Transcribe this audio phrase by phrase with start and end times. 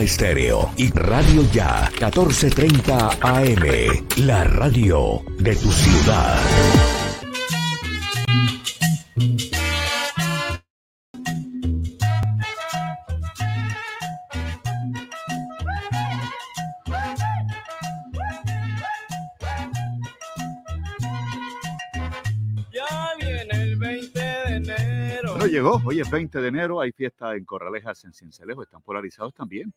[0.00, 7.07] Estéreo y Radio Ya 1430 AM, la radio de tu ciudad.
[25.84, 29.72] Hoy es 20 de enero, hay fiesta en Corralejas, en Cincelejo, están polarizados también.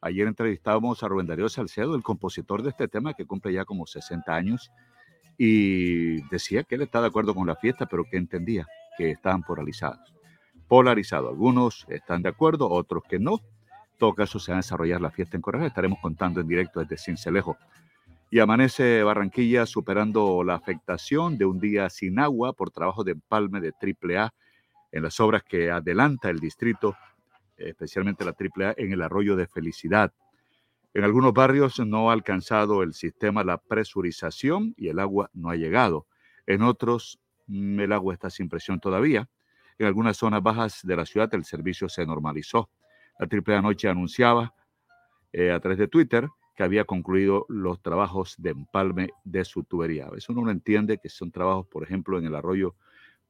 [0.00, 3.86] Ayer entrevistábamos a Rubén Darío Salcedo, el compositor de este tema, que cumple ya como
[3.86, 4.70] 60 años,
[5.38, 8.66] y decía que él está de acuerdo con la fiesta, pero que entendía
[8.96, 10.14] que estaban polarizados.
[10.68, 13.34] Polarizados, algunos están de acuerdo, otros que no.
[13.34, 16.80] En todo caso, se va a desarrollar la fiesta en Corralejas, estaremos contando en directo
[16.80, 17.56] desde Cincelejo.
[18.30, 23.60] Y amanece Barranquilla superando la afectación de un día sin agua por trabajo de empalme
[23.60, 24.32] de AAA
[24.96, 26.96] en las obras que adelanta el distrito,
[27.58, 30.12] especialmente la AAA, en el arroyo de Felicidad.
[30.94, 35.56] En algunos barrios no ha alcanzado el sistema la presurización y el agua no ha
[35.56, 36.06] llegado.
[36.46, 39.28] En otros mm, el agua está sin presión todavía.
[39.78, 42.70] En algunas zonas bajas de la ciudad el servicio se normalizó.
[43.18, 44.54] La AAA anoche anunciaba
[45.30, 50.08] eh, a través de Twitter que había concluido los trabajos de empalme de su tubería.
[50.08, 52.74] Veces uno no entiende que son trabajos, por ejemplo, en el arroyo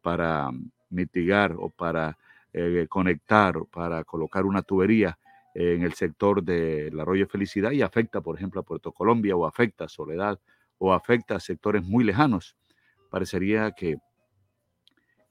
[0.00, 0.52] para
[0.90, 2.18] mitigar o para
[2.52, 5.18] eh, conectar o para colocar una tubería
[5.58, 9.84] en el sector del arroyo Felicidad y afecta, por ejemplo, a Puerto Colombia o afecta
[9.84, 10.38] a Soledad
[10.76, 12.56] o afecta a sectores muy lejanos.
[13.10, 13.96] Parecería que,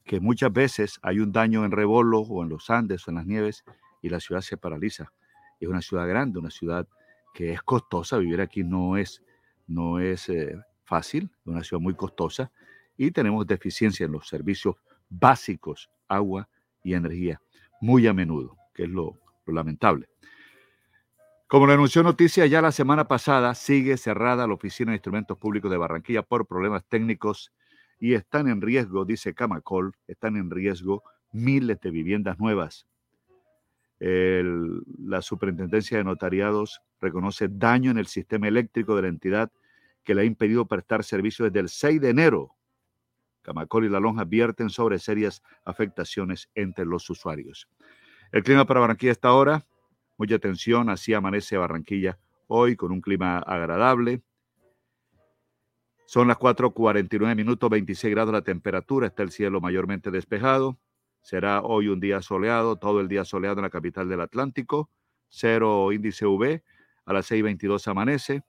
[0.04, 3.28] que muchas veces hay un daño en Rebolo o en los Andes o en las
[3.28, 3.64] nieves
[4.02, 5.12] y la ciudad se paraliza.
[5.60, 6.88] Es una ciudad grande, una ciudad
[7.34, 9.22] que es costosa, vivir aquí no es,
[9.68, 12.52] no es eh, fácil, es una ciudad muy costosa
[12.98, 14.76] y tenemos deficiencia en los servicios
[15.10, 16.50] básicos, agua
[16.84, 17.42] y energía,
[17.82, 19.18] muy a menudo, que es lo,
[19.48, 20.08] lamentable.
[21.48, 25.70] Como lo anunció Noticia ya la semana pasada, sigue cerrada la Oficina de Instrumentos Públicos
[25.70, 27.52] de Barranquilla por problemas técnicos
[28.00, 32.88] y están en riesgo, dice Camacol, están en riesgo miles de viviendas nuevas.
[34.00, 39.52] la Superintendencia de Notariados reconoce daño en el sistema eléctrico de la entidad
[40.04, 42.55] que le ha impedido prestar servicio desde el 6 de enero
[43.46, 47.70] Camacol y La Lonja advierten sobre serias afectaciones entre los usuarios.
[48.32, 49.66] El clima para Barranquilla esta hora,
[50.18, 52.18] mucha atención, así amanece Barranquilla
[52.48, 54.22] hoy con un clima agradable.
[56.06, 60.78] Son las 4:49 minutos, 26 grados la temperatura, está el cielo mayormente despejado.
[61.22, 64.90] Será hoy un día soleado, todo el día soleado en la capital del Atlántico.
[65.28, 66.62] Cero índice UV,
[67.06, 68.44] a las 6:22 amanece.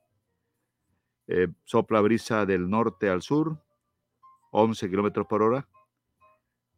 [1.29, 3.59] Eh, sopla brisa del norte al sur,
[4.57, 5.69] 11 kilómetros por hora.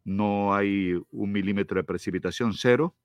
[0.03, 2.95] No hay un milímetro de precipitación, cero.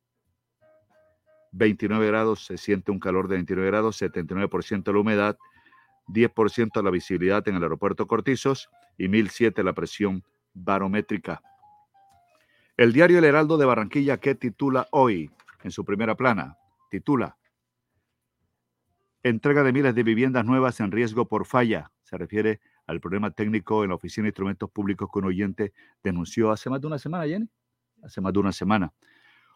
[1.52, 5.38] 29 grados, se siente un calor de 29 grados, 79% la humedad,
[6.08, 8.68] 10% la visibilidad en el aeropuerto Cortizos
[8.98, 11.40] y 1007 la presión barométrica.
[12.76, 15.30] El diario El Heraldo de Barranquilla, que titula hoy
[15.62, 16.58] en su primera plana,
[16.90, 17.36] titula
[19.22, 21.92] Entrega de miles de viviendas nuevas en riesgo por falla.
[22.02, 25.72] Se refiere al problema técnico en la Oficina de Instrumentos Públicos un oyente
[26.02, 27.48] denunció hace más de una semana, Jenny.
[28.02, 28.92] Hace más de una semana.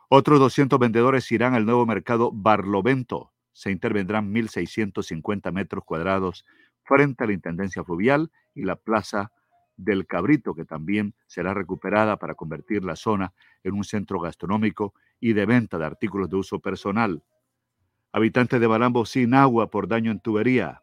[0.08, 3.32] Otros 200 vendedores irán al nuevo mercado Barlovento.
[3.52, 6.46] Se intervendrán 1.650 metros cuadrados
[6.84, 9.30] frente a la Intendencia Fluvial y la Plaza
[9.76, 15.34] del Cabrito, que también será recuperada para convertir la zona en un centro gastronómico y
[15.34, 17.22] de venta de artículos de uso personal.
[18.12, 20.82] Habitantes de Balambo sin agua por daño en tubería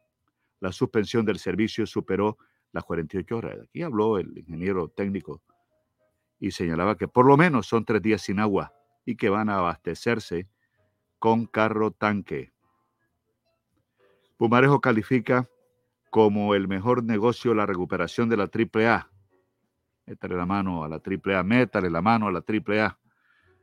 [0.66, 2.40] la suspensión del servicio superó
[2.72, 3.60] las 48 horas.
[3.62, 5.44] Aquí habló el ingeniero técnico
[6.40, 8.74] y señalaba que por lo menos son tres días sin agua
[9.06, 10.50] y que van a abastecerse
[11.20, 12.52] con carro tanque.
[14.38, 15.48] Pumarejo califica
[16.10, 19.12] como el mejor negocio la recuperación de la AAA.
[20.08, 22.98] Métale la mano a la AAA, métale la mano a la AAA.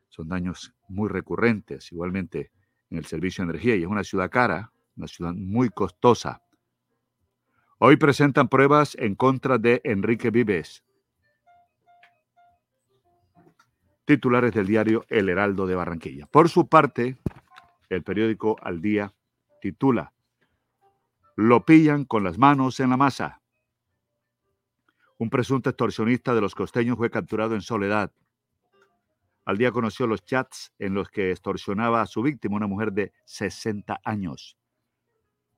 [0.08, 2.52] Son daños muy recurrentes, igualmente
[2.90, 3.74] en el servicio de energía.
[3.74, 6.40] Y es una ciudad cara, una ciudad muy costosa.
[7.84, 10.84] Hoy presentan pruebas en contra de Enrique Vives.
[14.04, 16.26] Titulares del diario El Heraldo de Barranquilla.
[16.26, 17.18] Por su parte,
[17.88, 19.12] el periódico Al Día
[19.60, 20.12] titula
[21.34, 23.42] Lo pillan con las manos en la masa.
[25.18, 28.12] Un presunto extorsionista de los costeños fue capturado en Soledad.
[29.44, 33.12] Al día conoció los chats en los que extorsionaba a su víctima, una mujer de
[33.24, 34.56] 60 años.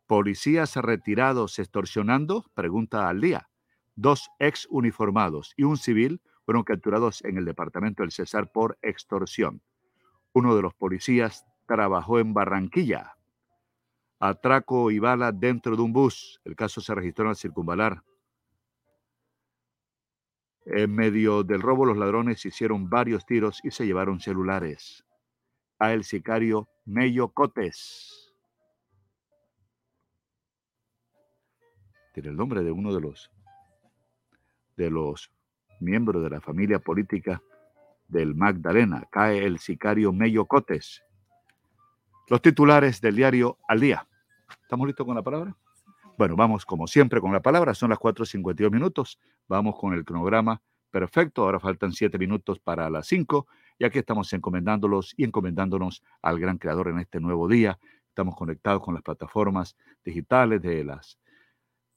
[0.07, 2.45] ¿Policías retirados extorsionando?
[2.55, 3.49] Pregunta al día.
[3.97, 9.63] Dos ex uniformados y un civil fueron capturados en el departamento del Cesar por extorsión.
[10.35, 13.17] Uno de los policías trabajó en Barranquilla.
[14.21, 16.41] Atraco y bala dentro de un bus.
[16.45, 18.03] El caso se registró en circunvalar.
[20.67, 25.05] En medio del robo, los ladrones hicieron varios tiros y se llevaron celulares.
[25.79, 28.24] A el sicario Mello Cotes.
[32.15, 33.31] Tiene el nombre de uno de los
[34.77, 35.33] de los
[35.81, 37.43] miembros de la familia política
[38.09, 39.05] del Magdalena.
[39.11, 41.03] Cae el sicario Mello Cotes.
[42.29, 44.07] Los titulares del diario Al Día.
[44.63, 45.57] ¿Estamos listos con la palabra?
[46.17, 47.75] Bueno, vamos como siempre con la palabra.
[47.75, 49.19] Son las 4.52 minutos.
[49.49, 50.63] Vamos con el cronograma
[50.93, 51.43] perfecto.
[51.43, 53.49] Ahora faltan 7 minutos para las 5.
[53.81, 57.79] Y aquí estamos encomendándolos y encomendándonos al gran creador en este nuevo día.
[58.09, 61.19] Estamos conectados con las plataformas digitales de las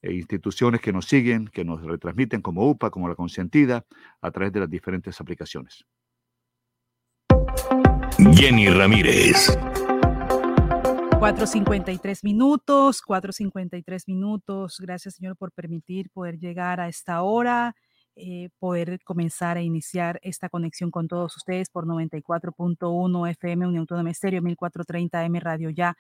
[0.02, 3.86] e instituciones que nos siguen, que nos retransmiten como UPA, como La Consentida,
[4.22, 5.86] a través de las diferentes aplicaciones.
[8.34, 9.58] Jenny Ramírez.
[11.20, 14.78] 4.53 minutos, 4.53 minutos.
[14.80, 17.76] Gracias, Señor, por permitir poder llegar a esta hora,
[18.16, 24.12] eh, poder comenzar a iniciar esta conexión con todos ustedes por 94.1 FM, Unión Autónoma
[24.12, 25.96] Estéreo, 1430 M Radio Ya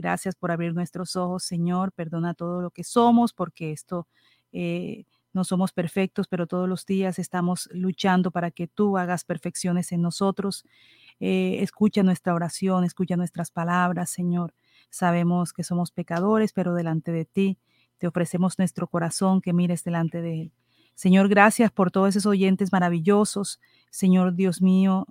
[0.00, 1.92] Gracias por abrir nuestros ojos, Señor.
[1.92, 4.08] Perdona todo lo que somos, porque esto
[4.50, 5.04] eh,
[5.34, 10.00] no somos perfectos, pero todos los días estamos luchando para que tú hagas perfecciones en
[10.00, 10.64] nosotros.
[11.20, 14.54] Eh, escucha nuestra oración, escucha nuestras palabras, Señor.
[14.88, 17.58] Sabemos que somos pecadores, pero delante de ti
[17.98, 20.52] te ofrecemos nuestro corazón, que mires delante de él.
[20.94, 23.60] Señor, gracias por todos esos oyentes maravillosos.
[23.90, 25.06] Señor Dios mío,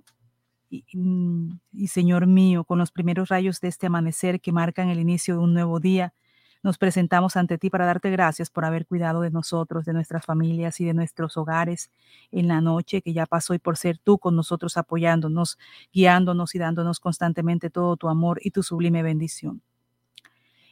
[0.92, 5.34] Mm, y, Señor mío, con los primeros rayos de este amanecer que marcan el inicio
[5.34, 6.14] de un nuevo día,
[6.62, 10.78] nos presentamos ante ti para darte gracias por haber cuidado de nosotros, de nuestras familias
[10.80, 11.90] y de nuestros hogares
[12.30, 15.58] en la noche que ya pasó y por ser tú con nosotros apoyándonos,
[15.92, 19.62] guiándonos y dándonos constantemente todo tu amor y tu sublime bendición.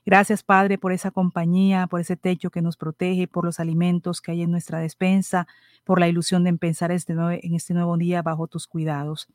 [0.06, 4.32] Gracias, Padre, por esa compañía, por ese techo que nos protege, por los alimentos que
[4.32, 5.46] hay en nuestra despensa,
[5.84, 9.28] por la ilusión de empezar este en este nuevo día bajo tus cuidados.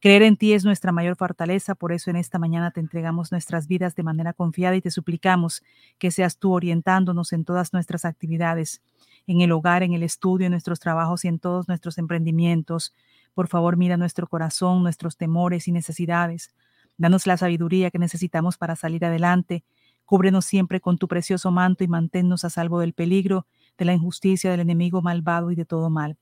[0.00, 3.66] Creer en ti es nuestra mayor fortaleza, por eso en esta mañana te entregamos nuestras
[3.66, 5.62] vidas de manera confiada y te suplicamos
[5.98, 8.80] que seas tú orientándonos en todas nuestras actividades,
[9.26, 12.94] en el hogar, en el estudio, en nuestros trabajos y en todos nuestros emprendimientos.
[13.34, 16.54] Por favor, mira nuestro corazón, nuestros temores y necesidades.
[16.96, 19.64] Danos la sabiduría que necesitamos para salir adelante.
[20.10, 23.46] Cúbrenos siempre con tu precioso manto y manténnos a salvo del peligro,
[23.78, 26.18] de la injusticia, del enemigo malvado y de todo mal.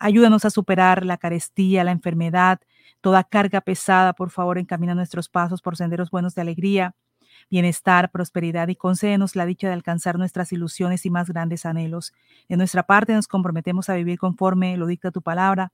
[0.00, 2.58] Ayúdanos a superar la carestía, la enfermedad,
[3.00, 4.12] toda carga pesada.
[4.12, 6.96] Por favor, encamina nuestros pasos por senderos buenos de alegría,
[7.48, 12.12] bienestar, prosperidad y concédenos la dicha de alcanzar nuestras ilusiones y más grandes anhelos.
[12.48, 15.72] De nuestra parte nos comprometemos a vivir conforme lo dicta tu palabra,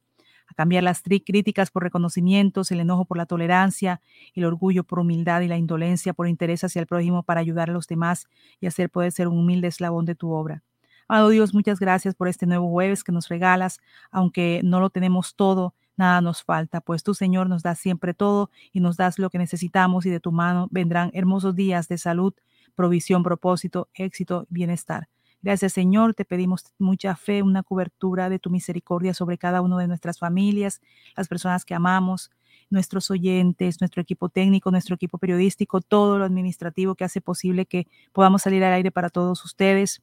[0.55, 4.01] cambiar las críticas por reconocimientos, el enojo por la tolerancia,
[4.35, 7.73] el orgullo por humildad y la indolencia por interés hacia el prójimo para ayudar a
[7.73, 8.27] los demás
[8.61, 10.63] y hacer poder ser un humilde eslabón de tu obra.
[11.07, 13.79] Amado Dios, muchas gracias por este nuevo jueves que nos regalas,
[14.11, 18.51] aunque no lo tenemos todo, nada nos falta, pues tú, Señor, nos das siempre todo
[18.73, 22.33] y nos das lo que necesitamos y de tu mano vendrán hermosos días de salud,
[22.75, 25.09] provisión, propósito, éxito, bienestar.
[25.45, 29.87] Gracias, Señor, te pedimos mucha fe, una cobertura de tu misericordia sobre cada uno de
[29.87, 30.81] nuestras familias,
[31.19, 32.31] las personas que amamos,
[32.71, 37.87] nuestros oyentes, nuestro equipo técnico, nuestro equipo periodístico, todo lo administrativo que hace posible que
[38.15, 40.03] podamos salir al aire para todos ustedes.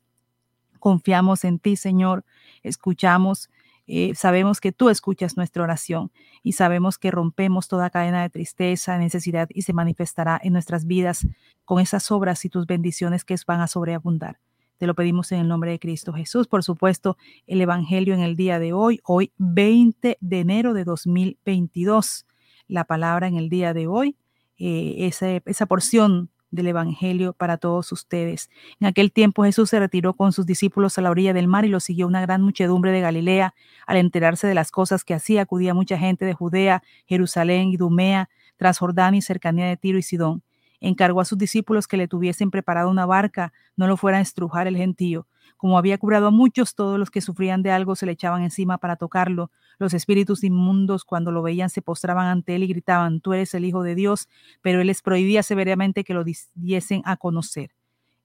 [0.78, 2.24] Confiamos en ti, Señor.
[2.62, 3.50] Escuchamos,
[3.88, 6.12] eh, sabemos que tú escuchas nuestra oración
[6.44, 11.26] y sabemos que rompemos toda cadena de tristeza, necesidad y se manifestará en nuestras vidas
[11.66, 14.38] con esas obras y tus bendiciones que van a sobreabundar.
[14.82, 16.48] Te lo pedimos en el nombre de Cristo Jesús.
[16.48, 22.26] Por supuesto, el Evangelio en el día de hoy, hoy 20 de enero de 2022.
[22.68, 24.18] La palabra en el día de hoy,
[24.58, 28.50] eh, esa, esa porción del Evangelio para todos ustedes.
[28.80, 31.70] En aquel tiempo Jesús se retiró con sus discípulos a la orilla del mar y
[31.70, 33.54] lo siguió una gran muchedumbre de Galilea.
[33.86, 38.32] Al enterarse de las cosas que hacía, acudía mucha gente de Judea, Jerusalén y Dumea,
[38.58, 40.42] tras Jordán y cercanía de Tiro y Sidón.
[40.82, 44.68] Encargó a sus discípulos que le tuviesen preparado una barca, no lo fuera a estrujar
[44.68, 45.28] el gentío.
[45.56, 48.80] Como había curado a muchos, todos los que sufrían de algo se le echaban encima
[48.80, 53.34] para tocarlo, los espíritus inmundos, cuando lo veían, se postraban ante él y gritaban, tú
[53.34, 54.28] eres el Hijo de Dios,
[54.62, 56.24] pero él les prohibía severamente que lo
[56.56, 57.72] diesen a conocer.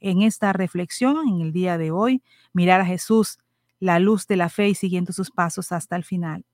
[0.01, 2.23] En esta reflexión, en el día de hoy,
[2.53, 3.39] mirar a Jesús,
[3.81, 6.45] la luz de la fe y siguiendo sus pasos hasta el final.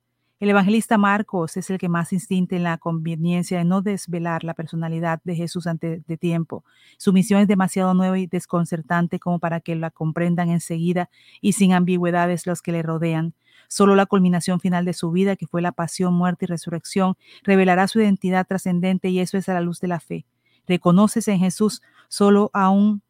[0.42, 4.54] El evangelista Marcos es el que más insiste en la conveniencia de no desvelar la
[4.54, 6.64] personalidad de Jesús antes de tiempo.
[6.98, 11.72] Su misión es demasiado nueva y desconcertante como para que la comprendan enseguida y sin
[11.72, 13.34] ambigüedades los que le rodean.
[13.68, 17.86] Solo la culminación final de su vida, que fue la pasión, muerte y resurrección, revelará
[17.86, 20.26] su identidad trascendente y eso es a la luz de la fe.
[20.66, 23.00] ¿Reconoces en Jesús solo a un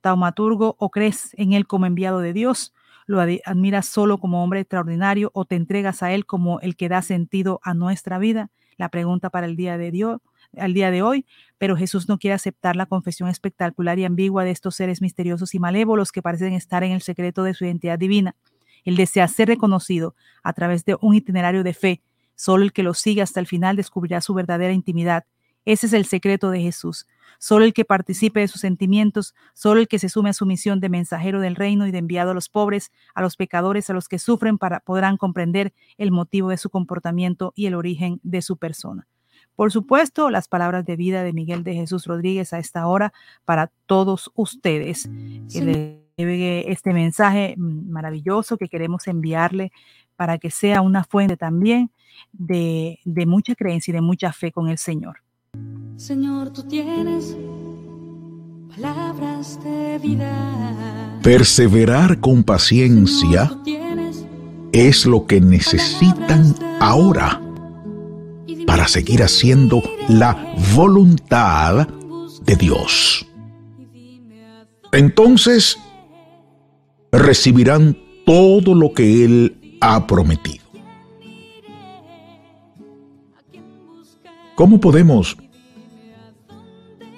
[0.00, 2.74] taumaturgo o crees en él como enviado de Dios?
[3.10, 7.02] ¿Lo admiras solo como hombre extraordinario o te entregas a él como el que da
[7.02, 8.50] sentido a nuestra vida?
[8.76, 10.20] La pregunta para el día de Dios
[10.56, 11.26] al día de hoy,
[11.58, 15.58] pero Jesús no quiere aceptar la confesión espectacular y ambigua de estos seres misteriosos y
[15.58, 18.36] malévolos que parecen estar en el secreto de su identidad divina.
[18.84, 20.14] Él desea ser reconocido
[20.44, 22.02] a través de un itinerario de fe.
[22.36, 25.24] Solo el que lo siga hasta el final descubrirá su verdadera intimidad.
[25.70, 27.06] Ese es el secreto de Jesús.
[27.38, 30.80] Solo el que participe de sus sentimientos, solo el que se sume a su misión
[30.80, 34.08] de mensajero del reino y de enviado a los pobres, a los pecadores, a los
[34.08, 38.56] que sufren, para, podrán comprender el motivo de su comportamiento y el origen de su
[38.56, 39.06] persona.
[39.54, 43.12] Por supuesto, las palabras de vida de Miguel de Jesús Rodríguez a esta hora
[43.44, 45.08] para todos ustedes.
[45.52, 49.70] Que este mensaje maravilloso que queremos enviarle
[50.16, 51.92] para que sea una fuente también
[52.32, 55.20] de, de mucha creencia y de mucha fe con el Señor.
[56.00, 57.36] Señor, tú tienes
[58.74, 61.20] palabras de vida.
[61.22, 63.52] Perseverar con paciencia
[64.72, 67.42] es lo que necesitan ahora
[68.66, 71.86] para seguir haciendo la voluntad
[72.46, 73.26] de Dios.
[74.92, 75.76] Entonces
[77.12, 80.64] recibirán todo lo que Él ha prometido.
[84.54, 85.36] ¿Cómo podemos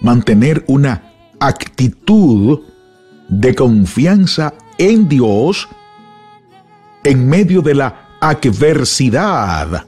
[0.02, 2.60] mantener una actitud
[3.28, 5.68] de confianza en Dios
[7.04, 9.86] en medio de la adversidad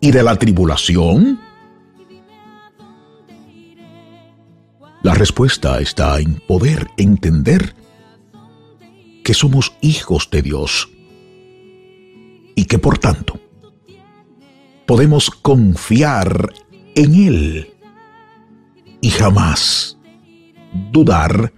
[0.00, 1.40] y de la tribulación?
[5.02, 7.74] La respuesta está en poder entender
[9.24, 10.90] que somos hijos de Dios
[12.54, 13.40] y que por tanto
[14.86, 16.52] podemos confiar
[16.94, 17.69] en Él
[19.00, 19.98] y jamás
[20.92, 21.52] dudar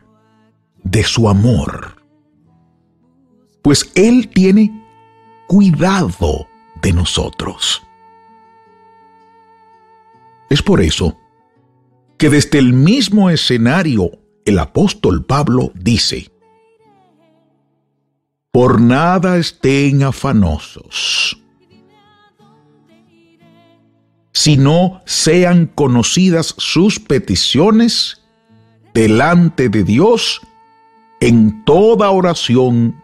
[0.82, 1.96] de su amor.
[3.62, 4.84] Pues Él tiene
[5.46, 6.49] cuidado
[6.80, 7.82] de nosotros.
[10.50, 11.18] Es por eso
[12.18, 14.11] que desde el mismo escenario
[14.44, 16.30] el apóstol Pablo dice,
[18.50, 21.41] por nada estén afanosos,
[24.32, 28.22] sino sean conocidas sus peticiones
[28.94, 30.40] delante de Dios
[31.20, 33.02] en toda oración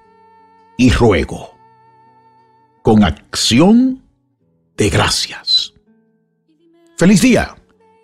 [0.77, 1.55] y ruego,
[2.83, 4.03] con acción
[4.77, 5.73] de gracias.
[6.97, 7.55] Feliz día.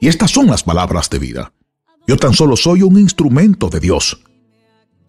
[0.00, 1.52] Y estas son las palabras de vida.
[2.06, 4.20] Yo tan solo soy un instrumento de Dios.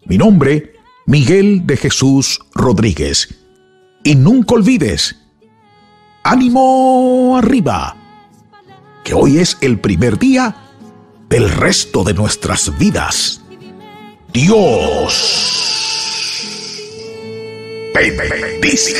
[0.06, 0.72] Mi nombre,
[1.06, 3.36] Miguel de Jesús Rodríguez.
[4.02, 5.16] Y nunca olvides,
[6.22, 7.94] ánimo arriba,
[9.06, 10.56] que hoy es el primer día
[11.28, 13.40] del resto de nuestras vidas.
[14.32, 15.52] Dios
[17.94, 18.96] bendice.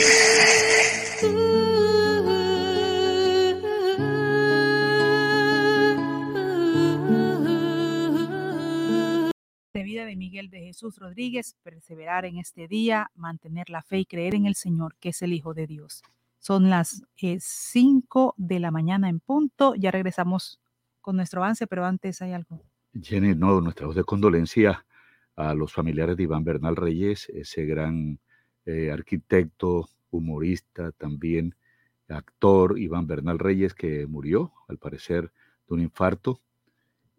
[10.51, 14.95] de Jesús Rodríguez, perseverar en este día, mantener la fe y creer en el Señor,
[15.01, 16.03] que es el Hijo de Dios.
[16.47, 19.75] Son las 5 eh, de la mañana en punto.
[19.75, 20.61] Ya regresamos
[21.01, 22.63] con nuestro avance, pero antes hay algo.
[23.03, 24.87] Jenny, no, nuestra voz de condolencia
[25.35, 28.21] a los familiares de Iván Bernal Reyes, ese gran
[28.65, 31.57] eh, arquitecto, humorista, también
[32.07, 35.33] actor Iván Bernal Reyes, que murió, al parecer,
[35.67, 36.41] de un infarto.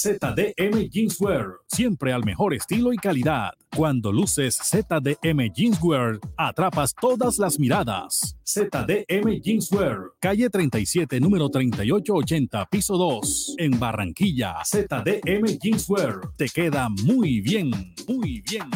[0.00, 3.50] ZDM Jeanswear, siempre al mejor estilo y calidad.
[3.76, 8.34] Cuando luces ZDM Jeanswear, atrapas todas las miradas.
[8.42, 14.64] ZDM Jeanswear, calle 37, número 3880, piso 2, en Barranquilla.
[14.64, 17.70] ZDM Jeanswear, te queda muy bien,
[18.08, 18.70] muy bien.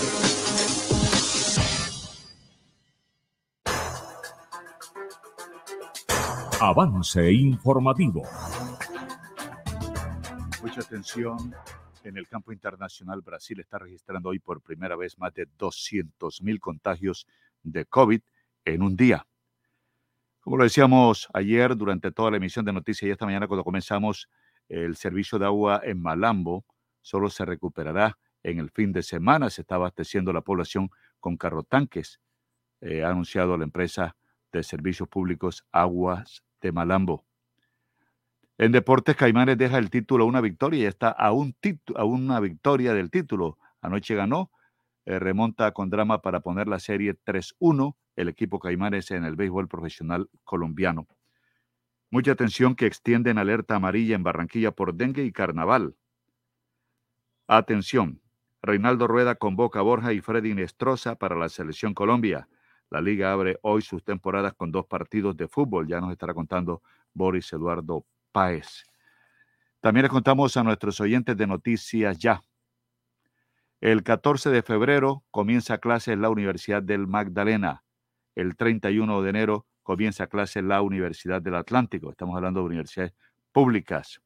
[6.64, 8.23] Avance informativo.
[10.62, 11.52] Mucha atención.
[12.04, 16.61] En el campo internacional, Brasil está registrando hoy por primera vez más de 200 mil
[16.61, 17.26] contagios
[17.64, 18.21] de COVID
[18.64, 19.26] en un día.
[20.40, 24.28] Como lo decíamos ayer durante toda la emisión de noticias y esta mañana cuando comenzamos,
[24.69, 26.64] el servicio de agua en Malambo
[27.00, 29.50] solo se recuperará en el fin de semana.
[29.50, 32.21] Se está abasteciendo la población con carrotanques,
[32.80, 34.15] eh, ha anunciado la empresa
[34.52, 37.27] de servicios públicos Aguas de Malambo.
[38.57, 41.55] En Deportes, Caimanes deja el título a una victoria y está a, un
[41.97, 43.59] a una victoria del título.
[43.81, 44.51] Anoche ganó,
[45.05, 49.69] eh, remonta con drama para poner la serie 3-1 el equipo Caimanes en el béisbol
[49.69, 51.09] profesional colombiano.
[52.11, 55.97] Mucha atención que extienden alerta amarilla en Barranquilla por dengue y carnaval.
[57.49, 58.21] Atención,
[58.63, 62.49] Reinaldo Rueda convoca a Borja y Freddy Nestroza para la selección Colombia.
[62.93, 65.89] La liga abre hoy sus temporadas con dos partidos de fútbol.
[65.89, 66.83] Ya nos estará contando
[67.15, 68.85] Boris Eduardo Páez.
[69.81, 72.43] También les contamos a nuestros oyentes de Noticias Ya.
[73.81, 77.83] El 14 de febrero comienza clase en la Universidad del Magdalena.
[78.35, 82.11] El 31 de enero comienza clase en la Universidad del Atlántico.
[82.11, 83.15] Estamos hablando de universidades
[83.52, 84.21] públicas.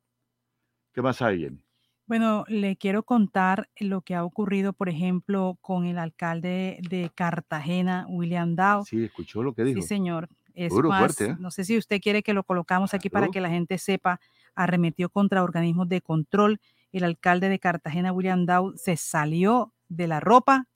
[0.92, 1.65] ¿Qué más hay, Jenny?
[2.06, 8.06] Bueno, le quiero contar lo que ha ocurrido, por ejemplo, con el alcalde de Cartagena,
[8.08, 8.84] William Dow.
[8.84, 9.82] Sí, escuchó lo que dijo.
[9.82, 10.28] Sí, señor.
[10.54, 11.36] Es Duro, más, fuerte, ¿eh?
[11.38, 14.20] no sé si usted quiere que lo colocamos aquí para que la gente sepa,
[14.54, 16.60] arremetió contra organismos de control.
[16.92, 20.66] El alcalde de Cartagena, William Dow, se salió de la ropa.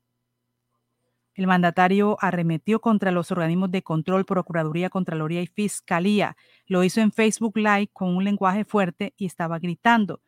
[1.34, 6.36] El mandatario arremetió contra los organismos de control, Procuraduría, Contraloría y Fiscalía.
[6.66, 10.20] Lo hizo en Facebook Live con un lenguaje fuerte y estaba gritando.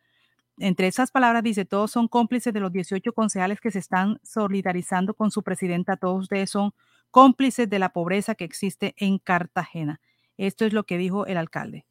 [0.57, 5.13] Entre esas palabras dice, todos son cómplices de los 18 concejales que se están solidarizando
[5.15, 5.97] con su presidenta.
[5.97, 6.73] Todos ustedes son
[7.09, 9.99] cómplices de la pobreza que existe en Cartagena.
[10.37, 11.85] Esto es lo que dijo el alcalde.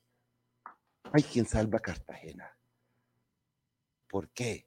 [1.13, 2.57] Hay quien salva Cartagena.
[4.09, 4.67] ¿Por qué?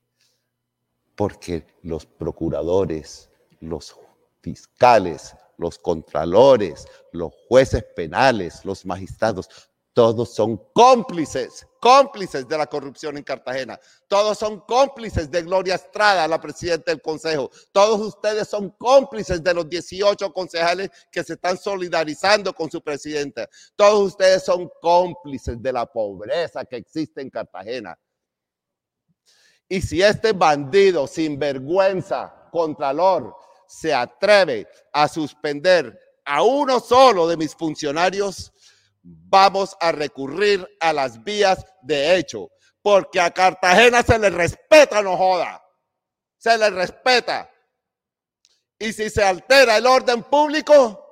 [1.16, 3.32] Porque los procuradores,
[3.62, 3.98] los
[4.42, 9.50] fiscales, los contralores, los jueces penales, los magistrados,
[9.96, 13.80] todos son cómplices, cómplices de la corrupción en Cartagena.
[14.10, 17.50] Todos son cómplices de Gloria Estrada, la presidenta del Consejo.
[17.72, 23.48] Todos ustedes son cómplices de los 18 concejales que se están solidarizando con su presidenta.
[23.78, 27.98] Todos ustedes son cómplices de la pobreza que existe en Cartagena.
[29.70, 33.34] Y si este bandido sinvergüenza, contralor,
[33.66, 38.52] se atreve a suspender a uno solo de mis funcionarios,
[39.06, 42.50] vamos a recurrir a las vías de hecho,
[42.82, 45.64] porque a Cartagena se le respeta, no joda,
[46.38, 47.50] se le respeta.
[48.80, 51.06] Y si se altera el orden público,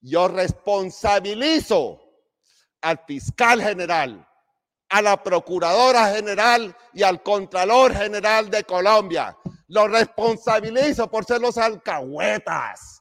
[0.00, 2.00] yo responsabilizo
[2.82, 4.26] al fiscal general,
[4.90, 9.36] a la procuradora general y al contralor general de Colombia.
[9.68, 12.99] Lo responsabilizo por ser los alcahuetas,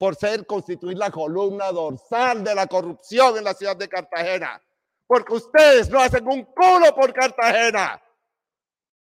[0.00, 4.58] por ser constituir la columna dorsal de la corrupción en la ciudad de Cartagena.
[5.06, 8.02] Porque ustedes no hacen un culo por Cartagena.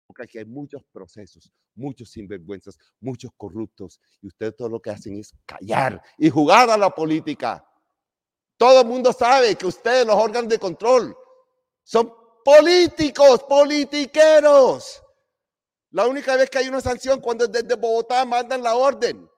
[0.06, 4.02] Porque aquí hay muchos procesos, muchos sinvergüenzas, muchos corruptos.
[4.22, 7.66] Y ustedes todo lo que hacen es callar y jugar a la política.
[8.58, 11.16] Todo el mundo sabe que ustedes, los órganos de control,
[11.82, 15.02] son políticos, politiqueros.
[15.92, 19.30] La única vez que hay una sanción cuando desde Bogotá mandan la orden.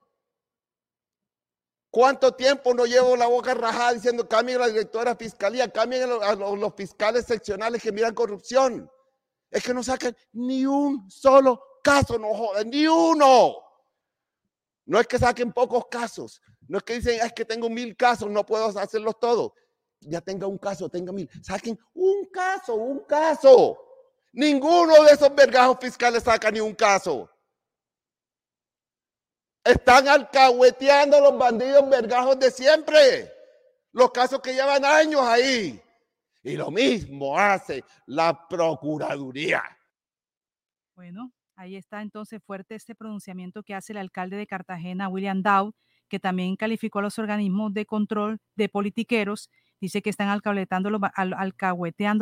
[1.90, 6.10] ¿Cuánto tiempo no llevo la boca rajada diciendo cambien a la directora de fiscalía, cambien
[6.22, 8.90] a los, fiscales seccionales que miran corrupción?
[9.50, 13.56] Es que no sacan ni un solo caso, no joden, ni uno.
[14.84, 18.30] No es que saquen pocos casos, no es que dicen, es que tengo mil casos,
[18.30, 19.52] no puedo hacerlos todos.
[20.00, 21.28] Ya tenga un caso, tenga mil.
[21.42, 23.78] Saquen un caso, un caso.
[24.32, 27.30] Ninguno de esos vergajos fiscales saca ni un caso.
[29.66, 33.32] Están alcahueteando los bandidos vergajos de siempre.
[33.92, 35.82] Los casos que llevan años ahí.
[36.42, 39.62] Y lo mismo hace la Procuraduría.
[40.94, 45.72] Bueno, ahí está entonces fuerte este pronunciamiento que hace el alcalde de Cartagena, William Dow,
[46.08, 49.50] que también calificó a los organismos de control de politiqueros.
[49.80, 50.90] Dice que están alcahueteando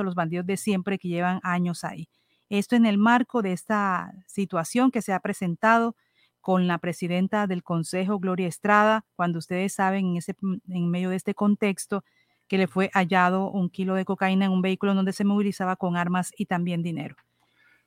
[0.02, 2.09] los bandidos de siempre que llevan años ahí.
[2.48, 5.96] Esto en el marco de esta situación que se ha presentado
[6.44, 11.09] con la presidenta del Consejo, Gloria Estrada, cuando ustedes saben en, ese, mm, en medio
[11.09, 12.04] de este contexto
[12.48, 15.96] que le fue hallado un kilo de cocaína en un vehículo donde se movilizaba con
[15.96, 17.16] armas y también dinero.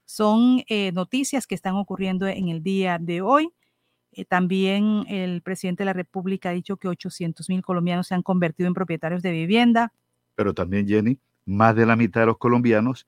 [0.05, 3.53] Son eh, noticias que están ocurriendo en el día de hoy.
[4.11, 8.23] Eh, también el presidente de la República ha dicho que 800 mil colombianos se han
[8.23, 9.93] convertido en propietarios de vivienda.
[10.33, 13.05] Pero también, Jenny, más de la mitad de los colombianos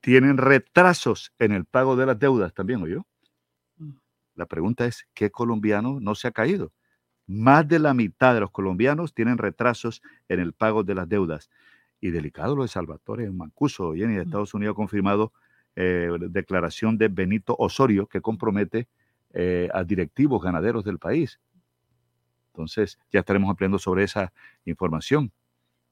[0.00, 3.06] tienen retrasos en el pago de las deudas también, ¿o yo?
[4.34, 6.72] La pregunta es, ¿qué colombiano no se ha caído?
[7.26, 11.50] Más de la mitad de los colombianos tienen retrasos en el pago de las deudas.
[12.00, 15.32] Y delicado lo de Salvatore Mancuso, Jenny, de Estados Unidos ha confirmado
[15.76, 18.88] eh, declaración de Benito Osorio que compromete
[19.32, 21.40] eh, a directivos ganaderos del país.
[22.52, 24.32] Entonces, ya estaremos ampliando sobre esa
[24.64, 25.32] información.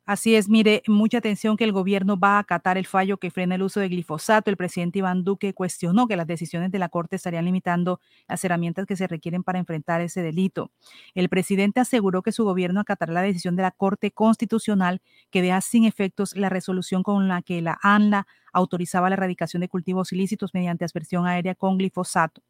[0.05, 3.55] Así es, mire, mucha atención que el gobierno va a acatar el fallo que frena
[3.55, 4.51] el uso de glifosato.
[4.51, 8.85] El presidente Iván Duque cuestionó que las decisiones de la Corte estarían limitando las herramientas
[8.87, 10.73] que se requieren para enfrentar ese delito.
[11.15, 15.61] El presidente aseguró que su gobierno acatará la decisión de la Corte Constitucional que deja
[15.61, 20.53] sin efectos la resolución con la que la ANLA autorizaba la erradicación de cultivos ilícitos
[20.53, 22.43] mediante aspersión aérea con glifosato.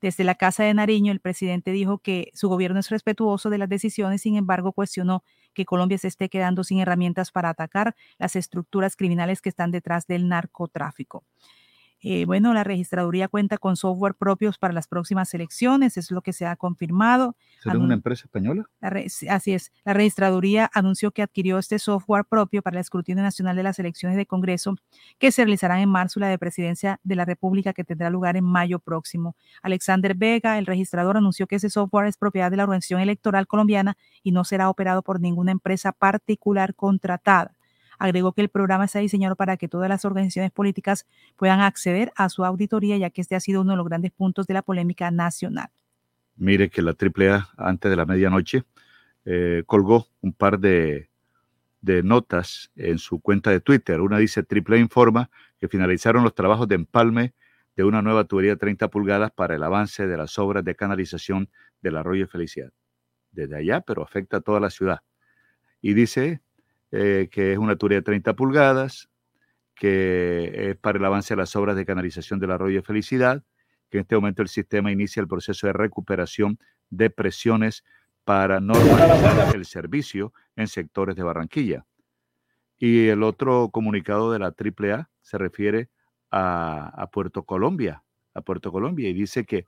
[0.00, 3.68] Desde la Casa de Nariño, el presidente dijo que su gobierno es respetuoso de las
[3.68, 5.22] decisiones, sin embargo, cuestionó
[5.54, 10.06] que Colombia se esté quedando sin herramientas para atacar las estructuras criminales que están detrás
[10.06, 11.24] del narcotráfico.
[12.02, 16.32] Eh, bueno, la registraduría cuenta con software propios para las próximas elecciones, es lo que
[16.32, 17.36] se ha confirmado.
[17.62, 18.68] ¿Será una empresa española?
[19.28, 19.72] así es.
[19.84, 24.16] La registraduría anunció que adquirió este software propio para el escrutinio nacional de las elecciones
[24.16, 24.76] de Congreso
[25.18, 28.44] que se realizarán en marzo la de presidencia de la República que tendrá lugar en
[28.44, 29.36] mayo próximo.
[29.62, 33.96] Alexander Vega, el registrador, anunció que ese software es propiedad de la Organización Electoral Colombiana
[34.22, 37.54] y no será operado por ninguna empresa particular contratada.
[38.00, 42.30] Agregó que el programa está diseñado para que todas las organizaciones políticas puedan acceder a
[42.30, 45.10] su auditoría, ya que este ha sido uno de los grandes puntos de la polémica
[45.10, 45.68] nacional.
[46.36, 48.64] Mire que la AAA antes de la medianoche
[49.26, 51.10] eh, colgó un par de,
[51.82, 54.00] de notas en su cuenta de Twitter.
[54.00, 57.34] Una dice, AAA informa que finalizaron los trabajos de empalme
[57.76, 61.50] de una nueva tubería de 30 pulgadas para el avance de las obras de canalización
[61.82, 62.72] del arroyo Felicidad.
[63.30, 65.00] Desde allá, pero afecta a toda la ciudad.
[65.82, 66.40] Y dice,
[66.92, 69.08] eh, que es una tubería de 30 pulgadas,
[69.74, 73.42] que es para el avance de las obras de canalización del arroyo de Felicidad,
[73.88, 76.58] que en este momento el sistema inicia el proceso de recuperación
[76.90, 77.84] de presiones
[78.24, 81.86] para normalizar el servicio en sectores de Barranquilla.
[82.78, 85.90] Y el otro comunicado de la AAA se refiere
[86.30, 88.02] a, Puerto Colombia,
[88.34, 89.66] a Puerto Colombia, y dice que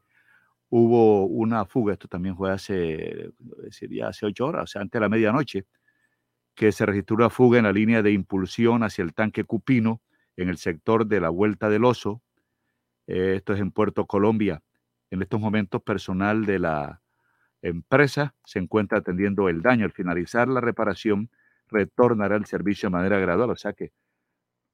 [0.69, 3.31] hubo una fuga, esto también fue hace,
[3.71, 5.67] sería hace ocho horas, o sea, antes de la medianoche,
[6.55, 10.01] que se registró una fuga en la línea de impulsión hacia el tanque Cupino
[10.37, 12.23] en el sector de la Vuelta del Oso.
[13.07, 14.63] Eh, esto es en Puerto Colombia.
[15.11, 17.03] En estos momentos, personal de la
[17.61, 19.85] empresa se encuentra atendiendo el daño.
[19.85, 21.31] Al finalizar la reparación,
[21.69, 23.51] retornará el servicio de manera gradual.
[23.51, 23.93] O sea que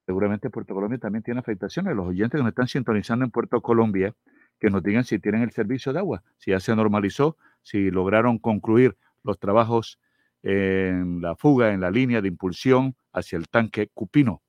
[0.06, 1.94] seguramente Puerto Colombia también tiene afectaciones.
[1.94, 4.14] Los oyentes que nos están sintonizando en Puerto Colombia,
[4.58, 8.38] que nos digan si tienen el servicio de agua, si ya se normalizó, si lograron
[8.38, 10.00] concluir los trabajos
[10.42, 14.42] en la fuga en la línea de impulsión hacia el tanque Cupino.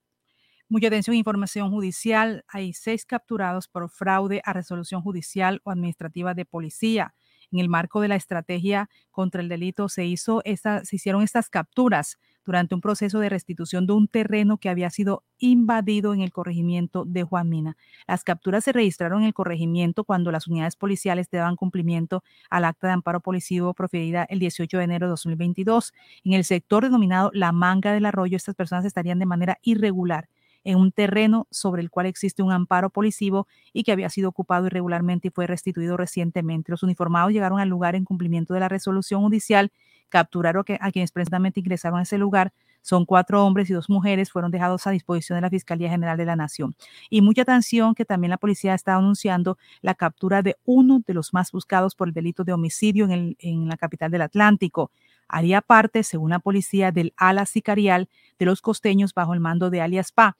[0.68, 2.44] Mucha atención, información judicial.
[2.46, 7.12] Hay seis capturados por fraude a resolución judicial o administrativa de policía.
[7.50, 11.50] En el marco de la estrategia contra el delito se, hizo esta, se hicieron estas
[11.50, 16.32] capturas durante un proceso de restitución de un terreno que había sido invadido en el
[16.32, 17.76] corregimiento de Juan Mina.
[18.06, 22.88] Las capturas se registraron en el corregimiento cuando las unidades policiales daban cumplimiento al acta
[22.88, 25.92] de amparo policivo proferida el 18 de enero de 2022.
[26.24, 30.28] En el sector denominado La Manga del Arroyo, estas personas estarían de manera irregular
[30.64, 34.66] en un terreno sobre el cual existe un amparo policivo y que había sido ocupado
[34.66, 36.70] irregularmente y fue restituido recientemente.
[36.70, 39.72] Los uniformados llegaron al lugar en cumplimiento de la resolución judicial,
[40.10, 42.52] capturaron a quienes precisamente ingresaron a ese lugar.
[42.82, 46.24] Son cuatro hombres y dos mujeres, fueron dejados a disposición de la Fiscalía General de
[46.24, 46.74] la Nación.
[47.08, 51.32] Y mucha atención que también la policía está anunciando la captura de uno de los
[51.32, 54.90] más buscados por el delito de homicidio en la capital del Atlántico
[55.30, 59.80] haría parte, según la policía, del ala sicarial de los costeños bajo el mando de
[59.80, 60.36] alias PA.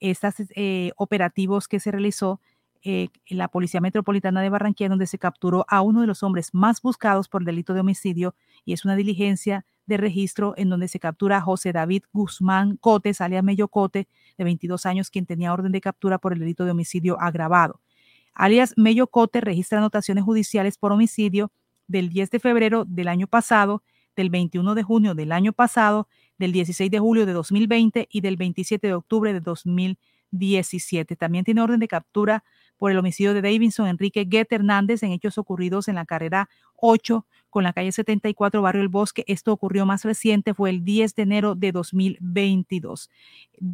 [0.00, 2.40] Estos eh, operativos que se realizó
[2.84, 6.80] eh, la Policía Metropolitana de Barranquilla, donde se capturó a uno de los hombres más
[6.80, 11.38] buscados por delito de homicidio, y es una diligencia de registro en donde se captura
[11.38, 14.06] a José David Guzmán Cotes, alias Mello Cote,
[14.38, 17.80] de 22 años, quien tenía orden de captura por el delito de homicidio agravado.
[18.34, 21.52] Alias Mello Cote registra anotaciones judiciales por homicidio
[21.86, 23.82] del 10 de febrero del año pasado
[24.16, 28.36] del 21 de junio del año pasado, del 16 de julio de 2020 y del
[28.36, 31.16] 27 de octubre de 2017.
[31.16, 32.44] También tiene orden de captura
[32.84, 37.24] por el homicidio de Davidson Enrique Guet Hernández en hechos ocurridos en la carrera 8
[37.48, 39.24] con la calle 74, Barrio El Bosque.
[39.26, 43.08] Esto ocurrió más reciente, fue el 10 de enero de 2022.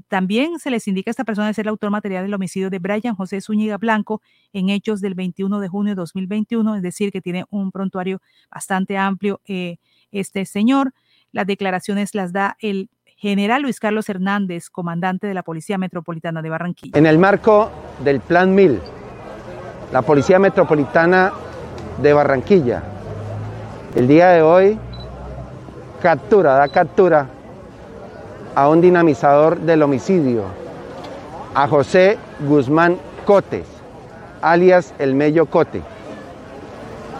[0.07, 2.79] También se les indica a esta persona de ser el autor material del homicidio de
[2.79, 7.21] Brian José Zúñiga Blanco en hechos del 21 de junio de 2021, es decir, que
[7.21, 9.79] tiene un prontuario bastante amplio eh,
[10.13, 10.95] este señor.
[11.33, 16.49] Las declaraciones las da el general Luis Carlos Hernández, comandante de la Policía Metropolitana de
[16.49, 16.97] Barranquilla.
[16.97, 17.73] En el marco
[18.05, 18.81] del Plan 1000,
[19.93, 21.33] la Policía Metropolitana
[22.01, 22.83] de Barranquilla
[23.95, 24.79] el día de hoy
[26.01, 27.27] captura, da captura
[28.55, 30.45] a un dinamizador del homicidio,
[31.55, 33.67] a José Guzmán Cotes,
[34.43, 35.83] alias El Mello Cote,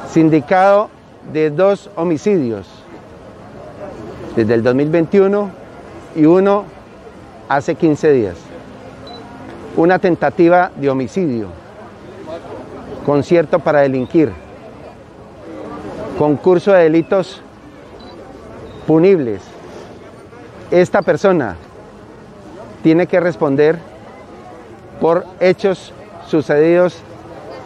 [0.09, 0.91] sindicado
[1.33, 2.69] de dos homicidios
[4.37, 5.51] desde el 2021
[6.15, 6.65] y uno
[7.49, 8.37] hace 15 días.
[9.77, 11.49] Una tentativa de homicidio,
[13.05, 14.33] concierto para delinquir
[16.19, 17.41] concurso de delitos
[18.87, 19.41] punibles.
[20.71, 21.57] Esta persona
[22.83, 23.79] tiene que responder
[25.01, 25.95] por hechos
[26.27, 26.99] sucedidos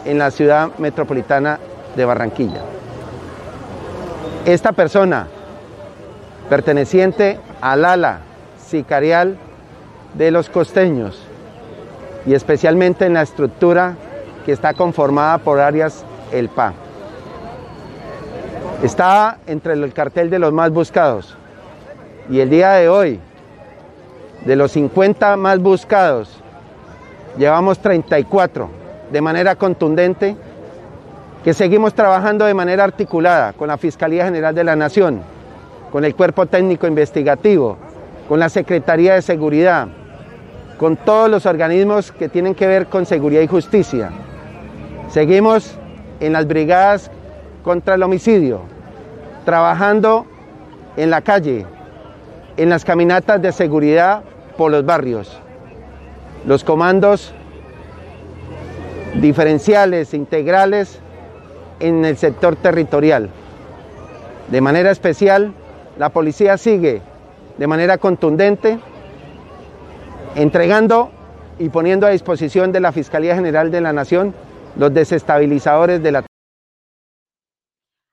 [0.05, 1.59] en la ciudad metropolitana
[1.95, 2.61] de Barranquilla.
[4.45, 5.27] Esta persona,
[6.49, 8.19] perteneciente al ala
[8.65, 9.37] sicarial
[10.13, 11.21] de los costeños
[12.25, 13.95] y especialmente en la estructura
[14.45, 16.73] que está conformada por áreas El PA.
[18.83, 21.35] Estaba entre el cartel de los más buscados.
[22.29, 23.19] Y el día de hoy,
[24.45, 26.39] de los 50 más buscados,
[27.37, 28.69] llevamos 34
[29.11, 30.35] de manera contundente,
[31.43, 35.21] que seguimos trabajando de manera articulada con la Fiscalía General de la Nación,
[35.91, 37.77] con el Cuerpo Técnico Investigativo,
[38.27, 39.87] con la Secretaría de Seguridad,
[40.77, 44.11] con todos los organismos que tienen que ver con seguridad y justicia.
[45.09, 45.75] Seguimos
[46.19, 47.11] en las brigadas
[47.63, 48.61] contra el homicidio,
[49.45, 50.25] trabajando
[50.97, 51.65] en la calle,
[52.57, 54.23] en las caminatas de seguridad
[54.57, 55.39] por los barrios.
[56.45, 57.33] Los comandos
[59.21, 60.99] diferenciales, integrales
[61.79, 63.29] en el sector territorial.
[64.49, 65.53] De manera especial,
[65.97, 67.01] la policía sigue
[67.57, 68.79] de manera contundente
[70.35, 71.09] entregando
[71.57, 74.33] y poniendo a disposición de la Fiscalía General de la Nación
[74.77, 76.25] los desestabilizadores de la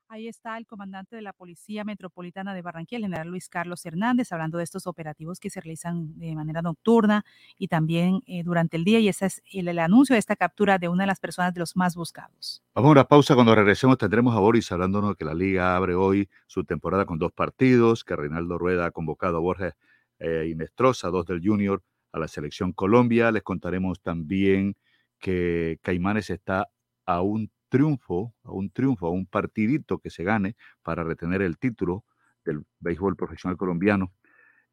[0.08, 4.30] Ahí está el comandante de la Policía Metropolitana de Barranquilla, el general Luis Carlos Hernández,
[4.30, 7.24] hablando de estos operativos que se realizan de manera nocturna
[7.56, 8.98] y también eh, durante el día.
[8.98, 11.76] Y ese es el, anuncio de esta captura de una de las personas de los
[11.76, 12.62] más buscados.
[12.74, 13.34] Vamos a una pausa.
[13.34, 17.18] Cuando regresemos tendremos a Boris hablándonos de que la liga abre hoy su temporada con
[17.18, 19.72] dos partidos, que Reinaldo Rueda ha convocado a Borges
[20.18, 23.32] eh, Inestrosa, dos del Junior, a la selección Colombia.
[23.32, 24.76] Les contaremos también
[25.22, 26.68] que Caimanes está
[27.06, 31.56] a un triunfo, a un triunfo, a un partidito que se gane para retener el
[31.56, 32.04] título
[32.44, 34.12] del béisbol profesional colombiano.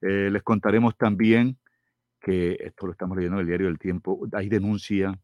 [0.01, 1.57] Eh, les contaremos también
[2.19, 5.17] que, esto lo estamos leyendo en el diario del Tiempo, hay denuncia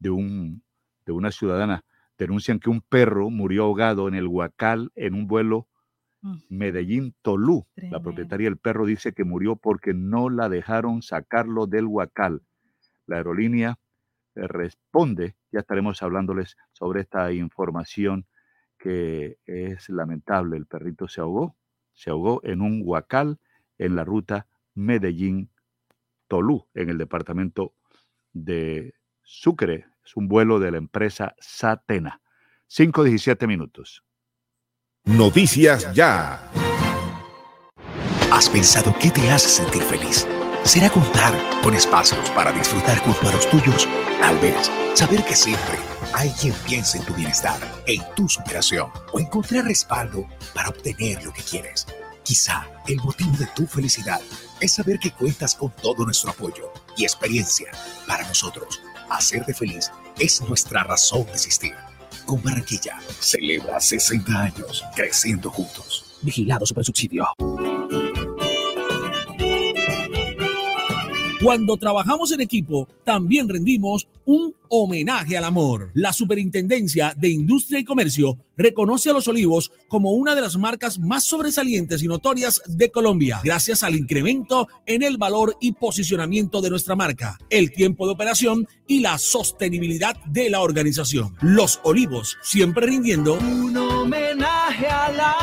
[0.00, 0.64] de, un,
[1.06, 1.84] de una ciudadana,
[2.18, 5.68] denuncian que un perro murió ahogado en el Huacal en un vuelo
[6.22, 6.36] Mm.
[6.48, 7.66] Medellín Tolú.
[7.74, 12.42] La propietaria del perro dice que murió porque no la dejaron sacarlo del huacal.
[13.06, 13.78] La aerolínea
[14.34, 18.26] responde, ya estaremos hablándoles sobre esta información
[18.78, 20.56] que es lamentable.
[20.56, 21.56] El perrito se ahogó,
[21.92, 23.38] se ahogó en un huacal
[23.78, 27.74] en la ruta Medellín-Tolú, en el departamento
[28.32, 29.86] de Sucre.
[30.04, 32.20] Es un vuelo de la empresa Satena.
[32.68, 34.02] 5.17 minutos.
[35.04, 36.50] Noticias Ya.
[38.32, 40.26] ¿Has pensado qué te hace sentir feliz?
[40.64, 43.88] ¿Será contar con espacios para disfrutar junto a los tuyos?
[44.22, 45.80] Tal vez saber que siempre
[46.14, 51.32] hay quien piensa en tu bienestar, en tu superación o encontrar respaldo para obtener lo
[51.32, 51.88] que quieres.
[52.22, 54.20] Quizá el motivo de tu felicidad
[54.60, 57.72] es saber que cuentas con todo nuestro apoyo y experiencia.
[58.06, 58.80] Para nosotros,
[59.10, 61.74] hacerte feliz es nuestra razón de existir.
[62.24, 66.16] Con Barranquilla, celebra 60 años creciendo juntos.
[66.22, 67.26] Vigilado super subsidio.
[71.42, 75.90] Cuando trabajamos en equipo, también rendimos un homenaje al amor.
[75.92, 81.00] La Superintendencia de Industria y Comercio reconoce a Los Olivos como una de las marcas
[81.00, 86.70] más sobresalientes y notorias de Colombia, gracias al incremento en el valor y posicionamiento de
[86.70, 91.34] nuestra marca, el tiempo de operación y la sostenibilidad de la organización.
[91.40, 95.41] Los Olivos, siempre rindiendo Un homenaje al amor.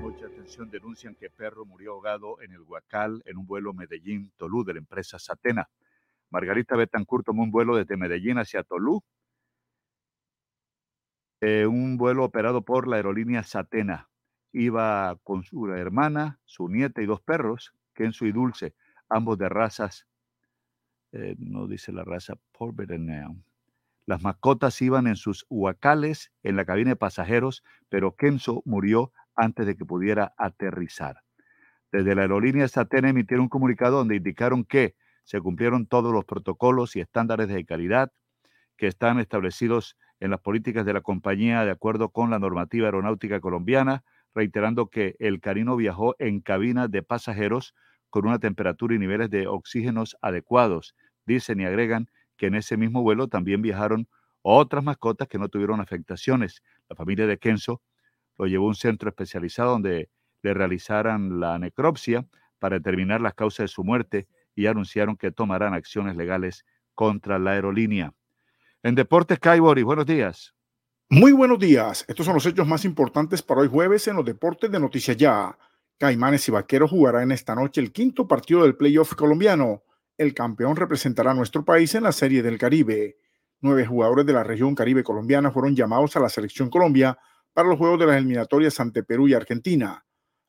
[0.02, 4.74] Mucha atención, denuncian que perro murió ahogado en el Huacal en un vuelo Medellín-Tolú de
[4.74, 5.70] la empresa Satena.
[6.32, 9.04] Margarita Betancourt tomó un vuelo desde Medellín hacia Tolú,
[11.42, 14.10] eh, un vuelo operado por la aerolínea Satena.
[14.52, 18.74] Iba con su hermana, su nieta y dos perros, Kenzo y Dulce,
[19.10, 20.08] ambos de razas,
[21.12, 23.36] eh, no dice la raza, Porbereneo.
[24.08, 29.66] Las mascotas iban en sus huacales en la cabina de pasajeros, pero Kenzo murió antes
[29.66, 31.22] de que pudiera aterrizar.
[31.92, 36.96] Desde la aerolínea Satena emitieron un comunicado donde indicaron que se cumplieron todos los protocolos
[36.96, 38.12] y estándares de calidad
[38.78, 43.40] que están establecidos en las políticas de la compañía de acuerdo con la normativa aeronáutica
[43.40, 47.74] colombiana, reiterando que el Carino viajó en cabina de pasajeros
[48.10, 50.96] con una temperatura y niveles de oxígenos adecuados.
[51.26, 52.08] Dicen y agregan
[52.38, 54.08] que en ese mismo vuelo también viajaron
[54.42, 56.62] otras mascotas que no tuvieron afectaciones.
[56.90, 57.82] La familia de Kenzo
[58.38, 60.10] lo llevó a un centro especializado donde
[60.42, 62.28] le realizaran la necropsia
[62.60, 67.52] para determinar las causas de su muerte y anunciaron que tomarán acciones legales contra la
[67.52, 68.14] aerolínea.
[68.84, 70.54] En Deportes, Caibori, buenos días.
[71.10, 72.06] Muy buenos días.
[72.08, 75.58] Estos son los hechos más importantes para hoy jueves en los deportes de Noticias Ya.
[75.98, 79.84] Caimanes y Vaqueros jugarán esta noche el quinto partido del playoff colombiano.
[80.18, 83.18] El campeón representará a nuestro país en la Serie del Caribe.
[83.60, 87.18] Nueve jugadores de la región Caribe colombiana fueron llamados a la selección Colombia
[87.52, 90.06] para los juegos de las eliminatorias ante Perú y Argentina.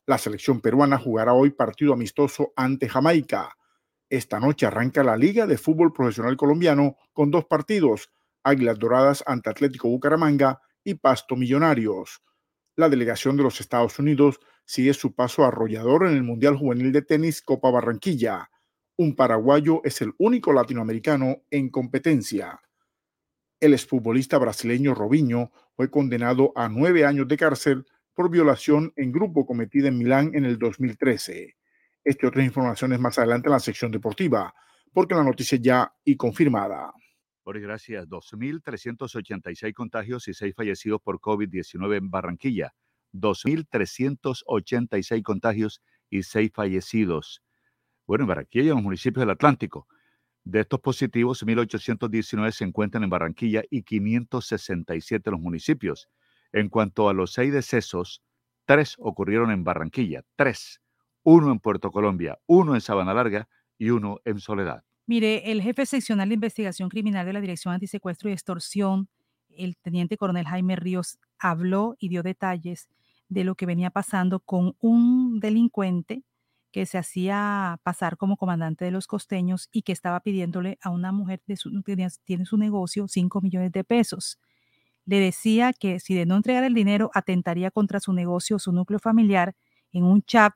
[0.07, 3.57] La selección peruana jugará hoy partido amistoso ante Jamaica.
[4.09, 8.13] Esta noche arranca la Liga de Fútbol Profesional Colombiano con dos partidos,
[8.45, 12.23] Águilas Doradas ante Atlético Bucaramanga y Pasto Millonarios.
[12.77, 17.03] La delegación de los Estados Unidos sigue su paso arrollador en el Mundial Juvenil de
[17.03, 18.49] Tenis Copa Barranquilla.
[18.99, 22.63] Un paraguayo es el único latinoamericano en competencia.
[23.61, 29.45] El exfutbolista brasileño Robinho fue condenado a nueve años de cárcel por violación en grupo
[29.45, 31.57] cometida en Milán en el 2013.
[32.05, 34.55] Este otras informaciones más adelante en la sección deportiva,
[34.95, 36.91] porque la noticia ya y confirmada.
[37.45, 38.09] Boris, gracias.
[38.09, 42.73] 2.386 contagios y 6 fallecidos por COVID-19 en Barranquilla.
[43.13, 47.43] 2.386 contagios y 6 fallecidos.
[48.07, 49.87] Bueno, en Barranquilla y en los municipios del Atlántico.
[50.45, 56.09] De estos positivos, 1.819 se encuentran en Barranquilla y 567 en los municipios.
[56.53, 58.23] En cuanto a los seis decesos,
[58.65, 60.81] tres ocurrieron en Barranquilla, tres.
[61.25, 64.85] Uno en Puerto Colombia, uno en Sabana Larga y uno en Soledad.
[65.07, 69.09] Mire, el jefe seccional de investigación criminal de la Dirección Antisecuestro y Extorsión,
[69.49, 72.89] el teniente coronel Jaime Ríos, habló y dio detalles
[73.29, 76.23] de lo que venía pasando con un delincuente
[76.77, 81.11] que se hacía pasar como comandante de los costeños y que estaba pidiéndole a una
[81.11, 81.97] mujer de su, que
[82.27, 84.39] tiene su negocio 5 millones de pesos.
[85.07, 88.73] Le decía que si de no entregar el dinero atentaría contra su negocio o su
[88.73, 89.55] núcleo familiar.
[89.91, 90.53] En un chat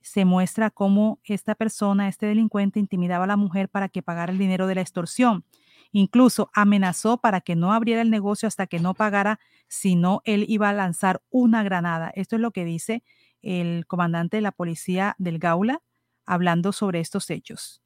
[0.00, 4.38] se muestra cómo esta persona, este delincuente, intimidaba a la mujer para que pagara el
[4.38, 5.44] dinero de la extorsión.
[5.90, 9.38] Incluso amenazó para que no abriera el negocio hasta que no pagara,
[9.68, 12.10] si no, él iba a lanzar una granada.
[12.14, 13.04] Esto es lo que dice
[13.42, 15.82] el comandante de la policía del Gaula
[16.24, 17.82] hablando sobre estos hechos.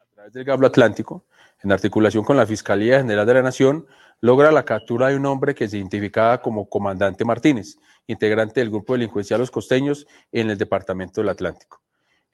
[0.00, 1.24] A través del Gaula Atlántico,
[1.62, 3.86] en articulación con la Fiscalía General de la Nación,
[4.20, 8.94] logra la captura de un hombre que se identificaba como Comandante Martínez, integrante del grupo
[8.94, 11.82] delincuencial Los Costeños en el Departamento del Atlántico.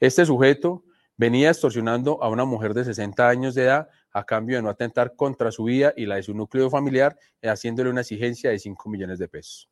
[0.00, 0.84] Este sujeto
[1.16, 5.14] venía extorsionando a una mujer de 60 años de edad a cambio de no atentar
[5.14, 9.18] contra su vida y la de su núcleo familiar, haciéndole una exigencia de 5 millones
[9.18, 9.68] de pesos.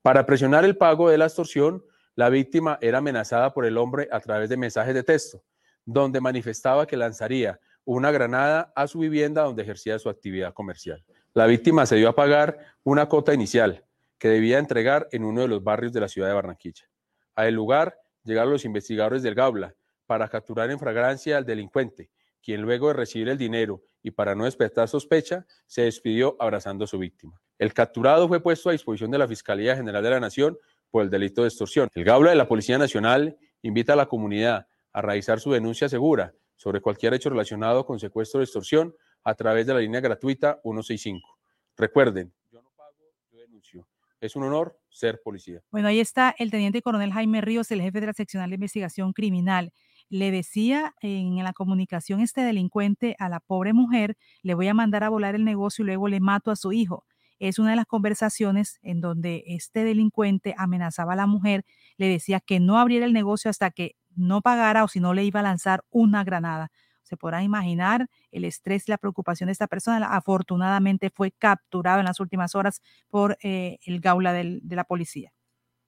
[0.00, 1.82] Para presionar el pago de la extorsión,
[2.16, 5.44] la víctima era amenazada por el hombre a través de mensajes de texto,
[5.84, 11.04] donde manifestaba que lanzaría una granada a su vivienda donde ejercía su actividad comercial.
[11.34, 13.84] La víctima se dio a pagar una cota inicial
[14.18, 16.88] que debía entregar en uno de los barrios de la ciudad de Barranquilla.
[17.34, 19.74] A el lugar llegaron los investigadores del Gaula
[20.06, 22.10] para capturar en fragancia al delincuente,
[22.42, 26.88] quien luego de recibir el dinero y para no despertar sospecha, se despidió abrazando a
[26.88, 27.38] su víctima.
[27.58, 30.58] El capturado fue puesto a disposición de la Fiscalía General de la Nación
[30.90, 31.88] por el delito de extorsión.
[31.94, 36.34] El Gaula de la Policía Nacional invita a la comunidad a realizar su denuncia segura
[36.56, 41.38] sobre cualquier hecho relacionado con secuestro de extorsión a través de la línea gratuita 165.
[41.76, 42.96] Recuerden, yo no pago,
[43.30, 43.86] yo denuncio.
[44.20, 45.60] Es un honor ser policía.
[45.70, 49.12] Bueno, ahí está el teniente coronel Jaime Ríos, el jefe de la seccional de investigación
[49.12, 49.72] criminal.
[50.08, 55.04] Le decía en la comunicación este delincuente a la pobre mujer, le voy a mandar
[55.04, 57.04] a volar el negocio y luego le mato a su hijo
[57.38, 61.64] es una de las conversaciones en donde este delincuente amenazaba a la mujer,
[61.96, 65.24] le decía que no abriera el negocio hasta que no pagara o si no le
[65.24, 66.70] iba a lanzar una granada.
[67.02, 70.06] Se podrán imaginar el estrés y la preocupación de esta persona.
[70.16, 75.32] Afortunadamente fue capturado en las últimas horas por eh, el gaula de la policía.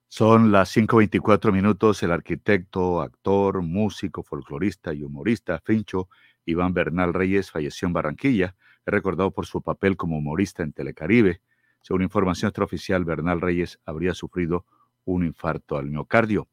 [0.07, 2.01] Son las 5.24 minutos.
[2.01, 6.09] El arquitecto, actor, músico, folclorista y humorista Fincho
[6.45, 8.55] Iván Bernal Reyes falleció en Barranquilla
[8.91, 11.41] recordado por su papel como humorista en Telecaribe.
[11.81, 14.65] Según información extraoficial, Bernal Reyes habría sufrido
[15.05, 16.47] un infarto al miocardio.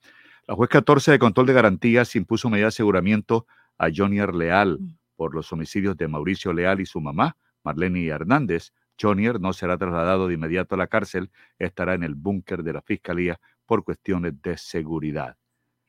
[0.47, 3.47] La juez 14 de control de garantías impuso medida de aseguramiento
[3.79, 4.97] a Jonier Leal mm.
[5.17, 8.73] por los homicidios de Mauricio Leal y su mamá, Marlene Hernández.
[9.01, 12.83] Jonier no será trasladado de inmediato a la cárcel, estará en el búnker de la
[12.83, 15.37] fiscalía por cuestiones de seguridad.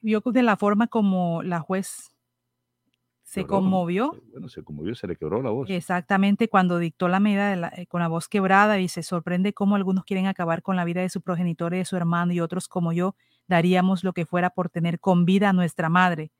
[0.02, 2.12] Vio de la forma como la juez
[3.28, 4.16] se conmovió.
[4.32, 5.70] Bueno, se conmovió, se le quebró la voz.
[5.70, 10.06] Exactamente, cuando dictó la medida eh, con la voz quebrada y se sorprende cómo algunos
[10.06, 12.94] quieren acabar con la vida de su progenitor y de su hermano y otros como
[12.94, 13.16] yo
[13.46, 16.32] daríamos lo que fuera por tener con vida a nuestra madre.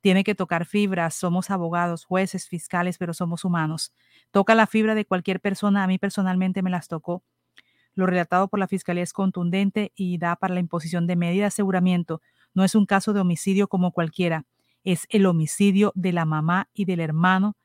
[0.00, 3.92] Tiene que tocar fibras, somos abogados, jueces, fiscales, pero somos humanos.
[4.30, 7.24] Toca la fibra de cualquier persona, a mí personalmente me las tocó.
[7.96, 11.46] Lo relatado por la Fiscalía es contundente y da para la imposición de medida de
[11.46, 12.22] aseguramiento.
[12.54, 14.46] No es un caso de homicidio como cualquiera
[14.92, 17.58] es el homicidio de la mamá y del hermano.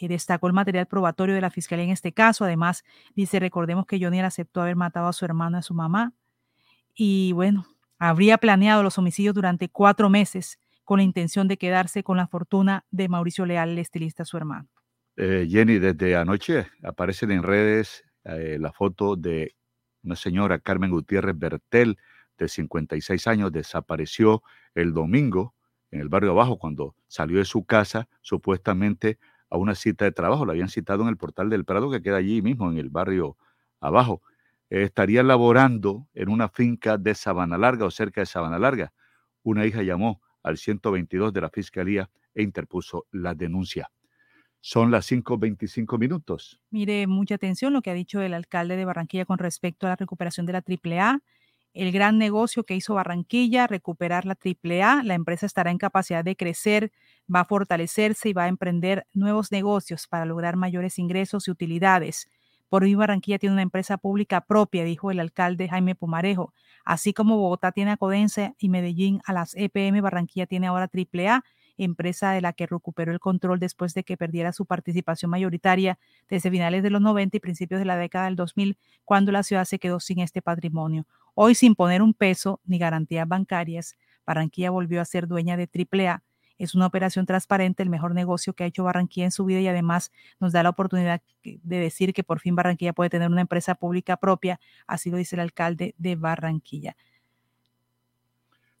[0.00, 2.44] Eh, destacó el material probatorio de la fiscalía en este caso.
[2.44, 2.84] Además,
[3.16, 6.12] dice, recordemos que Johnny aceptó haber matado a su hermano y a su mamá.
[6.94, 7.66] Y bueno,
[7.98, 12.84] habría planeado los homicidios durante cuatro meses con la intención de quedarse con la fortuna
[12.92, 14.68] de Mauricio Leal, el estilista, su hermano.
[15.16, 19.56] Eh, Jenny, desde anoche aparecen en redes eh, la foto de
[20.04, 21.98] una señora, Carmen Gutiérrez Bertel,
[22.38, 24.42] de 56 años, desapareció
[24.74, 25.54] el domingo
[25.92, 29.18] en el barrio abajo cuando salió de su casa supuestamente
[29.48, 30.44] a una cita de trabajo.
[30.44, 33.36] La habían citado en el portal del Prado que queda allí mismo, en el barrio
[33.80, 34.22] abajo.
[34.70, 38.92] estaría laborando en una finca de Sabana Larga o cerca de Sabana Larga.
[39.42, 43.90] Una hija llamó al 122 de la Fiscalía e interpuso la denuncia.
[44.60, 46.60] Son las 5.25 minutos.
[46.70, 49.96] Mire, mucha atención lo que ha dicho el alcalde de Barranquilla con respecto a la
[49.96, 51.20] recuperación de la AAA
[51.74, 55.02] el gran negocio que hizo Barranquilla, recuperar la AAA.
[55.04, 56.92] La empresa estará en capacidad de crecer,
[57.32, 62.28] va a fortalecerse y va a emprender nuevos negocios para lograr mayores ingresos y utilidades.
[62.68, 66.54] Por hoy Barranquilla tiene una empresa pública propia, dijo el alcalde Jaime Pumarejo.
[66.84, 71.44] Así como Bogotá tiene a Codense y Medellín a las EPM, Barranquilla tiene ahora AAA,
[71.76, 75.98] empresa de la que recuperó el control después de que perdiera su participación mayoritaria
[76.28, 79.64] desde finales de los 90 y principios de la década del 2000, cuando la ciudad
[79.64, 81.06] se quedó sin este patrimonio.
[81.34, 83.96] Hoy, sin poner un peso ni garantías bancarias,
[84.26, 86.22] Barranquilla volvió a ser dueña de AAA.
[86.58, 89.66] Es una operación transparente, el mejor negocio que ha hecho Barranquilla en su vida y
[89.66, 93.74] además nos da la oportunidad de decir que por fin Barranquilla puede tener una empresa
[93.74, 96.96] pública propia, así lo dice el alcalde de Barranquilla.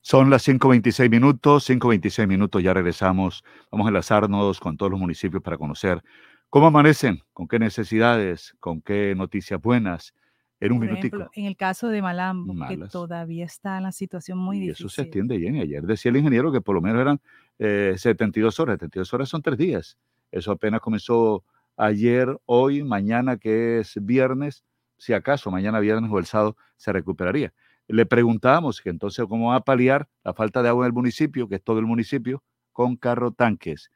[0.04, 3.44] Son las 5.26 minutos, 5.26 minutos, ya regresamos.
[3.70, 6.02] Vamos a enlazarnos con todos los municipios para conocer
[6.50, 10.12] cómo amanecen, con qué necesidades, con qué noticias buenas.
[10.58, 11.16] En un Por minutico.
[11.16, 14.86] ejemplo, en el caso de Malambo, que todavía está en la situación muy Y difícil.
[14.86, 15.56] eso se extiende bien.
[15.56, 17.20] Ayer decía el ingeniero que por lo menos eran
[17.58, 18.74] eh, 72 horas.
[18.74, 19.98] 72 horas son tres días.
[20.30, 21.44] Eso apenas comenzó
[21.76, 24.64] ayer, hoy, mañana, que es viernes.
[24.98, 27.52] Si acaso mañana viernes o el sábado se recuperaría.
[27.88, 31.48] Le preguntábamos que entonces cómo va a paliar la falta de agua en el municipio,
[31.48, 33.90] que es todo el municipio, con carro tanques.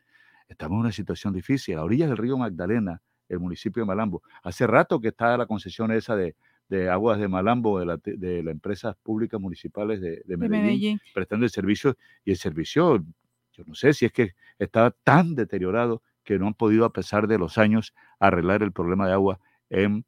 [0.48, 1.78] Estamos en una situación difícil.
[1.78, 4.22] A orillas del río Magdalena, el municipio de Malambo.
[4.42, 6.36] Hace rato que está la concesión esa de,
[6.68, 11.00] de aguas de Malambo, de, la, de las empresas públicas municipales de, de Medellín, Medellín.
[11.14, 11.96] prestando el servicio.
[12.24, 13.04] Y el servicio,
[13.52, 17.26] yo no sé si es que está tan deteriorado que no han podido, a pesar
[17.28, 20.04] de los años, arreglar el problema de agua en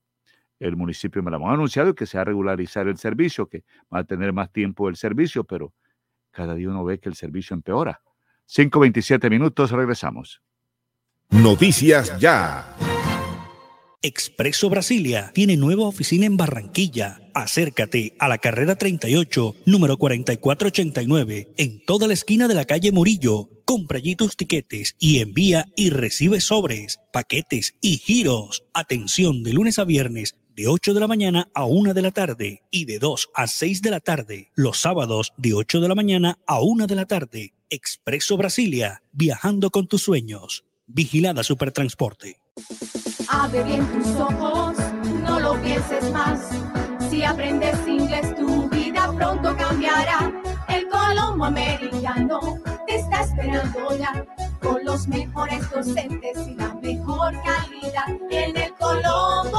[0.58, 1.48] el municipio de Malambo.
[1.48, 4.88] Han anunciado que se va a regularizar el servicio, que va a tener más tiempo
[4.88, 5.72] el servicio, pero
[6.30, 8.00] cada día uno ve que el servicio empeora.
[8.48, 10.40] 5.27 minutos, regresamos.
[11.30, 12.74] Noticias Ya.
[14.00, 17.20] Expreso Brasilia tiene nueva oficina en Barranquilla.
[17.34, 23.50] Acércate a la carrera 38, número 4489, en toda la esquina de la calle Murillo.
[23.64, 28.62] Compra allí tus tiquetes y envía y recibe sobres, paquetes y giros.
[28.72, 32.64] Atención de lunes a viernes de 8 de la mañana a 1 de la tarde
[32.72, 34.50] y de 2 a 6 de la tarde.
[34.56, 37.54] Los sábados de 8 de la mañana a 1 de la tarde.
[37.70, 40.64] Expreso Brasilia, viajando con tus sueños.
[40.88, 42.40] Vigilada Supertransporte.
[43.28, 44.76] Abre bien tus ojos,
[45.22, 46.40] no lo pienses más.
[47.08, 50.32] Si aprendes inglés, tu vida pronto cambiará.
[50.68, 54.26] El Colombo Americano te está esperando ya.
[54.60, 58.08] Con los mejores docentes y la mejor calidad.
[58.28, 59.56] En el Colombo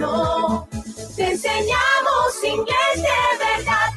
[0.00, 3.90] Te enseñamos inglés de verdad.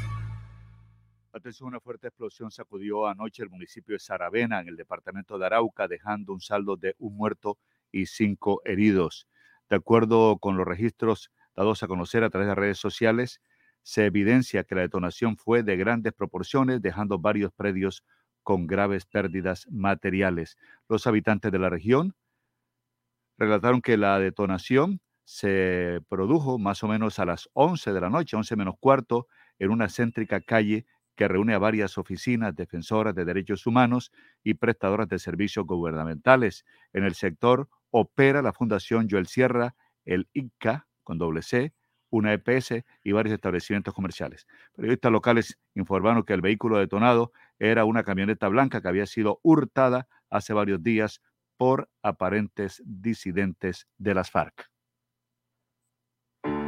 [1.31, 5.87] Atención, una fuerte explosión sacudió anoche el municipio de Saravena, en el departamento de Arauca,
[5.87, 7.57] dejando un saldo de un muerto
[7.89, 9.29] y cinco heridos.
[9.69, 13.39] De acuerdo con los registros dados a conocer a través de redes sociales,
[13.81, 18.03] se evidencia que la detonación fue de grandes proporciones, dejando varios predios
[18.41, 20.57] con graves pérdidas materiales.
[20.89, 22.13] Los habitantes de la región
[23.37, 28.36] relataron que la detonación se produjo más o menos a las 11 de la noche,
[28.36, 29.28] 11 menos cuarto,
[29.59, 34.11] en una céntrica calle que reúne a varias oficinas defensoras de derechos humanos
[34.43, 36.65] y prestadoras de servicios gubernamentales.
[36.91, 41.74] En el sector opera la Fundación Joel Sierra, el ICA, con doble C,
[42.09, 44.47] una EPS y varios establecimientos comerciales.
[44.76, 50.07] Periodistas locales informaron que el vehículo detonado era una camioneta blanca que había sido hurtada
[50.30, 51.21] hace varios días
[51.57, 54.72] por aparentes disidentes de las FARC.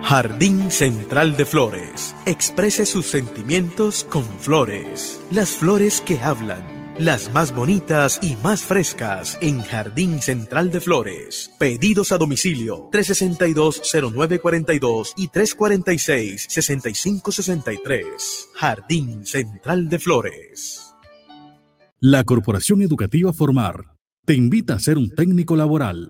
[0.02, 2.16] Jardín Central de Flores.
[2.26, 5.22] Exprese sus sentimientos con flores.
[5.32, 6.94] Las flores que hablan.
[7.00, 11.52] Las más bonitas y más frescas en Jardín Central de Flores.
[11.60, 18.06] Pedidos a domicilio 362-0942 y 346-6563.
[18.54, 20.94] Jardín Central de Flores.
[22.00, 26.10] La Corporación Educativa Formar te invita a ser un técnico laboral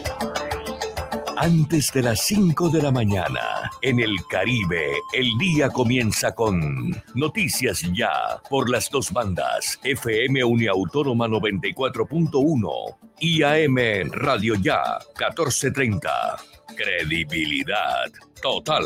[1.43, 7.81] Antes de las 5 de la mañana, en el Caribe, el día comienza con Noticias
[7.93, 8.11] Ya
[8.47, 16.11] por las dos bandas, FM Uniautónoma 94.1 y AM Radio Ya 1430.
[16.75, 18.85] Credibilidad total.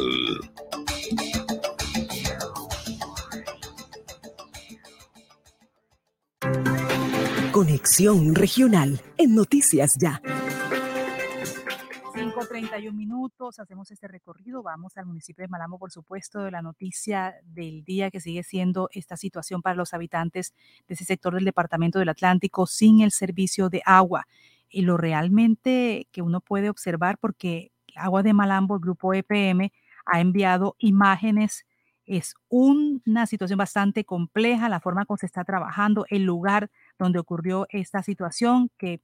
[7.51, 10.21] Conexión Regional en Noticias Ya.
[12.55, 17.35] 5.31 minutos, hacemos este recorrido, vamos al municipio de Malambo, por supuesto, de la noticia
[17.43, 20.53] del día que sigue siendo esta situación para los habitantes
[20.87, 24.25] de ese sector del departamento del Atlántico sin el servicio de agua.
[24.69, 29.71] Y lo realmente que uno puede observar, porque Agua de Malambo, el grupo EPM,
[30.05, 31.65] ha enviado imágenes
[32.05, 37.65] Es una situación bastante compleja la forma como se está trabajando, el lugar donde ocurrió
[37.69, 39.01] esta situación que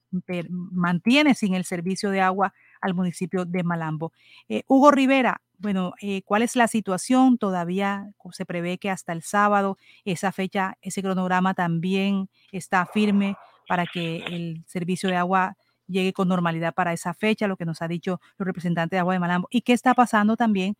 [0.49, 4.11] mantiene sin el servicio de agua al municipio de Malambo.
[4.49, 7.37] Eh, Hugo Rivera, bueno, eh, ¿cuál es la situación?
[7.37, 13.35] Todavía se prevé que hasta el sábado esa fecha, ese cronograma también está firme
[13.67, 15.55] para que el servicio de agua
[15.87, 19.13] llegue con normalidad para esa fecha, lo que nos ha dicho los representantes de Agua
[19.13, 19.47] de Malambo.
[19.51, 20.77] ¿Y qué está pasando también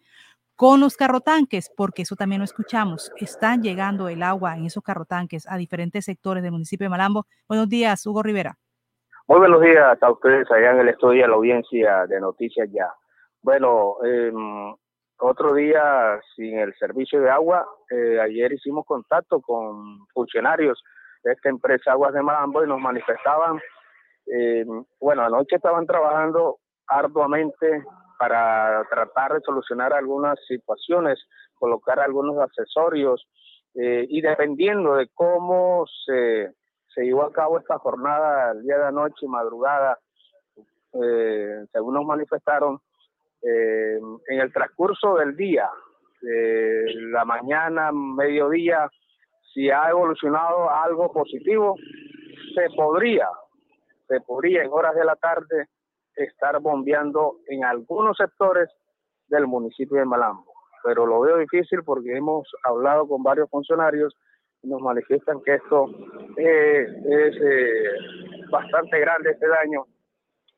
[0.62, 3.12] con los carrotanques, porque eso también lo escuchamos.
[3.18, 7.26] Están llegando el agua en esos carrotanques a diferentes sectores del municipio de Malambo.
[7.48, 8.61] Buenos días, Hugo Rivera.
[9.32, 12.94] Muy buenos días a ustedes allá en el estudio, a la audiencia de Noticias Ya.
[13.42, 14.76] Bueno, em,
[15.20, 17.66] otro día sin el servicio de agua.
[17.90, 20.84] Eh, ayer hicimos contacto con funcionarios
[21.24, 23.58] de esta empresa Aguas de Malambo y nos manifestaban,
[24.26, 26.58] em, bueno, anoche estaban trabajando
[26.88, 27.86] arduamente
[28.20, 33.26] para tratar de solucionar algunas situaciones, colocar algunos accesorios
[33.76, 36.52] eh, y dependiendo de cómo se,
[36.94, 39.98] se llevó a cabo esta jornada el día de anoche y madrugada,
[40.94, 42.80] eh, según nos manifestaron,
[43.42, 45.70] eh, en el transcurso del día,
[46.22, 48.88] la mañana, mediodía,
[49.54, 51.76] si ha evolucionado algo positivo,
[52.54, 53.28] se podría,
[54.08, 55.68] se podría en horas de la tarde
[56.16, 58.70] estar bombeando en algunos sectores
[59.28, 60.54] del municipio de Malambo.
[60.84, 64.16] Pero lo veo difícil porque hemos hablado con varios funcionarios
[64.64, 65.90] nos manifiestan que esto
[66.38, 67.84] es eh,
[68.50, 69.86] bastante grande este daño.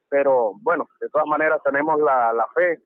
[0.09, 2.79] Pero bueno, de todas maneras tenemos la, la fe,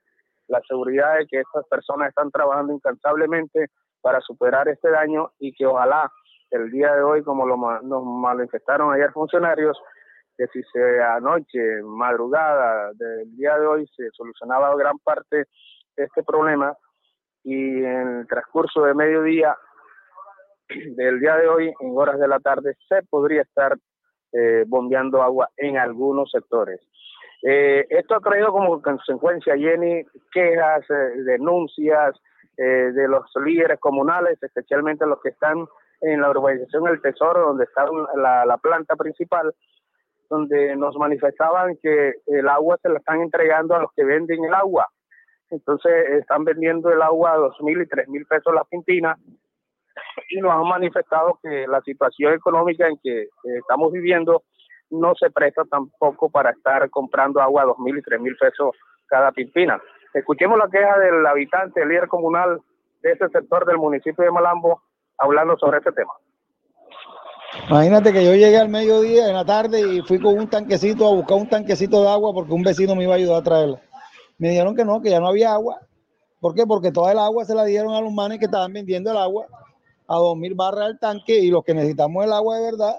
[0.47, 3.67] la seguridad de que estas personas están trabajando incansablemente
[4.01, 6.09] para superar este daño y que ojalá
[6.51, 9.77] el día de hoy, como lo, nos manifestaron ayer funcionarios,
[10.37, 15.45] que si se anoche, madrugada del día de hoy, se solucionaba gran parte
[15.95, 16.75] este problema
[17.43, 19.57] y en el transcurso de mediodía
[20.69, 23.77] del día de hoy, en horas de la tarde, se podría estar
[24.33, 26.81] eh, bombeando agua en algunos sectores.
[27.43, 32.15] Eh, esto ha traído como consecuencia, Jenny, quejas, eh, denuncias
[32.59, 35.67] de los líderes comunales, especialmente los que están
[36.01, 39.53] en la urbanización El Tesoro, donde está la planta principal,
[40.27, 44.55] donde nos manifestaban que el agua se la están entregando a los que venden el
[44.55, 44.87] agua.
[45.51, 49.15] Entonces están vendiendo el agua a dos mil y tres mil pesos la pintina
[50.29, 53.27] y nos han manifestado que la situación económica en que
[53.59, 54.43] estamos viviendo
[54.89, 58.75] no se presta tampoco para estar comprando agua a dos mil y tres mil pesos
[59.07, 59.81] cada pintina.
[60.13, 62.59] Escuchemos la queja del habitante, el líder comunal
[63.01, 64.81] de ese sector del municipio de Malambo,
[65.17, 66.13] hablando sobre este tema.
[67.69, 71.15] Imagínate que yo llegué al mediodía en la tarde y fui con un tanquecito a
[71.15, 73.81] buscar un tanquecito de agua porque un vecino me iba a ayudar a traerla.
[74.37, 75.79] Me dijeron que no, que ya no había agua.
[76.39, 76.65] ¿Por qué?
[76.67, 79.47] Porque toda el agua se la dieron a los manes que estaban vendiendo el agua
[80.07, 82.95] a dos mil barras al tanque y los que necesitamos el agua de verdad,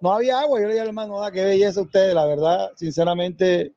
[0.00, 0.60] no había agua.
[0.60, 3.74] Yo le dije al hermano, da, qué belleza ustedes, la verdad, sinceramente,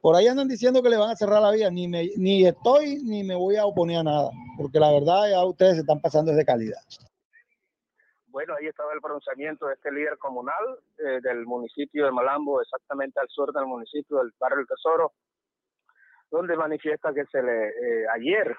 [0.00, 3.02] por ahí andan diciendo que le van a cerrar la vía, ni, me, ni estoy
[3.02, 6.32] ni me voy a oponer a nada, porque la verdad ya ustedes se están pasando
[6.32, 6.80] de calidad.
[8.26, 13.20] Bueno, ahí estaba el pronunciamiento de este líder comunal eh, del municipio de Malambo, exactamente
[13.20, 15.12] al sur del municipio del barrio del Tesoro,
[16.32, 18.56] donde manifiesta que se le eh, ayer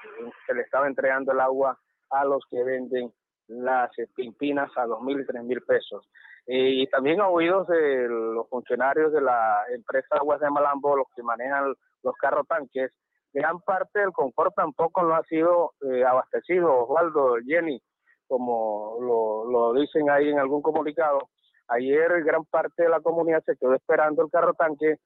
[0.48, 1.78] se le estaba entregando el agua
[2.10, 3.12] a los que venden
[3.48, 6.08] las pimpinas a dos mil tres mil pesos.
[6.48, 11.24] y también a oídos de los funcionarios de la empresa Aguas de Malambo, los que
[11.24, 12.92] manejan los carros tanques,
[13.34, 17.82] gran parte del confort tampoco no ha sido eh, abastecido, Osvaldo, Jenny,
[18.28, 21.30] como lo, lo dicen ahí en algún comunicado.
[21.68, 24.98] Ayer gran parte de la comunidad se quedó esperando el carro tanque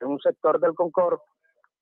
[0.00, 1.20] en un sector del Concord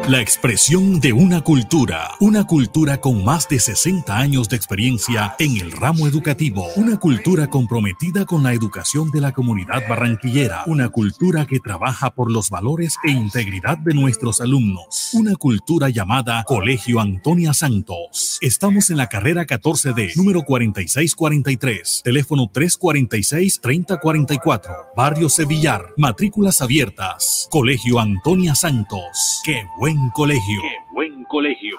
[0.08, 5.58] La expresión de una cultura, una cultura con más de 60 años de experiencia en
[5.58, 11.46] el ramo educativo, una cultura comprometida con la educación de la comunidad barranquillera, una cultura
[11.46, 17.54] que trabaja por los valores e integridad de nuestros alumnos, una cultura llamada Colegio Antonia
[17.54, 18.40] Santos.
[18.42, 28.56] Estamos en la carrera 14D, número 4643, teléfono 346-3044, Barrio Sevillar, matrículas abiertas, Colegio Antonia
[28.56, 29.42] Santos.
[29.44, 30.62] ¡Qué buen colegio!
[30.62, 31.78] ¡Qué buen colegio!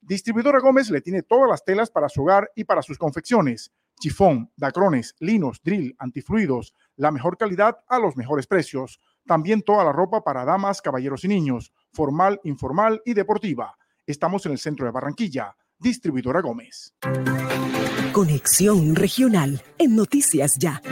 [0.00, 3.70] Distribuidora Gómez le tiene todas las telas para su hogar y para sus confecciones.
[4.00, 8.98] Chifón, dacrones, linos, drill, antifluidos, la mejor calidad a los mejores precios.
[9.26, 13.76] También toda la ropa para damas, caballeros y niños, formal, informal y deportiva.
[14.04, 15.54] Estamos en el centro de Barranquilla.
[15.78, 16.94] Distribuidora Gómez.
[18.12, 20.82] Conexión Regional en Noticias Ya.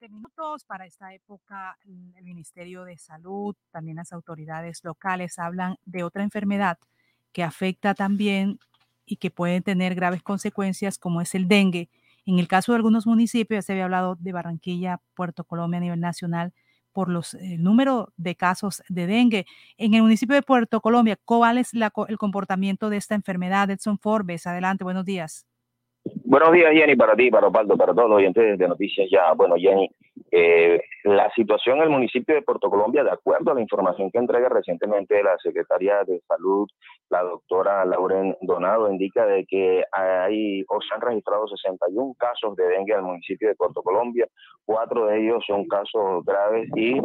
[0.00, 1.76] 37 minutos para esta época.
[1.84, 6.78] El Ministerio de Salud, también las autoridades locales hablan de otra enfermedad
[7.32, 8.58] que afecta también
[9.04, 11.90] y que puede tener graves consecuencias como es el dengue.
[12.26, 16.00] En el caso de algunos municipios, se había hablado de Barranquilla, Puerto Colombia a nivel
[16.00, 16.52] nacional,
[16.92, 19.46] por los, el número de casos de dengue.
[19.76, 23.70] En el municipio de Puerto Colombia, ¿cuál es la, el comportamiento de esta enfermedad?
[23.70, 25.46] Edson Forbes, adelante, buenos días.
[26.24, 29.32] Buenos días, Jenny, para ti, para Opaldo, para todos los oyentes de Noticias Ya.
[29.32, 29.90] Bueno, Jenny,
[30.30, 34.18] eh, la situación en el municipio de Puerto Colombia, de acuerdo a la información que
[34.18, 36.68] entrega recientemente la Secretaría de Salud,
[37.08, 42.68] la doctora Lauren Donado, indica de que hay o se han registrado 61 casos de
[42.68, 44.28] dengue en el municipio de Puerto Colombia,
[44.64, 47.00] cuatro de ellos son casos graves y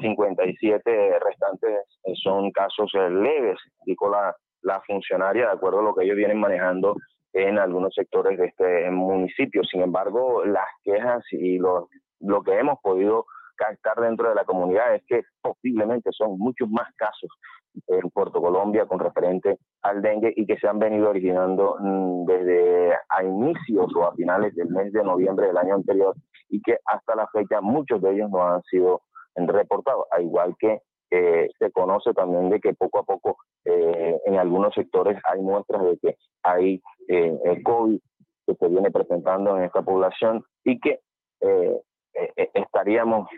[0.00, 1.80] 57 restantes
[2.22, 6.96] son casos leves, dijo la, la funcionaria, de acuerdo a lo que ellos vienen manejando
[7.32, 9.62] en algunos sectores de este municipio.
[9.64, 11.88] Sin embargo, las quejas y lo,
[12.20, 13.26] lo que hemos podido
[13.56, 17.30] captar dentro de la comunidad es que posiblemente son muchos más casos
[17.86, 22.94] en Puerto Colombia con referente al dengue y que se han venido originando mm, desde
[23.08, 26.14] a inicios o a finales del mes de noviembre del año anterior
[26.48, 29.02] y que hasta la fecha muchos de ellos no han sido
[29.36, 34.38] reportados, al igual que eh, se conoce también de que poco a poco eh, en
[34.38, 37.98] algunos sectores hay muestras de que hay eh, el COVID
[38.46, 41.00] que se viene presentando en esta población y que
[42.54, 43.28] estaríamos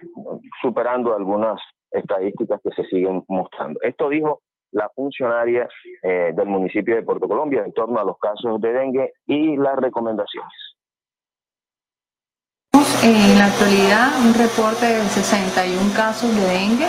[0.60, 1.60] superando algunas
[1.90, 3.78] estadísticas que se siguen mostrando.
[3.82, 4.40] Esto dijo
[4.72, 5.68] la funcionaria
[6.02, 10.71] del municipio de Puerto Colombia en torno a los casos de dengue y las recomendaciones
[13.02, 16.86] en la actualidad un reporte de 61 casos de dengue,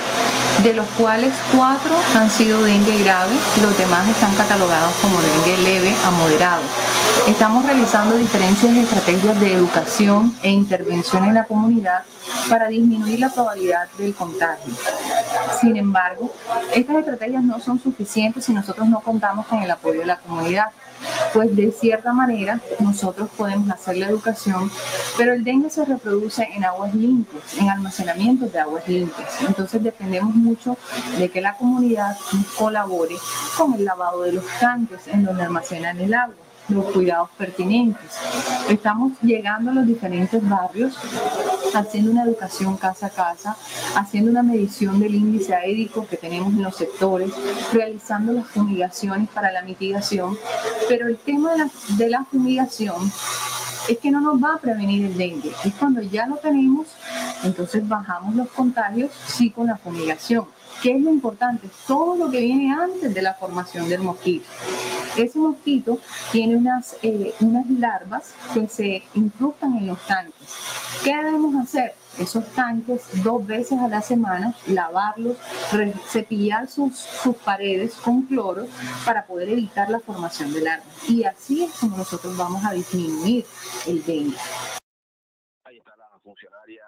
[0.61, 5.93] de los cuales 4 han sido dengue grave, los demás están catalogados como dengue leve
[6.05, 6.61] a moderado.
[7.27, 12.03] Estamos realizando diferentes estrategias de educación e intervención en la comunidad
[12.47, 14.73] para disminuir la probabilidad del contagio.
[15.59, 16.31] Sin embargo,
[16.75, 20.67] estas estrategias no son suficientes si nosotros no contamos con el apoyo de la comunidad
[21.33, 24.71] pues de cierta manera nosotros podemos hacer la educación,
[25.17, 29.29] pero el dengue se reproduce en aguas limpias, en almacenamientos de aguas limpias.
[29.47, 30.77] Entonces dependemos mucho
[31.17, 32.17] de que la comunidad
[32.57, 33.15] colabore
[33.57, 38.11] con el lavado de los tanques en donde almacenan el agua los cuidados pertinentes.
[38.69, 40.95] Estamos llegando a los diferentes barrios,
[41.73, 43.57] haciendo una educación casa a casa,
[43.95, 47.31] haciendo una medición del índice aédico que tenemos en los sectores,
[47.71, 50.37] realizando las fumigaciones para la mitigación,
[50.87, 53.11] pero el tema de la, de la fumigación
[53.87, 55.51] es que no nos va a prevenir el dengue.
[55.63, 56.87] Es cuando ya lo tenemos,
[57.43, 60.45] entonces bajamos los contagios, sí con la fumigación.
[60.83, 61.69] ¿Qué es lo importante?
[61.87, 64.45] Todo lo que viene antes de la formación del mosquito.
[65.15, 65.97] Ese mosquito
[66.29, 70.35] tiene unas, eh, unas larvas que se incrustan en los tanques.
[71.01, 71.95] ¿Qué debemos hacer?
[72.19, 75.37] Esos tanques dos veces a la semana, lavarlos,
[76.09, 78.67] cepillar sus, sus paredes con cloro
[79.05, 81.09] para poder evitar la formación de larvas.
[81.09, 83.45] Y así es como nosotros vamos a disminuir
[83.87, 84.35] el dengue.
[85.63, 86.83] Ahí está la funcionaria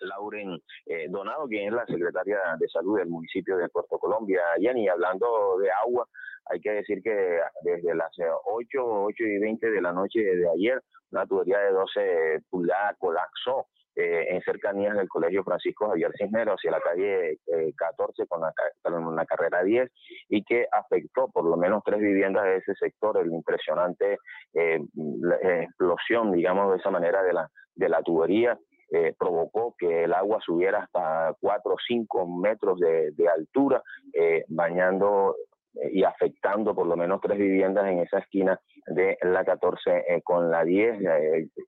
[0.00, 4.40] Lauren eh, Donado, quien es la secretaria de salud del municipio de Puerto Colombia.
[4.60, 6.06] Yanni, hablando de agua,
[6.46, 8.12] hay que decir que desde las
[8.44, 13.66] 8, 8 y 20 de la noche de ayer, una tubería de 12 pulgadas colapsó
[13.96, 17.38] eh, en cercanías del Colegio Francisco Javier Cisneros hacia la calle
[17.76, 19.90] 14 eh, con la, con la, carrera 10
[20.28, 24.18] y que afectó por lo menos tres viviendas de ese sector, el impresionante
[24.54, 28.58] explosión, digamos de esa manera, de la, de la tubería
[28.90, 33.82] eh, provocó que el agua subiera hasta 4 o 5 metros de, altura,
[34.12, 35.36] eh, bañando
[35.74, 40.22] eh, y afectando por lo menos tres viviendas en esa esquina de la 14 eh,
[40.22, 40.98] con la 10.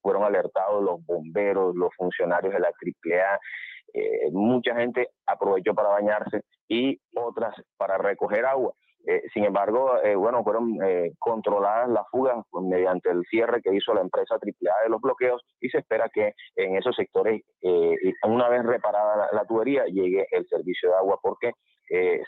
[0.00, 3.38] fueron alertados los bomberos, los funcionarios de la AAA.
[4.32, 8.72] mucha gente aprovechó para bañarse y otras para recoger agua.
[9.06, 13.94] Eh, sin embargo, eh, bueno, fueron eh, controladas las fugas mediante el cierre que hizo
[13.94, 17.42] la empresa AAA de los bloqueos y se espera que en esos sectores,
[18.24, 21.52] una vez reparada la, tubería, llegue el servicio de agua porque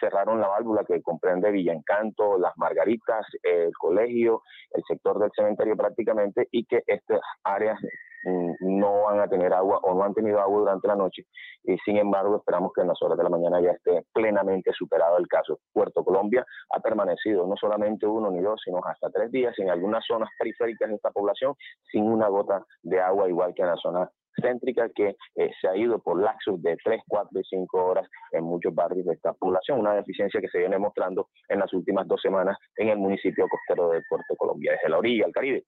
[0.00, 4.42] cerraron la válvula que comprende Villa Encanto, Las Margaritas, el colegio,
[4.72, 7.78] el sector del cementerio prácticamente y que estas áreas
[8.24, 11.26] no van a tener agua o no han tenido agua durante la noche
[11.64, 15.18] y sin embargo esperamos que en las horas de la mañana ya esté plenamente superado
[15.18, 15.60] el caso.
[15.72, 20.04] Puerto Colombia ha permanecido no solamente uno ni dos, sino hasta tres días en algunas
[20.06, 21.54] zonas periféricas de esta población
[21.90, 24.10] sin una gota de agua, igual que en la zona
[24.40, 28.44] céntrica que eh, se ha ido por laxos de 3, 4 y 5 horas en
[28.44, 32.20] muchos barrios de esta población, una deficiencia que se viene mostrando en las últimas dos
[32.20, 35.64] semanas en el municipio costero de Puerto Colombia, desde la orilla al Caribe.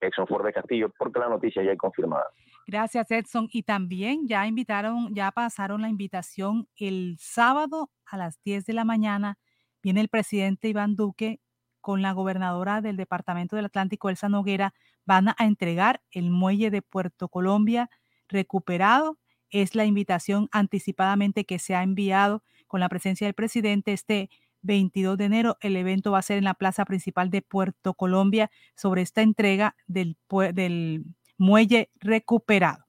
[0.00, 2.26] Edson Ford de Castillo, porque la noticia ya es confirmada.
[2.66, 3.48] Gracias, Edson.
[3.50, 8.84] Y también ya invitaron, ya pasaron la invitación el sábado a las 10 de la
[8.84, 9.38] mañana.
[9.82, 11.40] Viene el presidente Iván Duque
[11.80, 14.74] con la gobernadora del Departamento del Atlántico, Elsa Noguera,
[15.06, 17.90] van a entregar el muelle de Puerto Colombia
[18.28, 19.18] recuperado.
[19.48, 24.30] Es la invitación anticipadamente que se ha enviado con la presencia del presidente este
[24.62, 25.56] 22 de enero.
[25.60, 29.74] El evento va a ser en la plaza principal de Puerto Colombia sobre esta entrega
[29.86, 30.16] del,
[30.52, 31.04] del
[31.36, 32.86] muelle recuperado.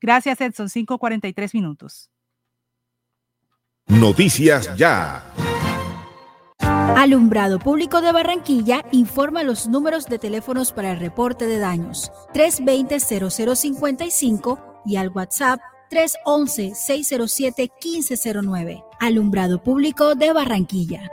[0.00, 0.68] Gracias, Edson.
[0.68, 2.10] 5:43 minutos.
[3.88, 5.24] Noticias ya.
[6.96, 14.82] Alumbrado Público de Barranquilla informa los números de teléfonos para el reporte de daños 320-0055
[14.86, 15.60] y al WhatsApp
[15.90, 18.84] 311-607-1509.
[19.00, 21.10] Alumbrado Público de Barranquilla.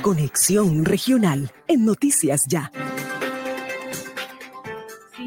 [0.00, 2.70] Conexión Regional en Noticias Ya.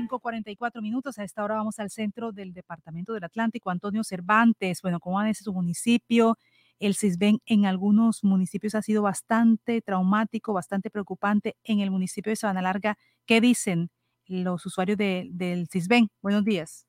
[0.08, 1.20] 5:44 minutos.
[1.20, 3.70] A esta hora vamos al centro del Departamento del Atlántico.
[3.70, 6.38] Antonio Cervantes, bueno, ¿cómo va su municipio?
[6.80, 11.58] El CISBEN en algunos municipios ha sido bastante traumático, bastante preocupante.
[11.64, 13.90] En el municipio de Sabana Larga, ¿qué dicen
[14.28, 16.10] los usuarios del CISBEN?
[16.22, 16.88] Buenos días.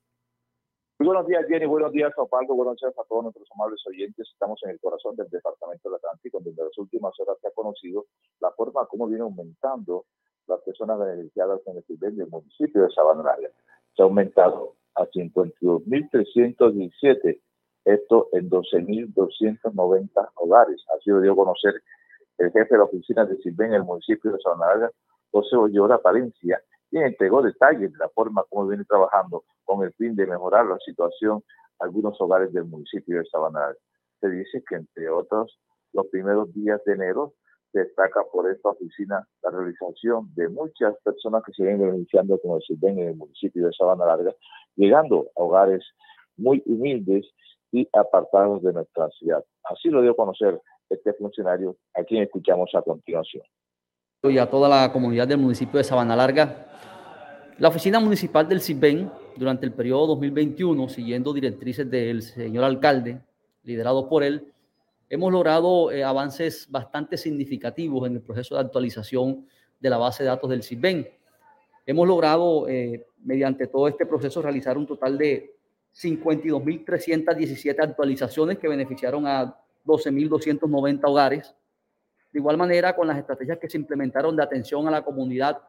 [0.99, 1.65] Muy buenos días, Jenny.
[1.65, 2.55] Buenos días, Opaldo.
[2.55, 4.29] Buenos días a todos nuestros amables oyentes.
[4.31, 7.51] Estamos en el corazón del Departamento del Atlántico, donde en las últimas horas se ha
[7.51, 8.05] conocido
[8.39, 10.05] la forma como viene aumentando
[10.51, 11.83] las personas beneficiadas en el
[12.15, 13.35] del municipio de Sabana
[13.95, 17.39] Se ha aumentado a 52.317,
[17.85, 20.83] esto en 12.290 hogares.
[20.95, 21.81] Así lo dio a conocer
[22.37, 24.91] el jefe de la oficina de Silven en el municipio de Sabana
[25.31, 30.13] José Ollora Palencia, quien entregó detalles de la forma como viene trabajando con el fin
[30.15, 31.41] de mejorar la situación
[31.79, 33.73] algunos hogares del municipio de Sabana
[34.19, 35.57] Se dice que, entre otros,
[35.93, 37.35] los primeros días de enero
[37.73, 42.75] destaca por esta oficina la realización de muchas personas que se ven beneficiando como se
[42.77, 44.33] ven en el municipio de Sabana Larga,
[44.75, 45.83] llegando a hogares
[46.37, 47.25] muy humildes
[47.71, 49.43] y apartados de nuestra ciudad.
[49.63, 50.59] Así lo dio a conocer
[50.89, 53.43] este funcionario a quien escuchamos a continuación.
[54.23, 56.67] Y a toda la comunidad del municipio de Sabana Larga,
[57.57, 63.21] la oficina municipal del CIBEN durante el periodo 2021, siguiendo directrices del señor alcalde,
[63.63, 64.51] liderado por él,
[65.11, 69.45] hemos logrado eh, avances bastante significativos en el proceso de actualización
[69.77, 71.05] de la base de datos del CISBEN.
[71.85, 75.57] Hemos logrado, eh, mediante todo este proceso, realizar un total de
[75.93, 79.53] 52.317 actualizaciones que beneficiaron a
[79.85, 81.53] 12.290 hogares.
[82.31, 85.59] De igual manera, con las estrategias que se implementaron de atención a la comunidad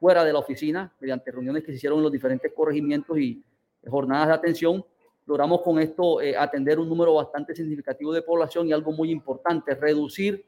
[0.00, 3.44] fuera de la oficina, mediante reuniones que se hicieron en los diferentes corregimientos y
[3.86, 4.84] jornadas de atención,
[5.28, 9.74] logramos con esto eh, atender un número bastante significativo de población y algo muy importante,
[9.74, 10.42] reducir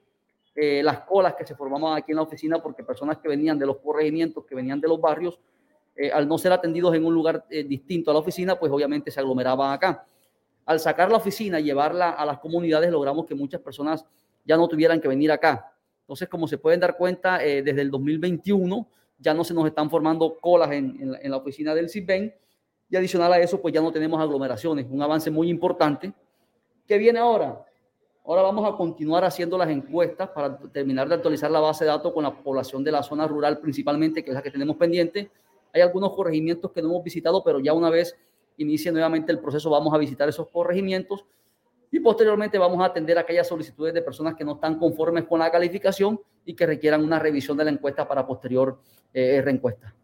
[0.55, 3.67] eh, las colas que se formaban aquí en la oficina porque personas que venían de
[3.67, 5.39] los corregimientos, que venían de los barrios,
[5.95, 9.11] eh, al no ser atendidos en un lugar eh, distinto a la oficina, pues obviamente
[9.11, 10.07] se aglomeraban acá.
[10.65, 14.05] Al sacar la oficina y llevarla a las comunidades, logramos que muchas personas
[14.45, 15.73] ya no tuvieran que venir acá.
[16.01, 20.39] Entonces, como se pueden dar cuenta, desde el 2021 ya no se nos están formando
[20.41, 22.35] colas en, en la oficina del CIBEN
[22.91, 24.87] y adicional a eso, pues ya no tenemos aglomeraciones.
[24.91, 26.13] Un avance muy importante.
[26.87, 27.65] ¿Qué viene ahora?
[28.27, 32.13] Ahora vamos a continuar haciendo las encuestas para terminar de actualizar la base de datos
[32.13, 35.31] con la población de la zona rural principalmente, que es la que tenemos pendiente.
[35.73, 38.17] Hay algunos corregimientos que no hemos visitado, pero ya una vez
[38.57, 41.25] inicie nuevamente el proceso vamos a visitar esos corregimientos
[41.93, 45.51] y posteriormente vamos a atender aquellas solicitudes de personas que no están conformes con la
[45.51, 48.79] calificación y que requieran una revisión de la encuesta para posterior
[49.13, 49.95] eh, reencuesta.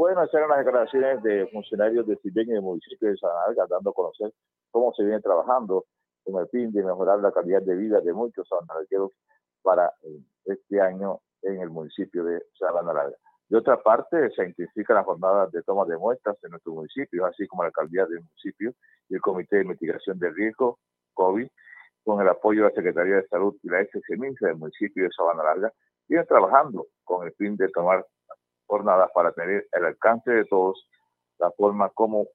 [0.00, 3.90] Bueno, esas eran las declaraciones de funcionarios de CIBEN y del municipio de Sanalga, dando
[3.90, 4.32] a conocer
[4.70, 5.84] cómo se viene trabajando
[6.24, 9.12] con el fin de mejorar la calidad de vida de muchos sanalgueros
[9.60, 13.16] para eh, este año en el municipio de Sabana Larga.
[13.50, 17.46] De otra parte, se intensifican las jornadas de toma de muestras en nuestro municipio, así
[17.46, 18.72] como la alcaldía del municipio
[19.10, 20.78] y el Comité de Mitigación de Riesgo,
[21.12, 21.46] COVID,
[22.04, 25.44] con el apoyo de la Secretaría de Salud y la SCMINSA del municipio de Sabana
[25.44, 25.70] Larga,
[26.08, 28.02] vienen trabajando con el fin de tomar
[28.70, 30.88] jornadas para tener el alcance de todos
[31.38, 32.28] la forma como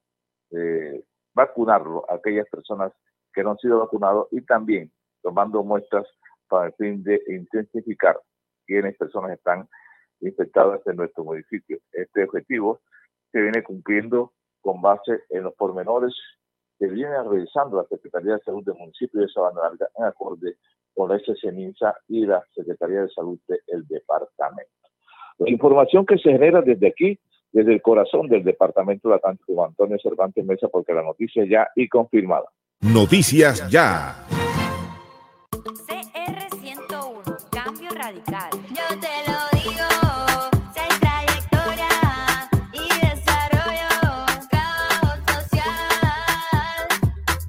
[0.50, 1.02] eh,
[1.34, 2.92] vacunarlo a aquellas personas
[3.32, 6.06] que no han sido vacunados y también tomando muestras
[6.48, 8.20] para el fin de intensificar
[8.66, 9.68] quiénes personas están
[10.20, 11.78] infectadas en nuestro municipio.
[11.92, 12.80] Este objetivo
[13.32, 16.14] se viene cumpliendo con base en los pormenores
[16.78, 20.56] que viene realizando la Secretaría de Salud del municipio de Sabana Larga en acorde
[20.94, 24.85] con la SCMINSA y la Secretaría de Salud del departamento.
[25.38, 27.18] La información que se genera desde aquí,
[27.52, 31.88] desde el corazón del Departamento de Atlántico, Antonio Cervantes Mesa, porque la noticia ya y
[31.88, 32.46] confirmada.
[32.80, 34.14] Noticias ya.
[35.50, 38.50] CR 101, cambio radical.
[38.70, 39.88] Yo te lo digo.
[40.74, 41.88] Seis trayectoria
[42.72, 43.88] y desarrollo,
[44.50, 46.86] trabajo social.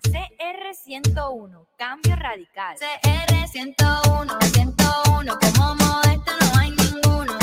[0.03, 2.75] CR 101, cambio radical.
[2.77, 7.36] CR 101, 101, como modesto no hay ninguno.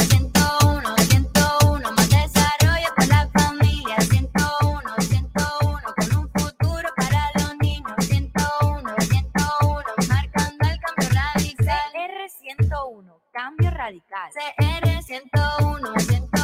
[13.75, 14.31] radical.
[14.61, 16.44] CR101,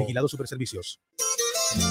[0.00, 1.00] Vigilado Superservicios.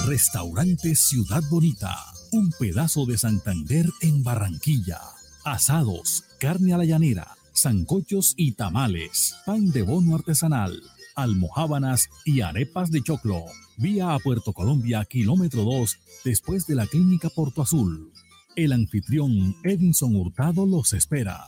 [0.06, 1.96] Restaurante Ciudad Bonita,
[2.32, 5.00] un pedazo de Santander en Barranquilla.
[5.44, 10.82] Asados, carne a la llanera, zancochos y tamales, pan de bono artesanal,
[11.14, 13.44] almohábanas y arepas de choclo.
[13.76, 18.10] Vía a Puerto Colombia, kilómetro 2, después de la clínica Porto Azul.
[18.56, 21.44] El anfitrión Edinson Hurtado los espera.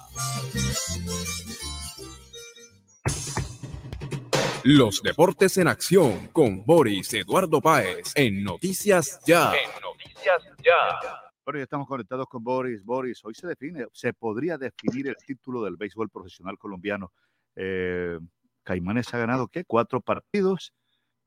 [4.68, 9.52] Los deportes en acción con Boris Eduardo Páez en Noticias Ya.
[9.80, 11.22] Noticias Ya.
[11.44, 12.84] Bueno, ya estamos conectados con Boris.
[12.84, 17.12] Boris, hoy se define, se podría definir el título del béisbol profesional colombiano.
[17.54, 18.18] Eh,
[18.64, 19.64] Caimanes ha ganado, ¿qué?
[19.64, 20.74] Cuatro partidos.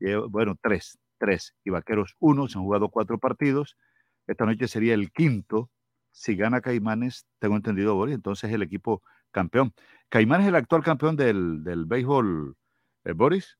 [0.00, 1.54] Eh, bueno, tres, tres.
[1.64, 2.46] Y Vaqueros, uno.
[2.46, 3.74] Se han jugado cuatro partidos.
[4.26, 5.70] Esta noche sería el quinto.
[6.10, 9.72] Si gana Caimanes, tengo entendido, Boris, entonces el equipo campeón.
[10.10, 12.54] Caimanes es el actual campeón del, del béisbol,
[13.04, 13.56] eh, Boris.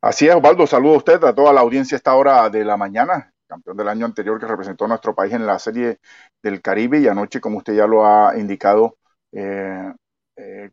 [0.00, 0.66] Así es, Osvaldo.
[0.66, 3.32] Saludo a usted, a toda la audiencia a esta hora de la mañana.
[3.46, 5.98] Campeón del año anterior que representó a nuestro país en la Serie
[6.42, 8.96] del Caribe y anoche, como usted ya lo ha indicado,
[9.32, 9.92] eh,
[10.36, 10.70] eh,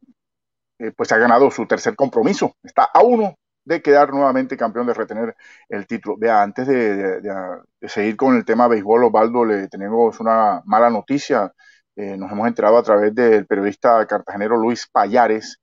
[0.80, 2.56] eh, pues ha ganado su tercer compromiso.
[2.64, 3.36] Está a uno
[3.66, 5.36] de quedar nuevamente campeón, de retener
[5.70, 6.18] el título.
[6.18, 10.62] Vea, antes de, de- de- de seguir con el tema béisbol, Osvaldo, le tenemos una
[10.66, 11.52] mala noticia.
[11.96, 15.61] Nos hemos enterado a través del periodista cartagenero Luis Payares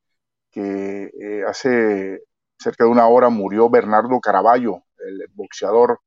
[0.51, 2.23] que eh, hace
[2.59, 6.01] cerca de una hora murió Bernardo Caraballo, el boxeador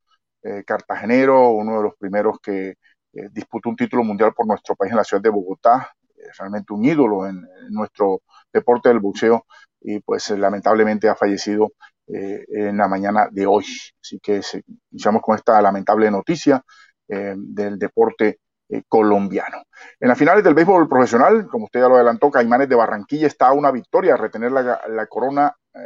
[0.44, 2.70] eh, cartagenero, uno de los primeros que
[3.14, 5.92] eh, disputó un título mundial por nuestro país en la ciudad de Bogotá,
[6.38, 8.22] realmente un ídolo en, nuestro
[8.54, 9.46] deporte del boxeo
[9.82, 11.70] y pues lamentablemente ha fallecido
[12.08, 13.64] en la mañana de hoy.
[14.02, 16.62] Así que se- iniciamos con esta lamentable noticia
[17.08, 18.39] del deporte
[18.72, 19.63] eh, colombiano.
[19.99, 23.47] En las finales del béisbol profesional, como usted ya lo adelantó, Caimanes de Barranquilla está
[23.47, 25.53] a una victoria a retener la, corona.
[25.74, 25.80] eh,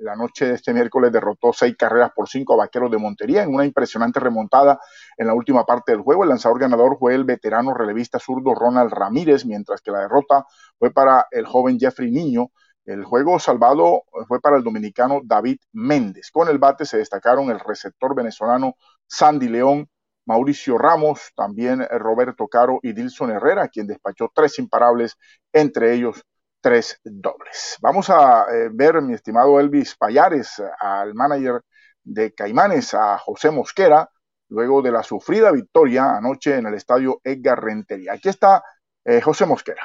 [0.00, 3.54] la noche de este miércoles derrotó seis carreras por cinco a Vaqueros de Montería en
[3.54, 4.80] una impresionante remontada
[5.16, 6.22] en la última parte del juego.
[6.22, 10.46] El lanzador ganador fue el veterano relevista zurdo Ronald Ramírez, mientras que la derrota
[10.78, 12.50] fue para el joven Jeffrey Niño.
[12.84, 16.30] El juego salvado fue para el dominicano David Méndez.
[16.32, 18.76] Con el bate se destacaron el receptor venezolano
[19.06, 19.88] Sandy León,
[20.26, 25.16] Mauricio Ramos, también Roberto Caro y Dilson Herrera, quien despachó tres imparables,
[25.52, 26.22] entre ellos
[26.60, 27.78] tres dobles.
[27.80, 31.62] Vamos a eh, ver, mi estimado Elvis Payares, al manager
[32.04, 34.08] de Caimanes, a José Mosquera,
[34.48, 38.12] luego de la sufrida victoria anoche en el estadio Edgar Rentería.
[38.12, 38.62] Aquí está
[39.04, 39.82] eh, José Mosquera.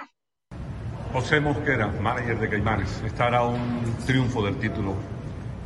[1.13, 4.95] José Mosquera, manager de Caimanes, estará un triunfo del título.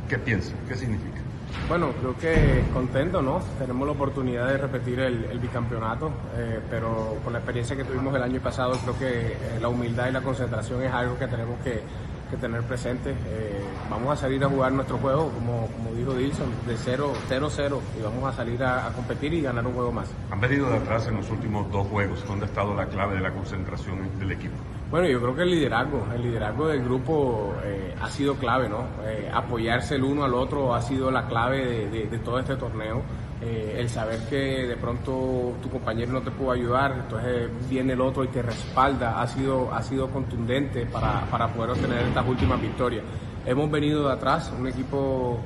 [0.08, 0.52] ¿Qué piensa?
[0.68, 1.19] ¿Qué significa?
[1.68, 3.40] Bueno, creo que contento, ¿no?
[3.58, 8.22] Tenemos la oportunidad de repetir el, bicampeonato, eh, pero con la experiencia que tuvimos el
[8.22, 11.82] año pasado, creo que eh, la humildad y la concentración es algo que tenemos que,
[12.30, 13.10] que tener presente.
[13.10, 18.02] Eh, vamos a salir a jugar nuestro juego, como, como dijo Dilson, de 0-0 y
[18.02, 20.10] vamos a salir a, a competir y ganar un juego más.
[20.30, 22.24] Han venido de atrás en los últimos dos juegos.
[22.26, 24.56] ¿Dónde ha estado la clave de la concentración del equipo?
[24.90, 28.86] Bueno, yo creo que el liderazgo, el liderazgo del grupo eh, ha sido clave, ¿no?
[29.06, 32.56] Eh, apoyarse el uno al otro ha sido la clave de, de- de todo este
[32.56, 33.02] torneo.
[33.40, 38.00] Eh, el saber que de pronto tu compañero no te pudo ayudar, entonces viene el
[38.00, 42.60] otro y te respalda, ha sido, ha sido contundente para, para poder obtener estas últimas
[42.60, 43.04] victorias.
[43.46, 45.38] Hemos venido de atrás, un equipo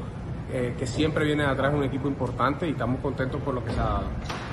[0.51, 3.73] eh, que siempre viene de atrás, un equipo importante y estamos contentos por lo que
[3.73, 4.05] se ha dado.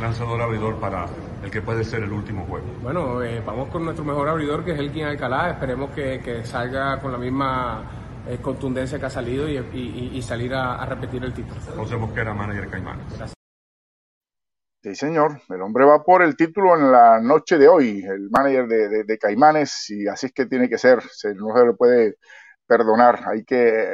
[0.01, 1.07] Lanzador abridor para
[1.43, 2.65] el que puede ser el último juego.
[2.81, 5.51] Bueno, eh, vamos con nuestro mejor abridor, que es el King Alcalá.
[5.51, 7.83] Esperemos que, que salga con la misma
[8.27, 11.59] eh, contundencia que ha salido y, y- y salir a, a repetir el título.
[11.75, 13.05] José Mosquera, manager Caimanes.
[14.83, 15.39] Sí, señor.
[15.49, 19.03] El hombre va por el título en la noche de hoy, el manager de, de-
[19.03, 21.01] de Caimanes, y así es que tiene que ser.
[21.03, 22.15] Se, no se le puede
[22.65, 23.19] perdonar.
[23.27, 23.93] Hay que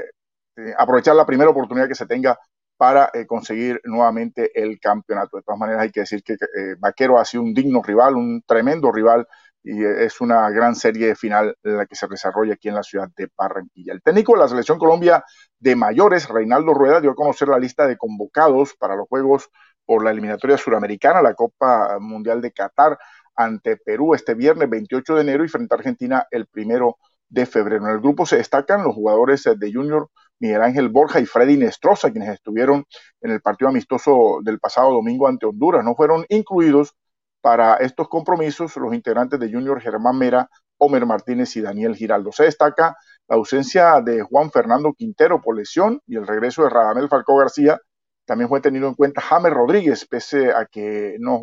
[0.56, 2.38] eh, aprovechar la primera oportunidad que se tenga
[2.78, 5.38] para eh, conseguir nuevamente el campeonato.
[5.38, 8.44] De todas maneras, hay que decir que eh, Vaquero ha sido un digno rival, un
[8.46, 9.28] tremendo rival,
[9.64, 13.10] y eh, es una gran serie final la que se desarrolla aquí en la ciudad
[13.18, 13.94] de Barranquilla.
[13.94, 15.24] El técnico de la Selección Colombia
[15.60, 19.50] de mayores, Reinaldo Rueda, dio a conocer la lista de convocados para los Juegos
[19.86, 22.98] por la eliminatoria suramericana, la Copa Mundial de Qatar,
[23.36, 26.98] ante Perú este viernes 28 de enero y frente a Argentina el primero
[27.30, 27.86] de febrero.
[27.86, 30.10] En el grupo se destacan los jugadores de Junior
[30.40, 32.86] Miguel Ángel Borja y Freddy Nestroza, quienes estuvieron
[33.22, 35.84] en el partido amistoso del pasado domingo ante Honduras.
[35.84, 36.96] No fueron incluidos
[37.42, 42.32] para estos compromisos los integrantes de Junior Germán Mera, Homer Martínez y Daniel Giraldo.
[42.32, 42.96] Se destaca
[43.28, 47.80] la ausencia de Juan Fernando Quintero por lesión y el regreso de Radamel Falcó García.
[48.26, 51.40] También fue tenido en cuenta James Rodríguez, pese a que no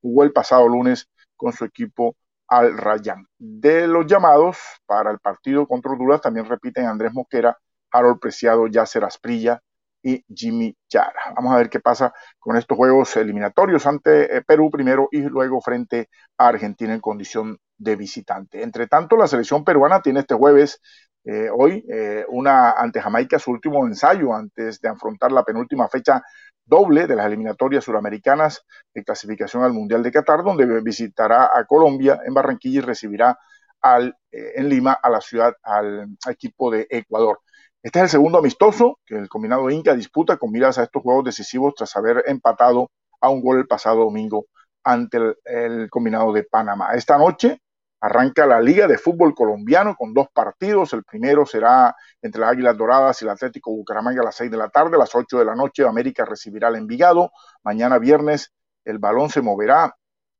[0.00, 2.16] jugó el pasado lunes con su equipo
[2.48, 3.26] al Rayán.
[3.38, 7.56] De los llamados para el partido contra Honduras también repiten Andrés Mosquera,
[7.90, 9.60] Harold Preciado, Yasser Asprilla
[10.06, 11.34] y Jimmy Yara.
[11.34, 15.60] Vamos a ver qué pasa con estos juegos eliminatorios ante eh, Perú primero y luego
[15.60, 16.08] frente
[16.38, 18.62] a Argentina en condición de visitante.
[18.62, 20.80] Entre tanto, la selección peruana tiene este jueves,
[21.24, 26.22] eh, hoy, eh, una ante Jamaica, su último ensayo antes de afrontar la penúltima fecha
[26.64, 28.62] doble de las eliminatorias suramericanas
[28.94, 33.36] de clasificación al Mundial de Qatar, donde visitará a Colombia en Barranquilla y recibirá
[33.80, 37.40] al, en Lima a la ciudad, al equipo de Ecuador.
[37.86, 41.22] Este es el segundo amistoso que el combinado Inca disputa con miras a estos juegos
[41.22, 44.46] decisivos tras haber empatado a un gol el pasado domingo
[44.82, 46.94] ante el, combinado de Panamá.
[46.94, 47.60] Esta noche
[48.00, 50.94] arranca la Liga de Fútbol Colombiano con dos partidos.
[50.94, 54.56] El primero será entre las Águilas Doradas y el Atlético Bucaramanga a las 6 de
[54.56, 54.96] la tarde.
[54.96, 57.30] A las 8 de la noche América recibirá al Envigado.
[57.62, 58.52] Mañana viernes
[58.84, 59.94] el balón se moverá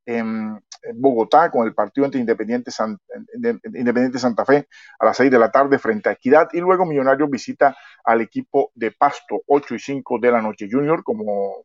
[0.05, 0.65] en,
[0.95, 2.71] Bogotá con el partido entre Independiente,
[3.35, 4.69] Independiente Santa Fe
[4.99, 8.71] a las 6 de la tarde frente a Equidad y luego Millonarios visita al equipo
[8.75, 10.69] de Pasto 8 y 5 de la noche.
[10.71, 11.65] Junior, como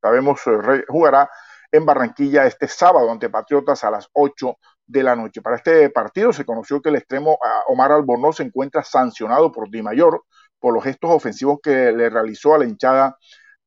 [0.00, 0.40] sabemos,
[0.88, 1.28] jugará
[1.72, 4.56] en Barranquilla este sábado ante Patriotas a las 8
[4.86, 5.42] de la noche.
[5.42, 7.38] Para este partido se conoció que el extremo
[7.68, 10.24] Omar Albornoz se encuentra sancionado por Di Mayor
[10.58, 13.16] por los gestos ofensivos que le realizó a la hinchada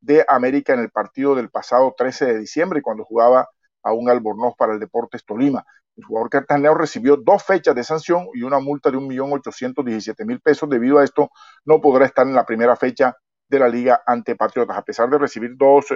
[0.01, 3.49] de América en el partido del pasado 13 de diciembre cuando jugaba
[3.89, 5.65] a un Albornoz para el Deportes Tolima.
[5.95, 10.69] El jugador cartagenero recibió dos fechas de sanción y una multa de 1.817.000 pesos.
[10.69, 11.29] Debido a esto,
[11.65, 13.15] no podrá estar en la primera fecha
[13.49, 14.77] de la liga ante Patriotas.
[14.77, 15.87] A pesar de recibir dos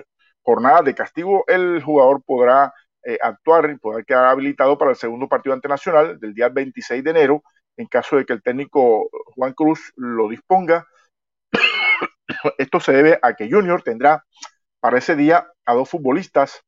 [0.41, 2.73] jornadas de castigo, el jugador podrá
[3.05, 7.03] eh, actuar y podrá quedar habilitado para el segundo partido ante Nacional del día 26
[7.03, 7.43] de enero,
[7.77, 10.85] en caso de que el técnico Juan Cruz lo disponga.
[12.57, 14.25] Esto se debe a que Junior tendrá
[14.79, 16.63] para ese día a dos futbolistas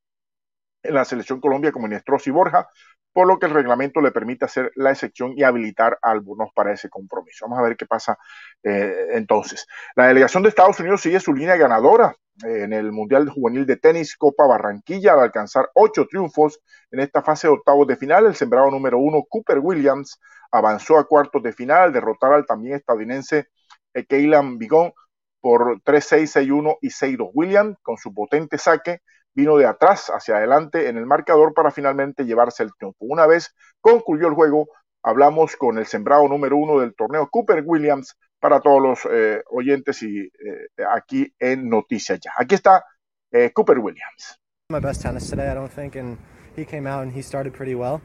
[0.88, 2.70] en la selección Colombia como Inestros y Borja,
[3.16, 6.74] por lo que el reglamento le permite hacer la excepción y habilitar a algunos para
[6.74, 7.46] ese compromiso.
[7.46, 8.18] Vamos a ver qué pasa
[8.62, 9.66] eh, entonces.
[9.96, 12.14] La delegación de Estados Unidos sigue su línea ganadora
[12.46, 16.60] eh, en el Mundial Juvenil de Tenis Copa Barranquilla al alcanzar ocho triunfos
[16.92, 18.26] en esta fase de octavos de final.
[18.26, 20.20] El sembrado número uno, Cooper Williams,
[20.52, 23.48] avanzó a cuartos de final al derrotar al también estadounidense
[23.94, 24.92] eh, Keylan Bigón
[25.40, 27.30] por 3-6, 6-1 y 6-2.
[27.34, 29.00] Williams, con su potente saque,
[29.36, 33.06] vino de atrás hacia adelante en el marcador para finalmente llevarse el triunfo.
[33.06, 34.68] Una vez concluyó el juego,
[35.04, 40.02] hablamos con el sembrado número uno del torneo, Cooper Williams, para todos los eh, oyentes
[40.04, 42.32] y eh, aquí en Noticias Ya.
[42.38, 42.84] Aquí está
[43.32, 44.40] eh, Cooper Williams.
[44.70, 46.18] My best tennis today, I don't think, and
[46.56, 48.02] he came out and he started pretty well.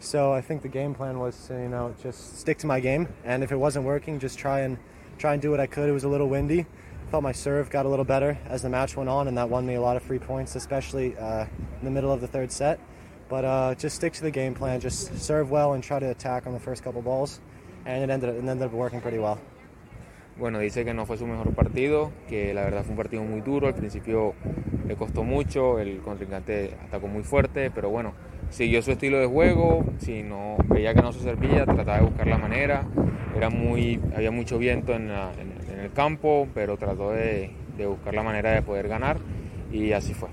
[0.00, 3.06] So I think the game plan was, to, you know, just stick to my game,
[3.24, 4.76] and if it wasn't working, just try and
[5.16, 5.88] try and do what I could.
[5.88, 6.66] It was a little windy.
[7.12, 9.66] Felt my serve got a little better as the match went on, and that won
[9.66, 11.44] me a lot of free points, especially uh,
[11.78, 12.80] in the middle of the third set.
[13.28, 16.46] But uh, just stick to the game plan, just serve well and try to attack
[16.46, 17.40] on the first couple balls,
[17.84, 19.38] and it ended it ended up working pretty well.
[20.38, 23.42] Bueno, dice que no fue su mejor partido, que la verdad fue un partido muy
[23.42, 24.32] duro, al principio
[24.88, 28.14] le costó mucho, el contrincante atacó muy fuerte, pero bueno,
[28.48, 32.26] siguió su estilo de juego, si no veía que no se servía, trataba de buscar
[32.26, 32.86] la manera,
[33.36, 35.32] era muy, había mucho viento en, la-
[35.82, 39.18] el campo, pero trató de, de buscar la manera de poder ganar
[39.70, 40.28] y así fue.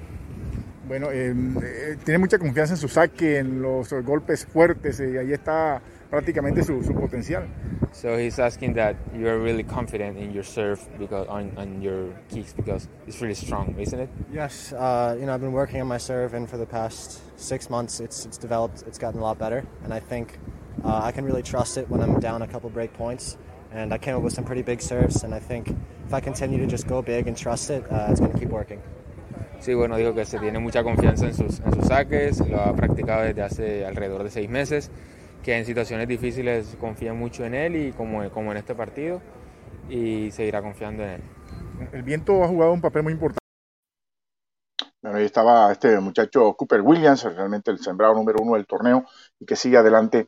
[0.88, 1.32] Bueno, eh,
[1.62, 6.64] eh, tiene mucha confianza en su saque, en los golpes fuertes, y ahí está prácticamente
[6.64, 7.48] su, su potencial.
[7.92, 12.10] So he's asking that you are really confident in your serve because on, on your
[12.30, 14.10] kicks because it's really strong, isn't it?
[14.34, 17.70] Yes, uh, you know I've been working on my serve, and for the past six
[17.70, 18.84] months, it's it's developed.
[18.88, 20.40] It's gotten a lot better, and I think
[20.84, 23.38] uh, I can really trust it when I'm down a couple break points.
[23.72, 25.70] And I came up with some pretty big serves, and I think
[26.06, 28.50] if I continue to just go big and trust it, uh, it's going to keep
[28.50, 28.82] working.
[29.60, 32.74] Sí, bueno, dijo que se tiene mucha confianza en sus, en sus saques, lo ha
[32.74, 34.90] practicado desde hace alrededor de seis meses,
[35.44, 39.22] que en situaciones difíciles confía mucho en él y como, como en este partido
[39.90, 41.22] y seguirá confiando en él.
[41.92, 43.40] El viento ha jugado un papel muy importante.
[45.02, 49.06] Bueno, ahí estaba este muchacho Cooper Williams, realmente el sembrado número uno del torneo
[49.40, 50.28] y que sigue adelante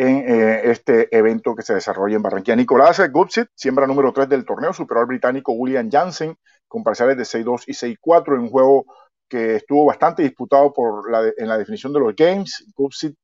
[0.00, 2.56] en eh, este evento que se desarrolla en Barranquilla.
[2.56, 6.34] Nicolás Gutsit, siembra número 3 del torneo, superó al británico William Jansen
[6.66, 8.86] con parciales de 6-2 y 6-4 en un juego
[9.28, 12.64] que estuvo bastante disputado por la de- en la definición de los games.
[12.74, 13.14] Gutsit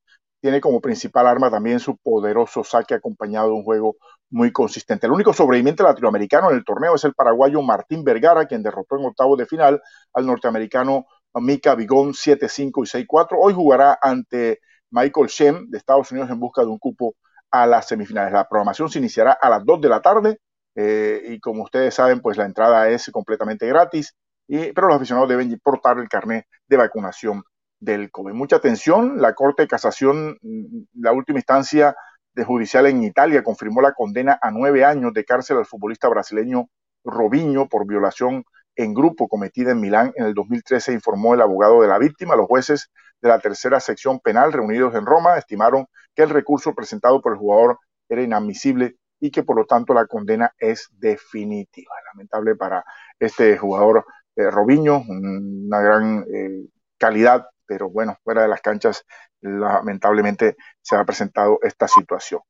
[0.43, 3.97] tiene como principal arma también su poderoso saque acompañado de un juego
[4.31, 5.07] muy consistente.
[5.07, 9.07] El único sobreviviente latinoamericano en el torneo es el paraguayo Martín Vergara, quien derrotó en
[9.07, 9.81] octavos de final
[10.13, 13.39] al norteamericano Mika Bigón 7-5 y 6-4.
[13.41, 17.15] Hoy jugará ante Michael Shem de Estados Unidos en busca de un cupo
[17.51, 18.33] a las semifinales.
[18.33, 20.39] La programación se iniciará a las 2 de la tarde
[20.75, 24.15] eh, y como ustedes saben, pues la entrada es completamente gratis,
[24.47, 27.43] y, pero los aficionados deben portar el carnet de vacunación
[27.81, 28.35] del COVID.
[28.35, 31.97] Mucha atención, la Corte de Casación, mm, la última instancia
[32.35, 36.69] de judicial en Italia, confirmó la condena a nueve años de cárcel al futbolista brasileño
[37.05, 38.45] Robinho por violación
[38.77, 42.37] en grupo cometida en Milán en el 2013, informó el abogado de la víctima.
[42.37, 42.91] Los jueces
[43.21, 47.39] de la tercera sección penal reunidos en Roma estimaron que el recurso presentado por el
[47.39, 47.79] jugador
[48.09, 51.95] era inadmisible y que por lo tanto la condena es definitiva.
[52.13, 52.85] Lamentable para
[53.19, 54.05] este jugador
[54.37, 56.67] eh, una gran eh,
[56.99, 59.05] calidad, pero bueno, fuera de las canchas
[59.41, 62.41] lamentablemente se ha presentado esta situación.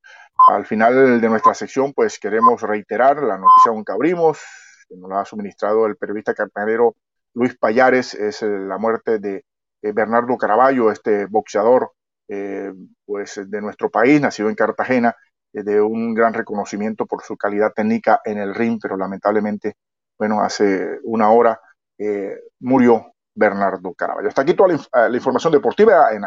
[0.48, 4.40] Al final de nuestra sección, pues queremos reiterar la noticia que abrimos,
[4.88, 6.96] que nos la ha suministrado el periodista cartagenero
[7.34, 9.44] Luis Payares, es eh, la muerte de
[9.88, 11.92] eh, Bernardo Caraballo, este boxeador
[12.28, 12.72] eh,
[13.04, 15.14] pues de nuestro país, nacido en Cartagena,
[15.52, 19.76] eh, de un gran reconocimiento por su calidad técnica en el ring, pero lamentablemente,
[20.18, 21.60] bueno, hace una hora
[21.98, 24.28] eh, murió Bernardo Caraballo.
[24.28, 26.22] Hasta aquí toda la, inf- la información deportiva en,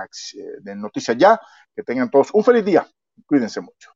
[0.61, 1.40] de Noticias Ya.
[1.76, 2.86] Que tengan todos un feliz día.
[3.26, 3.91] Cuídense mucho.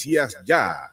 [0.00, 0.92] Noticias Ya.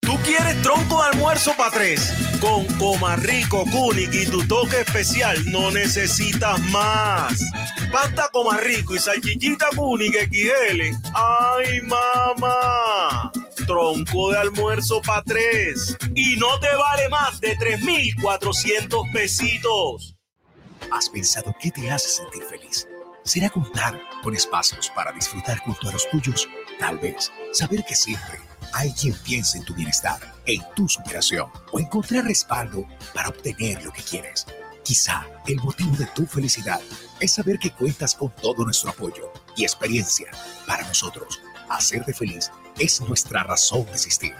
[0.00, 2.12] ¿Tú quieres tronco de almuerzo para tres?
[2.40, 7.40] Con Comarrico, Kunik y tu toque especial no necesitas más.
[7.92, 10.96] Pasta Comarrico y salchichita Kunik XL.
[11.14, 13.30] ¡Ay, mamá!
[13.64, 15.96] Tronco de almuerzo para tres.
[16.16, 20.16] Y no te vale más de 3,400 pesitos.
[20.90, 22.88] ¿Has pensado qué te hace sentir feliz?
[23.22, 26.48] ¿Será contar con espacios para disfrutar junto a los tuyos?
[26.78, 28.38] Tal vez saber que siempre
[28.72, 33.92] hay quien piensa en tu bienestar, en tu superación o encontrar respaldo para obtener lo
[33.92, 34.46] que quieres.
[34.84, 36.80] Quizá el motivo de tu felicidad
[37.20, 40.30] es saber que cuentas con todo nuestro apoyo y experiencia.
[40.66, 44.34] Para nosotros, hacerte feliz es nuestra razón de existir.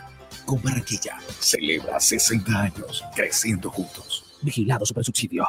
[0.47, 4.25] Con Barranquilla, celebra 60 años creciendo juntos.
[4.41, 5.47] Vigilado Supersubsidio.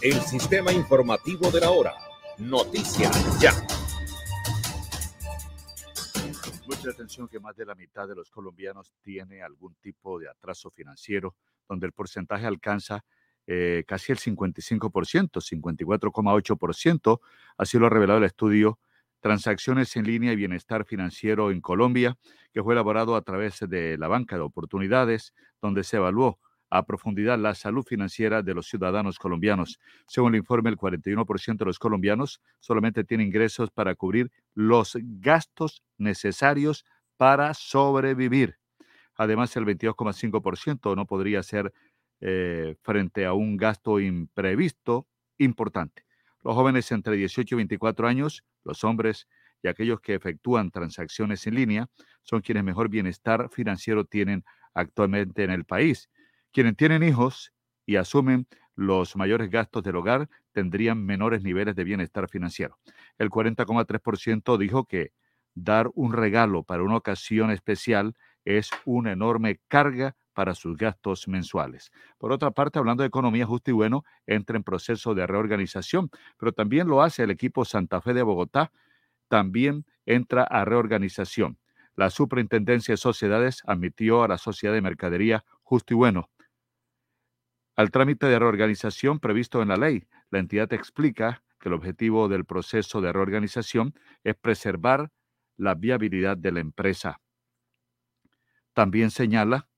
[0.00, 1.94] El sistema informativo de la hora.
[2.38, 3.52] Noticias Ya.
[6.84, 10.70] Mucha atención que más de la mitad de los colombianos tiene algún tipo de atraso
[10.70, 11.34] financiero,
[11.66, 13.04] donde el porcentaje alcanza
[13.46, 17.20] eh, casi el 55%, 54,8%.
[17.56, 18.78] Así lo ha revelado el estudio
[19.24, 22.18] Transacciones en línea y bienestar financiero en Colombia,
[22.52, 25.32] que fue elaborado a través de la banca de oportunidades,
[25.62, 26.38] donde se evaluó
[26.70, 29.78] a profundidad la salud financiera de los ciudadanos colombianos.
[30.06, 35.82] Según el informe, el 41% de los colombianos solamente tiene ingresos para cubrir los gastos
[35.98, 36.84] necesarios
[37.16, 38.58] para sobrevivir.
[39.16, 41.72] Además, el 22,5% no podría ser
[42.20, 45.06] eh, frente a un gasto imprevisto
[45.38, 46.04] importante.
[46.42, 49.28] Los jóvenes entre 18 y 24 años, los hombres
[49.62, 51.88] y aquellos que efectúan transacciones en línea
[52.22, 56.10] son quienes mejor bienestar financiero tienen actualmente en el país.
[56.54, 57.52] Quienes tienen hijos
[57.84, 62.78] y asumen los mayores gastos del hogar tendrían menores niveles de bienestar financiero.
[63.18, 65.10] El 40,3% dijo que
[65.56, 68.14] dar un regalo para una ocasión especial
[68.44, 71.90] es una enorme carga para sus gastos mensuales.
[72.18, 76.08] Por otra parte, hablando de economía justo y bueno, entra en proceso de reorganización,
[76.38, 78.70] pero también lo hace el equipo Santa Fe de Bogotá,
[79.26, 81.58] también entra a reorganización.
[81.96, 86.30] La Superintendencia de Sociedades admitió a la Sociedad de Mercadería Justo y Bueno
[87.76, 90.06] al trámite de reorganización previsto en la ley.
[90.30, 95.10] La entidad explica que el objetivo del proceso de reorganización es preservar
[95.56, 97.20] la viabilidad de la empresa.
[98.72, 99.68] También señala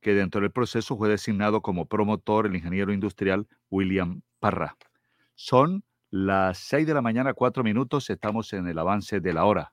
[0.00, 4.76] que dentro del proceso fue designado como promotor el ingeniero industrial William Parra.
[5.34, 9.72] Son las 6 de la mañana, cuatro minutos, estamos en el avance de la hora.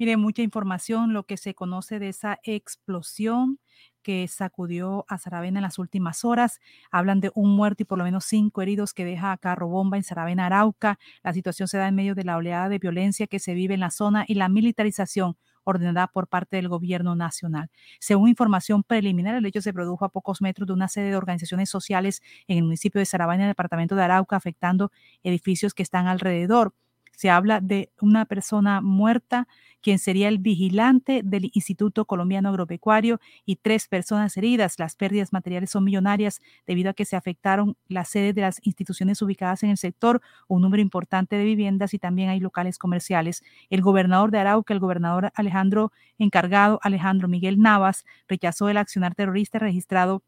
[0.00, 3.58] Mire, mucha información, lo que se conoce de esa explosión
[4.02, 6.58] que sacudió a Saravena en las últimas horas.
[6.90, 9.98] Hablan de un muerto y por lo menos cinco heridos que deja a carro bomba
[9.98, 10.98] en Saravena, Arauca.
[11.22, 13.80] La situación se da en medio de la oleada de violencia que se vive en
[13.80, 17.68] la zona y la militarización ordenada por parte del gobierno nacional.
[17.98, 21.68] Según información preliminar, el hecho se produjo a pocos metros de una sede de organizaciones
[21.68, 26.06] sociales en el municipio de Saravena, en el departamento de Arauca, afectando edificios que están
[26.06, 26.72] alrededor.
[27.20, 29.46] Se habla de una persona muerta,
[29.82, 34.78] quien sería el vigilante del Instituto Colombiano Agropecuario, y tres personas heridas.
[34.78, 39.20] Las pérdidas materiales son millonarias debido a que se afectaron las sedes de las instituciones
[39.20, 43.42] ubicadas en el sector, un número importante de viviendas y también hay locales comerciales.
[43.68, 49.58] El gobernador de Arauca, el gobernador Alejandro encargado, Alejandro Miguel Navas, rechazó el accionar terrorista
[49.58, 50.22] registrado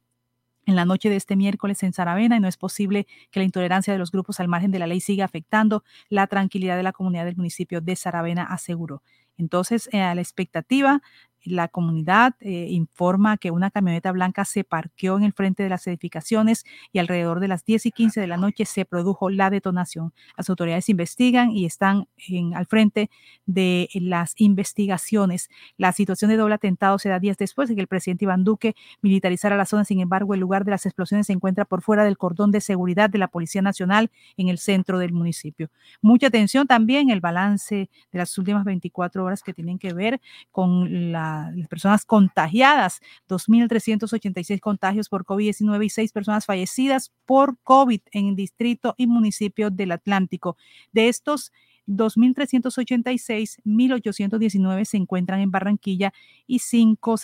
[0.67, 3.93] en la noche de este miércoles en Saravena y no es posible que la intolerancia
[3.93, 7.25] de los grupos al margen de la ley siga afectando la tranquilidad de la comunidad
[7.25, 9.03] del municipio de Saravena, aseguró.
[9.39, 11.03] Entonces, eh, a la expectativa,
[11.45, 15.87] la comunidad eh, informa que una camioneta blanca se parqueó en el frente de las
[15.87, 20.13] edificaciones y alrededor de las 10 y 15 de la noche se produjo la detonación.
[20.37, 23.11] Las autoridades investigan y están en, al frente
[23.47, 25.49] de las investigaciones.
[25.77, 28.75] La situación de doble atentado se da días después de que el presidente Iván Duque
[29.01, 29.85] militarizara la zona.
[29.85, 33.11] Sin embargo, el lugar de las explosiones se encuentra por fuera del cordón de seguridad
[33.11, 35.71] de la Policía Nacional en el centro del municipio.
[36.01, 40.21] Mucha atención también el balance de las últimas 24 horas que tienen que ver
[40.51, 48.01] con la las personas contagiadas, 2.386 contagios por COVID-19 y 6 personas fallecidas por COVID
[48.13, 50.57] en el distrito y municipio del Atlántico.
[50.93, 51.53] De estos
[51.87, 56.13] 2.386, 1.819 se encuentran en Barranquilla
[56.47, 57.17] y 5,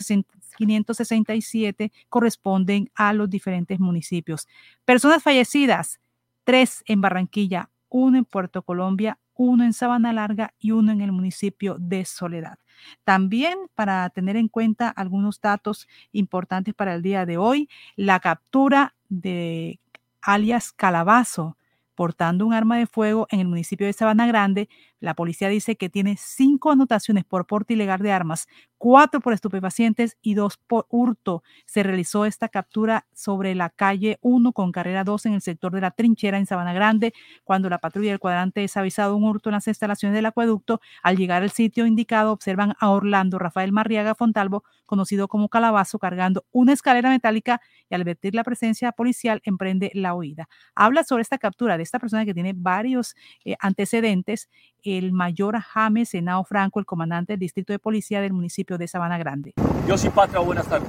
[0.56, 4.48] 567 corresponden a los diferentes municipios.
[4.84, 6.00] Personas fallecidas,
[6.44, 11.12] 3 en Barranquilla, 1 en Puerto Colombia, uno en Sabana Larga y uno en el
[11.12, 12.58] municipio de Soledad.
[13.04, 18.94] También para tener en cuenta algunos datos importantes para el día de hoy, la captura
[19.08, 19.80] de
[20.20, 21.56] alias Calabazo
[21.94, 24.68] portando un arma de fuego en el municipio de Sabana Grande
[25.00, 28.48] La policía dice que tiene cinco anotaciones por porte ilegal de armas,
[28.78, 31.42] cuatro por estupefacientes y dos por hurto.
[31.66, 35.80] Se realizó esta captura sobre la calle 1 con carrera 2 en el sector de
[35.80, 37.12] la trinchera en Sabana Grande,
[37.44, 40.80] cuando la patrulla del cuadrante es avisado un hurto en las instalaciones del acueducto.
[41.02, 46.44] Al llegar al sitio indicado, observan a Orlando Rafael Marriaga Fontalvo, conocido como Calabazo, cargando
[46.50, 50.48] una escalera metálica y al advertir la presencia policial emprende la huida.
[50.74, 53.14] Habla sobre esta captura de esta persona que tiene varios
[53.44, 54.48] eh, antecedentes,
[54.96, 59.18] el mayor James Senao Franco, el comandante del distrito de policía del municipio de Sabana
[59.18, 59.52] Grande.
[59.86, 60.88] Yo soy Patria, buenas tardes.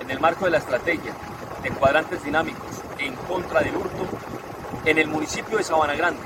[0.00, 1.12] En el marco de la estrategia
[1.62, 4.06] de cuadrantes dinámicos en contra del hurto,
[4.84, 6.20] en el municipio de Sabana Grande,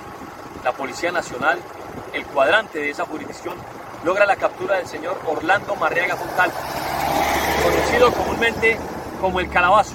[0.65, 1.59] la Policía Nacional,
[2.13, 3.55] el cuadrante de esa jurisdicción,
[4.05, 6.51] logra la captura del señor Orlando Marriaga Fontal,
[7.63, 8.77] conocido comúnmente
[9.21, 9.95] como el Calabazo.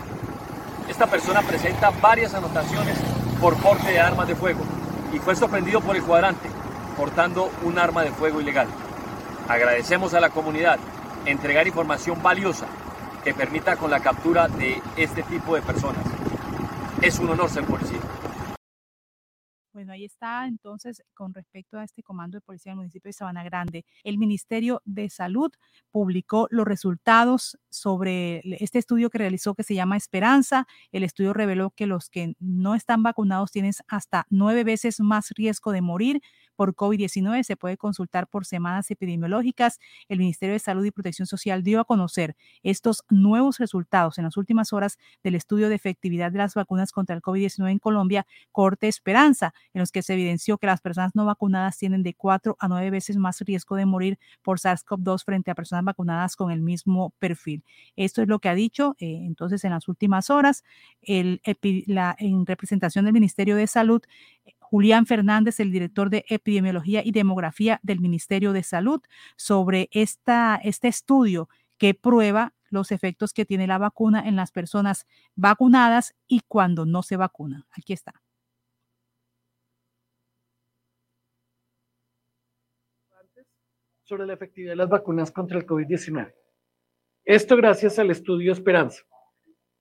[0.89, 2.97] Esta persona presenta varias anotaciones
[3.39, 4.61] por porte de armas de fuego
[5.13, 6.56] y fue sorprendido por el cuadrante
[6.97, 8.67] portando un arma de fuego ilegal.
[9.47, 10.79] Agradecemos a la comunidad
[11.25, 12.67] entregar información valiosa
[13.23, 16.03] que permita con la captura de este tipo de personas.
[17.01, 17.99] Es un honor ser policía.
[19.77, 23.43] Bueno, ahí está entonces con respecto a este comando de policía del municipio de Sabana
[23.43, 23.85] Grande.
[24.03, 25.51] El Ministerio de Salud
[25.91, 30.65] publicó los resultados sobre este estudio que realizó que se llama Esperanza.
[30.91, 35.71] El estudio reveló que los que no están vacunados tienen hasta nueve veces más riesgo
[35.71, 36.21] de morir
[36.57, 37.43] por COVID-19.
[37.43, 39.79] Se puede consultar por semanas epidemiológicas.
[40.09, 44.35] El Ministerio de Salud y Protección Social dio a conocer estos nuevos resultados en las
[44.35, 48.89] últimas horas del estudio de efectividad de las vacunas contra el COVID-19 en Colombia, Corte
[48.89, 52.67] Esperanza, en los que se evidenció que las personas no vacunadas tienen de cuatro a
[52.67, 57.13] nueve veces más riesgo de morir por SARS-CoV-2 frente a personas vacunadas con el mismo
[57.19, 57.63] perfil.
[57.95, 60.63] Esto es lo que ha dicho eh, entonces en las últimas horas
[61.01, 61.41] el,
[61.85, 64.01] la, en representación del Ministerio de Salud.
[64.69, 69.01] Julián Fernández, el director de Epidemiología y Demografía del Ministerio de Salud,
[69.37, 75.07] sobre esta, este estudio que prueba los efectos que tiene la vacuna en las personas
[75.35, 77.65] vacunadas y cuando no se vacunan.
[77.71, 78.21] Aquí está.
[84.03, 86.33] sobre la efectividad de las vacunas contra el COVID-19.
[87.25, 89.03] Esto gracias al estudio Esperanza.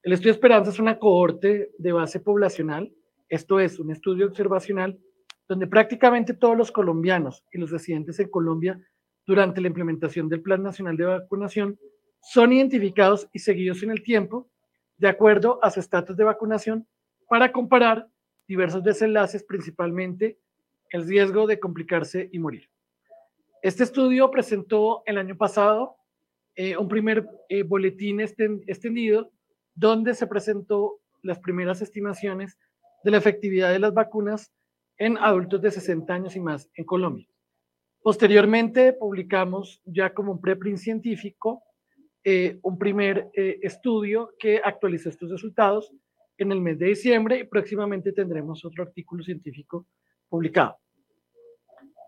[0.02, 2.92] El estudio Esperanza es una cohorte de base poblacional,
[3.28, 4.98] esto es un estudio observacional
[5.48, 8.80] donde prácticamente todos los colombianos y los residentes en Colombia
[9.26, 11.78] durante la implementación del Plan Nacional de Vacunación
[12.20, 14.48] son identificados y seguidos en el tiempo
[14.96, 16.86] de acuerdo a su estatus de vacunación
[17.28, 18.08] para comparar
[18.48, 20.38] diversos desenlaces, principalmente
[20.90, 22.68] el riesgo de complicarse y morir.
[23.62, 25.96] Este estudio presentó el año pasado
[26.54, 29.30] eh, un primer eh, boletín extendido
[29.74, 32.56] donde se presentó las primeras estimaciones
[33.04, 34.52] de la efectividad de las vacunas
[34.98, 37.28] en adultos de 60 años y más en Colombia.
[38.02, 41.62] Posteriormente publicamos ya como un preprint científico
[42.28, 45.92] eh, un primer estudio que actualizó estos resultados
[46.38, 49.86] en el mes de diciembre y próximamente tendremos otro artículo científico
[50.28, 50.76] publicado.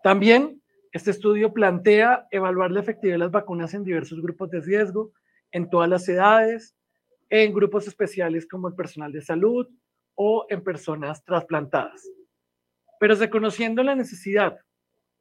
[0.03, 0.61] También
[0.91, 5.13] este estudio plantea evaluar la efectividad de las vacunas en diversos grupos de riesgo,
[5.51, 6.75] en todas las edades,
[7.29, 9.67] en grupos especiales como el personal de salud
[10.21, 12.05] o en personas trasplantadas.
[12.99, 14.59] Pero reconociendo la necesidad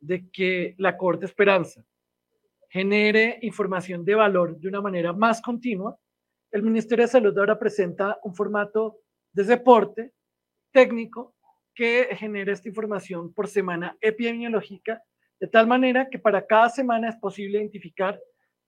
[0.00, 1.84] de que la Corte Esperanza
[2.68, 5.96] genere información de valor de una manera más continua,
[6.50, 8.98] el Ministerio de Salud ahora presenta un formato
[9.32, 10.14] de reporte
[10.72, 11.36] técnico
[11.76, 15.00] que genera esta información por semana epidemiológica
[15.38, 18.20] de tal manera que para cada semana es posible identificar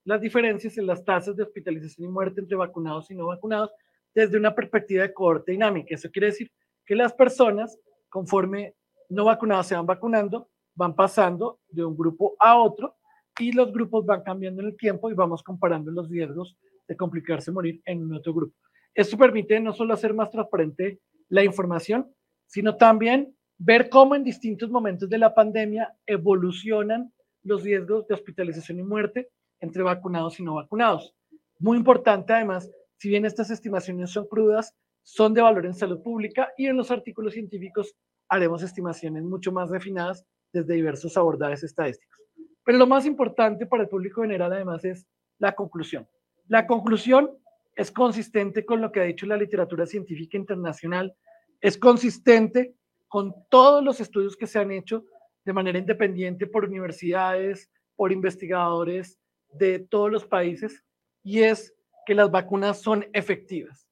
[0.05, 3.71] las diferencias en las tasas de hospitalización y muerte entre vacunados y no vacunados
[4.13, 5.95] desde una perspectiva de cohorte dinámica.
[5.95, 6.51] Eso quiere decir
[6.85, 7.77] que las personas,
[8.09, 8.75] conforme
[9.09, 12.95] no vacunados se van vacunando, van pasando de un grupo a otro
[13.39, 16.57] y los grupos van cambiando en el tiempo y vamos comparando los riesgos
[16.87, 18.55] de complicarse morir en un otro grupo.
[18.93, 22.13] Esto permite no solo hacer más transparente la información,
[22.45, 27.13] sino también ver cómo en distintos momentos de la pandemia evolucionan
[27.43, 29.29] los riesgos de hospitalización y muerte
[29.59, 31.15] entre vacunados y no vacunados.
[31.59, 32.69] Muy importante además,
[33.01, 36.91] si bien estas estimaciones son crudas, son de valor en salud pública y en los
[36.91, 37.95] artículos científicos
[38.29, 40.23] haremos estimaciones mucho más refinadas
[40.53, 42.19] desde diversos abordajes estadísticos.
[42.63, 45.07] Pero lo más importante para el público general además es
[45.39, 46.07] la conclusión.
[46.47, 47.31] La conclusión
[47.75, 51.15] es consistente con lo que ha dicho la literatura científica internacional,
[51.59, 52.75] es consistente
[53.07, 55.05] con todos los estudios que se han hecho
[55.43, 59.19] de manera independiente por universidades, por investigadores
[59.53, 60.83] de todos los países,
[61.23, 61.73] y es
[62.05, 63.87] que las vacunas son efectivas.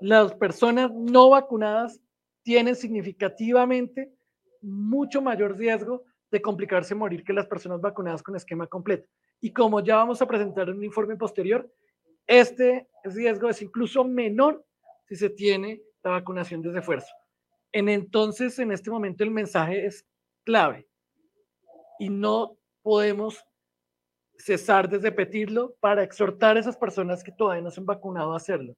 [0.00, 2.00] Las personas no vacunadas
[2.42, 4.12] tienen significativamente
[4.62, 9.08] mucho mayor riesgo de complicarse morir que las personas vacunadas con esquema completo.
[9.40, 11.70] Y como ya vamos a presentar en un informe posterior,
[12.26, 14.64] este riesgo es incluso menor
[15.08, 17.12] si se tiene la vacunación de refuerzo.
[17.72, 20.06] En entonces, en este momento, el mensaje es
[20.44, 20.88] clave
[21.98, 23.44] y no podemos
[24.40, 28.36] cesar de repetirlo para exhortar a esas personas que todavía no se han vacunado a
[28.36, 28.74] hacerlo.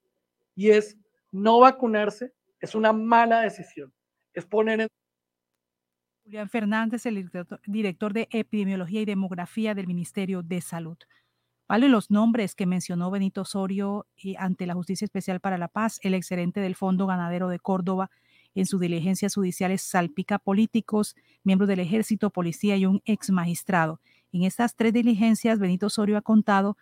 [0.55, 0.97] Y es
[1.30, 2.32] no vacunarse
[2.62, 3.93] es una mala decisión.
[4.32, 4.89] Es poner en
[6.24, 7.28] Julián Fernández, el
[7.66, 10.97] director- de Epidemiología y Demografía del Ministerio de Salud.
[11.68, 15.98] Vale los nombres que mencionó Benito Osorio eh, ante la Justicia Especial para la Paz,
[16.02, 18.10] el exgerente del Fondo Ganadero de Córdoba.
[18.55, 24.01] En sus diligencias judiciales salpica políticos, miembros del ejército, policía y un ex magistrado.
[24.32, 26.76] En estas tres diligencias, Benito Osorio ha contado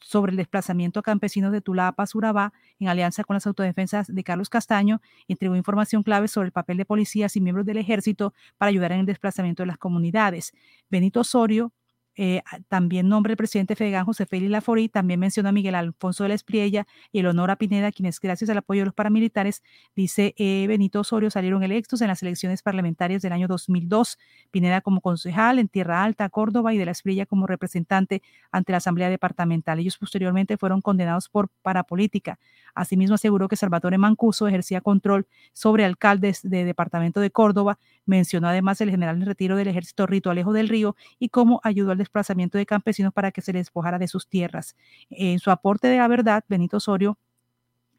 [0.00, 4.48] sobre el desplazamiento a campesinos de Tulapa, Surabá, en alianza con las autodefensas de Carlos
[4.48, 8.92] Castaño, entregó información clave sobre el papel de policías y miembros del ejército para ayudar
[8.92, 10.52] en el desplazamiento de las comunidades.
[10.90, 11.72] Benito Osorio
[12.16, 16.28] eh, también nombra el presidente Fedegan José Félix Laforí, también menciona a Miguel Alfonso de
[16.28, 19.62] la Espriella y el honor a Pineda, quienes gracias al apoyo de los paramilitares,
[19.96, 24.18] dice eh, Benito Osorio, salieron electos en las elecciones parlamentarias del año 2002.
[24.50, 28.78] Pineda como concejal en Tierra Alta, Córdoba, y de la Espriella como representante ante la
[28.78, 29.78] Asamblea Departamental.
[29.78, 32.38] Ellos posteriormente fueron condenados por parapolítica.
[32.74, 37.78] Asimismo, aseguró que Salvatore Mancuso ejercía control sobre alcaldes de departamento de Córdoba.
[38.06, 41.92] Mencionó además el general en retiro del ejército Rito Alejo del Río y cómo ayudó
[41.92, 44.76] al desplazamiento de campesinos para que se les despojara de sus tierras.
[45.10, 47.18] En su aporte de la verdad, Benito Osorio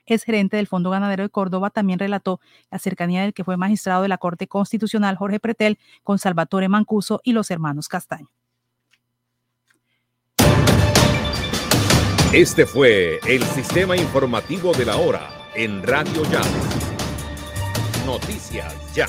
[0.05, 2.39] es gerente del Fondo Ganadero de Córdoba, también relató
[2.69, 7.21] la cercanía del que fue magistrado de la Corte Constitucional, Jorge Pretel, con Salvatore Mancuso
[7.23, 8.29] y los hermanos Castaño.
[12.33, 16.41] Este fue el sistema informativo de la hora en Radio Ya.
[18.07, 19.07] Noticias Ya.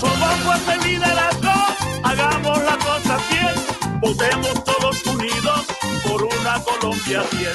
[0.01, 1.53] Somos fuerza y liderazgo,
[2.03, 5.67] hagamos las cosas bien, votemos todos unidos
[6.03, 7.53] por una Colombia bien.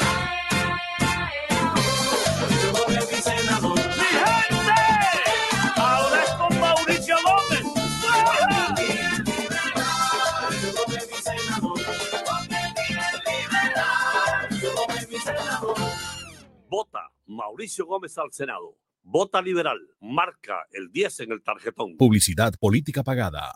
[16.70, 18.78] ¡Mi Mauricio Gómez al Senado.
[19.04, 19.78] Vota liberal.
[20.00, 21.98] Marca el 10 en el tarjetón.
[21.98, 23.54] Publicidad política pagada.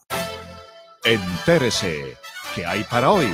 [1.03, 2.18] Entérese
[2.53, 3.27] qué hay para hoy.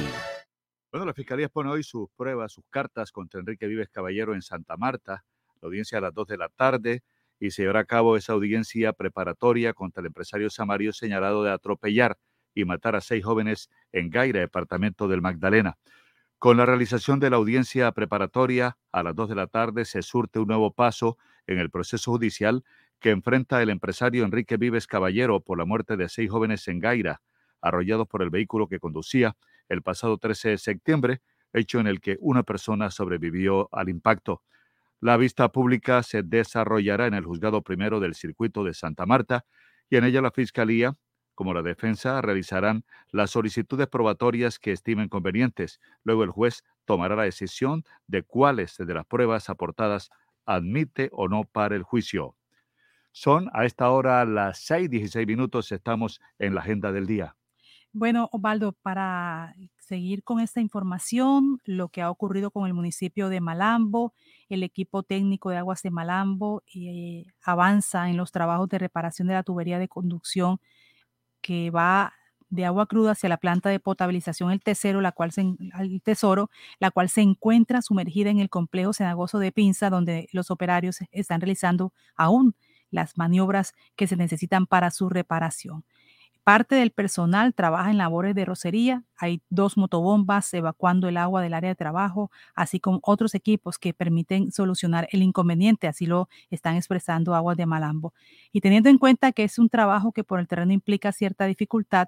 [0.92, 4.78] Bueno, la Fiscalía expone hoy sus pruebas, sus cartas contra Enrique Vives Caballero en Santa
[4.78, 5.26] Marta.
[5.60, 7.04] La audiencia a las 2 de la tarde
[7.40, 12.18] y se llevará a cabo esa audiencia preparatoria contra el empresario Samario señalado de atropellar
[12.54, 15.78] y matar a seis jóvenes en Gaira, departamento del Magdalena.
[16.40, 20.38] Con la realización de la audiencia preparatoria a las 2 de la tarde se surte
[20.38, 22.64] un nuevo paso en el proceso judicial
[23.00, 27.22] que enfrenta el empresario Enrique Vives Caballero por la muerte de seis jóvenes en Gaira,
[27.60, 29.36] arrollados por el vehículo que conducía
[29.68, 31.22] el pasado 13 de septiembre,
[31.54, 34.44] hecho en el que una persona sobrevivió al impacto.
[35.00, 39.46] La vista pública se desarrollará en el juzgado primero del circuito de Santa Marta
[39.90, 40.96] y en ella la Fiscalía,
[41.38, 45.80] como la defensa, realizarán las solicitudes probatorias que estimen convenientes.
[46.04, 50.10] Luego el juez tomará la decisión de cuáles de las pruebas aportadas
[50.48, 52.36] admite o no para el juicio.
[53.12, 57.36] Son a esta hora las 6:16 minutos, estamos en la agenda del día.
[57.94, 63.42] Bueno, Osvaldo, para seguir con esta información, lo que ha ocurrido con el municipio de
[63.42, 64.14] Malambo,
[64.50, 69.36] el equipo técnico de aguas de Malambo eh, avanza en los trabajos de reparación de
[69.36, 70.60] la tubería de conducción
[71.42, 72.14] que va
[72.50, 75.42] de agua cruda hacia la planta de potabilización El Tesoro, la cual se,
[75.80, 76.50] el Tesoro,
[76.80, 81.42] la cual se encuentra sumergida en el complejo cenagoso de Pinza, donde los operarios están
[81.42, 82.56] realizando aún
[82.90, 85.84] las maniobras que se necesitan para su reparación.
[86.48, 89.04] Parte del personal trabaja en labores de rocería.
[89.18, 93.94] Hay dos motobombas evacuando el agua del área de trabajo, así como otros equipos que
[93.94, 95.88] permiten solucionar el inconveniente.
[95.88, 98.14] Así lo están expresando Aguas de Malambo.
[98.54, 102.08] Y teniendo en cuenta que es un trabajo que por el terreno implica cierta dificultad,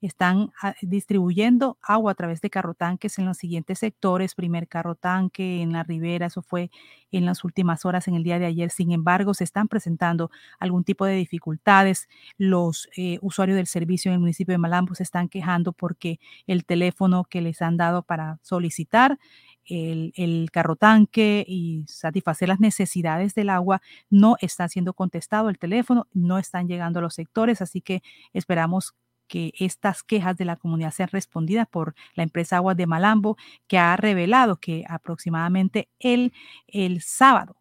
[0.00, 4.34] están ah, distribuyendo agua a través de carrotanques en los siguientes sectores.
[4.34, 6.70] Primer carrotanque en la ribera, eso fue
[7.12, 8.70] en las últimas horas en el día de ayer.
[8.70, 12.08] Sin embargo, se están presentando algún tipo de dificultades.
[12.38, 16.64] Los eh, usuarios del servicio en el municipio de Malambo se están quejando porque el
[16.64, 19.18] teléfono que les han dado para solicitar
[19.66, 26.08] el, el carrotanque y satisfacer las necesidades del agua no está siendo contestado el teléfono,
[26.12, 28.02] no están llegando a los sectores, así que
[28.32, 28.94] esperamos
[29.30, 33.36] que estas quejas de la comunidad sean respondidas por la empresa Aguas de Malambo,
[33.68, 36.32] que ha revelado que aproximadamente el,
[36.66, 37.54] el sábado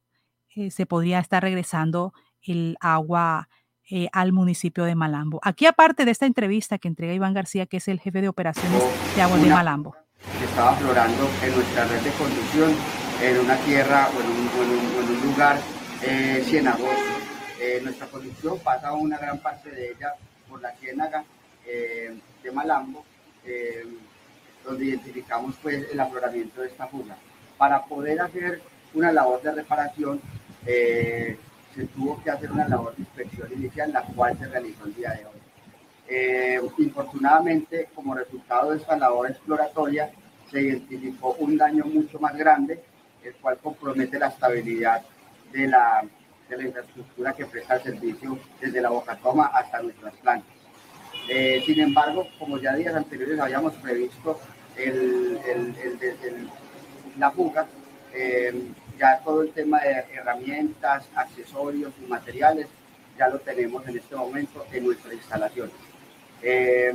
[0.56, 3.48] eh, se podría estar regresando el agua
[3.92, 5.40] eh, al municipio de Malambo.
[5.44, 8.84] Aquí, aparte de esta entrevista que entrega Iván García, que es el jefe de operaciones
[9.16, 9.96] de Aguas de Malambo.
[10.40, 12.72] que estaba aflorando en nuestra red de conducción
[13.22, 15.60] en una tierra o en un, o en un- o en un lugar
[16.02, 17.14] eh, cienagoso.
[17.62, 20.14] Eh, nuestra conducción pasa una gran parte de ella
[20.50, 21.24] por la ciénaga
[21.72, 23.06] eh, de Malambo,
[23.46, 23.86] eh,
[24.64, 27.16] donde identificamos pues, el afloramiento de esta fuga.
[27.58, 28.62] Para poder hacer
[28.94, 30.20] una labor de reparación,
[30.66, 31.38] eh,
[31.76, 35.12] se tuvo que hacer una labor de inspección inicial, la cual se realizó el día
[35.12, 36.84] de hoy.
[36.84, 40.12] Infortunadamente, como resultado de esta labor exploratoria,
[40.50, 42.84] se identificó un daño mucho más grande,
[43.24, 45.04] el cual compromete la estabilidad
[45.52, 46.04] de la,
[46.50, 50.59] de la infraestructura que presta el servicio desde la Bocatoma hasta nuestras plantas.
[51.32, 54.40] Eh, sin embargo, como ya días anteriores habíamos previsto
[54.76, 55.38] el,
[57.20, 57.68] la fuga,
[58.14, 58.52] eh,
[58.98, 62.68] ya todo el tema de herramientas, accesorios y materiales
[63.16, 65.76] ya lo tenemos en este momento en nuestras instalaciones.
[66.42, 66.94] Eh,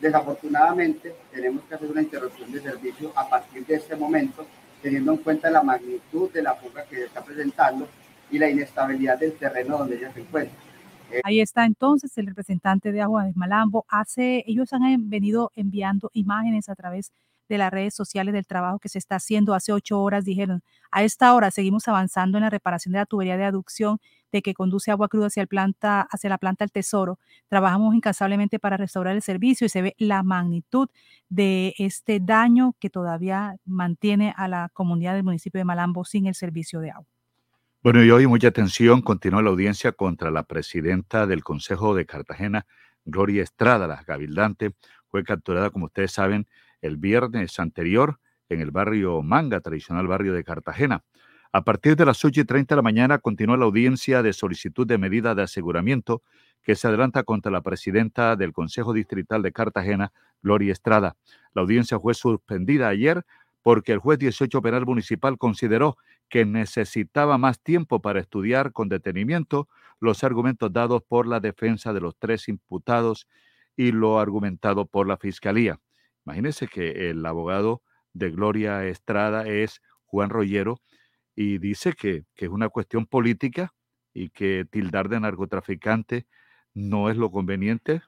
[0.00, 4.46] desafortunadamente tenemos que hacer una interrupción de servicio a partir de este momento,
[4.80, 7.86] teniendo en cuenta la magnitud de la fuga que se está presentando
[8.30, 10.67] y la inestabilidad del terreno donde ella se encuentra.
[11.10, 13.84] Eh, Ahí está entonces el representante de Agua de Malambo.
[13.88, 17.12] Hace, ellos han en- venido enviando imágenes a través
[17.48, 19.54] de las redes sociales del trabajo que se está haciendo.
[19.54, 23.38] Hace ocho horas dijeron, a esta hora seguimos avanzando en la reparación de la tubería
[23.38, 23.98] de aducción
[24.32, 27.18] de que conduce agua cruda hacia, el planta, hacia la planta del Tesoro.
[27.48, 30.90] Trabajamos incansablemente para restaurar el servicio y se ve la magnitud
[31.30, 36.34] de este daño que todavía mantiene a la comunidad del municipio de Malambo sin el
[36.34, 37.06] servicio de agua.
[37.80, 42.66] Bueno, y hoy mucha atención, continúa la audiencia contra la presidenta del Consejo de Cartagena,
[43.04, 44.72] Gloria Estrada, la gavildante,
[45.06, 46.48] fue capturada, como ustedes saben,
[46.82, 48.18] el viernes anterior
[48.48, 51.04] en el barrio Manga, tradicional barrio de Cartagena.
[51.52, 54.86] A partir de las 8 y 30 de la mañana continúa la audiencia de solicitud
[54.86, 56.22] de medida de aseguramiento
[56.62, 61.16] que se adelanta contra la presidenta del Consejo Distrital de Cartagena, Gloria Estrada.
[61.54, 63.24] La audiencia fue suspendida ayer
[63.62, 65.96] porque el juez 18 penal municipal consideró
[66.28, 69.68] que necesitaba más tiempo para estudiar con detenimiento
[70.00, 73.26] los argumentos dados por la defensa de los tres imputados
[73.76, 75.80] y lo argumentado por la fiscalía.
[76.24, 77.82] Imagínense que el abogado
[78.12, 80.80] de Gloria Estrada es Juan Rollero
[81.34, 83.72] y dice que, que es una cuestión política
[84.12, 86.26] y que tildar de narcotraficante
[86.74, 88.02] no es lo conveniente,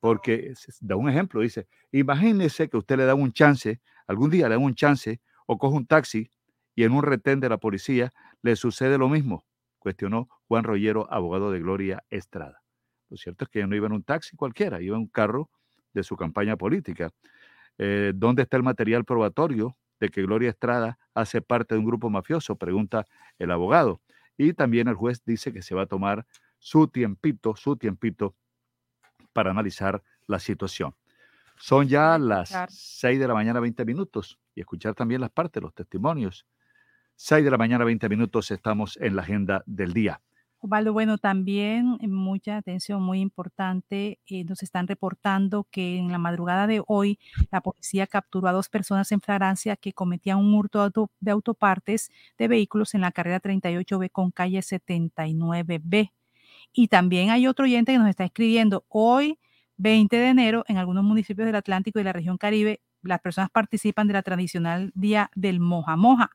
[0.00, 4.56] porque da un ejemplo, dice, imagínese que usted le da un chance, algún día le
[4.56, 6.30] da un chance o coge un taxi
[6.74, 8.12] y en un retén de la policía
[8.42, 9.44] le sucede lo mismo,
[9.78, 12.62] cuestionó Juan Rollero, abogado de Gloria Estrada.
[13.08, 15.50] Lo cierto es que no iba en un taxi cualquiera, iba en un carro
[15.92, 17.10] de su campaña política.
[17.78, 22.08] Eh, ¿Dónde está el material probatorio de que Gloria Estrada hace parte de un grupo
[22.10, 22.56] mafioso?
[22.56, 23.06] Pregunta
[23.38, 24.00] el abogado.
[24.36, 26.26] Y también el juez dice que se va a tomar
[26.58, 28.34] su tiempito, su tiempito
[29.32, 30.94] para analizar la situación.
[31.56, 32.70] Son ya las escuchar.
[32.70, 36.46] 6 de la mañana, 20 minutos, y escuchar también las partes, los testimonios.
[37.24, 40.20] 6 de la mañana, 20 minutos, estamos en la agenda del día.
[40.58, 44.18] Osvaldo, bueno, también eh, mucha atención, muy importante.
[44.26, 47.20] eh, nos están reportando que en la madrugada de hoy
[47.52, 51.30] la policía capturó a dos personas en flagrancia que cometían un hurto de auto- de
[51.30, 56.10] autopartes de vehículos en la carrera 38B con calle 79B.
[56.72, 59.38] Y también hay otro oyente que nos está escribiendo hoy,
[59.76, 63.50] 20 de enero, en algunos municipios del Atlántico y de la región Caribe, las personas
[63.50, 66.30] participan de la tradicional día del moja moja.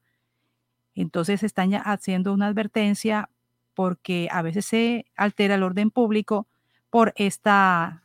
[1.01, 3.29] Entonces están ya haciendo una advertencia
[3.75, 6.47] porque a veces se altera el orden público
[6.89, 8.01] por esta,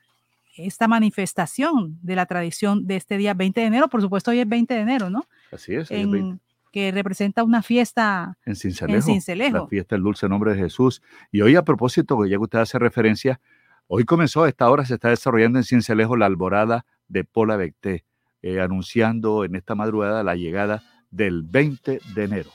[0.58, 3.88] esta manifestación de la tradición de este día 20 de enero.
[3.88, 5.24] Por supuesto, hoy es 20 de enero, ¿no?
[5.50, 6.42] Así es, hoy es En- 20.
[6.70, 9.56] que representa una fiesta en Cincelejo, Cincelejo.
[9.58, 11.02] la fiesta del dulce nombre de Jesús.
[11.30, 13.40] Y hoy a propósito, ya que usted hace referencia,
[13.88, 18.04] Hoy comenzó, a esta hora se está desarrollando en Cincelejo la alborada de Pola Becté,
[18.40, 20.82] eh, anunciando en esta madrugada la llegada
[21.12, 22.50] del 20 de enero.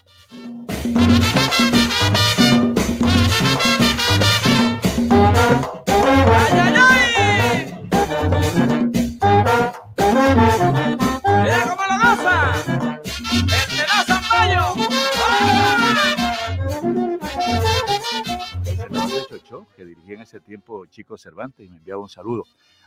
[19.76, 22.44] Que dirigía en ese tiempo Chico Cervantes y me enviaba un saludo.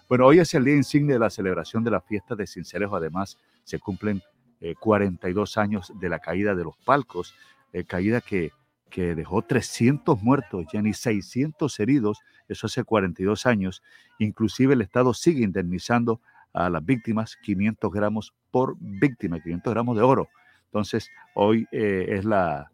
[0.08, 2.96] Bueno, hoy es el día insigne de la celebración de la fiesta de Cincelejo.
[2.96, 4.20] Además, se cumplen
[4.60, 7.34] eh, 42 años de la caída de los palcos,
[7.72, 8.50] eh, caída que,
[8.90, 12.18] que dejó 300 muertos, ya ni 600 heridos,
[12.48, 13.82] eso hace 42 años.
[14.18, 16.20] Inclusive el Estado sigue indemnizando
[16.52, 20.28] a las víctimas 500 gramos por víctima, 500 gramos de oro.
[20.66, 22.70] Entonces, hoy eh, es la,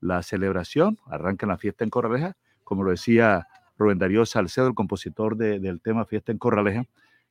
[0.00, 3.46] la celebración, arranca la fiesta en Corraleja, como lo decía
[3.78, 6.84] Rubén Darío Salcedo, el compositor de- del tema Fiesta en Corraleja,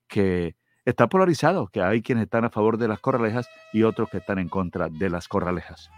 [0.07, 4.17] que está polarizado, que hay quienes están a favor de las corralejas y otros que
[4.17, 5.89] están en contra de las corralejas.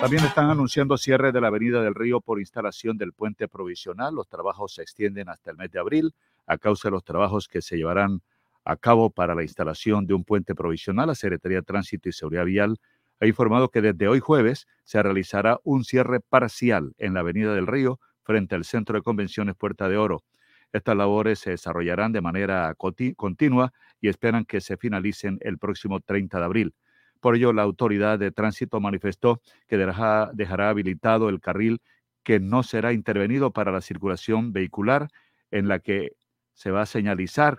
[0.00, 4.14] También están anunciando cierre de la Avenida del Río por instalación del puente provisional.
[4.14, 6.14] Los trabajos se extienden hasta el mes de abril
[6.46, 8.22] a causa de los trabajos que se llevarán
[8.64, 11.08] a cabo para la instalación de un puente provisional.
[11.08, 12.78] La Secretaría de Tránsito y Seguridad Vial
[13.20, 17.66] ha informado que desde hoy jueves se realizará un cierre parcial en la Avenida del
[17.66, 20.24] Río frente al Centro de Convenciones Puerta de Oro.
[20.72, 26.38] Estas labores se desarrollarán de manera continua y esperan que se finalicen el próximo 30
[26.38, 26.74] de abril.
[27.20, 31.80] Por ello, la autoridad de tránsito manifestó que dejará, dejará habilitado el carril
[32.22, 35.08] que no será intervenido para la circulación vehicular,
[35.50, 36.12] en la que
[36.54, 37.58] se va a señalizar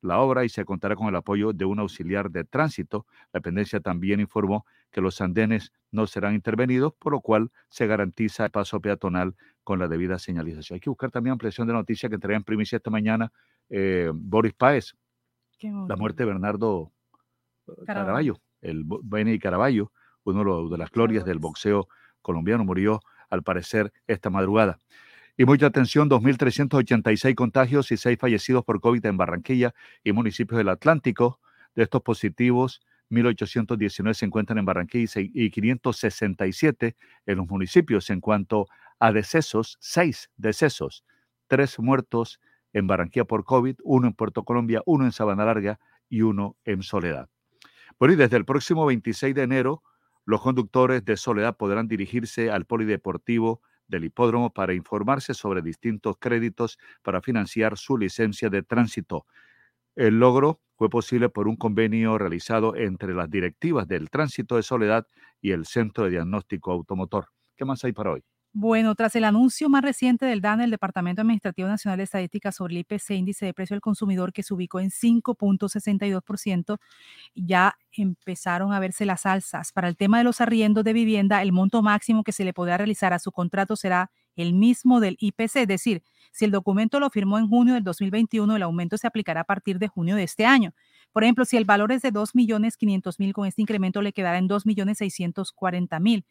[0.00, 3.06] la obra y se contará con el apoyo de un auxiliar de tránsito.
[3.32, 8.44] La dependencia también informó que los andenes no serán intervenidos, por lo cual se garantiza
[8.44, 10.76] el paso peatonal con la debida señalización.
[10.76, 13.32] Hay que buscar también ampliación de noticia que traía en primicia esta mañana
[13.68, 14.94] eh, Boris Páez,
[15.60, 16.92] la muerte de Bernardo
[17.66, 18.40] eh, Caraballo.
[18.60, 19.92] El Benny Caraballo,
[20.24, 21.88] uno de, las glorias del boxeo
[22.22, 24.78] colombiano, murió al parecer esta madrugada.
[25.36, 30.68] Y mucha atención, 2.386 contagios y 6 fallecidos por COVID en Barranquilla y municipios del
[30.68, 31.40] Atlántico.
[31.74, 38.10] De estos positivos, 1.819 se encuentran en Barranquilla y se- y 567 en los municipios.
[38.10, 38.66] En cuanto
[38.98, 41.04] a decesos, 6 decesos,
[41.46, 42.40] 3 muertos
[42.72, 45.78] en Barranquilla por COVID, uno en Puerto Colombia, uno en Sabana Larga
[46.08, 47.28] y uno en Soledad.
[47.98, 49.82] Bueno, y desde el próximo 26 de enero,
[50.24, 56.78] los conductores de Soledad podrán dirigirse al polideportivo del hipódromo para informarse sobre distintos créditos
[57.02, 59.26] para financiar su licencia de tránsito.
[59.96, 65.06] El logro fue posible por un convenio realizado entre las directivas del tránsito de Soledad
[65.40, 67.28] y el Centro de Diagnóstico Automotor.
[67.56, 68.24] ¿Qué más hay para hoy?
[68.54, 72.74] Bueno, tras el anuncio más reciente del DANE, el Departamento Administrativo Nacional de Estadística sobre
[72.74, 76.78] el IPC, índice de precio al consumidor, que se ubicó en 5.62%,
[77.34, 79.70] ya empezaron a verse las alzas.
[79.72, 82.78] Para el tema de los arriendos de vivienda, el monto máximo que se le podrá
[82.78, 86.02] realizar a su contrato será el mismo del IPC, es decir,
[86.32, 89.78] si el documento lo firmó en junio del 2021, el aumento se aplicará a partir
[89.78, 90.74] de junio de este año.
[91.12, 96.24] Por ejemplo, si el valor es de 2.500.000, con este incremento le quedará en 2.640.000.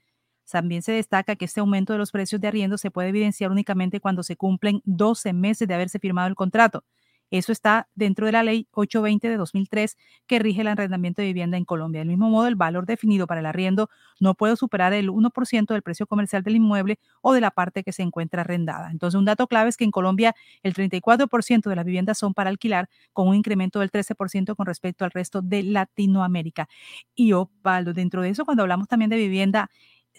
[0.49, 3.99] También se destaca que este aumento de los precios de arriendo se puede evidenciar únicamente
[3.99, 6.83] cuando se cumplen 12 meses de haberse firmado el contrato.
[7.29, 9.97] Eso está dentro de la ley 820 de 2003
[10.27, 11.99] que rige el arrendamiento de vivienda en Colombia.
[11.99, 13.89] Del mismo modo, el valor definido para el arriendo
[14.21, 17.91] no puede superar el 1% del precio comercial del inmueble o de la parte que
[17.91, 18.91] se encuentra arrendada.
[18.91, 22.49] Entonces, un dato clave es que en Colombia el 34% de las viviendas son para
[22.49, 26.69] alquilar, con un incremento del 13% con respecto al resto de Latinoamérica.
[27.13, 29.69] Y Opaldo, dentro de eso, cuando hablamos también de vivienda,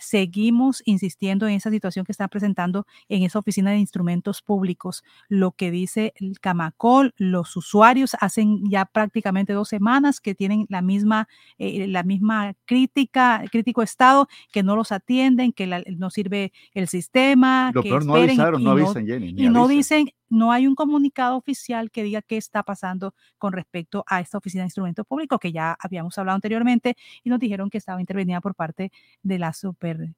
[0.01, 5.03] seguimos insistiendo en esa situación que está presentando en esa oficina de instrumentos públicos.
[5.29, 10.83] Lo que dice el Camacol, los usuarios hacen ya prácticamente dos semanas que tienen la
[10.83, 16.53] misma, eh, la misma crítica, crítico estado, que no los atienden, que la- no sirve
[16.75, 17.71] el sistema.
[17.75, 19.69] Lo que peor, no avisaron, no avisan, Jenny, Y no avisan.
[19.77, 24.39] dicen, no hay un comunicado oficial que diga qué está pasando con respecto a esta
[24.39, 28.41] oficina de instrumentos públicos que ya habíamos hablado anteriormente y nos dijeron que estaba intervenida
[28.41, 28.93] por parte
[29.23, 30.11] de la super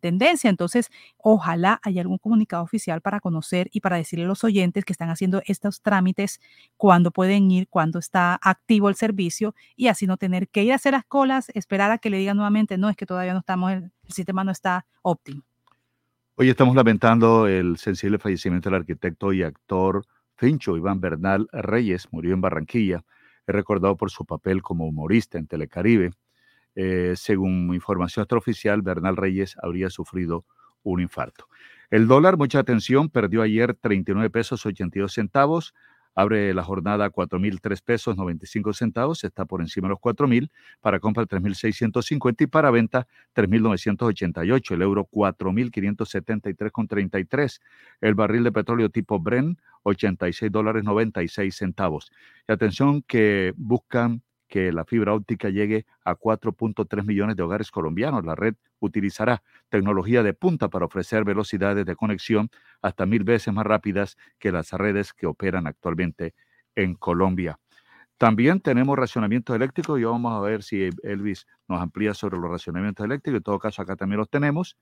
[0.00, 0.50] tendencia.
[0.50, 4.92] Entonces, ojalá haya algún comunicado oficial para conocer y para decirle a los oyentes que
[4.92, 6.40] están haciendo estos trámites
[6.76, 10.76] cuándo pueden ir, cuándo está activo el servicio y así no tener que ir a
[10.76, 13.72] hacer las colas, esperar a que le digan nuevamente, no, es que todavía no estamos,
[13.72, 15.47] el sistema no está óptimo.
[16.40, 20.06] Hoy estamos lamentando el sensible fallecimiento del arquitecto y actor
[20.36, 23.04] Fincho Iván Bernal Reyes, murió en Barranquilla.
[23.44, 26.12] Es recordado por su papel como humorista en Telecaribe.
[26.76, 30.44] Eh, según información extraoficial, Bernal Reyes habría sufrido
[30.84, 31.48] un infarto.
[31.90, 35.74] El dólar, mucha atención, perdió ayer 39 pesos 82 centavos.
[36.18, 40.50] Abre la jornada a 4.003 pesos 95 centavos, está por encima de los 4.000,
[40.80, 47.60] para compra 3.650 y para venta 3.988, el euro 4.573,33,
[48.00, 52.10] el barril de petróleo tipo Bren 86 dólares 96 centavos.
[52.48, 58.24] Y atención que buscan que la fibra óptica llegue a 4.3 millones de hogares colombianos.
[58.24, 62.50] La red utilizará tecnología de punta para ofrecer velocidades de conexión
[62.82, 66.34] hasta mil veces más rápidas que las redes que operan actualmente
[66.74, 67.58] en Colombia.
[68.16, 73.04] También tenemos racionamientos eléctricos y vamos a ver si Elvis nos amplía sobre los racionamientos
[73.04, 73.38] eléctricos.
[73.38, 74.76] En todo caso, acá también los tenemos.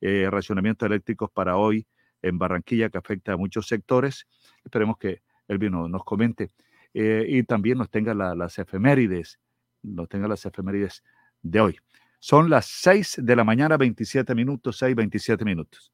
[0.00, 1.86] Eh, racionamientos eléctricos para hoy
[2.22, 4.26] en Barranquilla que afecta a muchos sectores.
[4.64, 6.50] Esperemos que Elvis nos, nos comente
[6.94, 9.38] eh, y también nos tenga la- las efemérides,
[9.82, 11.02] nos tenga las efemérides
[11.42, 11.76] de hoy.
[12.18, 15.92] Son las 6 de la mañana, 27 minutos, 6, 27 minutos.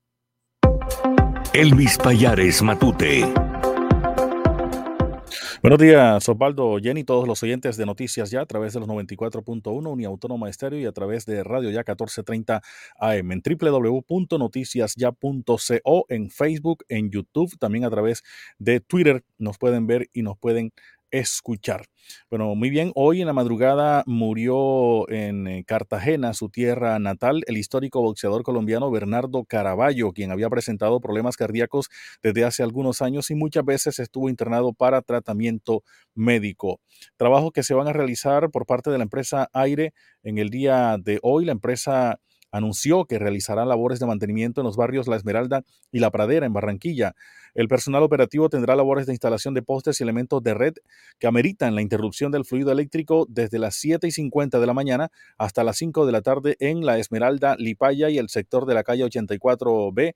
[1.52, 3.32] Elvis Payares Matute.
[5.62, 9.90] Buenos días, Osvaldo, Jenny, todos los oyentes de Noticias Ya a través de los 94.1
[9.90, 12.60] Uniautónoma Estéreo y a través de Radio Ya 1430
[12.98, 18.22] AM en www.noticiasya.co en Facebook, en YouTube, también a través
[18.58, 19.24] de Twitter.
[19.38, 20.72] Nos pueden ver y nos pueden
[21.18, 21.86] escuchar.
[22.30, 27.56] Bueno, muy bien, hoy en la madrugada murió en eh, Cartagena, su tierra natal, el
[27.56, 31.88] histórico boxeador colombiano Bernardo Caraballo, quien había presentado problemas cardíacos
[32.22, 35.82] desde hace algunos años y muchas veces estuvo internado para tratamiento
[36.14, 36.80] médico.
[37.16, 40.96] Trabajo que se van a realizar por parte de la empresa Aire en el día
[41.02, 41.44] de hoy.
[41.44, 42.20] La empresa
[42.56, 45.62] anunció que realizará labores de mantenimiento en los barrios La Esmeralda
[45.92, 47.14] y La Pradera en Barranquilla.
[47.54, 50.74] El personal operativo tendrá labores de instalación de postes y elementos de red
[51.18, 55.10] que ameritan la interrupción del fluido eléctrico desde las 7 y 50 de la mañana
[55.38, 58.84] hasta las 5 de la tarde en La Esmeralda, Lipaya y el sector de la
[58.84, 60.14] calle 84B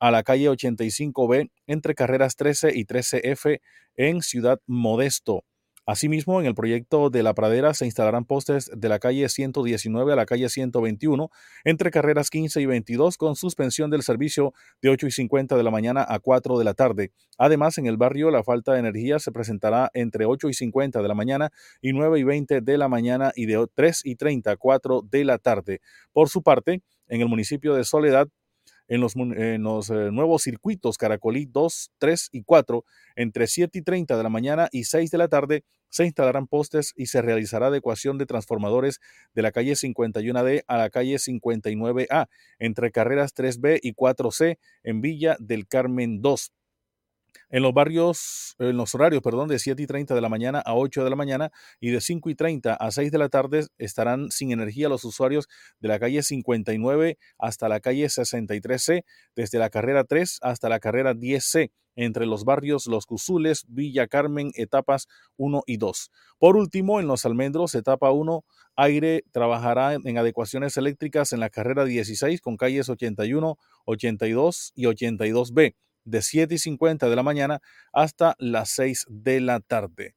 [0.00, 3.60] a la calle 85B entre carreras 13 y 13F
[3.96, 5.44] en Ciudad Modesto.
[5.90, 10.16] Asimismo, en el proyecto de la pradera se instalarán postes de la calle 119 a
[10.16, 11.30] la calle 121
[11.64, 14.52] entre carreras 15 y 22 con suspensión del servicio
[14.82, 17.10] de 8 y 50 de la mañana a 4 de la tarde.
[17.38, 21.08] Además, en el barrio la falta de energía se presentará entre 8 y 50 de
[21.08, 24.56] la mañana y 9 y 20 de la mañana y de 3 y 30 a
[24.58, 25.80] 4 de la tarde.
[26.12, 28.28] Por su parte, en el municipio de Soledad,
[28.88, 32.84] en los, en los, eh, nuevos circuitos Caracolí 2, 3 y 4,
[33.16, 36.92] entre 7 y 30 de la mañana y 6 de la tarde, se instalarán postes
[36.96, 39.00] y se realizará adecuación de transformadores
[39.34, 42.28] de la calle 51D a la calle 59A,
[42.58, 46.52] entre carreras 3B y 4C en Villa del Carmen 2
[47.50, 50.74] en los barrios, en los horarios, perdón, de 7 y 30 de la mañana a
[50.74, 51.50] 8 de la mañana
[51.80, 55.48] y de 5 y 30 a 6 de la tarde estarán sin energía los usuarios
[55.80, 59.04] de la calle 59 hasta la calle 63C,
[59.34, 64.52] desde la carrera 3 hasta la carrera 10C, entre los barrios Los Cusules, Villa Carmen,
[64.54, 66.10] etapas 1 y 2.
[66.38, 68.44] Por último, en Los Almendros, etapa 1,
[68.76, 75.74] Aire trabajará en adecuaciones eléctricas en la carrera 16 con calles 81, 82 y 82B
[76.04, 77.60] de 7 y 50 de la mañana
[77.92, 80.14] hasta las 6 de la tarde.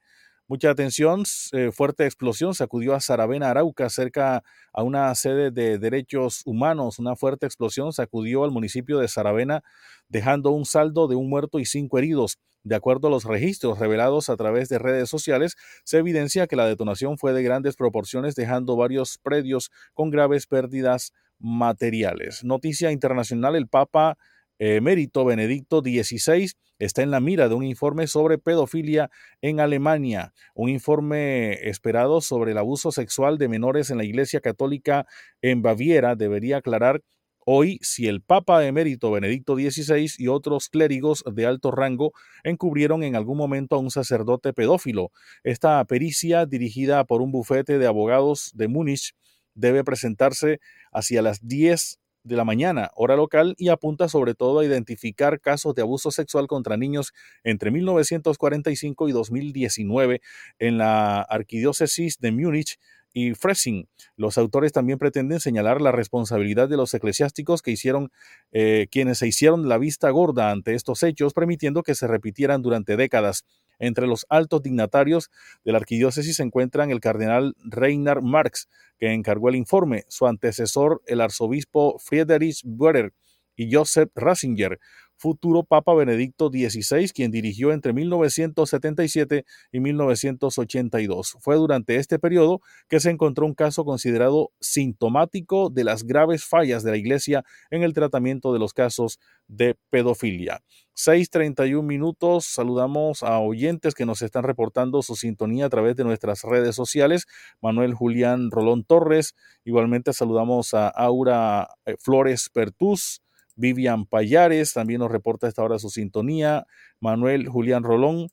[0.51, 1.23] Mucha atención,
[1.53, 6.99] eh, fuerte explosión sacudió a Saravena, Arauca, cerca a una sede de derechos humanos.
[6.99, 9.63] Una fuerte explosión sacudió al municipio de Saravena,
[10.09, 12.37] dejando un saldo de un muerto y cinco heridos.
[12.63, 15.55] De acuerdo a los registros revelados a través de redes sociales,
[15.85, 21.13] se evidencia que la detonación fue de grandes proporciones, dejando varios predios con graves pérdidas
[21.39, 22.43] materiales.
[22.43, 24.17] Noticia internacional, el Papa
[24.61, 29.09] emérito Benedicto XVI está en la mira de un informe sobre pedofilia
[29.41, 35.07] en Alemania, un informe esperado sobre el abuso sexual de menores en la Iglesia Católica
[35.41, 37.01] en Baviera debería aclarar
[37.43, 42.13] hoy si el Papa emérito Benedicto XVI y otros clérigos de alto rango
[42.43, 45.09] encubrieron en algún momento a un sacerdote pedófilo.
[45.43, 49.15] Esta pericia, dirigida por un bufete de abogados de Múnich,
[49.55, 50.59] debe presentarse
[50.91, 55.75] hacia las 10 de la mañana, hora local, y apunta sobre todo a identificar casos
[55.75, 60.21] de abuso sexual contra niños entre 1945 y 2019
[60.59, 62.77] en la arquidiócesis de Múnich
[63.13, 63.87] y Fressing.
[64.15, 68.11] Los autores también pretenden señalar la responsabilidad de los eclesiásticos que hicieron,
[68.51, 72.95] eh, quienes se hicieron la vista gorda ante estos hechos, permitiendo que se repitieran durante
[72.95, 73.45] décadas.
[73.81, 75.31] Entre los altos dignatarios
[75.65, 81.01] de la arquidiócesis se encuentran el cardenal Reinhard Marx, que encargó el informe, su antecesor,
[81.07, 83.13] el arzobispo Friedrich Böder
[83.55, 84.79] y Joseph Ratzinger,
[85.21, 91.37] futuro Papa Benedicto XVI, quien dirigió entre 1977 y 1982.
[91.39, 96.81] Fue durante este periodo que se encontró un caso considerado sintomático de las graves fallas
[96.83, 100.63] de la Iglesia en el tratamiento de los casos de pedofilia.
[100.95, 102.45] 6:31 minutos.
[102.45, 107.27] Saludamos a oyentes que nos están reportando su sintonía a través de nuestras redes sociales.
[107.61, 109.35] Manuel Julián Rolón Torres.
[109.65, 113.21] Igualmente saludamos a Aura eh, Flores Pertús.
[113.55, 116.65] Vivian Payares también nos reporta a esta hora su sintonía.
[116.99, 118.27] Manuel Julián Rolón.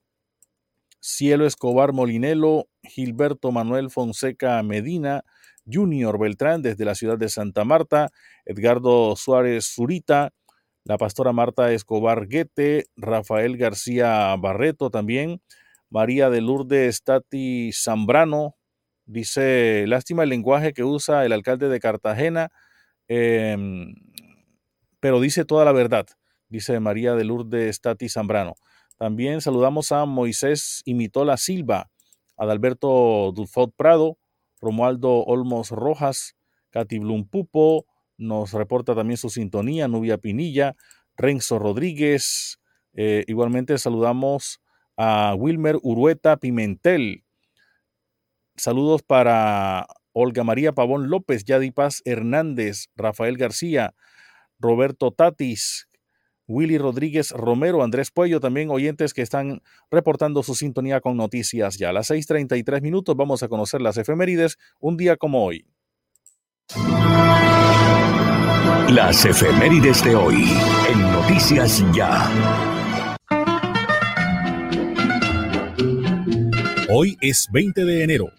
[1.00, 2.68] Cielo Escobar Molinelo.
[2.82, 5.22] Gilberto Manuel Fonseca Medina.
[5.70, 8.10] Junior Beltrán desde la ciudad de Santa Marta.
[8.46, 10.32] Edgardo Suárez Zurita
[10.88, 15.42] la pastora Marta Escobar Guete, Rafael García Barreto también,
[15.90, 18.56] María de Lourdes Tati Zambrano,
[19.04, 22.48] dice, lástima el lenguaje que usa el alcalde de Cartagena,
[23.06, 23.54] eh,
[25.00, 26.06] pero dice toda la verdad,
[26.48, 28.54] dice María de Lourdes Tati Zambrano.
[28.96, 31.90] También saludamos a Moisés Imitola Silva,
[32.36, 34.18] Adalberto Dulfot Prado,
[34.60, 36.36] Romualdo Olmos Rojas,
[36.70, 40.74] Katy Blum Pupo, nos reporta también su sintonía, Nubia Pinilla,
[41.16, 42.58] Renzo Rodríguez.
[42.94, 44.60] Eh, igualmente saludamos
[44.96, 47.24] a Wilmer Urueta Pimentel.
[48.56, 53.94] Saludos para Olga María Pavón López, Yadi Paz Hernández, Rafael García,
[54.58, 55.88] Roberto Tatis,
[56.46, 61.90] Willy Rodríguez Romero, Andrés Puello, también oyentes que están reportando su sintonía con noticias ya.
[61.90, 65.66] A las 6:33 minutos vamos a conocer las efemérides, un día como hoy.
[68.90, 70.44] Las efemérides de hoy
[70.90, 73.16] en Noticias Ya.
[76.90, 78.32] Hoy es 20 de enero.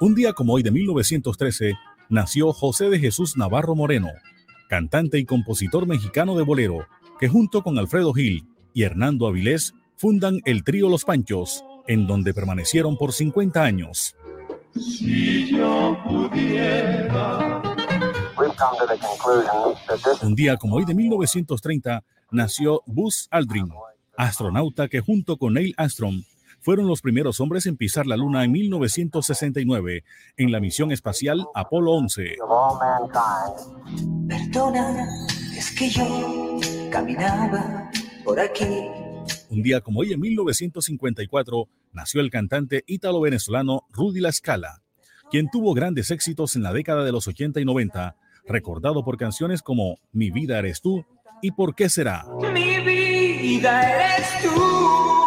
[0.00, 1.74] Un día como hoy de 1913
[2.08, 4.10] nació José de Jesús Navarro Moreno,
[4.68, 6.86] cantante y compositor mexicano de bolero,
[7.18, 12.32] que junto con Alfredo Gil y Hernando Avilés fundan el trío Los Panchos, en donde
[12.32, 14.14] permanecieron por 50 años.
[14.74, 17.62] Si yo pudiera.
[20.22, 23.72] Un día como hoy de 1930 nació Buzz Aldrin,
[24.16, 26.22] astronauta que junto con Neil Armstrong
[26.60, 30.04] fueron los primeros hombres en pisar la Luna en 1969
[30.36, 32.36] en la misión espacial Apolo 11.
[34.28, 35.08] Perdona,
[35.56, 36.58] es que yo
[36.90, 37.90] caminaba
[38.24, 38.88] por aquí.
[39.50, 44.82] Un día como hoy en 1954 nació el cantante ítalo-venezolano Rudy La Scala,
[45.30, 48.16] quien tuvo grandes éxitos en la década de los 80 y 90,
[48.46, 51.04] recordado por canciones como Mi vida eres tú
[51.40, 52.24] y ¿Por qué será?
[52.52, 55.17] Mi vida eres tú.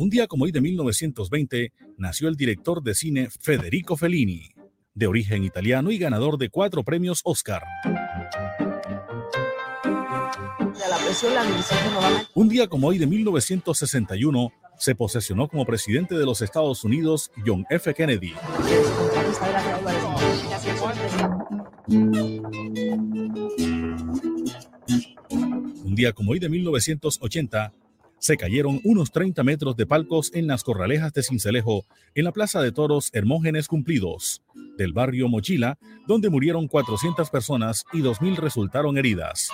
[0.00, 4.48] Un día como hoy de 1920 nació el director de cine Federico Fellini,
[4.94, 7.62] de origen italiano y ganador de cuatro premios Oscar.
[12.34, 17.66] Un día como hoy de 1961 se posesionó como presidente de los Estados Unidos John
[17.68, 17.92] F.
[17.92, 18.32] Kennedy.
[25.84, 27.74] Un día como hoy de 1980
[28.20, 32.60] se cayeron unos 30 metros de palcos en las corralejas de Cincelejo, en la Plaza
[32.60, 34.42] de Toros Hermógenes Cumplidos,
[34.76, 39.48] del barrio Mochila, donde murieron 400 personas y 2.000 resultaron heridas.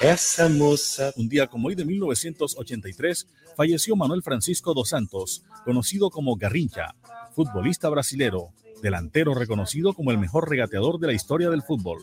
[0.00, 1.12] Essa moça.
[1.16, 3.26] Un día como hoy de 1983
[3.56, 6.94] falleció Manuel Francisco dos Santos, conocido como Garrincha,
[7.34, 11.98] futbolista brasilero, delantero reconocido como el mejor regateador de la historia del fútbol.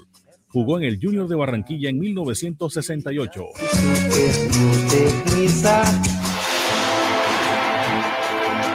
[0.48, 3.46] Jugó en el Junior de Barranquilla en 1968.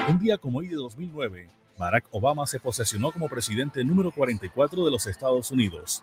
[0.09, 4.91] Un día como hoy de 2009, Barack Obama se posesionó como presidente número 44 de
[4.91, 6.03] los Estados Unidos.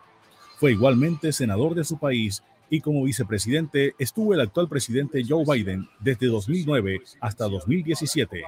[0.59, 5.87] Fue igualmente senador de su país y como vicepresidente estuvo el actual presidente Joe Biden
[5.99, 8.43] desde 2009 hasta 2017.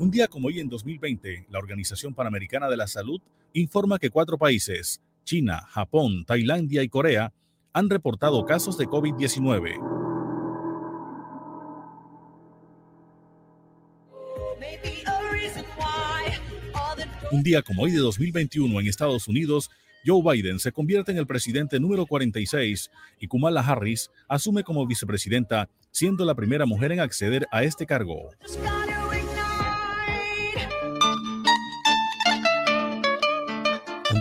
[0.00, 3.20] Un día como hoy en 2020, la Organización Panamericana de la Salud
[3.52, 7.34] informa que cuatro países, China, Japón, Tailandia y Corea,
[7.74, 9.76] han reportado casos de COVID-19.
[17.30, 19.68] Un día como hoy de 2021 en Estados Unidos,
[20.06, 22.90] Joe Biden se convierte en el presidente número 46
[23.20, 28.30] y Kamala Harris asume como vicepresidenta, siendo la primera mujer en acceder a este cargo.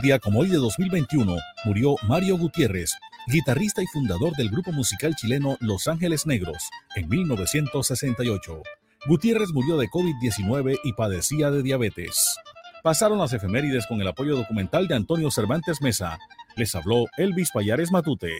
[0.02, 1.36] Día como hoy de 2021
[1.66, 2.94] murió Mario Gutiérrez,
[3.28, 8.62] guitarrista y fundador del grupo musical chileno Los Ángeles Negros, en 1968.
[9.08, 12.38] Gutiérrez murió de COVID-19 y padecía de diabetes.
[12.82, 16.18] Pasaron las efemérides con el apoyo documental de Antonio Cervantes Mesa.
[16.56, 18.32] Les habló Elvis Payares Matute.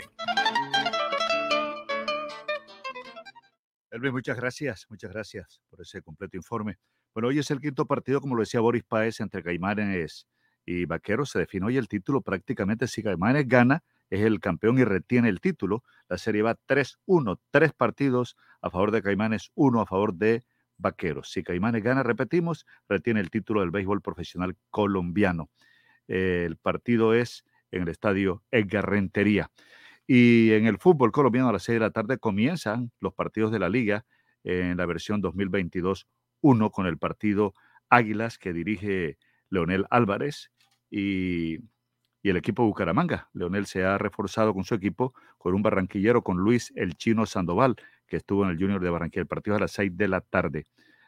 [3.92, 6.78] Elvis, muchas gracias, muchas gracias por ese completo informe.
[7.14, 10.26] Bueno, hoy es el quinto partido, como lo decía Boris Páez, entre Caimanes
[10.70, 11.32] y Vaqueros.
[11.32, 12.88] Se define hoy el título prácticamente.
[12.88, 13.82] Si Caimanes gana,
[14.12, 15.84] es el campeón y retiene el título.
[16.08, 20.44] La serie va 3-1, tres partidos a favor de Caimanes, uno a favor de
[20.78, 21.32] Vaqueros.
[21.32, 25.50] Si Caimanes gana, repetimos, retiene el título del béisbol profesional colombiano.
[26.08, 28.88] El partido es en el estadio Edgar.
[30.06, 33.58] Y en el fútbol colombiano a las 6 de la tarde comienzan los partidos de
[33.58, 34.06] la liga
[34.44, 37.56] en la versión 2022-1 con el partido
[37.90, 39.18] Águilas que dirige
[39.50, 40.52] Leonel Álvarez
[40.90, 41.60] y,
[42.24, 43.30] el equipo Bucaramanga.
[43.34, 47.76] Leonel se ha reforzado con su equipo con un barranquillero, con Luis El Chino Sandoval,
[48.08, 49.22] que estuvo en el Junior de Barranquilla.
[49.22, 50.66] El partido a las 6 de la tarde.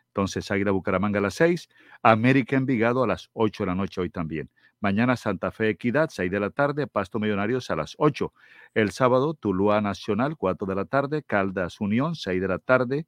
[0.08, 1.70] Entonces, Águila Bucaramanga a las 6,
[2.02, 4.50] América Envigado a las 8 de la noche hoy también.
[4.80, 8.34] Mañana Santa Fe Equidad, 6 de la tarde, Pasto Millonarios a las 8.
[8.74, 13.06] El sábado, Tuluá Nacional, 4 de la tarde, Caldas Unión, 6 de la tarde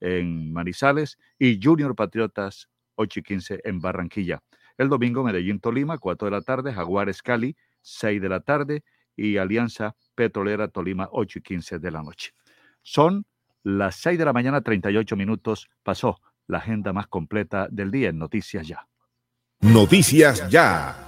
[0.00, 4.42] en Manizales y Junior Patriotas, 8 y 15 en Barranquilla.
[4.78, 8.84] El domingo, Medellín Tolima, 4 de la tarde, Jaguares Cali, 6 de la tarde
[9.16, 12.32] y Alianza Petrolera Tolima, 8 y 15 de la noche.
[12.82, 13.26] Son
[13.64, 15.68] las 6 de la mañana, 38 minutos.
[15.82, 18.86] Pasó la agenda más completa del día en Noticias Ya.
[19.60, 21.04] Noticias Ya.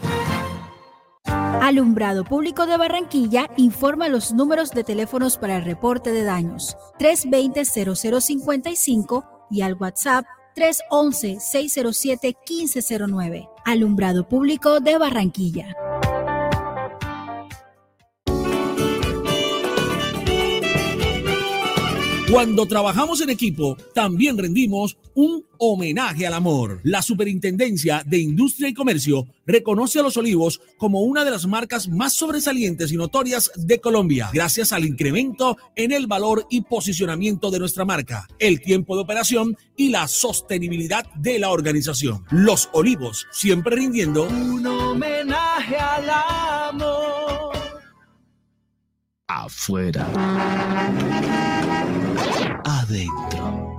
[1.63, 9.47] Alumbrado Público de Barranquilla informa los números de teléfonos para el reporte de daños 320-0055
[9.51, 10.25] y al WhatsApp
[10.57, 13.49] 311-607-1509.
[13.65, 15.77] Alumbrado Público de Barranquilla.
[22.31, 26.81] Cuando trabajamos en equipo, también rendimos un homenaje al amor.
[26.85, 31.89] La Superintendencia de Industria y Comercio reconoce a Los Olivos como una de las marcas
[31.89, 37.59] más sobresalientes y notorias de Colombia, gracias al incremento en el valor y posicionamiento de
[37.59, 42.25] nuestra marca, el tiempo de operación y la sostenibilidad de la organización.
[42.31, 47.57] Los Olivos, siempre rindiendo Un homenaje al amor.
[49.27, 50.07] afuera,
[52.65, 53.77] adentro.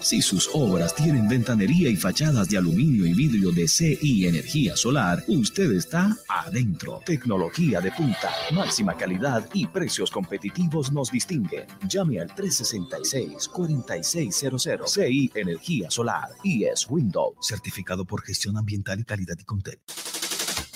[0.00, 5.22] Si sus obras tienen ventanería y fachadas de aluminio y vidrio de CI Energía Solar,
[5.28, 7.02] usted está adentro.
[7.04, 11.66] Tecnología de punta, máxima calidad y precios competitivos nos distinguen.
[11.86, 19.36] Llame al 366-4600 CI Energía Solar y es Windows, certificado por gestión ambiental y calidad
[19.38, 19.78] y control.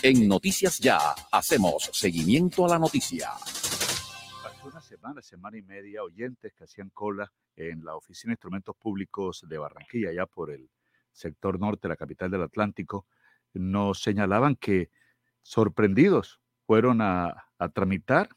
[0.03, 0.99] En Noticias Ya
[1.33, 3.31] hacemos seguimiento a la noticia.
[5.10, 9.59] Una semana, y media, oyentes que hacían cola en la Oficina de Instrumentos Públicos de
[9.59, 10.70] Barranquilla, ya por el
[11.12, 13.06] sector norte, la capital del Atlántico,
[13.52, 14.90] nos señalaban que
[15.43, 18.31] sorprendidos fueron a, a tramitar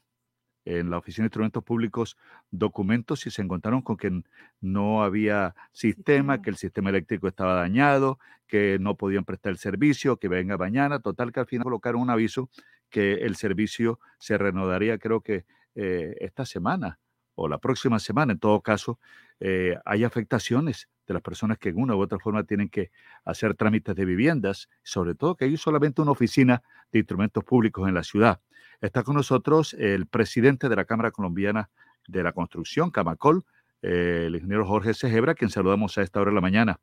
[0.66, 2.18] en la Oficina de Instrumentos Públicos
[2.50, 4.22] documentos y se encontraron con que
[4.60, 10.18] no había sistema, que el sistema eléctrico estaba dañado, que no podían prestar el servicio,
[10.18, 11.00] que venga mañana.
[11.00, 12.50] Total que al final colocaron un aviso
[12.90, 15.46] que el servicio se renovaría creo que
[15.80, 16.98] eh, esta semana
[17.36, 18.32] o la próxima semana.
[18.32, 18.98] En todo caso,
[19.38, 22.90] eh, hay afectaciones de las personas que en una u otra forma tienen que
[23.24, 27.94] hacer trámites de viviendas, sobre todo que hay solamente una oficina de instrumentos públicos en
[27.94, 28.40] la ciudad.
[28.80, 31.70] Está con nosotros el presidente de la Cámara Colombiana
[32.08, 33.44] de la Construcción, Camacol,
[33.82, 36.80] eh, el ingeniero Jorge Segebra, quien saludamos a esta hora de la mañana.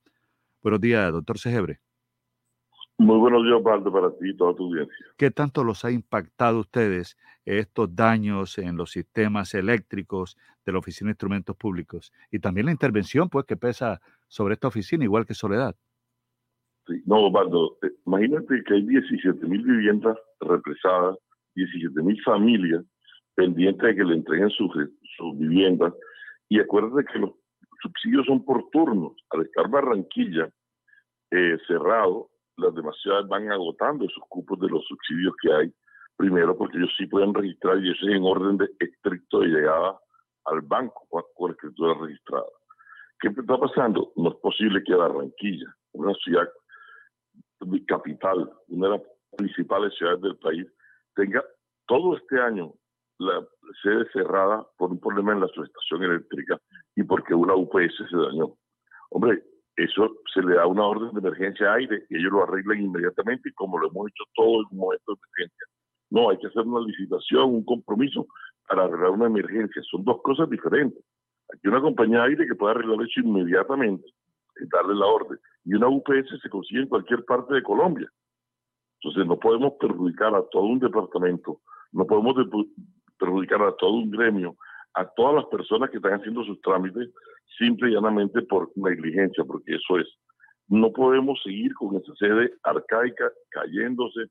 [0.61, 1.81] Buenos días, doctor Segebre.
[2.97, 5.05] Muy buenos días, Osvaldo, para ti y toda tu audiencia.
[5.17, 10.79] ¿Qué tanto los ha impactado a ustedes estos daños en los sistemas eléctricos de la
[10.79, 12.13] Oficina de Instrumentos Públicos?
[12.31, 15.75] Y también la intervención, pues, que pesa sobre esta oficina, igual que Soledad.
[16.87, 21.17] Sí, no, Osvaldo, eh, imagínate que hay 17 mil viviendas represadas,
[21.55, 22.85] 17 mil familias
[23.33, 24.71] pendientes de que le entreguen sus,
[25.17, 25.93] sus viviendas.
[26.47, 27.31] Y acuérdate que los
[27.81, 29.13] subsidios son por turnos.
[29.31, 30.49] Al estar Barranquilla
[31.31, 35.73] eh, cerrado, las demás ciudades van agotando esos cupos de los subsidios que hay.
[36.17, 39.99] Primero, porque ellos sí pueden registrar y eso es en orden de estricto de llegada
[40.45, 42.45] al banco con, escritura registrada.
[43.19, 44.13] ¿Qué está pasando?
[44.15, 46.47] No es posible que Barranquilla, una ciudad
[47.87, 49.07] capital, una de las
[49.37, 50.67] principales ciudades del país,
[51.15, 51.43] tenga
[51.87, 52.73] todo este año
[53.17, 53.45] la
[53.81, 56.59] sede cerrada por un problema en la subestación eléctrica
[56.95, 58.55] y porque una UPS se dañó.
[59.09, 59.43] Hombre,
[59.75, 63.77] eso se le da una orden de emergencia aire y ellos lo arreglan inmediatamente como
[63.77, 65.67] lo hemos hecho todo en un momento de emergencia.
[66.11, 68.27] No, hay que hacer una licitación, un compromiso
[68.67, 69.81] para arreglar una emergencia.
[69.89, 71.03] Son dos cosas diferentes.
[71.53, 74.05] Aquí una compañía de aire que puede arreglar eso inmediatamente,
[74.71, 75.39] darle la orden.
[75.65, 78.09] Y una UPS se consigue en cualquier parte de Colombia.
[79.01, 81.59] Entonces no podemos perjudicar a todo un departamento,
[81.91, 82.35] no podemos
[83.19, 84.55] perjudicar a todo un gremio,
[84.95, 87.09] a todas las personas que están haciendo sus trámites,
[87.57, 90.07] simple y llanamente por negligencia, porque eso es.
[90.67, 94.27] No podemos seguir con esa sede arcaica cayéndose,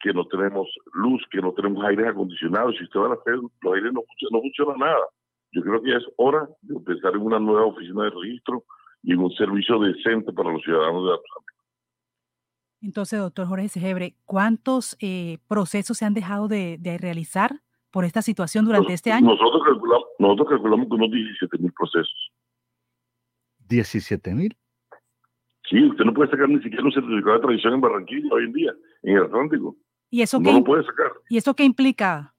[0.00, 2.72] que no tenemos luz, que no tenemos aire acondicionado.
[2.72, 5.06] Si usted va a hacer, los aires no, no funciona nada.
[5.52, 8.64] Yo creo que es hora de empezar en una nueva oficina de registro
[9.02, 11.18] y en un servicio decente para los ciudadanos de la
[12.82, 17.62] Entonces, doctor Jorge Segebre, ¿cuántos eh, procesos se han dejado de, realizar
[17.94, 19.28] por esta situación durante este año?
[19.28, 22.32] Nosotros calculamos, nosotros calculamos que unos 17 mil procesos.
[23.68, 24.56] ¿17 mil?
[25.70, 28.52] Sí, usted no puede sacar ni siquiera un certificado de tradición en Barranquilla hoy en
[28.52, 28.72] día,
[29.04, 29.76] en el Atlántico.
[30.10, 31.12] ¿Y eso no qué, lo puede sacar.
[31.28, 32.34] ¿Y eso qué implica?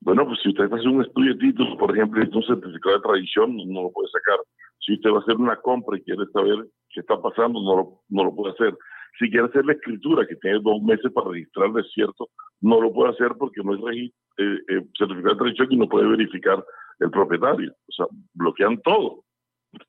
[0.00, 3.02] Bueno, pues si usted hace un estudio de títulos, por ejemplo, y un certificado de
[3.02, 4.38] tradición, no lo puede sacar.
[4.80, 8.00] Si usted va a hacer una compra y quiere saber qué está pasando, no lo,
[8.08, 8.74] no lo puede hacer.
[9.18, 12.28] Si quiere hacer la escritura, que tiene dos meses para registrar cierto,
[12.60, 16.08] no lo puede hacer porque no es eh, eh, certificado de tradición y no puede
[16.08, 16.64] verificar
[16.98, 17.72] el propietario.
[17.88, 19.24] O sea, bloquean todo.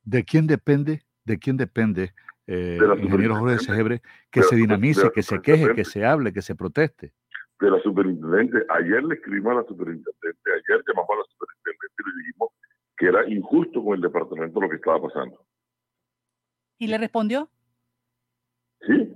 [0.04, 1.04] ¿De quién depende?
[1.24, 2.14] ¿De quién depende,
[2.46, 6.54] eh, ingeniero Jorge Segebre, que se dinamice, que se queje, que se hable, que se
[6.56, 7.14] proteste?
[7.60, 8.66] de la superintendente.
[8.70, 12.50] Ayer le escribimos a la superintendente, ayer llamamos a la superintendente y le dijimos
[12.98, 15.40] que era injusto con el departamento lo que estaba pasando.
[16.78, 17.50] ¿Y le respondió?
[18.86, 19.16] Sí.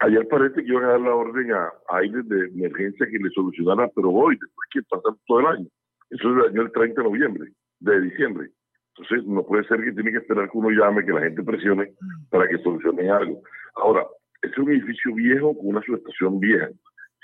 [0.00, 3.88] Ayer parece que iban a dar la orden a, aire de emergencia que le solucionara,
[3.94, 5.66] pero hoy, después que pasar todo el año.
[6.10, 8.50] Eso es el 30 de noviembre, de diciembre.
[8.96, 11.92] Entonces, no puede ser que tiene que esperar que uno llame, que la gente presione
[12.30, 13.42] para que solucione algo.
[13.76, 14.06] Ahora,
[14.42, 16.68] es un edificio viejo con una subestación vieja.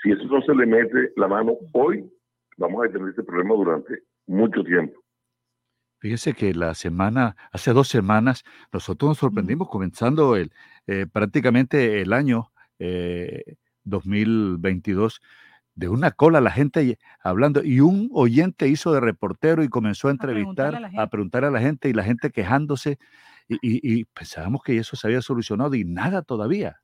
[0.01, 2.03] Si eso no se le mete la mano hoy,
[2.57, 4.99] vamos a tener este problema durante mucho tiempo.
[6.01, 10.51] Fíjese que la semana, hace dos semanas, nosotros nos sorprendimos comenzando el,
[10.87, 12.51] eh, prácticamente el año
[13.83, 15.27] 2022 eh,
[15.75, 20.11] de una cola la gente hablando y un oyente hizo de reportero y comenzó a
[20.11, 22.97] entrevistar, a, preguntar a la gente y la gente quejándose
[23.47, 26.77] y, y pensábamos que eso se había solucionado y nada todavía.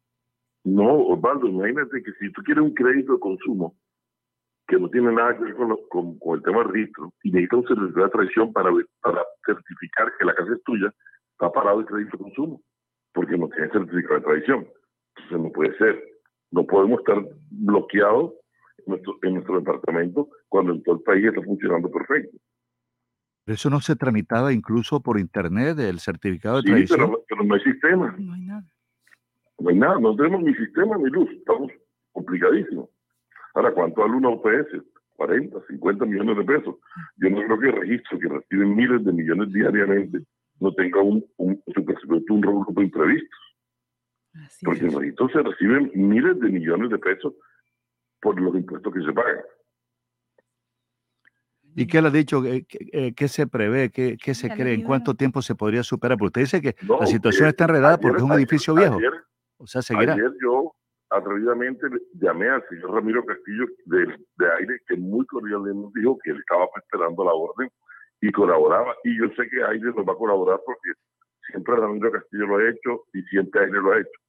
[0.64, 3.76] No, Osvaldo, imagínate que si tú quieres un crédito de consumo
[4.68, 5.56] que no tiene nada que ver
[5.90, 8.70] con, el tema de registro y necesitas un certificado de traición para,
[9.02, 10.94] para certificar que la casa es tuya,
[11.32, 12.62] está parado el crédito de consumo
[13.14, 14.68] porque no tiene certificado de traición.
[15.16, 16.04] Entonces no puede ser.
[16.52, 17.18] No podemos estar
[17.50, 18.34] bloqueados
[18.80, 22.38] en nuestro, en nuestro departamento cuando en todo el país está funcionando perfecto.
[23.46, 27.62] Eso no se tramitaba incluso por internet, el certificado de sí, Pero, pero no hay
[27.62, 28.16] sistema.
[28.20, 28.64] No hay nada.
[29.60, 31.72] No hay nada, no tenemos ni sistema ni luz, estamos
[32.12, 32.90] complicadísimos.
[33.58, 34.84] Ahora, ¿cuánto vale una UPS?
[35.16, 36.76] 40, 50 millones de pesos.
[37.16, 40.20] Yo no creo que el registro, que reciben miles de millones diariamente,
[40.60, 43.36] no tenga un, un, un rubro imprevisto.
[44.62, 47.34] Porque en el registro se reciben miles de millones de pesos
[48.22, 49.44] por los impuestos que se pagan.
[51.76, 52.44] ¿Y qué le ha dicho?
[52.44, 53.90] ¿Qué, qué, se prevé?
[53.90, 54.76] ¿Qué, qué se cree?
[54.76, 56.20] ¿En cuánto tiempo se podría superar?
[56.20, 59.00] Porque usted dice que la situación está enredada porque es un edificio viejo.
[59.58, 60.14] O sea, seguirá.
[60.14, 60.76] Ayer yo
[61.10, 64.06] atrevidamente llamé al señor Ramiro Castillo de,
[64.38, 67.70] de Aire, que muy cordialmente dijo que él estaba esperando la orden
[68.22, 68.96] y colaboraba.
[69.04, 70.92] Y yo sé que Aire nos va a colaborar porque
[71.50, 74.20] siempre Ramiro Castillo lo ha hecho y siempre Aire lo ha hecho.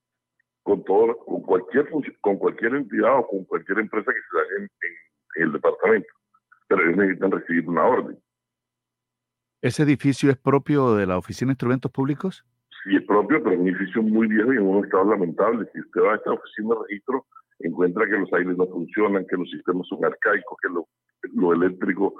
[0.62, 1.88] Con todo, con cualquier
[2.20, 4.68] con cualquier entidad o con cualquier empresa que se haga en,
[5.42, 6.08] el departamento.
[6.68, 8.18] Pero ellos necesitan recibir una orden.
[9.62, 12.44] ¿Ese edificio es propio de la Oficina de Instrumentos Públicos?
[12.88, 15.68] Sí es propio, pero es un edificio muy viejo y en un estado lamentable.
[15.72, 17.26] Si usted va a esta oficina de registro,
[17.60, 22.14] encuentra que los aires no funcionan, que los sistemas son arcaicos, que lo, eléctrico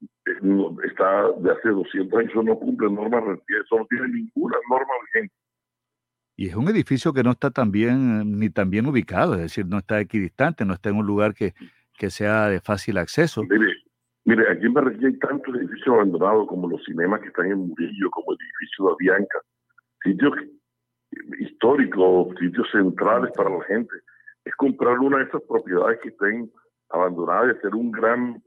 [0.00, 4.92] eh, está de hace 200 años, eso no cumple normas, eso no tiene ninguna norma
[5.06, 5.34] vigente.
[6.36, 9.66] Y es un edificio que no está tan bien, ni tan bien ubicado, es decir,
[9.66, 11.52] no está equidistante, no está en un lugar que,
[11.98, 13.42] que sea de fácil acceso.
[13.42, 13.74] Mire,
[14.24, 18.10] mire, aquí en Barranquilla hay tantos edificios abandonados como los cinemas que están en Murillo,
[18.10, 19.38] como el edificio de Avianca,
[20.02, 20.32] sitios
[21.40, 23.94] históricos, sitios centrales para la gente.
[24.44, 26.50] Es comprar una de esas propiedades que estén
[26.90, 28.42] abandonadas y hacer un gran,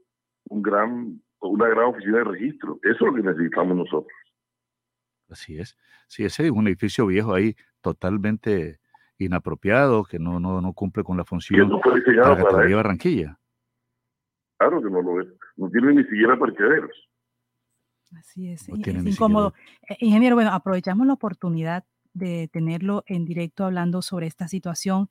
[0.48, 2.78] un gran, una gran oficina de registro.
[2.82, 4.12] Eso es lo que necesitamos nosotros.
[5.28, 5.76] Así es.
[6.08, 8.80] Sí, ese es un edificio viejo ahí, totalmente
[9.18, 11.98] inapropiado, que no, no, no cumple con la función no para
[12.66, 12.76] eso.
[12.76, 13.38] Barranquilla.
[14.58, 15.28] Claro que no lo es.
[15.56, 17.08] No tiene ni siquiera parqueaderos.
[18.18, 19.54] Así es, No es incómodo.
[19.88, 21.84] Eh, Ingeniero, bueno, aprovechamos la oportunidad
[22.14, 25.08] de tenerlo en directo hablando sobre esta situación,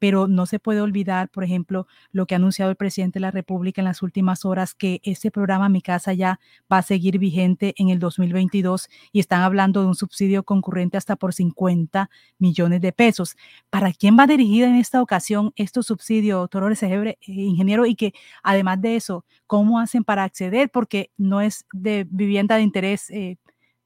[0.00, 3.30] pero no se puede olvidar, por ejemplo, lo que ha anunciado el presidente de la
[3.30, 6.40] República en las últimas horas, que este programa Mi Casa Ya
[6.72, 11.16] va a seguir vigente en el 2022 y están hablando de un subsidio concurrente hasta
[11.16, 13.36] por 50 millones de pesos.
[13.68, 17.84] ¿Para quién va dirigida en esta ocasión estos subsidios, doctor eh, ingeniero?
[17.84, 20.70] Y que además de eso, ¿cómo hacen para acceder?
[20.70, 23.36] Porque no es de vivienda de interés, eh,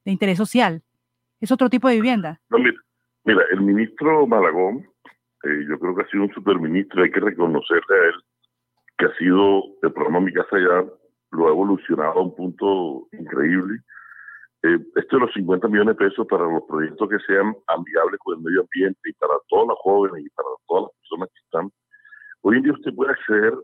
[0.05, 0.83] de interés social,
[1.41, 2.41] es otro tipo de vivienda.
[2.51, 2.77] No, mira,
[3.25, 4.87] mira, el ministro Malagón,
[5.45, 8.15] eh, yo creo que ha sido un superministro, hay que reconocerle a él
[8.99, 10.85] que ha sido el programa Mi Casa Ya,
[11.33, 13.81] lo ha evolucionado a un punto increíble.
[14.63, 18.39] Eh, esto de los 50 millones de pesos para los proyectos que sean amigables con
[18.39, 21.73] el medio ambiente y para todas las jóvenes y para todas las personas que están.
[22.43, 23.55] Hoy en día usted puede acceder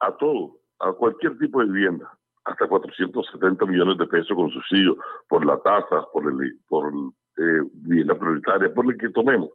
[0.00, 2.10] a todo, a cualquier tipo de vivienda,
[2.44, 4.96] hasta 470 millones de pesos con subsidio
[5.28, 6.92] por la tasa, por el, por
[7.38, 9.50] eh, vivienda prioritaria, por el que tomemos.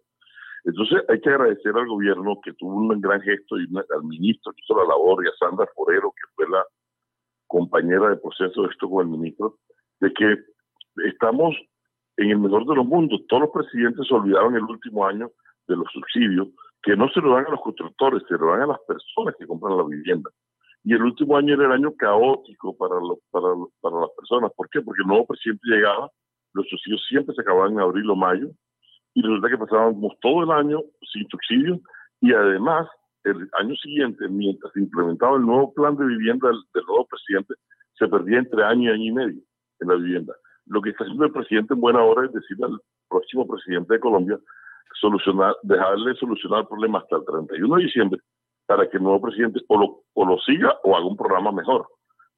[0.67, 4.51] Entonces hay que agradecer al gobierno que tuvo un gran gesto y una- al ministro
[4.51, 6.61] que hizo la labor y a Sandra Forero, que fue la
[7.47, 9.59] compañera de proceso de esto con el ministro,
[10.01, 10.37] de que
[11.05, 11.55] estamos
[12.17, 13.21] en el mejor de los mundos.
[13.29, 15.31] Todos los presidentes se olvidaron el último año
[15.69, 16.49] de los subsidios,
[16.83, 19.47] que no se lo dan a los constructores, se lo dan a las personas que
[19.47, 20.29] compran la vivienda.
[20.83, 22.95] Y el último año era el año caótico para,
[23.31, 23.47] para,
[23.79, 24.51] para las personas.
[24.53, 24.81] ¿Por qué?
[24.81, 26.11] Porque el nuevo presidente llegaba,
[26.53, 28.49] los subsidios siempre se acababan en abril o mayo,
[29.17, 30.79] y resulta que pasábamos todo el año
[31.11, 31.79] sin subsidios,
[32.21, 32.87] y además,
[33.23, 37.55] el año siguiente, mientras se implementaba el nuevo plan de vivienda del, nuevo presidente,
[37.97, 39.41] se perdía entre año y año y medio
[39.79, 40.35] en la vivienda.
[40.67, 42.79] Lo que está haciendo el presidente en buena hora es decirle al
[43.09, 44.37] próximo presidente de Colombia
[45.01, 48.21] solucionar, dejarle solucionar el problema hasta el 31 de diciembre
[48.67, 51.87] para que el nuevo presidente o lo, o lo siga o haga un programa mejor.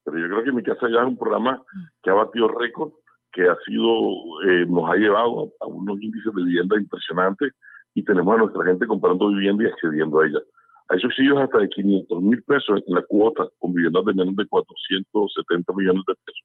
[0.02, 1.62] Pero yo creo que mi casa ya es un programa
[2.02, 2.92] que ha batido récord,
[3.32, 7.52] que ha sido, eh, nos ha llevado a, unos índices de vivienda impresionantes
[7.94, 10.40] y tenemos a nuestra gente comprando vivienda y accediendo a ella.
[10.88, 14.46] Hay subsidios hasta de 500 mil pesos en la cuota con viviendas de menos de
[14.46, 16.44] 470 millones de pesos.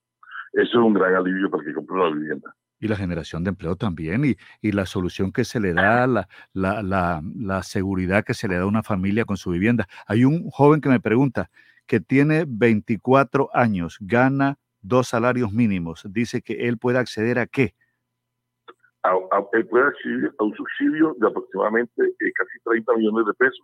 [0.54, 2.56] Eso es un gran alivio para que compre una vivienda.
[2.80, 6.28] Y la generación de empleo también, y, y la solución que se le da, la,
[6.54, 9.88] la, la, la seguridad que se le da a una familia con su vivienda.
[10.08, 11.50] Hay un joven que me pregunta
[11.88, 14.58] que tiene 24 años, gana
[14.88, 17.74] dos salarios mínimos, dice que él puede acceder a qué?
[19.04, 23.34] a- a- él puede acceder a un subsidio de aproximadamente eh, casi 30 millones de
[23.36, 23.64] pesos.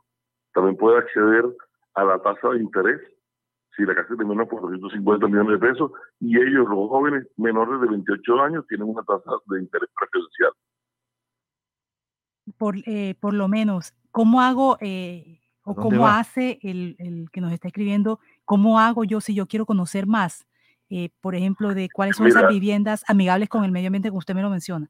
[0.53, 1.43] También puede acceder
[1.95, 3.01] a la tasa de interés
[3.75, 7.87] si la casa termina por 450 millones de pesos y ellos, los jóvenes menores de
[7.87, 10.51] 28 años, tienen una tasa de interés preferencial.
[12.57, 16.19] Por, eh, por lo menos, ¿cómo hago eh, o cómo va?
[16.19, 18.19] hace el, el que nos está escribiendo?
[18.45, 20.45] ¿Cómo hago yo si yo quiero conocer más?
[20.93, 22.51] Eh, por ejemplo, de cuáles son esas Mira.
[22.51, 24.89] viviendas amigables con el medio ambiente como usted me lo menciona.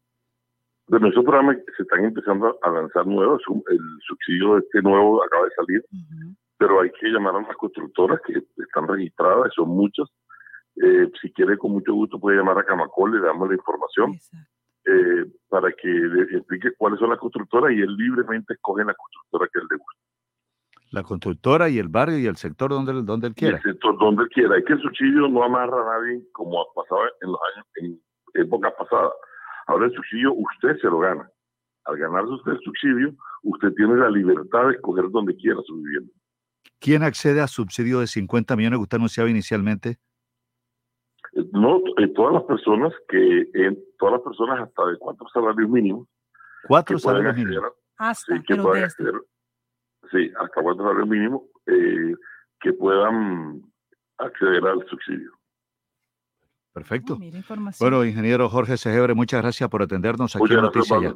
[0.88, 5.52] De nuestro programa se están empezando a lanzar nuevos, el subsidio este nuevo acaba de
[5.52, 5.86] salir,
[6.57, 10.10] pero hay que llamar a las constructoras que están registradas, son muchas.
[10.76, 14.14] Eh, si quiere, con mucho gusto puede llamar a Camacol, le damos la información
[14.86, 19.48] eh, para que le explique cuáles son las constructoras y él libremente escoge la constructora
[19.53, 20.11] que él le gusta.
[20.92, 23.58] La constructora y el barrio y el sector donde, él- donde él Y quiera.
[23.58, 24.58] el sector donde él quiera.
[24.58, 28.02] Es que el subsidio no amarra a nadie como ha pasado en los años, en
[28.42, 29.12] épocas pasadas.
[29.68, 31.30] Ahora el subsidio usted se lo gana.
[31.86, 36.12] Al ganarse usted el subsidio, usted tiene la libertad de escoger donde quiera su vivienda.
[36.80, 39.98] ¿Quién accede a subsidio de 50 millones que usted anunciaba inicialmente?
[41.34, 45.70] Eh, No, eh, todas las personas que, eh, todas las personas hasta de cuatro salarios
[45.70, 46.08] mínimos.
[46.68, 47.72] Cuatro salarios mínimos.
[47.98, 49.14] Hasta, sí, que puedan acceder,
[50.12, 52.14] sí, hasta cuatro salarios mínimos, eh,
[52.60, 53.62] que puedan
[54.18, 55.32] acceder al subsidio.
[56.74, 57.18] Perfecto.
[57.18, 57.90] Mira información.
[57.90, 61.16] Bueno, ingeniero Jorge Segebre, muchas gracias por atendernos aquí Muchas en Noticias.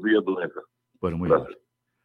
[0.99, 1.41] Bueno, muy bien.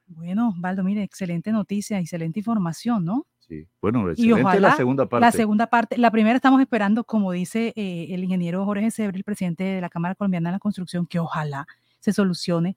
[0.07, 3.27] Bueno, Valdo, mire, excelente noticia, excelente información, ¿no?
[3.39, 3.67] Sí.
[3.81, 5.27] Bueno, Y excelente ojalá la segunda parte.
[5.27, 9.25] La segunda parte, la primera estamos esperando, como dice eh, el ingeniero Jorge Sebre, el
[9.25, 11.67] presidente de la Cámara Colombiana de la Construcción, que ojalá
[12.01, 12.77] se solucione,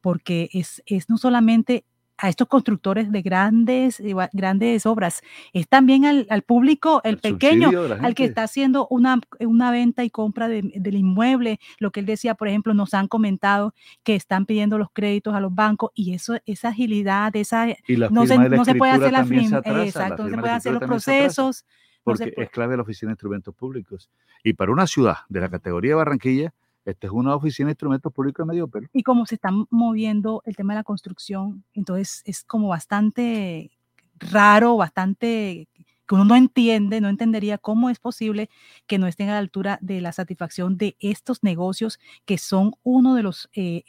[0.00, 1.84] porque es, es no solamente
[2.16, 5.20] a estos constructores de grandes, eh, grandes obras,
[5.52, 7.70] es también al, al público, el, pequeño,
[8.00, 11.58] al que está haciendo una, una venta y compra de- del inmueble.
[11.78, 13.74] Lo que él decía, por ejemplo, nos han comentado
[14.04, 18.08] que están pidiendo los créditos a los bancos y eso, esa agilidad, esa Y la
[18.10, 20.72] no se, no se puede hacer la firma, atrasa, la exacto, no se puede hacer
[20.72, 21.64] los procesos.
[22.04, 24.10] Porque es clave la Oficina de Instrumentos Públicos.
[24.42, 26.52] Y para una ciudad de la categoría de Barranquilla,
[26.84, 28.88] Esta es una oficina de instrumentos públicos de medio pelo.
[28.92, 33.70] Y como se está moviendo el tema de la construcción, entonces es como bastante
[34.18, 35.68] raro, bastante
[36.06, 38.50] que uno no entiende, no entendería cómo es posible
[38.86, 43.14] que no estén a la altura de la satisfacción de estos negocios que son uno
[43.14, 43.84] de los eh,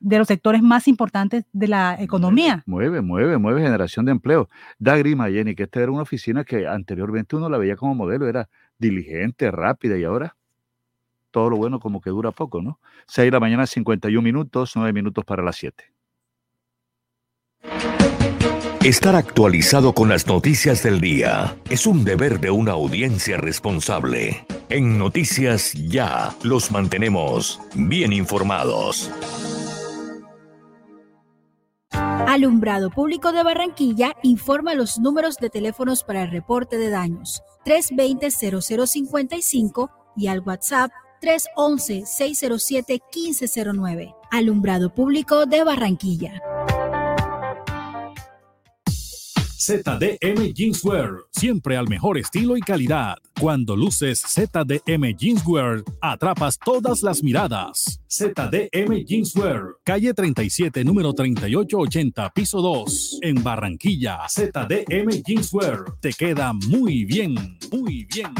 [0.00, 2.64] de los sectores más importantes de la economía.
[2.66, 4.48] Mueve, mueve, mueve generación de empleo.
[4.80, 8.26] Da grima, Jenny, que esta era una oficina que anteriormente uno la veía como modelo,
[8.26, 8.48] era
[8.78, 10.34] diligente, rápida y ahora
[11.32, 12.78] todo lo bueno como que dura poco, ¿no?
[13.08, 15.92] 6 de la mañana, 51 minutos, 9 minutos para las 7.
[18.84, 24.44] Estar actualizado con las noticias del día es un deber de una audiencia responsable.
[24.68, 29.08] En Noticias Ya los mantenemos bien informados.
[31.92, 39.90] Alumbrado Público de Barranquilla informa los números de teléfonos para el reporte de daños 320-0055
[40.16, 40.90] y al WhatsApp
[41.22, 44.14] 311-607-1509.
[44.30, 46.42] Alumbrado Público de Barranquilla.
[49.64, 53.14] ZDM Jeanswear, siempre al mejor estilo y calidad.
[53.40, 58.00] Cuando luces ZDM Jeanswear, atrapas todas las miradas.
[58.08, 64.26] ZDM Jeanswear, calle 37, número 3880, piso 2, en Barranquilla.
[64.28, 68.34] ZDM Jeanswear, te queda muy bien, muy bien.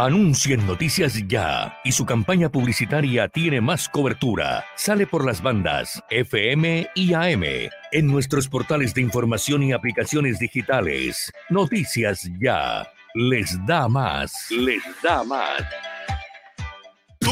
[0.00, 4.64] Anuncien Noticias Ya y su campaña publicitaria tiene más cobertura.
[4.76, 7.42] Sale por las bandas FM y AM
[7.90, 11.32] en nuestros portales de información y aplicaciones digitales.
[11.50, 14.48] Noticias Ya les da más.
[14.52, 15.64] Les da más.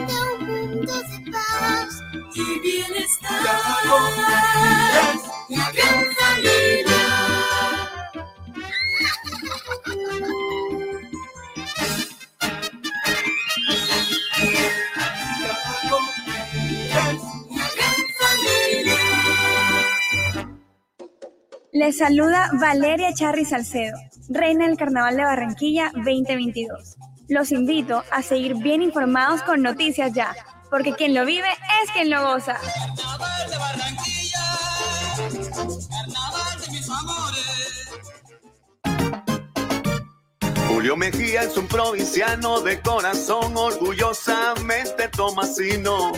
[0.00, 2.00] Mundo de paz
[2.34, 3.42] y bienestar.
[5.48, 6.96] La gran familia.
[21.72, 23.98] Les saluda Valeria Charri Salcedo,
[24.28, 26.96] reina del Carnaval de Barranquilla 2022.
[27.28, 30.34] Los invito a seguir bien informados con Noticias Ya,
[30.70, 31.48] porque quien lo vive
[31.82, 32.56] es quien lo goza.
[40.68, 46.12] Julio Mejía es un provinciano de corazón, orgullosamente tomasino.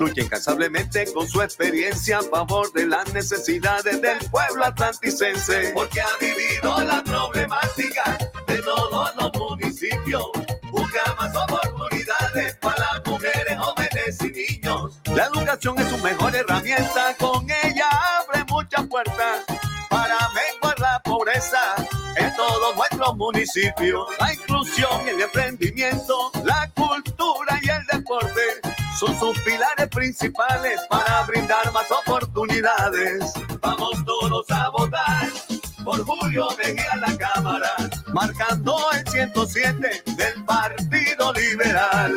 [0.00, 6.18] Lucha incansablemente con su experiencia a favor de las necesidades del pueblo atlanticense, porque ha
[6.20, 7.83] vivido la problemática
[10.70, 15.00] Busca más oportunidades para las mujeres, jóvenes y niños.
[15.14, 17.88] La educación es su mejor herramienta, con ella
[18.20, 19.44] abre muchas puertas
[19.88, 21.74] para menguar la pobreza
[22.16, 24.06] en todos nuestros municipios.
[24.20, 28.42] La inclusión, el emprendimiento, la cultura y el deporte
[28.98, 33.32] son sus pilares principales para brindar más oportunidades.
[33.62, 35.30] Vamos todos a votar
[35.84, 37.70] por Julio Mejía a la Cámara,
[38.12, 42.14] marcando el 107 del Partido Liberal.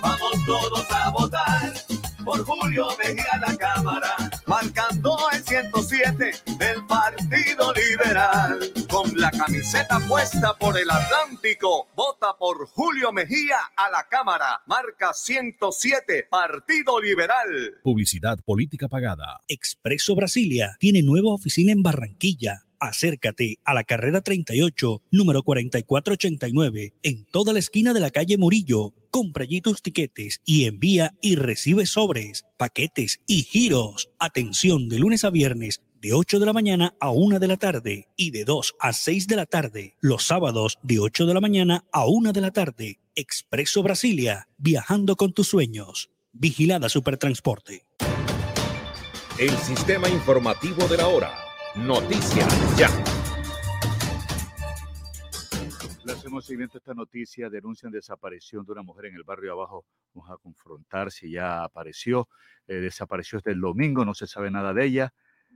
[0.00, 1.72] Vamos todos a votar
[2.24, 4.14] por Julio Mejía a la Cámara,
[4.46, 8.72] marcando el 107 del Partido Liberal.
[8.88, 15.12] Con la camiseta puesta por el Atlántico, vota por Julio Mejía a la Cámara, marca
[15.12, 17.80] 107, Partido Liberal.
[17.82, 19.40] Publicidad política pagada.
[19.48, 22.64] Expreso Brasilia tiene nueva oficina en Barranquilla.
[22.80, 28.94] Acércate a la carrera 38, número 4489, en toda la esquina de la calle Murillo.
[29.10, 34.10] Compra allí tus tiquetes y envía y recibe sobres, paquetes y giros.
[34.18, 38.08] Atención de lunes a viernes de 8 de la mañana a 1 de la tarde
[38.16, 39.96] y de 2 a 6 de la tarde.
[40.00, 42.98] Los sábados de 8 de la mañana a 1 de la tarde.
[43.14, 46.10] Expreso Brasilia, viajando con tus sueños.
[46.32, 47.84] Vigilada Supertransporte.
[49.38, 51.49] El sistema informativo de la hora.
[51.76, 52.88] Noticias ya.
[56.04, 57.48] Le hacemos seguimiento a esta noticia.
[57.48, 59.84] Denuncian desaparición de una mujer en el barrio abajo.
[60.12, 62.28] Vamos a confrontar si ya apareció.
[62.66, 65.14] Eh, desapareció desde el domingo, no se sabe nada de ella.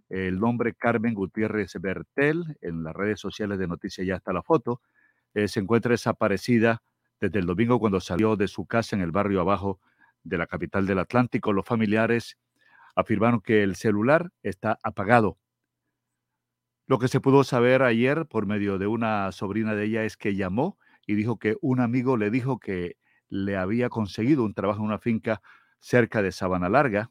[0.09, 2.59] el nombre Carmen Gutiérrez Bertel.
[2.61, 4.83] En las redes sociales de Noticias ya está la foto.
[5.35, 6.81] Eh, se encuentra desaparecida
[7.21, 9.81] desde el domingo cuando salió de su casa en el barrio abajo
[10.23, 11.53] de la capital del Atlántico.
[11.53, 12.39] Los familiares
[12.95, 15.39] afirmaron que el celular está apagado.
[16.87, 20.35] Lo que se pudo saber ayer por medio de una sobrina de ella es que
[20.35, 22.99] llamó y dijo que un amigo le dijo que
[23.31, 25.41] le había conseguido un trabajo en una finca
[25.81, 27.11] cerca de Sabana Larga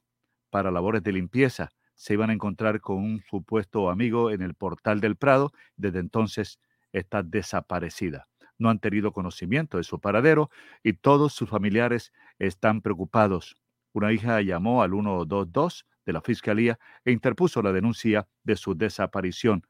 [0.51, 1.71] para labores de limpieza.
[1.95, 5.51] Se iban a encontrar con un supuesto amigo en el portal del Prado.
[5.75, 6.59] Desde entonces
[6.91, 8.27] está desaparecida.
[8.59, 10.51] No han tenido conocimiento de su paradero
[10.83, 13.55] y todos sus familiares están preocupados.
[13.91, 19.65] Una hija llamó al 122 de la Fiscalía e interpuso la denuncia de su desaparición.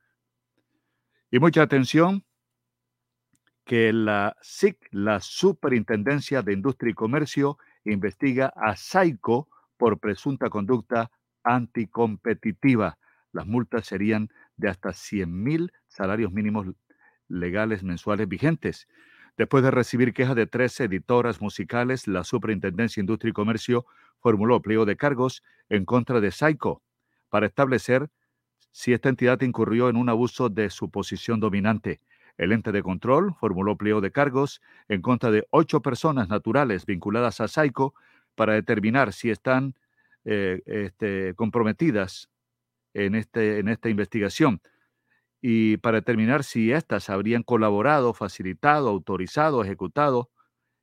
[1.32, 2.24] Y mucha atención
[3.66, 11.12] que la SIC, la Superintendencia de Industria y Comercio, investiga a Saico por presunta conducta
[11.44, 12.98] anticompetitiva.
[13.32, 16.68] Las multas serían de hasta 100 mil salarios mínimos
[17.28, 18.88] legales mensuales vigentes.
[19.38, 23.86] Después de recibir quejas de tres editoras musicales, la Superintendencia de Industria y Comercio
[24.20, 26.84] formuló pliego de cargos en contra de Saico
[27.30, 28.10] para establecer
[28.72, 32.00] si esta entidad incurrió en un abuso de su posición dominante.
[32.38, 37.42] El ente de control formuló pliego de cargos en contra de ocho personas naturales vinculadas
[37.42, 37.96] a Saico
[38.36, 39.76] para determinar si están
[40.26, 42.30] eh, este, comprometidas
[42.94, 44.62] este, en esta investigación
[45.46, 50.32] y para determinar si éstas habrían colaborado, facilitado, autorizado, ejecutado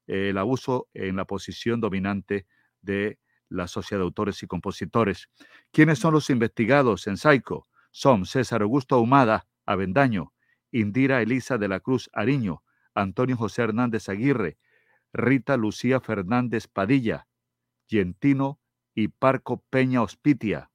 [0.07, 2.47] el abuso en la posición dominante
[2.83, 3.19] de
[3.49, 5.31] la sociedad de autores y compositores.
[5.73, 7.69] ¿Quiénes son los investigados en Saico?
[7.91, 10.35] Son César Augusto Ahumada Avendaño,
[10.71, 12.63] Indira Elisa de la Cruz Ariño,
[12.95, 14.59] Antonio José Hernández Aguirre,
[15.15, 17.29] Rita Lucía Fernández Padilla,
[17.89, 18.61] Gentino
[18.95, 20.71] y Parco Peña Hospitia,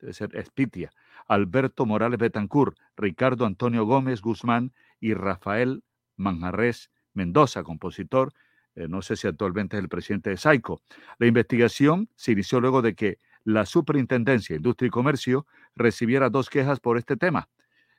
[0.00, 0.90] debe ser Espitia,
[1.28, 5.84] Alberto Morales Betancourt, Ricardo Antonio Gómez Guzmán y Rafael
[6.16, 8.32] Manjarres Mendoza, compositor,
[8.74, 10.82] eh, no sé si actualmente es el presidente de Saico.
[11.18, 16.50] La investigación se inició luego de que la Superintendencia de Industria y Comercio recibiera dos
[16.50, 17.48] quejas por este tema.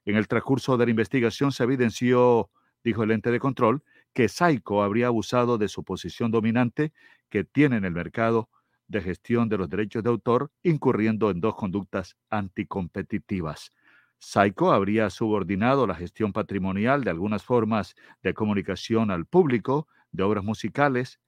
[0.05, 2.49] En el transcurso de la investigación se evidenció,
[2.83, 3.83] dijo el ente de control,
[4.13, 6.93] que Saico habría abusado de su posición dominante
[7.29, 8.49] que tiene en el mercado
[8.89, 13.71] de gestión de los derechos de autor, incurriendo en dos conductas anticompetitivas.
[14.17, 20.43] Saico habría subordinado la gestión patrimonial de algunas formas de comunicación al público de obras
[20.43, 21.21] musicales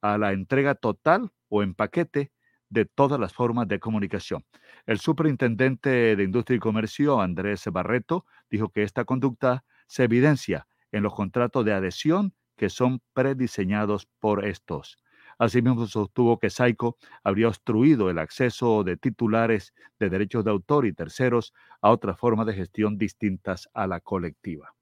[0.00, 2.30] a la entrega total o en paquete
[2.68, 4.44] de todas las formas de comunicación.
[4.86, 11.02] El superintendente de Industria y Comercio, Andrés Barreto, dijo que esta conducta se evidencia en
[11.02, 14.98] los contratos de adhesión que son prediseñados por estos.
[15.38, 20.92] Asimismo, sostuvo que Saico habría obstruido el acceso de titulares de derechos de autor y
[20.92, 24.74] terceros a otras formas de gestión distintas a la colectiva.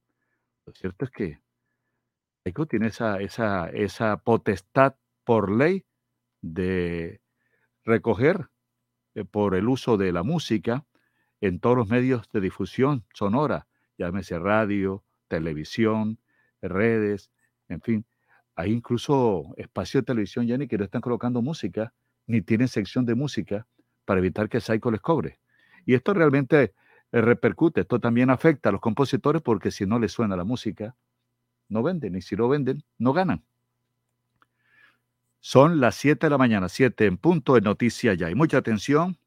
[0.64, 1.40] Lo cierto es que
[2.42, 5.84] Saico tiene esa, esa, potestad por ley
[6.40, 7.20] de
[7.84, 8.48] recoger
[9.14, 10.86] eh, por el uso de la música
[11.40, 13.66] en todos los medios de difusión sonora,
[13.98, 16.18] llámese radio, televisión,
[16.62, 17.30] redes,
[17.68, 18.06] en fin,
[18.56, 21.92] hay incluso espacio de televisión, Jenny, que no están colocando música,
[22.26, 23.66] ni tienen sección de música
[24.06, 25.38] para evitar que Psycho les cobre.
[25.84, 26.72] Y esto realmente
[27.12, 30.96] eh, repercute, esto también afecta a los compositores porque si no les suena la música,
[31.68, 33.44] no venden, y si no venden, no ganan.
[35.40, 38.28] Son las 7 de la mañana, 7 en punto de noticia ya.
[38.28, 39.18] Hay mucha atención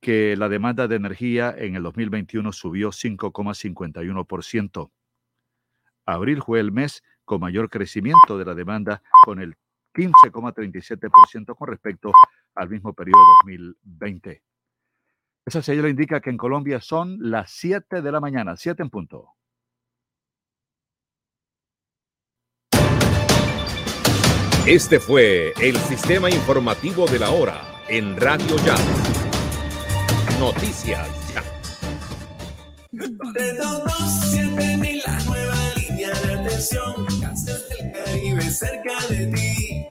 [0.00, 4.90] que la demanda de energía en el 2021 subió 5,51%.
[6.06, 9.54] Abril fue el mes con mayor crecimiento de la demanda con el
[9.92, 12.12] 15,37% con respecto
[12.54, 14.42] al mismo periodo de 2020.
[15.44, 19.32] Esa señal indica que en Colombia son las 7 de la mañana, 7 en punto.
[24.66, 28.74] Este fue el sistema informativo de la hora en Radio Ya.
[30.40, 31.44] Noticias Ya.
[36.56, 39.86] Casas del Caribe cerca de ti.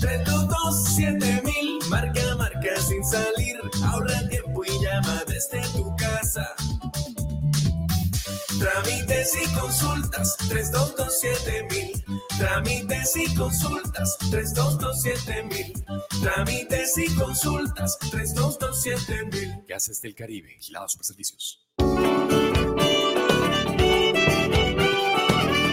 [0.00, 3.60] 322 mil, marca, marca sin salir.
[3.82, 6.54] Ahorra tiempo y llama desde tu casa.
[8.60, 11.22] Trámites y consultas, 322
[11.72, 12.04] mil.
[12.38, 15.84] Trámites y consultas, 3227 mil.
[16.22, 19.64] Trámites y consultas, 3227 mil.
[19.66, 21.66] Casas del Caribe, vigilados por servicios.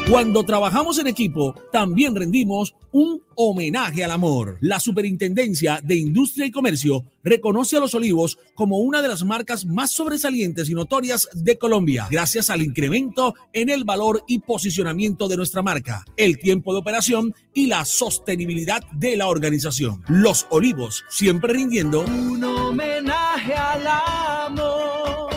[0.09, 4.59] Cuando trabajamos en equipo, también rendimos un homenaje al amor.
[4.61, 9.65] La Superintendencia de Industria y Comercio reconoce a Los Olivos como una de las marcas
[9.65, 15.37] más sobresalientes y notorias de Colombia, gracias al incremento en el valor y posicionamiento de
[15.37, 20.03] nuestra marca, el tiempo de operación y la sostenibilidad de la organización.
[20.07, 25.33] Los Olivos, siempre rindiendo un homenaje al amor.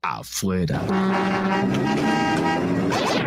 [0.00, 0.80] Afuera.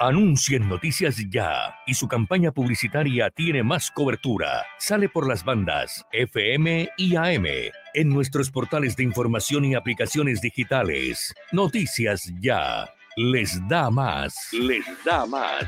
[0.00, 4.66] Anuncia en Noticias Ya y su campaña publicitaria tiene más cobertura.
[4.78, 7.46] Sale por las bandas FM y AM
[7.94, 11.32] en nuestros portales de información y aplicaciones digitales.
[11.52, 14.34] Noticias Ya les da más.
[14.52, 15.64] Les da más.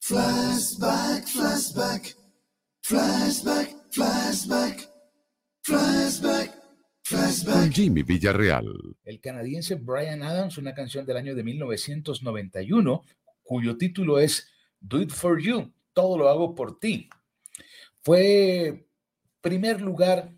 [0.00, 2.16] Flashback, flashback,
[2.82, 4.88] flashback, flashback,
[5.62, 6.57] flashback,
[7.08, 7.72] flashback.
[7.72, 8.66] Jimmy Villarreal.
[9.04, 13.02] El canadiense Brian Adams, una canción del año de 1991,
[13.42, 14.48] cuyo título es
[14.78, 17.08] Do It For You, todo lo hago por ti.
[18.02, 18.86] Fue
[19.40, 20.34] primer lugar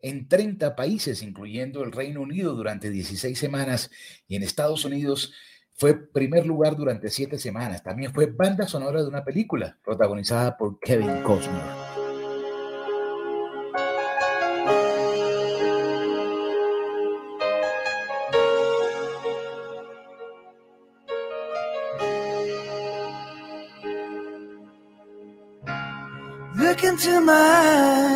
[0.00, 3.90] en 30 países, incluyendo el Reino Unido, durante 16 semanas,
[4.28, 5.32] y en Estados Unidos
[5.74, 7.82] fue primer lugar durante 7 semanas.
[7.82, 11.91] También fue banda sonora de una película protagonizada por Kevin Costner.
[27.04, 28.11] Into my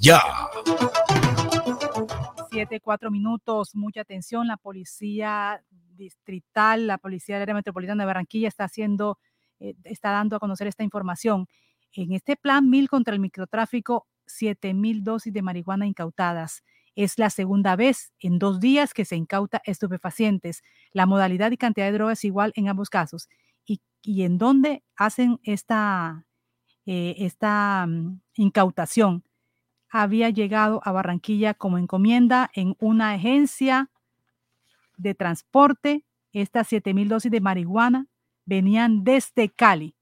[0.00, 0.20] ya.
[2.50, 4.46] Siete, cuatro minutos, mucha atención.
[4.46, 5.62] La policía
[5.96, 9.18] distrital, la policía del área metropolitana de Barranquilla está haciendo,
[9.60, 11.46] eh, está dando a conocer esta información.
[11.92, 16.62] En este plan mil contra el microtráfico, siete mil dosis de marihuana incautadas.
[16.96, 20.62] Es la segunda vez en dos días que se incauta estupefacientes.
[20.92, 23.28] La modalidad y cantidad de drogas es igual en ambos casos.
[23.64, 26.26] ¿Y, y en dónde hacen esta,
[26.86, 29.24] eh, esta mm, incautación?
[29.90, 33.90] Había llegado a Barranquilla como encomienda en una agencia
[34.96, 36.04] de transporte.
[36.32, 38.06] Estas 7 mil dosis de marihuana
[38.46, 39.96] venían desde Cali.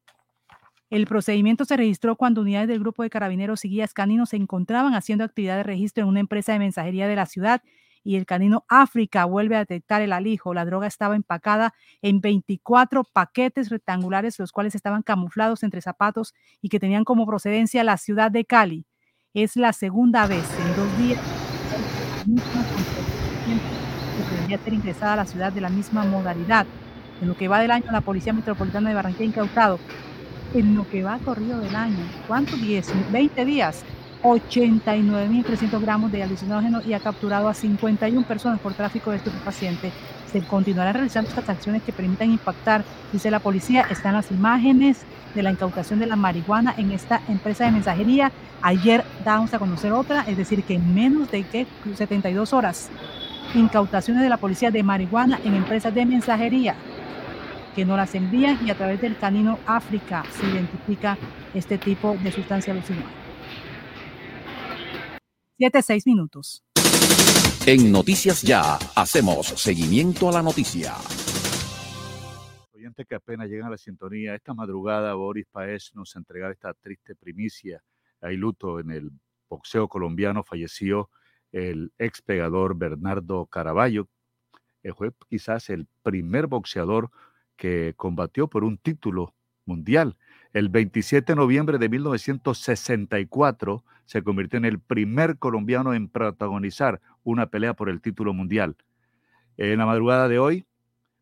[0.91, 4.95] El procedimiento se registró cuando unidades del grupo de carabineros y guías caninos se encontraban
[4.95, 7.63] haciendo actividad de registro en una empresa de mensajería de la ciudad
[8.03, 10.55] y el canino África vuelve a detectar el alijo.
[10.55, 16.71] La droga estaba empacada en 24 paquetes rectangulares, los cuales estaban camuflados entre zapatos y
[16.71, 18.87] que tenían como procedencia la ciudad de Cali.
[19.35, 21.21] Es la segunda vez en dos días
[24.17, 26.65] que debería ser ingresada a la ciudad de la misma modalidad.
[27.21, 29.79] En lo que va del año, la Policía Metropolitana de Barranquilla ha incautado,
[30.55, 32.59] en lo que va corrido del año, ¿cuántos?
[32.59, 33.85] 10, 20 días,
[34.23, 39.93] 89.300 gramos de alucinógeno y ha capturado a 51 personas por tráfico de estupefacientes.
[40.33, 42.83] Se continuarán realizando estas acciones que permitan impactar,
[43.13, 43.83] dice la policía.
[43.91, 45.05] Están las imágenes
[45.39, 48.33] de la incautación de la marihuana en esta empresa de mensajería.
[48.61, 52.91] Ayer damos a conocer otra, es decir, que en menos de que 72 horas,
[53.55, 56.75] incautaciones de la policía de marihuana en empresas de mensajería
[57.77, 61.17] que no las envían y a través del canino África se identifica
[61.55, 63.09] este tipo de sustancia alucinógena.
[65.57, 66.65] 7, 6 minutos.
[67.65, 70.95] En Noticias Ya hacemos seguimiento a la noticia.
[73.07, 77.83] Que apenas llegan a la sintonía, esta madrugada Boris Paez nos entrega esta triste primicia.
[78.21, 79.11] Hay luto en el
[79.49, 81.09] boxeo colombiano, falleció
[81.53, 84.09] el ex pegador Bernardo Caraballo,
[84.95, 87.11] fue quizás el primer boxeador
[87.57, 90.17] que combatió por un título mundial.
[90.53, 97.47] El 27 de noviembre de 1964 se convirtió en el primer colombiano en protagonizar una
[97.47, 98.77] pelea por el título mundial.
[99.57, 100.67] En la madrugada de hoy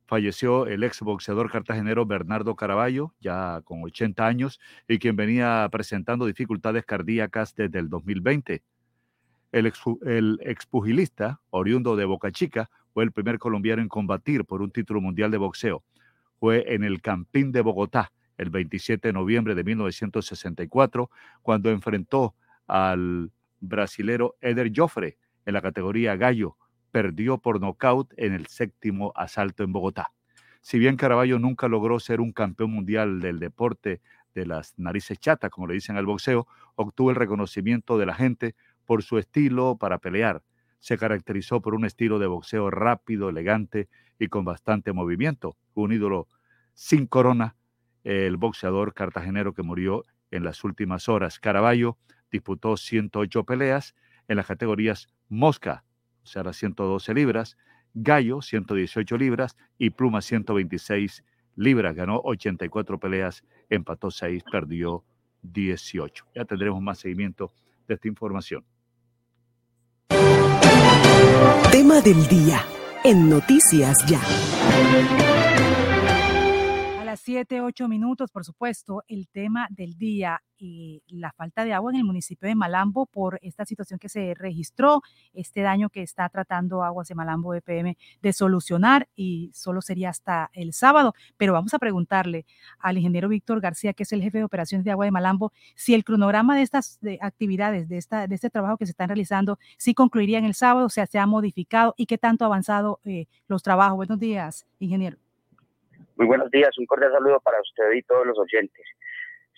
[0.06, 6.26] falleció el ex boxeador cartagenero Bernardo Caraballo, ya con 80 años, y quien venía presentando
[6.26, 8.62] dificultades cardíacas desde el 2020.
[9.52, 9.72] El,
[10.06, 15.00] el expugilista, oriundo de Boca Chica, fue el primer colombiano en combatir por un título
[15.00, 15.84] mundial de boxeo.
[16.38, 21.10] Fue en el Campín de Bogotá, el 27 de noviembre de 1964,
[21.42, 22.34] cuando enfrentó
[22.66, 26.56] al brasilero Eder Joffre en la categoría gallo.
[26.96, 30.14] Perdió por nocaut en el séptimo asalto en Bogotá.
[30.62, 34.00] Si bien Caraballo nunca logró ser un campeón mundial del deporte
[34.34, 38.54] de las narices chatas, como le dicen al boxeo, obtuvo el reconocimiento de la gente
[38.86, 40.42] por su estilo para pelear.
[40.80, 45.58] Se caracterizó por un estilo de boxeo rápido, elegante y con bastante movimiento.
[45.74, 46.28] Un ídolo
[46.72, 47.56] sin corona,
[48.04, 51.40] el boxeador cartagenero que murió en las últimas horas.
[51.40, 51.98] Caraballo
[52.32, 53.94] disputó 108 peleas
[54.28, 55.84] en las categorías Mosca,
[56.26, 57.56] o sea, las 112 libras,
[57.94, 61.22] Gallo, 118 libras y Pluma, 126
[61.54, 61.94] libras.
[61.94, 65.04] Ganó 84 peleas, empató 6, perdió
[65.42, 66.26] 18.
[66.34, 67.52] Ya tendremos más seguimiento
[67.86, 68.64] de esta información.
[71.70, 72.64] Tema del día
[73.04, 74.20] en Noticias Ya.
[77.26, 81.72] A las 7, 8 minutos, por supuesto, el tema del día y la falta de
[81.72, 85.02] agua en el municipio de Malambo por esta situación que se registró,
[85.34, 90.50] este daño que está tratando Aguas de Malambo EPM de solucionar y solo sería hasta
[90.52, 91.14] el sábado.
[91.36, 92.46] Pero vamos a preguntarle
[92.78, 95.94] al ingeniero Víctor García, que es el jefe de operaciones de Agua de Malambo, si
[95.94, 99.58] el cronograma de estas de actividades, de, esta, de este trabajo que se están realizando,
[99.78, 103.00] si concluiría en el sábado, o sea, se ha modificado y qué tanto ha avanzado
[103.04, 103.96] eh, los trabajos.
[103.96, 105.25] Buenos días, ingeniero.
[106.16, 108.86] Muy buenos días, un cordial saludo para usted y todos los oyentes.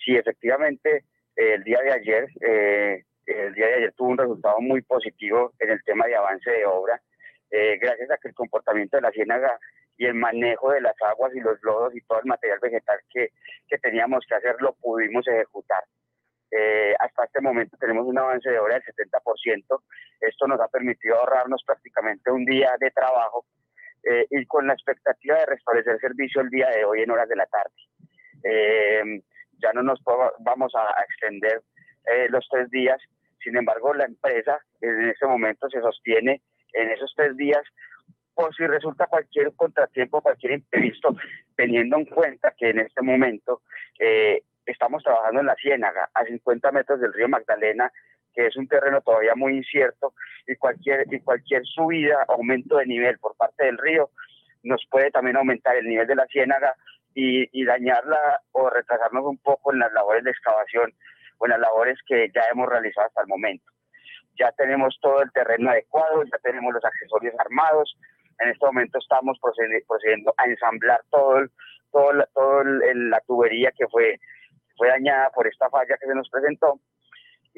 [0.03, 4.81] Sí, efectivamente, el día de ayer, eh, el día de ayer tuvo un resultado muy
[4.81, 7.01] positivo en el tema de avance de obra,
[7.49, 9.57] eh, gracias a que el comportamiento de la ciénaga
[9.95, 13.29] y el manejo de las aguas y los lodos y todo el material vegetal que,
[13.69, 15.85] que teníamos que hacer lo pudimos ejecutar.
[16.51, 19.81] Eh, hasta este momento tenemos un avance de obra del 70%.
[20.19, 23.45] Esto nos ha permitido ahorrarnos prácticamente un día de trabajo
[24.03, 27.35] eh, y con la expectativa de restablecer servicio el día de hoy en horas de
[27.35, 27.73] la tarde.
[28.43, 29.21] Eh,
[29.61, 30.01] ya no nos
[30.39, 31.61] vamos a, a extender
[32.05, 32.99] eh, los tres días,
[33.43, 36.41] sin embargo la empresa en este momento se sostiene
[36.73, 37.61] en esos tres días
[38.33, 41.13] por si resulta cualquier contratiempo, cualquier imprevisto,
[41.57, 43.63] teniendo en cuenta que en este momento
[43.99, 47.91] eh, estamos trabajando en la Ciénaga, a 50 metros del río Magdalena,
[48.33, 50.13] que es un terreno todavía muy incierto
[50.47, 54.09] y cualquier, y cualquier subida, aumento de nivel por parte del río
[54.63, 56.75] nos puede también aumentar el nivel de la ciénaga
[57.13, 60.93] y, y dañarla o retrasarnos un poco en las labores de excavación
[61.37, 63.65] o en las labores que ya hemos realizado hasta el momento.
[64.37, 67.97] Ya tenemos todo el terreno adecuado, ya tenemos los accesorios armados.
[68.39, 71.51] En este momento estamos procedi- procediendo a ensamblar todo, el-
[71.91, 74.19] todo, la, todo el- la tubería que fue,
[74.77, 76.79] fue dañada por esta falla que se nos presentó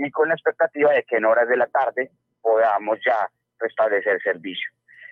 [0.05, 4.69] y con la expectativa de que en horas de la tarde podamos ya restablecer servicio.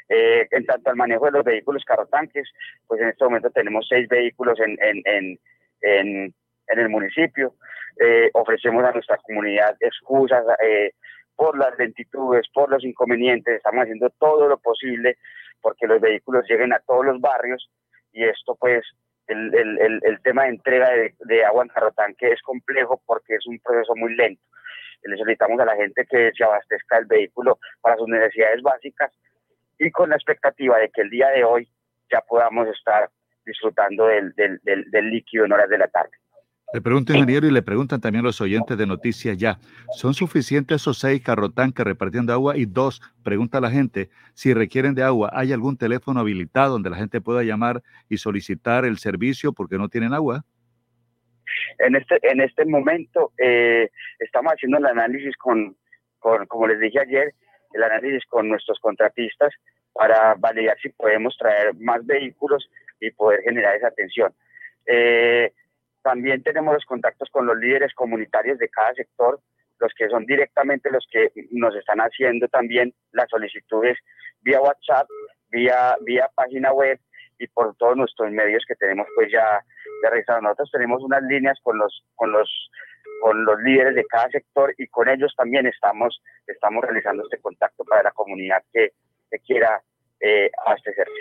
[0.10, 2.50] Eh, en tanto al manejo de los vehículos carrotanques,
[2.88, 6.34] pues en este momento tenemos seis vehículos en, en, en,
[6.68, 7.54] en, el municipio.
[8.00, 10.94] Eh, ofrecemos a nuestra comunidad excusas eh,
[11.36, 13.58] por las lentitudes, por los inconvenientes.
[13.58, 15.18] Estamos haciendo todo lo posible
[15.62, 17.70] porque los vehículos lleguen a todos los barrios
[18.12, 18.84] y esto pues
[19.28, 23.46] el, el, el, tema de entrega de, de agua en carrotanque es complejo porque es
[23.46, 24.42] un proceso muy lento.
[25.04, 29.12] Le solicitamos a la gente que se abastezca el vehículo para sus necesidades básicas
[29.80, 31.68] y con la expectativa de que el día de hoy
[32.12, 33.10] ya podamos estar
[33.46, 36.12] disfrutando del, del, del, líquido en horas de la tarde.
[36.72, 39.58] Le pregunto, ingeniero, y le preguntan también los oyentes de Noticias Ya.
[39.96, 42.58] ¿Son suficientes esos seis carrotanques repartiendo agua?
[42.58, 46.98] Y dos, pregunta la gente, si requieren de agua, ¿hay algún teléfono habilitado donde la
[46.98, 50.46] gente pueda llamar y solicitar el servicio porque no tienen agua?
[51.78, 53.90] En este, en este momento eh,
[54.20, 55.76] estamos haciendo el análisis con,
[56.20, 57.34] con, como les dije ayer,
[57.74, 59.54] el análisis con nuestros contratistas
[59.94, 64.34] para validar si podemos traer más vehículos y poder generar esa atención.
[64.86, 65.54] Eh,
[66.02, 69.40] también tenemos los contactos con los líderes comunitarios de cada sector,
[69.80, 73.98] los que son directamente los que nos están haciendo también las solicitudes
[74.42, 75.08] vía WhatsApp,
[75.50, 77.00] vía, vía página web
[77.38, 79.64] y por todos nuestros medios que tenemos pues ya,
[80.08, 80.44] registrados.
[80.44, 82.50] Nosotros tenemos unas líneas con los, con los
[83.20, 87.84] con los líderes de cada sector y con ellos también estamos, estamos realizando este contacto
[87.84, 88.94] para la comunidad que,
[89.30, 89.82] que quiera
[90.20, 91.12] eh, abastecerse.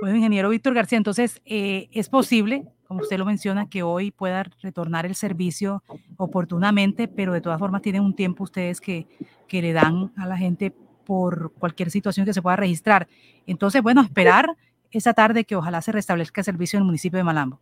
[0.00, 4.44] Bueno, ingeniero Víctor García, entonces, eh, ¿es posible, como usted lo menciona, que hoy pueda
[4.62, 5.82] retornar el servicio
[6.16, 9.06] oportunamente, pero de todas formas tienen un tiempo ustedes que,
[9.46, 10.72] que le dan a la gente
[11.06, 13.06] por cualquier situación que se pueda registrar?
[13.46, 14.56] Entonces, bueno, esperar
[14.90, 17.60] esa tarde que ojalá se restablezca el servicio en el municipio de Malambo.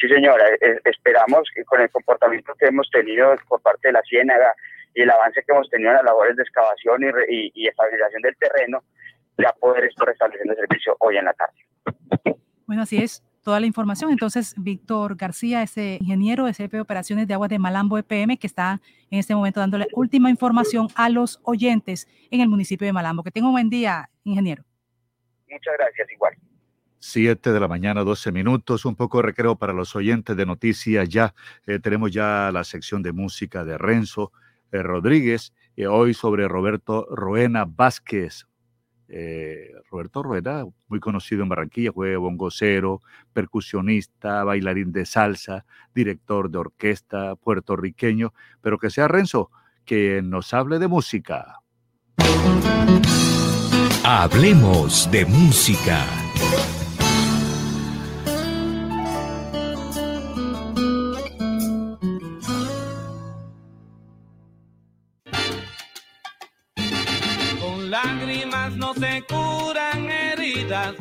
[0.00, 4.02] Sí, señora, eh, esperamos que con el comportamiento que hemos tenido por parte de la
[4.02, 4.52] Ciénaga
[4.94, 7.66] y el avance que hemos tenido en las labores de excavación y, re- y- y
[7.68, 8.82] estabilización del terreno,
[9.38, 11.54] ya poder estar restableciendo el servicio hoy en la tarde.
[12.66, 14.10] Bueno, así es toda la información.
[14.10, 18.80] Entonces, Víctor García, ese ingeniero de CP Operaciones de Aguas de Malambo EPM, que está
[19.10, 23.22] en este momento dándole última información a los oyentes en el municipio de Malambo.
[23.22, 24.62] Que tenga un buen día, ingeniero.
[25.48, 26.34] Muchas gracias, igual.
[26.98, 31.08] 7 de la mañana, 12 minutos, un poco de recreo para los oyentes de noticias
[31.08, 31.34] ya.
[31.66, 34.32] eh, tenemos ya la sección de música de Renzo
[34.72, 35.52] eh, Rodríguez,
[35.88, 38.46] hoy sobre Roberto Roena Vázquez.
[39.10, 43.00] Eh, Roberto Rueda, muy conocido en Barranquilla, fue bongocero,
[43.32, 49.50] percusionista, bailarín de salsa, director de orquesta puertorriqueño, pero que sea Renzo,
[49.86, 51.60] que nos hable de música.
[54.04, 56.27] Hablemos de música.
[70.68, 70.96] Heridas.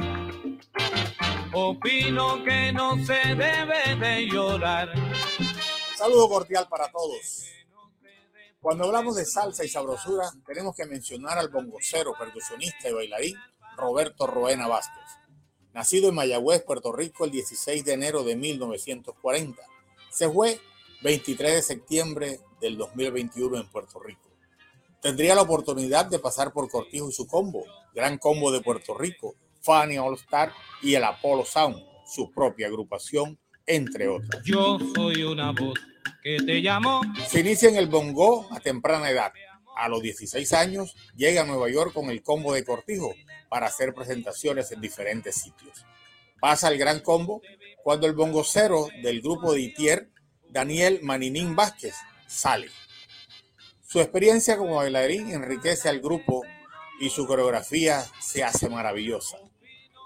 [1.54, 4.90] Opino que no se debe de llorar.
[5.96, 7.46] Saludo cordial para todos.
[8.62, 13.36] Cuando hablamos de salsa y sabrosura, tenemos que mencionar al bongocero, percusionista y bailarín
[13.76, 15.04] Roberto Roena Vázquez.
[15.74, 19.62] Nacido en Mayagüez, Puerto Rico, el 16 de enero de 1940.
[20.10, 20.60] Se fue
[21.04, 24.28] 23 de septiembre del 2021 en Puerto Rico.
[25.02, 27.64] Tendría la oportunidad de pasar por Cortijo y su combo,
[27.94, 29.36] Gran Combo de Puerto Rico,
[29.68, 34.42] Fanny All Star y el Apollo Sound, su propia agrupación, entre otras.
[34.46, 35.78] Yo soy una voz
[36.24, 37.02] que te llamo.
[37.28, 39.34] Se inicia en el bongo a temprana edad.
[39.76, 43.14] A los 16 años llega a Nueva York con el combo de Cortijo
[43.50, 45.86] para hacer presentaciones en diferentes sitios.
[46.40, 47.42] Pasa el gran combo
[47.84, 50.10] cuando el bongocero del grupo de Itier,
[50.50, 52.70] Daniel Maninín Vázquez, sale.
[53.86, 56.44] Su experiencia como bailarín enriquece al grupo
[57.02, 59.38] y su coreografía se hace maravillosa.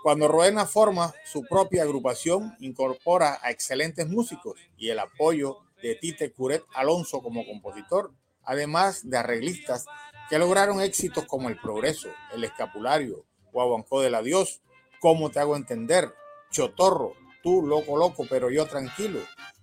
[0.03, 6.31] Cuando Roena forma su propia agrupación, incorpora a excelentes músicos y el apoyo de Tite
[6.31, 8.11] Curet Alonso como compositor,
[8.43, 9.85] además de arreglistas
[10.27, 14.61] que lograron éxitos como El Progreso, El Escapulario, Guaguancó del Adiós,
[14.99, 16.13] Cómo te hago entender,
[16.51, 17.13] Chotorro,
[17.43, 19.19] Tú loco loco pero yo tranquilo,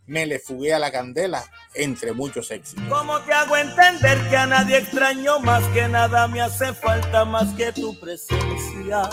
[0.06, 1.44] Me le fugué a la candela,
[1.74, 2.84] entre muchos éxitos.
[2.88, 7.54] ¿Cómo te hago entender que a nadie extraño más que nada me hace falta más
[7.54, 9.08] que tu presencia?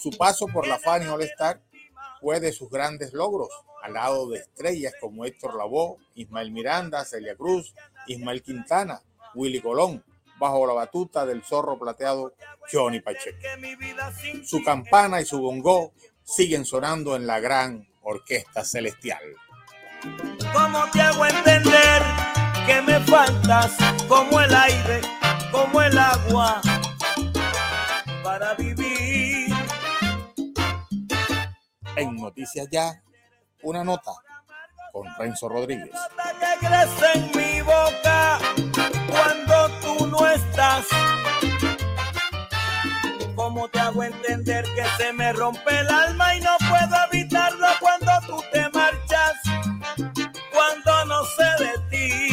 [0.00, 1.60] Su paso por la Fanny All Star
[2.20, 3.48] fue de sus grandes logros,
[3.82, 7.74] al lado de estrellas como Héctor Lavoe, Ismael Miranda, Celia Cruz,
[8.06, 9.02] Ismael Quintana,
[9.34, 10.04] Willy Colón,
[10.38, 12.34] bajo la batuta del zorro plateado
[12.70, 13.38] Johnny Pacheco.
[14.44, 15.92] Su campana y su bongo
[16.24, 19.22] siguen sonando en la gran orquesta celestial.
[20.52, 22.02] ¿Cómo te hago entender
[22.66, 23.76] que me faltas
[24.08, 25.00] como el aire,
[25.50, 26.60] como el agua
[28.24, 28.81] para vivir?
[31.96, 33.02] En Noticias Ya,
[33.62, 34.12] una nota
[34.92, 35.90] con Renzo Rodríguez.
[35.90, 38.38] que crece en mi boca
[39.08, 40.86] cuando tú no estás.
[43.34, 48.12] ¿Cómo te hago entender que se me rompe el alma y no puedo evitarlo cuando
[48.26, 49.34] tú te marchas?
[50.52, 52.28] Cuando no sé de ti.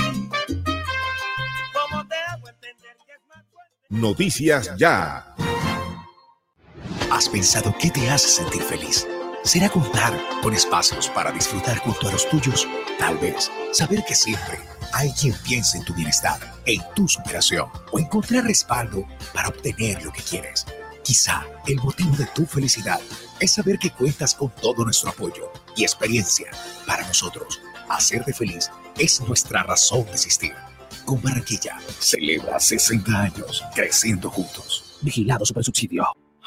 [1.73, 3.43] ¿Cómo te hago entender que es más
[3.89, 5.33] Noticias Ya.
[7.11, 9.07] ¿Has pensado qué te hace sentir feliz?
[9.43, 12.67] ¿Será contar con espacios para disfrutar junto a los tuyos?
[12.99, 14.59] Tal vez saber que siempre
[14.93, 20.11] hay quien piensa en tu bienestar, en tu superación o encontrar respaldo para obtener lo
[20.11, 20.65] que quieres.
[21.03, 22.99] Quizá el motivo de tu felicidad
[23.39, 26.51] es saber que cuentas con todo nuestro apoyo y experiencia.
[26.85, 30.53] Para nosotros, hacerte feliz es nuestra razón de existir.
[31.05, 34.97] Con Barranquilla, celebra 60 años creciendo juntos.
[35.01, 36.05] Vigilado Super Subsidio.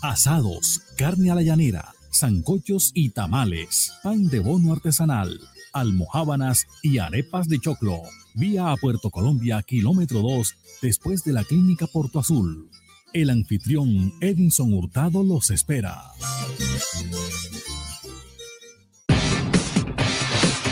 [0.00, 5.40] Asados, carne a la llanera, zancochos y tamales, pan de bono artesanal,
[5.72, 8.02] almohábanas y arepas de choclo.
[8.34, 12.70] Vía a Puerto Colombia, kilómetro 2, después de la clínica Porto Azul.
[13.12, 16.00] El anfitrión Edinson Hurtado los espera.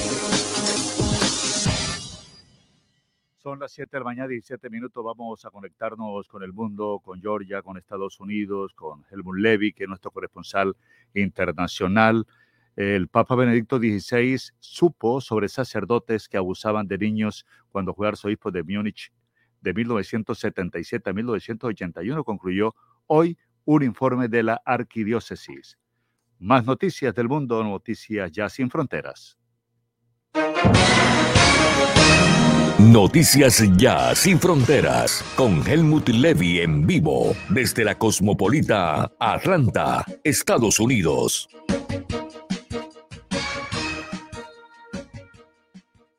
[3.43, 5.05] Son las 7 de la mañana, 17 minutos.
[5.05, 9.83] Vamos a conectarnos con el mundo, con Georgia, con Estados Unidos, con Helmut Levy, que
[9.83, 10.77] es nuestro corresponsal
[11.13, 12.25] internacional.
[12.77, 18.63] El Papa Benedicto XVI supo sobre sacerdotes que abusaban de niños cuando fue arzobispo de
[18.63, 19.13] Múnich
[19.61, 22.23] de 1977 a 1981.
[22.23, 22.77] Concluyó
[23.09, 25.77] hoy un informe de la arquidiócesis.
[26.39, 29.37] Más noticias del mundo, noticias ya sin fronteras.
[32.91, 41.49] Noticias Ya Sin Fronteras con Helmut Levy en vivo desde la Cosmopolita Atlanta, Estados Unidos.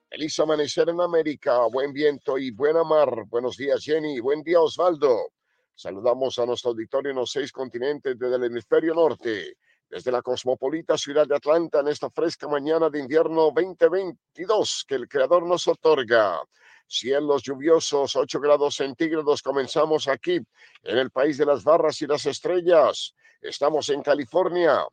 [0.09, 3.25] Feliz amanecer en América, buen viento y buena mar.
[3.27, 4.21] Buenos días, Jenny.
[4.21, 5.33] Buen día, Osvaldo.
[5.75, 9.57] Saludamos a nuestro auditorio en los seis continentes desde el hemisferio norte,
[9.93, 15.07] desde la cosmopolita ciudad de Atlanta en esta fresca mañana de invierno 2022 que el
[15.07, 16.41] Creador nos otorga.
[16.87, 19.43] Cielos lluviosos, 8 grados centígrados.
[19.43, 20.39] Comenzamos aquí
[20.81, 23.13] en el país de las barras y las estrellas.
[23.39, 24.83] Estamos en California.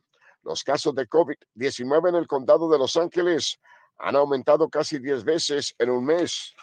[0.43, 3.59] Los casos de COVID-19 en el condado de Los Ángeles
[3.97, 6.53] han aumentado casi 10 veces en un mes,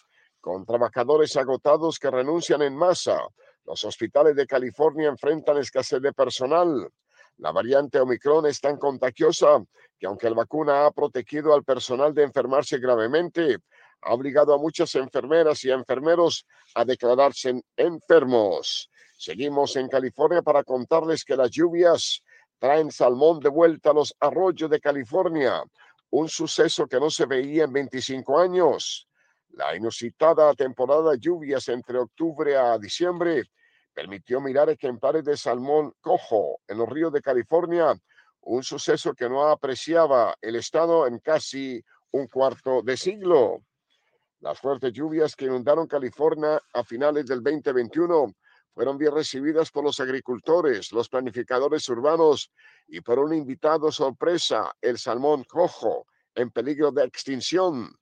[0.41, 3.19] con trabajadores agotados que renuncian en masa.
[3.65, 6.89] Los hospitales de California enfrentan escasez de personal.
[7.39, 9.65] La variante Omicron es tan contagiosa
[9.99, 13.59] que aunque la vacuna ha protegido al personal de enfermarse gravemente,
[14.03, 18.91] ha obligado a muchas enfermeras y enfermeros a declararse enfermos.
[19.17, 22.23] Seguimos en California para contarles que las lluvias
[22.59, 25.63] traen salmón de vuelta a los arroyos de California,
[26.11, 29.09] un suceso que no se veía en 25 años.
[29.51, 33.45] La inusitada temporada de lluvias entre octubre a diciembre
[33.99, 38.01] permitió mirar ejemplares de salmón cojo en los ríos de California,
[38.43, 43.65] un suceso que no apreciaba el estado en casi un cuarto de siglo.
[44.39, 48.33] Las fuertes lluvias que inundaron California a finales del 2021
[48.73, 52.53] fueron bien recibidas por los agricultores, los planificadores urbanos
[52.87, 57.93] y por un invitado sorpresa, el salmón cojo, en peligro de extinción.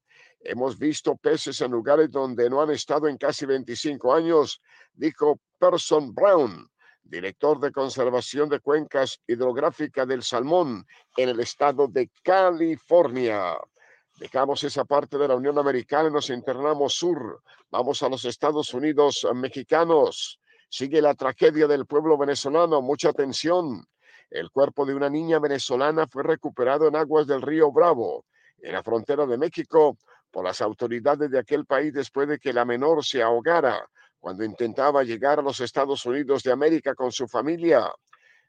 [0.49, 4.63] Hemos visto peces en lugares donde no han estado en casi 25 años,
[4.95, 6.71] dijo Person Brown,
[7.03, 13.59] director de conservación de cuencas hidrográficas del salmón en el estado de California.
[14.21, 17.43] Dejamos esa parte de la Unión Americana y nos internamos sur.
[17.73, 20.39] Vamos a los Estados Unidos mexicanos.
[20.69, 22.81] Sigue la tragedia del pueblo venezolano.
[22.83, 23.85] Mucha atención.
[24.31, 28.25] El cuerpo de una niña venezolana fue recuperado en aguas del río Bravo,
[28.59, 29.97] en la frontera de México,
[30.37, 33.89] por las autoridades de aquel país después de que la menor se ahogara
[34.21, 37.91] cuando intentaba llegar a los Estados Unidos de América con su familia.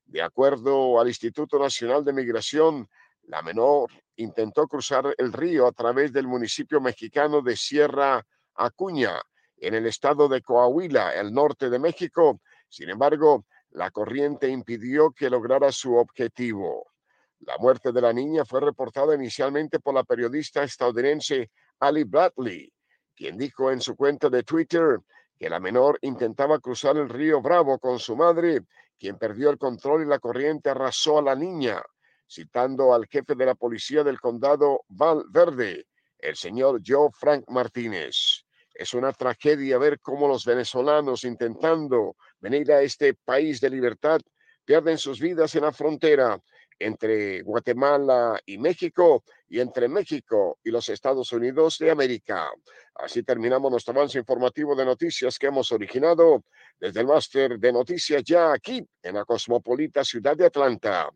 [0.06, 2.90] De acuerdo al Instituto Nacional de Migración,
[3.28, 8.22] la menor intentó cruzar el río a través del municipio mexicano de Sierra
[8.56, 9.22] Acuña,
[9.56, 12.42] en el estado de Coahuila, el norte de México.
[12.68, 16.92] Sin embargo, la corriente impidió que lograra su objetivo.
[17.40, 21.50] La muerte de la niña fue reportada inicialmente por la periodista estadounidense
[21.80, 22.72] Ali Bradley,
[23.16, 25.00] quien dijo en su cuenta de Twitter
[25.38, 28.62] que la menor intentaba cruzar el río Bravo con su madre,
[28.98, 31.82] quien perdió el control y la corriente arrasó a la niña,
[32.28, 35.86] citando al jefe de la policía del condado Val Verde,
[36.18, 38.44] el señor Joe Frank Martínez.
[38.74, 44.20] Es una tragedia ver cómo los venezolanos intentando venir a este país de libertad
[44.66, 46.40] pierden sus vidas en la frontera
[46.80, 52.50] entre Guatemala y México y entre México y los Estados Unidos de América.
[52.96, 56.44] Así terminamos nuestro avance informativo de noticias que hemos originado
[56.80, 61.10] desde el máster de noticias ya aquí en la cosmopolita ciudad de Atlanta.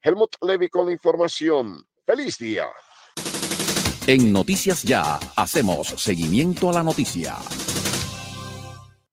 [0.00, 1.84] Helmut Levy con la información.
[2.04, 2.66] ¡Feliz día!
[4.06, 7.36] En Noticias Ya hacemos seguimiento a la noticia.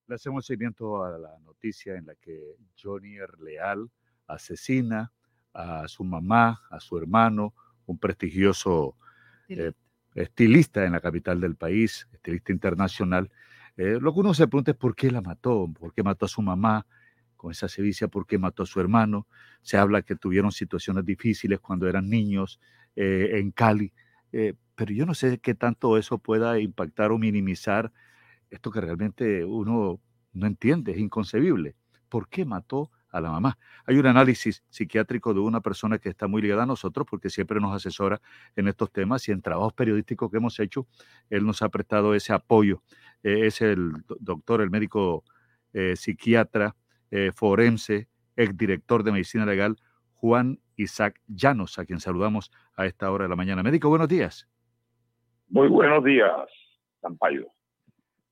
[0.08, 3.90] Le hacemos seguimiento a la noticia en la que Johnny Leal
[4.28, 5.12] asesina
[5.56, 7.54] a su mamá, a su hermano,
[7.86, 8.98] un prestigioso
[9.48, 9.72] eh,
[10.14, 13.32] estilista en la capital del país, estilista internacional.
[13.78, 16.30] Eh, lo que uno se pregunta es por qué la mató, por qué mató a
[16.30, 16.86] su mamá
[17.38, 19.28] con esa sevicia, por qué mató a su hermano.
[19.62, 22.60] Se habla que tuvieron situaciones difíciles cuando eran niños
[22.96, 23.94] eh, en Cali,
[24.76, 27.94] pero yo no sé qué tanto eso pueda impactar o minimizar
[28.50, 30.02] esto que realmente uno
[30.34, 31.76] no entiende, es inconcebible.
[32.10, 33.58] ¿Por qué mató a la mamá.
[33.86, 37.62] Hay un análisis psiquiátrico de una persona que está muy ligada a nosotros porque siempre
[37.62, 38.20] nos asesora
[38.56, 40.86] en estos temas y en trabajos periodísticos que hemos hecho,
[41.30, 42.82] él nos ha prestado ese apoyo.
[43.24, 45.24] Eh, es el doctor, el médico
[45.74, 46.76] eh, psiquiatra,
[47.10, 49.78] eh, forense, exdirector de medicina legal,
[50.14, 53.64] Juan Isaac Llanos, a quien saludamos a esta hora de la mañana.
[53.64, 54.50] Médico, buenos días.
[55.48, 56.50] Muy buenos días,
[57.00, 57.55] Sampaio.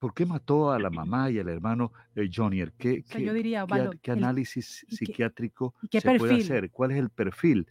[0.04, 2.62] ¿Por qué mató a la mamá y al hermano eh, Johnny?
[2.78, 6.72] ¿Qué, qué, yo diría, qué, Valo, qué el- análisis y psiquiátrico y se puede hacer?
[6.72, 7.66] ¿Cuál es el perfil?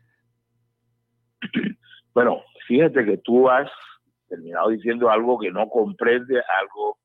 [2.15, 3.71] Bueno, fíjate que tú has
[4.29, 6.99] terminado diciendo algo que no comprende, algo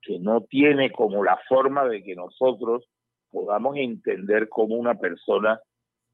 [0.00, 2.84] que no tiene como la forma de que nosotros
[3.30, 5.58] podamos entender cómo una persona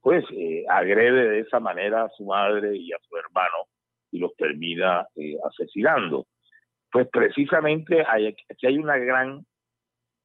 [0.01, 3.69] pues eh, agrede de esa manera a su madre y a su hermano
[4.11, 6.27] y los termina eh, asesinando.
[6.95, 9.45] Pues precisamente hay, aquí hay una gran...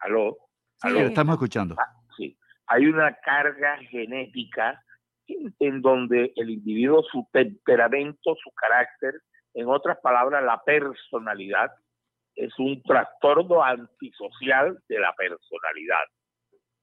[0.02, 0.38] ¿Aló?
[0.84, 1.76] Estamos escuchando.
[2.16, 4.80] Sí, hay una carga genética
[5.26, 9.16] en, en donde el individuo, su temperamento, su carácter,
[9.56, 11.72] en otras palabras, la personalidad,
[12.36, 16.06] es un trastorno antisocial de la personalidad.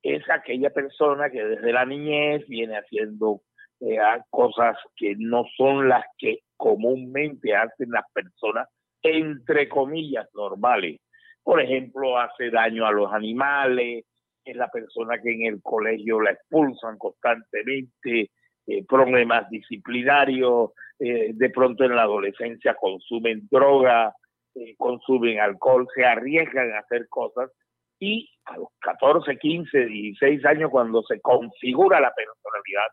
[0.03, 3.43] Es aquella persona que desde la niñez viene haciendo
[3.79, 3.99] eh,
[4.31, 8.69] cosas que no son las que comúnmente hacen las personas,
[9.07, 11.01] entre comillas, normales.
[11.43, 14.05] Por ejemplo, hace daño a los animales,
[14.45, 18.31] es la persona que en el colegio la expulsan constantemente,
[18.67, 24.15] eh, problemas disciplinarios, eh, de pronto en la adolescencia consumen droga,
[24.55, 27.51] eh, consumen alcohol, se arriesgan a hacer cosas
[27.99, 32.87] y a los 14, 15, 16 años cuando se configura la personalidad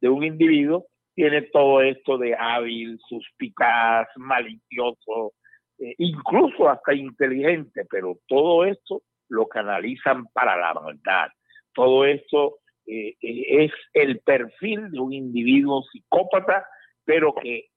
[0.00, 5.32] de un individuo, tiene todo esto de hábil, suspicaz, malicioso,
[5.80, 11.28] eh, incluso hasta inteligente, pero todo esto lo canalizan para la maldad.
[11.72, 16.66] Todo esto eh, eh, es el perfil de un individuo psicópata,
[17.04, 17.68] pero que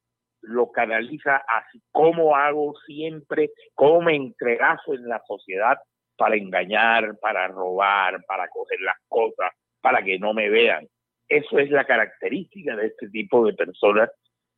[0.42, 5.78] lo canaliza así como hago siempre, cómo me entregazo en la sociedad
[6.18, 10.86] para engañar, para robar, para coger las cosas, para que no me vean.
[11.30, 14.10] Eso es la característica de este tipo de personas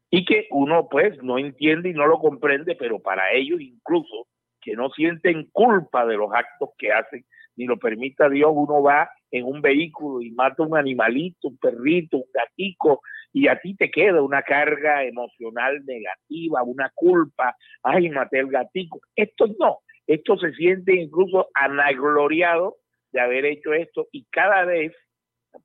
[0.10, 4.28] y que uno pues no entiende y no lo comprende, pero para ellos incluso
[4.62, 7.26] que no sienten culpa de los actos que hacen,
[7.56, 12.18] ni lo permita Dios, uno va en un vehículo y mata un animalito, un perrito,
[12.18, 13.02] un gatico,
[13.32, 19.02] y a ti te queda una carga emocional negativa, una culpa, ay, maté el gatico.
[19.16, 22.76] Estos no, estos se sienten incluso anagloriados
[23.12, 24.94] de haber hecho esto y cada vez,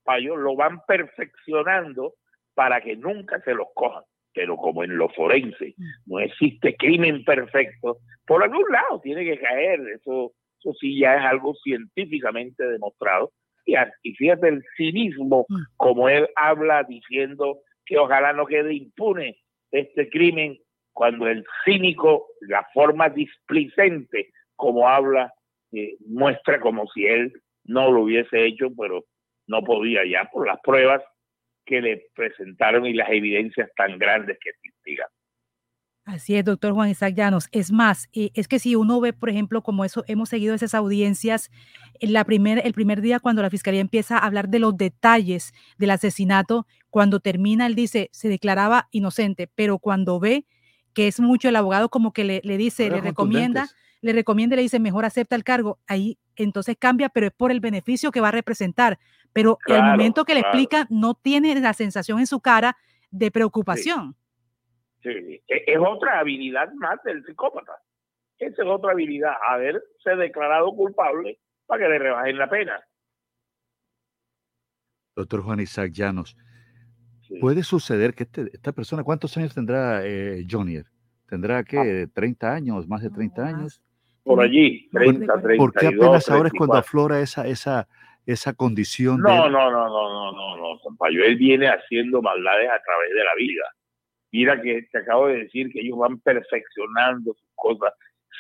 [0.05, 2.15] Payo, lo van perfeccionando
[2.55, 4.05] para que nunca se los cojan.
[4.33, 5.75] Pero como en lo forense
[6.07, 11.25] no existe crimen perfecto, por algún lado tiene que caer, eso, eso sí ya es
[11.25, 13.33] algo científicamente demostrado.
[13.67, 19.36] Y, y fíjate el cinismo, como él habla diciendo que ojalá no quede impune
[19.73, 20.59] este crimen,
[20.92, 25.33] cuando el cínico, la forma displicente como habla,
[25.73, 27.33] eh, muestra como si él
[27.65, 29.05] no lo hubiese hecho, pero
[29.47, 31.02] no podía ya por las pruebas
[31.70, 35.07] que le presentaron y las evidencias tan grandes que investigan.
[36.05, 37.49] Así es, doctor Juan Isaac Llanos.
[37.52, 40.74] Es más, eh, es que si uno ve, por ejemplo, como eso, hemos seguido esas
[40.74, 41.50] audiencias,
[42.00, 45.52] en la primer, el primer día cuando la fiscalía empieza a hablar de los detalles
[45.78, 50.47] del asesinato, cuando termina, él dice, se declaraba inocente, pero cuando ve
[50.94, 53.68] que es mucho el abogado como que le, le dice, le recomienda,
[54.00, 55.78] le recomienda y le dice, mejor acepta el cargo.
[55.86, 58.99] Ahí entonces cambia, pero es por el beneficio que va a representar.
[59.33, 60.59] Pero el Claro, momento que le claro.
[60.59, 62.76] explica, no tiene la sensación en su cara
[63.10, 64.17] de preocupación.
[65.02, 67.73] Sí, e- es otra habilidad más del psicópata.
[68.39, 72.81] Esa es otra habilidad, haberse declarado culpable para que le rebajen la pena.
[75.17, 76.36] Doctor Juan Isaac Llanos,
[77.41, 80.86] puede suceder que este- esta persona, ¿cuántos años tendrá eh, Jonier?
[81.28, 83.81] ¿Tendrá que 30 años, más de 30 años?
[84.25, 86.78] Por allí, 30, ¿Por qué 32, apenas ahora es cuando 34.
[86.78, 87.89] aflora esa, esa,
[88.33, 91.23] esa condición de No, no, no, no, no, no, no, Sampaio.
[91.36, 93.65] Viene haciendo maldades a través de la vida.
[94.33, 97.92] Mira que te acabo de decir que ellos van perfeccionando sus cosas.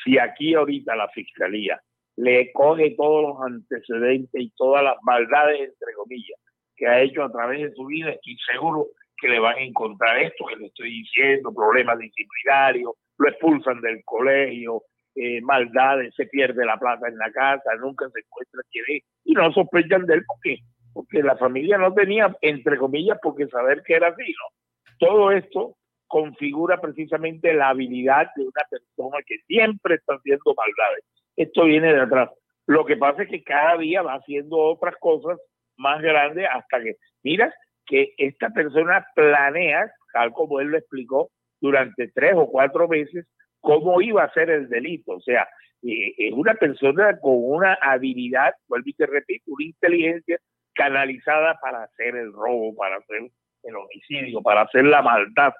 [0.04, 1.80] Si aquí ahorita la fiscalía
[2.16, 6.38] le coge todos los antecedentes y todas las maldades, entre comillas,
[6.76, 10.18] que ha hecho a través de su vida, estoy seguro que le van a encontrar
[10.18, 14.82] esto que le estoy diciendo, problemas disciplinarios, lo expulsan del colegio,
[15.14, 19.32] eh, maldades, se pierde la plata en la casa, nunca se encuentra quién es, y
[19.32, 20.58] no sospechan de él porque,
[20.92, 24.96] porque la familia no tenía, entre comillas, porque saber que era así, ¿no?
[24.98, 31.04] Todo esto configura precisamente la habilidad de una persona que siempre está haciendo maldades.
[31.36, 32.30] Esto viene de atrás.
[32.66, 35.38] Lo que pasa es que cada día va haciendo otras cosas
[35.76, 37.54] más grandes hasta que, mira,
[37.86, 41.30] que esta persona planea, tal como él lo explicó,
[41.60, 43.26] durante tres o cuatro meses,
[43.60, 45.12] cómo iba a ser el delito.
[45.12, 45.48] O sea,
[45.82, 50.38] eh, es una persona con una habilidad, vuelvo y te repito, una inteligencia
[50.74, 53.30] canalizada para hacer el robo, para hacer
[53.62, 55.52] el homicidio, para hacer la maldad.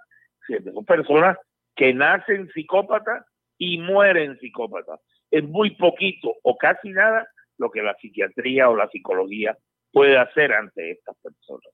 [0.74, 1.36] Son personas
[1.76, 3.24] que nacen psicópatas
[3.58, 5.00] y mueren psicópatas.
[5.30, 7.26] Es muy poquito o casi nada
[7.58, 9.56] lo que la psiquiatría o la psicología
[9.92, 11.72] puede hacer ante estas personas.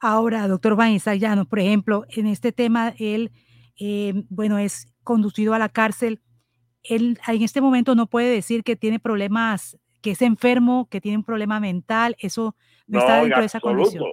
[0.00, 3.32] Ahora, doctor Van Llanos, por ejemplo, en este tema, él,
[3.80, 6.20] eh, bueno, es conducido a la cárcel.
[6.82, 11.16] Él en este momento no puede decir que tiene problemas, que es enfermo, que tiene
[11.16, 12.14] un problema mental.
[12.18, 12.54] Eso
[12.86, 14.04] no, está en dentro de esa condición.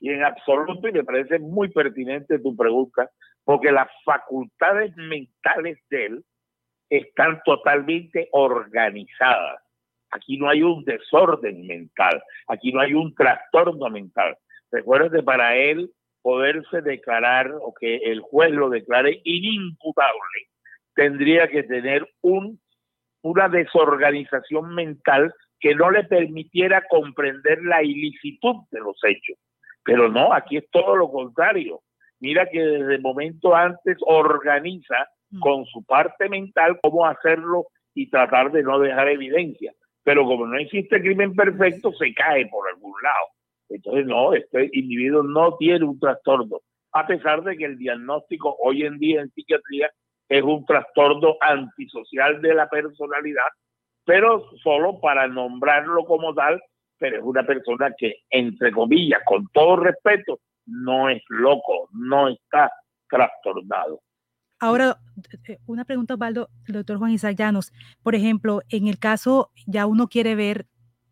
[0.00, 3.10] Y en absoluto, y me parece muy pertinente tu pregunta,
[3.44, 6.24] porque las facultades mentales de él
[6.88, 9.60] están totalmente organizadas.
[10.10, 14.38] Aquí no hay un desorden mental, aquí no hay un trastorno mental.
[14.72, 15.90] Recuerda que para él
[16.22, 20.48] poderse declarar o que el juez lo declare inimputable,
[20.94, 22.60] tendría que tener un,
[23.22, 29.36] una desorganización mental que no le permitiera comprender la ilicitud de los hechos.
[29.84, 31.80] Pero no, aquí es todo lo contrario.
[32.18, 35.08] Mira que desde el momento antes organiza
[35.38, 39.72] con su parte mental cómo hacerlo y tratar de no dejar evidencia.
[40.02, 43.26] Pero como no existe crimen perfecto, se cae por algún lado.
[43.70, 46.60] Entonces, no, este individuo no tiene un trastorno,
[46.92, 49.90] a pesar de que el diagnóstico hoy en día en psiquiatría
[50.28, 53.48] es un trastorno antisocial de la personalidad,
[54.04, 56.60] pero solo para nombrarlo como tal,
[56.98, 62.70] pero es una persona que, entre comillas, con todo respeto, no es loco, no está
[63.08, 64.00] trastornado.
[64.60, 64.96] Ahora,
[65.48, 67.38] eh, una pregunta, Osvaldo, doctor Juan Isaac.
[68.02, 70.66] Por ejemplo, en el caso, ya uno quiere ver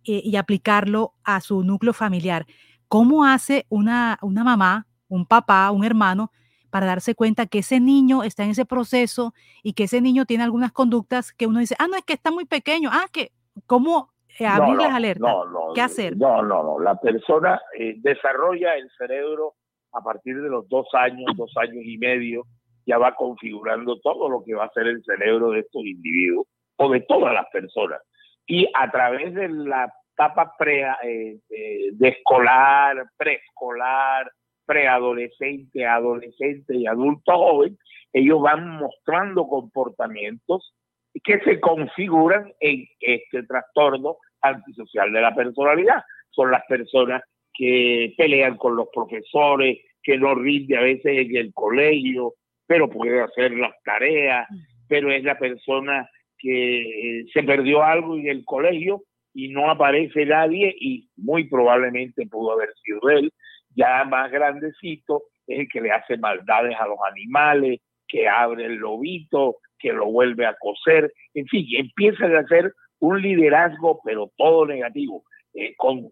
[0.05, 2.47] eh, y aplicarlo a su núcleo familiar.
[2.89, 6.31] ¿Cómo hace una, una mamá, un papá, un hermano
[6.71, 10.45] para darse cuenta que ese niño está en ese proceso y que ese niño tiene
[10.45, 13.33] algunas conductas que uno dice, ah, no, es que está muy pequeño, ah, que,
[13.67, 15.31] ¿cómo eh, abrir No, las alertas?
[15.31, 16.17] no, no, ¿Qué hacer?
[16.17, 16.79] No, no, no.
[16.79, 19.55] La persona eh, desarrolla el cerebro
[19.93, 22.45] a partir de los dos años, dos años y medio,
[22.87, 26.47] ya va configurando todo lo que va a ser el cerebro de estos individuos
[26.77, 28.01] o de todas las personas.
[28.49, 34.33] Y a través de la etapa pre, eh, eh, de escolar, preescolar,
[34.65, 37.79] preadolescente, adolescente y adulto joven,
[38.13, 40.75] ellos van mostrando comportamientos
[41.23, 46.03] que se configuran en este trastorno antisocial de la personalidad.
[46.31, 51.53] Son las personas que pelean con los profesores, que no rinde a veces en el
[51.53, 52.35] colegio,
[52.67, 54.49] pero puede hacer las tareas,
[54.89, 59.03] pero es la persona que eh, se perdió algo en el colegio
[59.35, 63.33] y no aparece nadie y muy probablemente pudo haber sido él,
[63.75, 68.77] ya más grandecito, es el que le hace maldades a los animales, que abre el
[68.77, 74.67] lobito, que lo vuelve a coser, en fin, empieza a hacer un liderazgo, pero todo
[74.67, 75.23] negativo,
[75.55, 76.11] eh, con,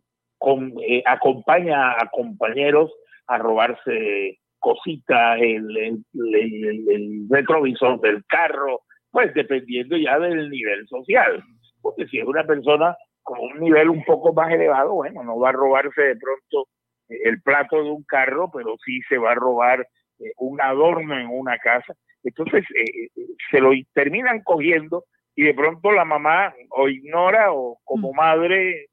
[0.86, 2.92] eh, acompaña a compañeros
[3.26, 8.82] a robarse cositas, el- el retrovisor del carro,
[9.17, 11.43] pues dependiendo ya del nivel social.
[11.81, 15.49] Porque si es una persona con un nivel un poco más elevado, bueno, no va
[15.49, 16.69] a robarse de pronto
[17.09, 19.89] el plato de un carro, pero sí se va a robar
[20.19, 21.95] eh, un adorno en una casa.
[22.25, 27.78] Entonces eh, eh, se lo terminan cogiendo y de pronto la mamá o ignora o
[27.85, 28.89] como madre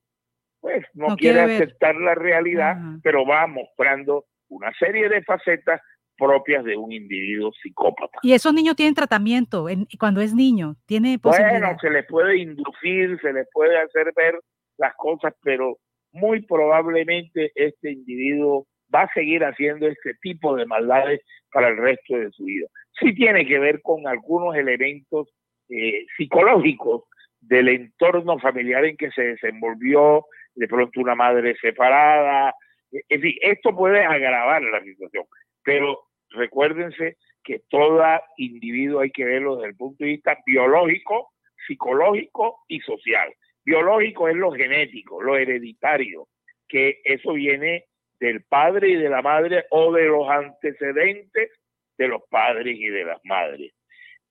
[0.62, 5.82] pues no, No quiere, aceptar la realidad, pero va mostrando una serie de facetas
[6.18, 8.20] propias de un individuo psicópata.
[8.22, 11.18] Y esos niños tienen tratamiento en- cuando es niño, tiene.
[11.22, 14.40] Bueno, se les puede inducir, se les puede hacer ver
[14.78, 15.78] las cosas, pero
[16.12, 22.16] muy probablemente este individuo va a seguir haciendo este tipo de maldades para el resto
[22.18, 22.68] de su vida.
[23.00, 25.30] Sí tiene que ver con algunos elementos
[25.70, 27.04] eh, psicológicos
[27.40, 30.26] del entorno familiar en que se desenvolvió,
[30.56, 32.54] de pronto una madre separada,
[32.92, 35.26] eh, en fin, esto puede agravar la situación,
[35.64, 38.04] pero recuérdense que todo
[38.38, 41.32] individuo hay que verlo desde el punto de vista biológico,
[41.68, 43.34] psicológico y social.
[43.66, 46.28] Biológico es lo genético, lo hereditario,
[46.68, 47.86] que eso viene
[48.20, 51.52] del padre y de la madre o de los antecedentes
[51.98, 53.74] de los padres y de las madres.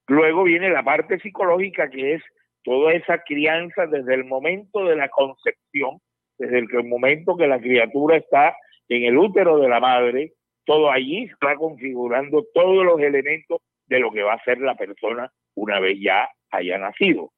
[0.09, 2.23] Luego viene la parte psicológica, que es
[2.65, 5.99] toda esa crianza desde el momento de la concepción,
[6.39, 8.57] desde el momento que la criatura está
[8.89, 10.33] en el útero de la madre,
[10.65, 15.31] todo allí está configurando todos los elementos de lo que va a ser la persona
[15.55, 17.33] una vez ya haya nacido.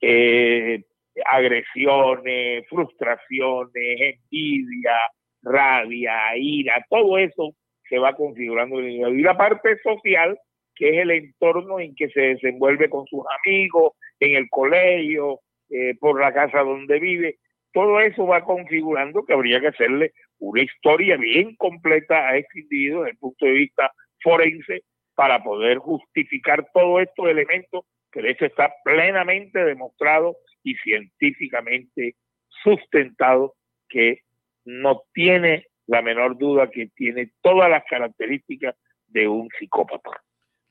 [0.00, 0.82] Eh,
[1.24, 4.98] agresiones, frustraciones, envidia,
[5.42, 7.54] rabia, ira, todo eso
[7.88, 9.18] se va configurando en el individuo.
[9.18, 10.38] Y la parte social,
[10.74, 15.40] que es el entorno en que se desenvuelve con sus amigos, en el colegio,
[15.70, 17.38] eh, por la casa donde vive,
[17.78, 23.02] todo eso va configurando que habría que hacerle una historia bien completa a este individuo
[23.02, 24.82] desde el punto de vista forense
[25.14, 32.16] para poder justificar todos estos elementos que de hecho está plenamente demostrado y científicamente
[32.64, 33.54] sustentado
[33.88, 34.22] que
[34.64, 38.74] no tiene la menor duda que tiene todas las características
[39.06, 40.20] de un psicópata.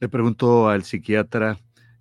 [0.01, 1.55] Le pregunto al psiquiatra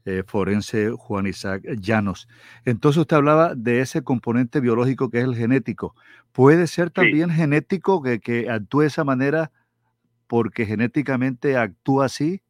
[0.07, 2.29] eh, forense Juan Isaac Llanos.
[2.65, 5.95] Entonces usted hablaba de ese componente biológico que es el genético.
[6.33, 9.51] ¿Puede ser también genético que, que actúe de esa manera
[10.29, 12.41] porque genéticamente actúa así?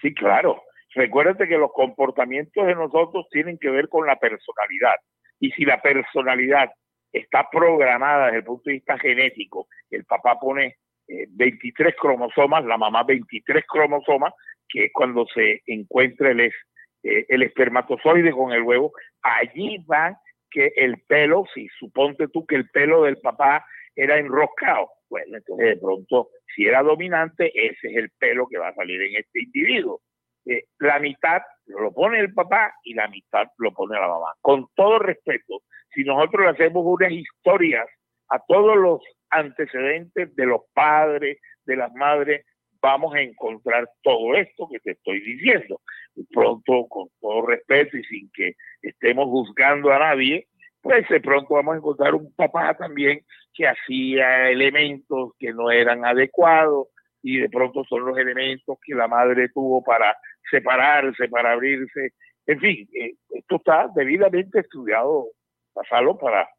[0.00, 0.62] Sí, claro.
[0.94, 4.94] Recuérdate que los comportamientos de nosotros tienen que ver con la personalidad.
[5.40, 6.70] Y si la personalidad
[7.12, 12.78] está programada desde el punto de vista genético, el papá pone eh, 23 cromosomas, la
[12.78, 14.32] mamá 23 cromosomas,
[14.68, 16.54] que es cuando se encuentra el, es-
[17.02, 20.18] eh, el espermatozoide con el huevo, allí va
[20.50, 23.64] que el pelo, si suponte tú que el pelo del papá
[23.96, 28.68] era enroscado, bueno, entonces de pronto, si era dominante, ese es el pelo que va
[28.68, 30.00] a salir en este individuo.
[30.46, 34.32] Eh, la mitad lo pone el papá y la mitad lo pone la mamá.
[34.40, 35.62] Con todo respeto,
[35.94, 37.86] si nosotros le hacemos unas historias
[38.28, 42.44] a todos los antecedentes de los padres, de las madres,
[42.84, 45.80] vamos a encontrar todo esto que te estoy diciendo.
[46.14, 50.48] De pronto, con todo respeto y sin que estemos juzgando a nadie,
[50.82, 56.04] pues de pronto vamos a encontrar un papá también que hacía elementos que no eran
[56.04, 56.88] adecuados
[57.22, 60.14] y de pronto son los elementos que la madre tuvo para
[60.50, 62.12] separarse, para abrirse.
[62.44, 65.28] En fin, eh, esto está debidamente estudiado,
[65.72, 66.50] pasarlo para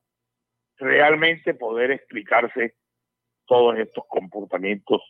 [0.77, 2.73] realmente poder explicarse
[3.45, 5.03] todos estos comportamientos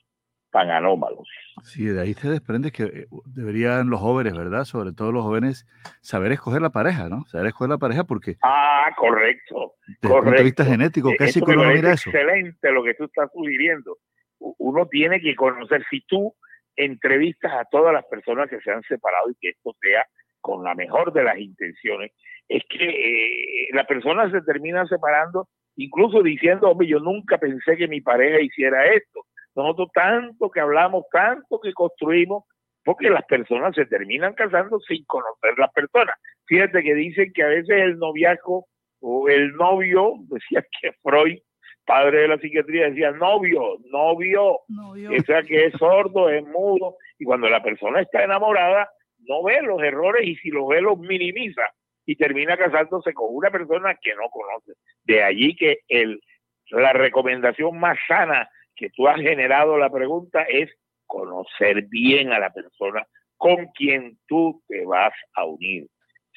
[0.56, 1.28] tan anómalos.
[1.64, 4.64] Sí, de ahí se desprende que eh, deberían los jóvenes, ¿verdad?
[4.64, 5.68] Sobre todo los jóvenes,
[6.00, 7.26] saber escoger la pareja, ¿no?
[7.26, 9.74] Saber escoger la pareja porque Ah, correcto.
[10.02, 10.72] desde el punto de vista correcto.
[10.72, 12.10] genético, Eh, ¿qué eso me psicólogo parece mira eso?
[12.10, 13.98] Excelente lo que tú estás sugiriendo.
[14.40, 16.34] Uno tiene que conocer, si tú
[16.78, 20.06] entrevistas a todas las personas que se han separado y que esto sea
[20.40, 22.12] con la mejor de las intenciones,
[22.48, 27.90] es que eh, la persona se termina separando incluso diciendo, hombre, yo nunca pensé que
[27.90, 29.26] mi pareja hiciera esto.
[29.56, 32.44] Nosotros tanto que hablamos, tanto que construimos,
[32.84, 36.16] porque las personas se terminan casando sin conocer las personas.
[36.46, 38.68] Fíjate que dicen que a veces el noviazgo
[39.00, 41.40] o el novio, decía que Freud,
[41.86, 47.26] padre de la psiquiatría, decía novio, novio, o sea que es sordo, es mudo, y
[47.26, 51.64] cuando la persona está enamorada, no ve los errores y si los ve los minimiza
[52.06, 54.74] y termina casándose con una persona que no conoce.
[55.04, 56.22] De allí que el,
[56.70, 60.70] la recomendación más sana que tú has generado la pregunta es
[61.06, 63.06] conocer bien a la persona
[63.38, 65.88] con quien tú te vas a unir.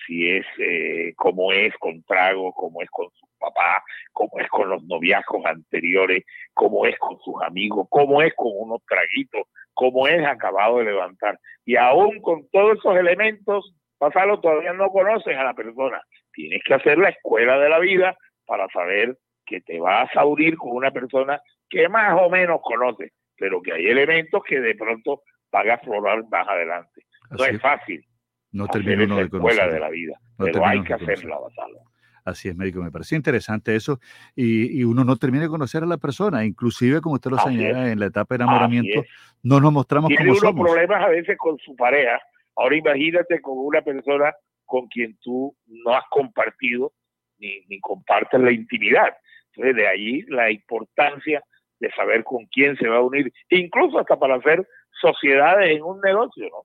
[0.06, 4.68] Si es eh, como es con trago, como es con su papá, como es con
[4.68, 9.42] los noviazgos anteriores, como es con sus amigos, como es con unos traguitos,
[9.74, 11.38] como es acabado de levantar.
[11.64, 16.00] Y aún con todos esos elementos, pasarlo todavía no conoces a la persona.
[16.32, 19.16] Tienes que hacer la escuela de la vida para saber
[19.48, 23.12] que te vas a unir con una persona que más o menos conoces.
[23.36, 27.02] pero que hay elementos que de pronto van a aflorar más adelante.
[27.30, 27.60] No Así es es.
[27.62, 28.04] fácil
[28.50, 29.72] No hacer termina uno de escuela conocer.
[29.72, 31.78] de la vida, No pero hay que hacerla, Gonzalo.
[32.24, 32.82] Así es, médico.
[32.82, 34.00] Me parece interesante eso.
[34.36, 36.44] Y, y uno no termina de conocer a la persona.
[36.44, 39.02] Inclusive, como usted lo Así señala, en la etapa de enamoramiento,
[39.44, 40.66] no nos mostramos Tiene como somos.
[40.70, 42.20] problemas a veces con su pareja.
[42.56, 44.34] Ahora imagínate con una persona
[44.66, 46.92] con quien tú no has compartido
[47.38, 49.16] ni, ni compartes la intimidad.
[49.58, 51.42] Entonces, de ahí la importancia
[51.80, 54.66] de saber con quién se va a unir, incluso hasta para hacer
[55.00, 56.64] sociedades en un negocio, ¿no?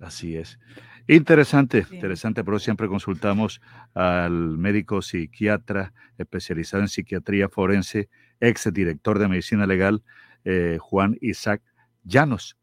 [0.00, 0.58] Así es.
[1.06, 3.60] Interesante, interesante, pero siempre consultamos
[3.94, 8.08] al médico psiquiatra especializado en psiquiatría forense,
[8.40, 10.02] ex director de medicina legal,
[10.44, 11.62] eh, Juan Isaac
[12.04, 12.56] Llanos.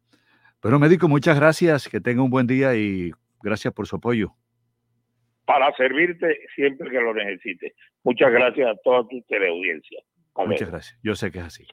[0.60, 3.12] Pero médico, muchas gracias, que tenga un buen día y
[3.42, 4.34] gracias por su apoyo.
[5.46, 7.72] Para servirte siempre que lo necesites.
[8.02, 10.02] Muchas gracias a toda tu teleaudiencia.
[10.36, 10.98] Muchas gracias.
[11.02, 11.66] Yo sé que es así.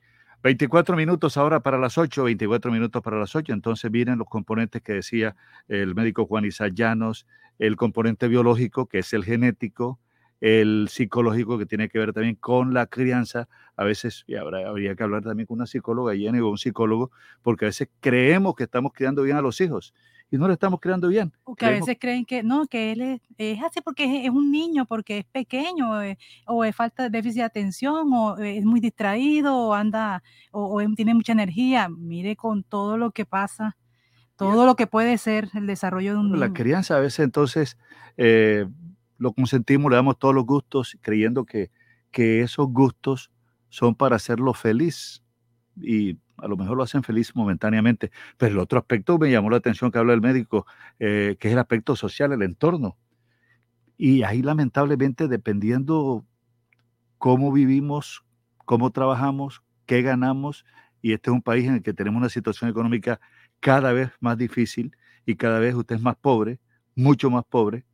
[0.44, 3.54] 24 minutos ahora para las 8, 24 minutos para las 8.
[3.54, 5.36] Entonces vienen los componentes que decía
[5.68, 7.26] el médico Juan Isaac Llanos,
[7.60, 10.00] el componente biológico, que es el genético,
[10.42, 13.48] el psicológico, que tiene que ver también con la crianza.
[13.78, 17.12] A veces y habría que hablar también con una psicóloga, Jenny, o un psicólogo,
[17.42, 19.94] porque a veces creemos que estamos criando bien a los hijos
[20.34, 21.32] y no lo estamos criando bien.
[21.44, 24.26] O que a Creemos- veces creen que no, que él es, es así porque es,
[24.26, 28.38] es un niño, porque es pequeño, eh, o es falta de déficit de atención, o
[28.40, 31.88] eh, es muy distraído, o anda, o, o em- tiene mucha energía.
[31.88, 33.78] Mire con todo lo que pasa,
[34.36, 36.54] todo lo que puede ser el desarrollo de un La niño.
[36.56, 37.78] crianza a veces entonces
[38.18, 38.66] eh,
[39.20, 41.70] lo consentimos, le damos todos los gustos, creyendo que,
[42.12, 43.30] que esos gustos
[43.70, 45.23] son para hacerlo feliz.
[45.82, 48.12] Y a lo mejor lo hacen feliz momentáneamente.
[48.38, 50.66] Pero el otro aspecto me llamó la atención que habla el médico,
[51.00, 52.98] eh, que es el aspecto social, el entorno.
[53.98, 56.26] Y ahí lamentablemente, dependiendo
[57.18, 58.24] cómo vivimos,
[58.66, 60.66] cómo trabajamos, qué ganamos,
[61.02, 63.20] y este es un país en el que tenemos una situación económica
[63.60, 64.96] cada vez más difícil
[65.26, 66.60] y cada vez usted es más pobre,
[66.96, 67.86] mucho más pobre,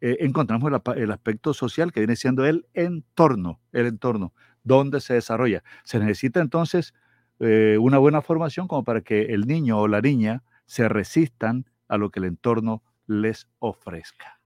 [0.00, 5.14] eh, encontramos el, el aspecto social que viene siendo el entorno, el entorno, donde se
[5.14, 5.62] desarrolla.
[5.84, 6.94] Se necesita entonces
[7.38, 11.98] eh, una buena formación como para que el niño o la niña se resistan a
[11.98, 14.40] lo que el entorno les ofrezca.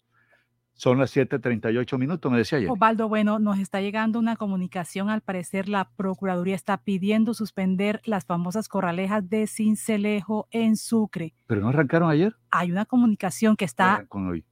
[0.78, 2.70] Son las 7:38 minutos, me decía ayer.
[2.70, 5.10] Osvaldo, bueno, nos está llegando una comunicación.
[5.10, 11.34] Al parecer, la Procuraduría está pidiendo suspender las famosas corralejas de Cincelejo en Sucre.
[11.48, 12.36] Pero no arrancaron ayer.
[12.52, 14.44] Hay una comunicación que está Con hoy.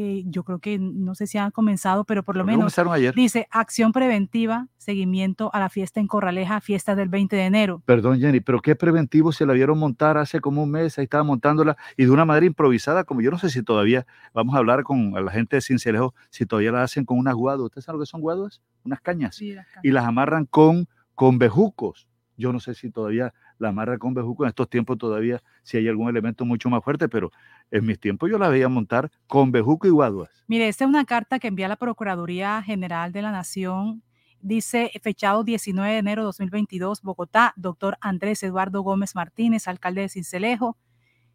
[0.00, 2.92] Eh, yo creo que no sé si han comenzado, pero por lo que menos comenzaron
[2.92, 3.14] ayer.
[3.14, 7.82] dice acción preventiva, seguimiento a la fiesta en Corraleja, fiesta del 20 de enero.
[7.84, 11.24] Perdón, Jenny, pero qué preventivo se la vieron montar hace como un mes, ahí estaba
[11.24, 14.84] montándola y de una manera improvisada, como yo no sé si todavía, vamos a hablar
[14.84, 18.04] con la gente de Cincelejo, si todavía la hacen con unas guadas, ¿ustedes saben lo
[18.04, 18.62] que son guadas?
[18.84, 19.40] Unas cañas.
[19.40, 22.08] y las amarran con, con bejucos.
[22.36, 25.88] Yo no sé si todavía la amarra con bejucos en estos tiempos todavía, si hay
[25.88, 27.30] algún elemento mucho más fuerte, pero
[27.70, 30.30] en mis tiempos yo la veía montar con bejuco y guaduas.
[30.46, 34.02] Mire, esta es una carta que envía la Procuraduría General de la Nación.
[34.40, 40.08] Dice, fechado 19 de enero de 2022, Bogotá, doctor Andrés Eduardo Gómez Martínez, alcalde de
[40.08, 40.76] Cincelejo.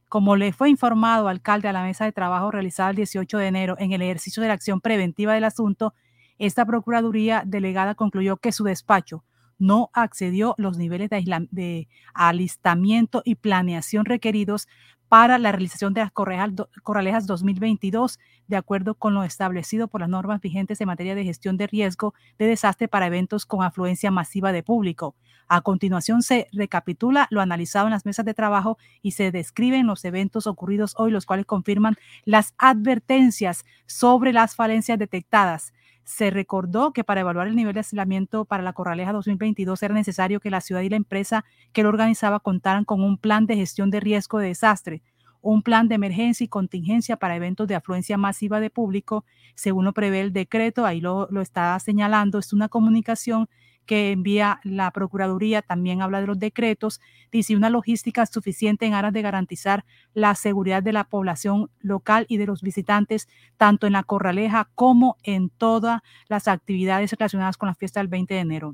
[0.07, 3.75] Como le fue informado alcalde a la mesa de trabajo realizada el 18 de enero
[3.79, 5.93] en el ejercicio de la acción preventiva del asunto,
[6.37, 9.23] esta Procuraduría delegada concluyó que su despacho
[9.59, 14.67] no accedió los niveles de, alistamiento y planeación requeridos
[15.09, 20.41] para la realización de las corralejas 2022, de acuerdo con lo establecido por las normas
[20.41, 24.63] vigentes en materia de gestión de riesgo de desastre para eventos con afluencia masiva de
[24.63, 25.15] público.
[25.47, 30.03] A continuación se recapitula lo analizado en las mesas de trabajo y se describen los
[30.03, 35.73] eventos ocurridos hoy, los cuales confirman las advertencias sobre las falencias detectadas.
[36.03, 40.39] Se recordó que para evaluar el nivel de aislamiento para la Corraleja 2022 era necesario
[40.39, 43.89] que la ciudad y la empresa que lo organizaba contaran con un plan de gestión
[43.89, 45.01] de riesgo de desastre,
[45.41, 49.25] un plan de emergencia y contingencia para eventos de afluencia masiva de público,
[49.55, 53.49] según lo prevé el decreto, ahí lo, lo está señalando, es una comunicación
[53.85, 59.13] que envía la Procuraduría, también habla de los decretos, dice una logística suficiente en aras
[59.13, 64.03] de garantizar la seguridad de la población local y de los visitantes, tanto en la
[64.03, 68.73] Corraleja como en todas las actividades relacionadas con la fiesta del 20 de enero.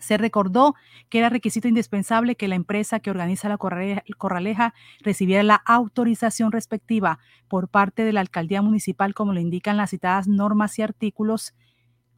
[0.00, 0.74] Se recordó
[1.10, 7.18] que era requisito indispensable que la empresa que organiza la corraleja, recibiera la autorización respectiva
[7.48, 11.54] por parte de la alcaldía municipal, como lo indican las citadas normas y artículos,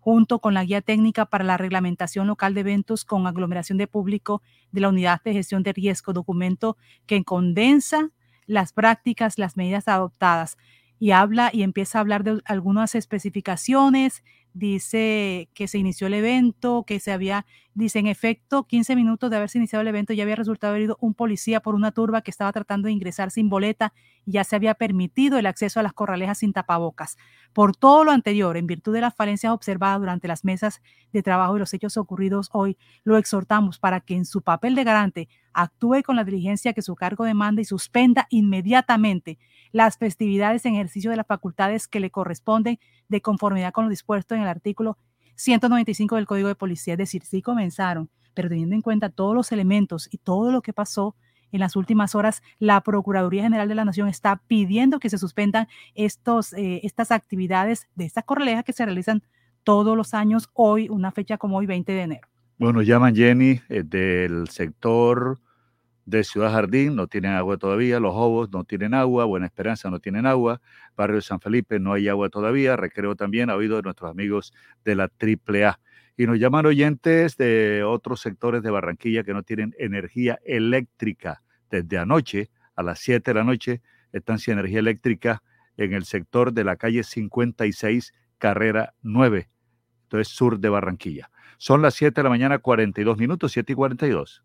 [0.02, 4.42] junto con la guía técnica para la reglamentación local de eventos con aglomeración de público
[4.72, 8.10] de la unidad de gestión de riesgo, documento que condensa
[8.47, 10.58] las prácticas, las medidas adoptadas.
[10.98, 14.24] Y habla y empieza a hablar de algunas especificaciones
[14.55, 19.36] dice que se inició el evento, que se había, dice en efecto, 15 minutos de
[19.36, 22.52] haberse iniciado el evento ya había resultado herido un policía por una turba que estaba
[22.52, 23.92] tratando de ingresar sin boleta
[24.24, 27.16] y ya se había permitido el acceso a las corralejas sin tapabocas.
[27.52, 30.82] Por todo lo anterior, en virtud de las falencias observadas durante las mesas
[31.12, 34.84] de trabajo y los hechos ocurridos hoy, lo exhortamos para que en su papel de
[34.84, 39.39] garante actúe con la diligencia que su cargo demanda y suspenda inmediatamente
[39.72, 44.34] las festividades en ejercicio de las facultades que le corresponden de conformidad con lo dispuesto
[44.34, 44.99] en el artículo
[45.37, 46.95] 195 del Código de Policía.
[46.95, 50.73] Es decir, sí comenzaron, pero teniendo en cuenta todos los elementos y todo lo que
[50.73, 51.15] pasó
[51.53, 55.69] en las últimas horas, la Procuraduría General de la Nación está pidiendo que se suspendan
[55.95, 59.23] estos, eh, estas actividades de estas correlejas que se realizan
[59.62, 62.29] todos los años, hoy, una fecha como hoy, 20 de enero.
[62.59, 65.41] Bueno, llaman Jenny eh, del sector
[66.05, 70.00] de Ciudad Jardín, no tienen agua todavía, Los Hobos no tienen agua, Buena Esperanza no
[70.00, 70.60] tienen agua,
[70.97, 74.52] Barrio de San Felipe no hay agua todavía, Recreo también, ha oído de nuestros amigos
[74.84, 75.78] de la AAA.
[76.16, 81.42] Y nos llaman oyentes de otros sectores de Barranquilla que no tienen energía eléctrica.
[81.70, 83.81] Desde anoche, a las 7 de la noche,
[84.12, 85.42] están sin energía eléctrica
[85.76, 89.48] en el sector de la calle 56, carrera 9,
[90.05, 91.31] entonces sur de Barranquilla.
[91.58, 94.42] Son las 7 de la mañana, 42 minutos, 7 y 42.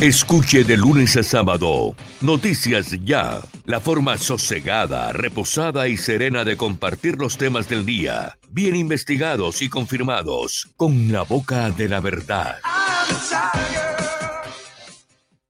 [0.00, 7.16] Escuche de lunes a sábado Noticias Ya, la forma sosegada, reposada y serena de compartir
[7.16, 12.58] los temas del día, bien investigados y confirmados, con la boca de la verdad.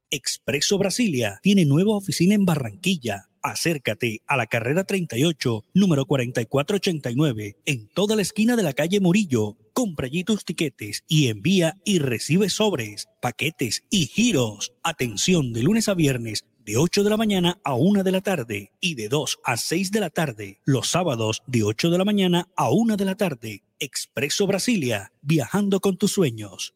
[0.09, 3.28] Expreso Brasilia tiene nueva oficina en Barranquilla.
[3.41, 9.57] Acércate a la carrera 38, número 4489, en toda la esquina de la calle Murillo.
[9.73, 14.73] Compra allí tus tiquetes y envía y recibe sobres, paquetes y giros.
[14.83, 18.73] Atención de lunes a viernes de 8 de la mañana a 1 de la tarde
[18.79, 20.59] y de 2 a 6 de la tarde.
[20.65, 23.63] Los sábados de 8 de la mañana a 1 de la tarde.
[23.79, 26.75] Expreso Brasilia, viajando con tus sueños.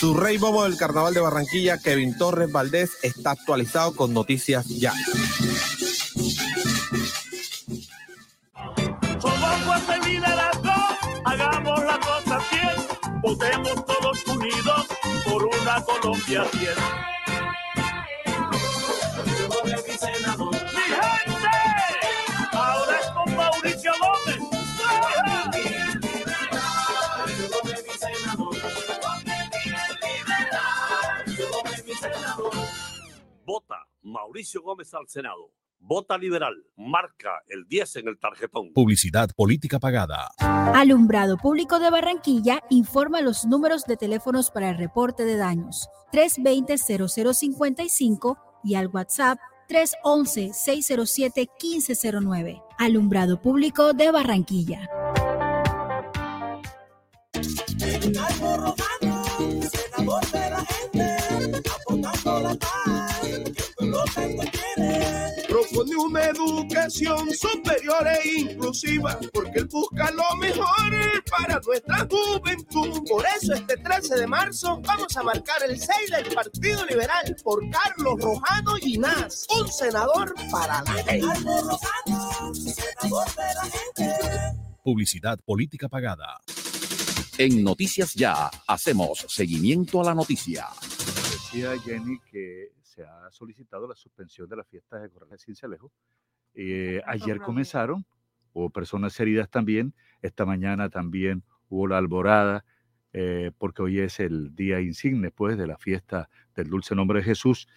[0.00, 4.94] Su rey bobo del carnaval de Barranquilla, Kevin Torres Valdés, está actualizado con noticias ya.
[11.26, 14.86] Hagamos las cosas bien, votemos todos unidos
[15.26, 16.74] por una Colombia fiel.
[33.50, 35.50] Vota Mauricio Gómez al Senado.
[35.80, 36.54] Vota liberal.
[36.76, 38.72] Marca el 10 en el tarjetón.
[38.72, 40.30] Publicidad política pagada.
[40.38, 48.38] Alumbrado Público de Barranquilla informa los números de teléfonos para el reporte de daños 320-0055
[48.62, 52.62] y al WhatsApp 311-607-1509.
[52.78, 54.88] Alumbrado Público de Barranquilla.
[57.34, 59.24] Algo Romano,
[59.68, 61.16] senador de la gente,
[61.68, 62.54] aportando la
[66.00, 73.02] una educación superior e inclusiva, porque él busca lo mejor para nuestra juventud.
[73.08, 77.60] Por eso este 13 de marzo vamos a marcar el 6 del Partido Liberal por
[77.70, 81.26] Carlos Rojano Ginás, un senador para la gente.
[81.30, 84.60] Algo Romano, senador de la gente.
[84.82, 86.40] Publicidad política pagada.
[87.38, 90.68] En Noticias Ya hacemos seguimiento a la noticia.
[91.30, 92.69] Decía Jenny que
[93.00, 95.90] se ha solicitado la suspensión de las fiestas de Corrales Cincelejo.
[96.54, 98.04] Eh, ayer comenzaron,
[98.52, 102.64] hubo personas heridas también, esta mañana también hubo la alborada,
[103.12, 107.24] eh, porque hoy es el día insigne pues, de la fiesta del dulce nombre de
[107.24, 107.68] Jesús.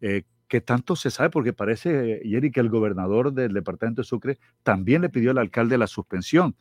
[0.00, 4.38] Eh, que tanto se sabe, porque parece, Jenny, que el gobernador del departamento de Sucre
[4.62, 6.56] también le pidió al alcalde la suspensión,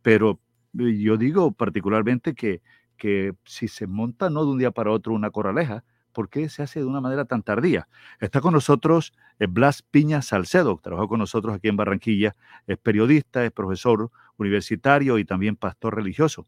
[0.00, 0.40] pero
[0.78, 2.62] eh, yo digo particularmente que,
[2.96, 6.62] que si se monta no de un día para otro una corraleja, ¿por qué se
[6.62, 7.88] hace de una manera tan tardía?
[8.20, 12.34] Está con nosotros eh, Blas Piña Salcedo, trabajó con nosotros aquí en Barranquilla,
[12.66, 16.46] es periodista, es profesor universitario y también pastor religioso.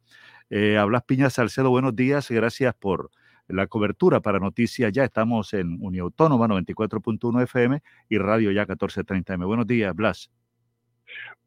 [0.48, 3.10] Eh, Blas Piña Salcedo, buenos días, gracias por
[3.48, 5.04] la cobertura para Noticias Ya.
[5.04, 9.44] Estamos en Uniautónoma 94.1 FM y Radio Ya 1430 M.
[9.44, 10.30] Buenos días, Blas.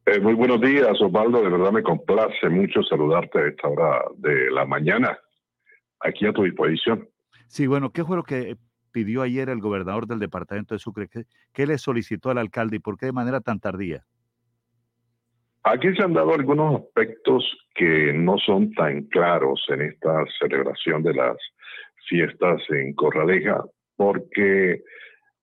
[0.06, 1.42] Eh, muy buenos días, Osvaldo.
[1.42, 5.18] De verdad me complace mucho saludarte a esta hora de la mañana,
[6.00, 7.08] aquí a tu disposición.
[7.50, 8.58] Sí, bueno, ¿qué fue lo que
[8.92, 11.10] pidió ayer el gobernador del departamento de Sucre?
[11.52, 14.06] ¿Qué, le solicitó al alcalde y por qué de manera tan tardía?
[15.64, 21.16] Aquí se han dado algunos aspectos que no son tan claros en esta celebración de
[21.16, 21.38] las
[22.08, 23.64] fiestas en Corraleja,
[23.96, 24.84] porque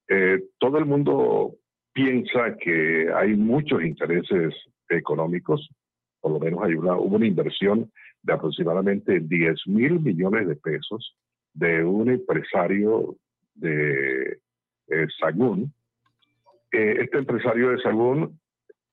[0.09, 1.57] eh, todo el mundo
[1.93, 4.55] piensa que hay muchos intereses
[4.89, 5.69] económicos,
[6.21, 7.91] por lo menos hay una, hubo una inversión
[8.23, 11.17] de aproximadamente 10 mil millones de pesos
[11.57, 13.17] de un empresario
[13.55, 14.39] de
[14.89, 15.73] eh, Sagún.
[16.71, 18.39] Eh, este empresario de Sagún,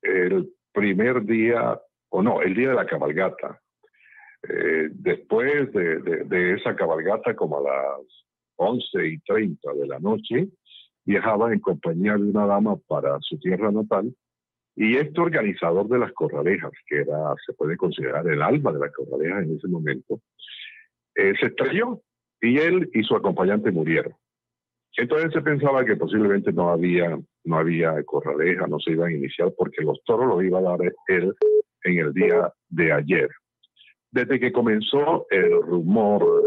[0.02, 3.60] el primer día, o no, el día de la cabalgata,
[4.48, 8.26] eh, después de, de, esa cabalgata, como a las
[8.56, 10.48] 11 y 30 de la noche,
[11.06, 14.14] viajaba en compañía de una dama para su tierra natal
[14.76, 18.92] y este organizador de las corralejas, que era, se puede considerar el alma de las
[18.94, 20.22] corralejas en ese momento,
[21.16, 22.02] eh, se estrelló
[22.44, 24.14] y él y su acompañante murieron.
[24.98, 29.52] Entonces se pensaba que posiblemente no había, no había corraleja, no se iban a iniciar
[29.58, 31.34] porque los toros los iba a dar él
[31.86, 33.30] en el día de ayer.
[34.12, 36.44] Desde que comenzó el rumor,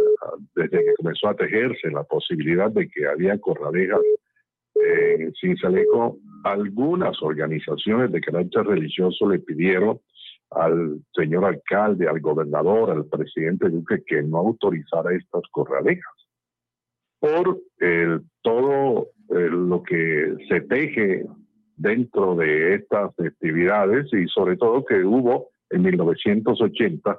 [0.55, 4.00] desde que comenzó a tejerse la posibilidad de que había corralejas
[4.75, 9.99] en Cincelejo, algunas organizaciones de carácter religioso le pidieron
[10.50, 16.15] al señor alcalde, al gobernador, al presidente Duque que no autorizara estas corralejas
[17.18, 21.25] por el, todo lo que se teje
[21.76, 27.18] dentro de estas festividades y sobre todo que hubo en 1980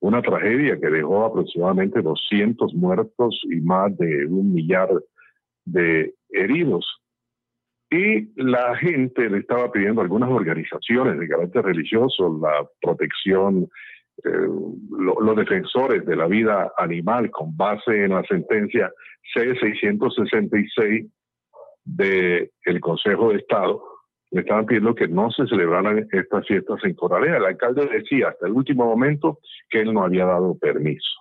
[0.00, 4.88] una tragedia que dejó aproximadamente 200 muertos y más de un millar
[5.64, 6.84] de heridos.
[7.94, 13.68] Y la gente le estaba pidiendo a algunas organizaciones de carácter religioso la protección,
[14.24, 14.48] eh,
[14.90, 18.90] lo, los defensores de la vida animal con base en la sentencia
[19.32, 21.08] C-666
[21.84, 23.82] del Consejo de Estado,
[24.30, 27.36] le estaban pidiendo que no se celebraran estas fiestas en Corralea.
[27.36, 29.38] El alcalde decía hasta el último momento
[29.70, 31.20] que él no había dado permiso.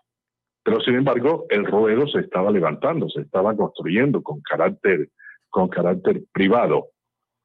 [0.63, 5.09] Pero sin embargo, el ruedo se estaba levantando, se estaba construyendo con carácter,
[5.53, 6.87] con carácter privado.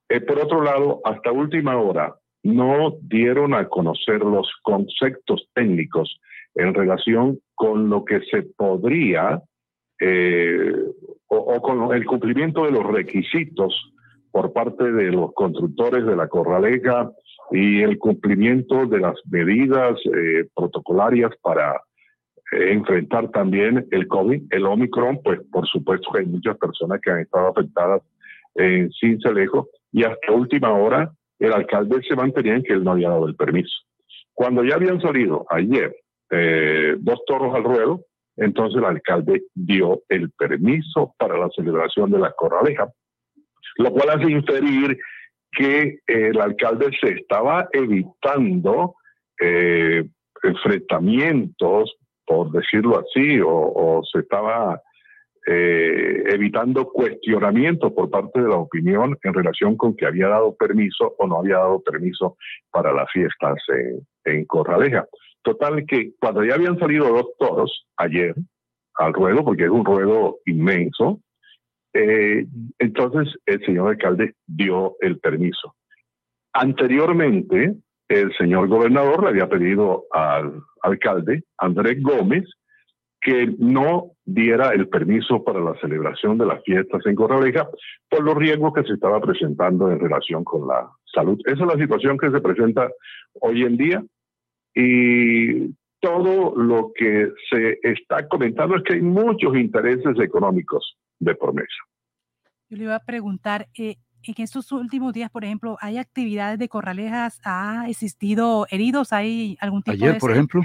[0.08, 6.18] Eh, por otro lado, hasta última hora no dieron a conocer los conceptos técnicos
[6.54, 9.42] en relación con lo que se podría
[10.00, 10.72] eh,
[11.26, 13.92] o, con el cumplimiento de los requisitos
[14.30, 17.10] por parte de los constructores de la corraleja
[17.50, 21.78] y el cumplimiento de las medidas eh, protocolarias para
[22.52, 27.10] eh, enfrentar también el COVID, el Omicron, pues por supuesto que hay muchas personas que
[27.10, 28.02] han estado afectadas
[28.54, 33.10] en Cincelejo y hasta última hora el alcalde se mantenía en que él no había
[33.10, 33.76] dado el permiso.
[34.34, 35.94] Cuando ya habían salido ayer
[36.30, 38.04] eh, dos toros al ruedo,
[38.36, 42.88] entonces el alcalde dio el permiso para la celebración de la corraleja,
[43.76, 44.98] lo cual hace inferir
[45.52, 48.94] que el alcalde se estaba evitando
[49.40, 50.04] eh,
[50.42, 51.96] enfrentamientos,
[52.28, 54.82] por decirlo así, o, o se estaba
[55.46, 61.14] eh, evitando cuestionamientos por parte de la opinión en relación con que había dado permiso
[61.16, 62.36] o no había dado permiso
[62.70, 65.06] para las fiestas en, en Corraleja.
[65.42, 68.34] Total que cuando ya habían salido dos toros ayer
[68.96, 71.20] al ruedo, porque es un ruedo inmenso,
[71.94, 72.44] eh,
[72.78, 75.76] entonces el señor alcalde dio el permiso.
[76.52, 77.74] Anteriormente,
[78.08, 82.44] el señor gobernador le había pedido al alcalde Andrés Gómez
[83.20, 87.68] que no diera el permiso para la celebración de las fiestas en Corraleja
[88.08, 91.38] por los riesgos que se estaba presentando en relación con la salud.
[91.44, 92.88] Esa es la situación que se presenta
[93.40, 94.04] hoy en día
[94.74, 101.66] y todo lo que se está comentando es que hay muchos intereses económicos de medio.
[102.70, 106.68] Yo le iba a preguntar, eh, en estos últimos días, por ejemplo, ¿hay actividades de
[106.68, 107.40] corralejas?
[107.44, 109.12] ¿Ha existido heridos?
[109.12, 110.18] ¿Hay algún tipo Ayer, de...
[110.18, 110.62] por ejemplo.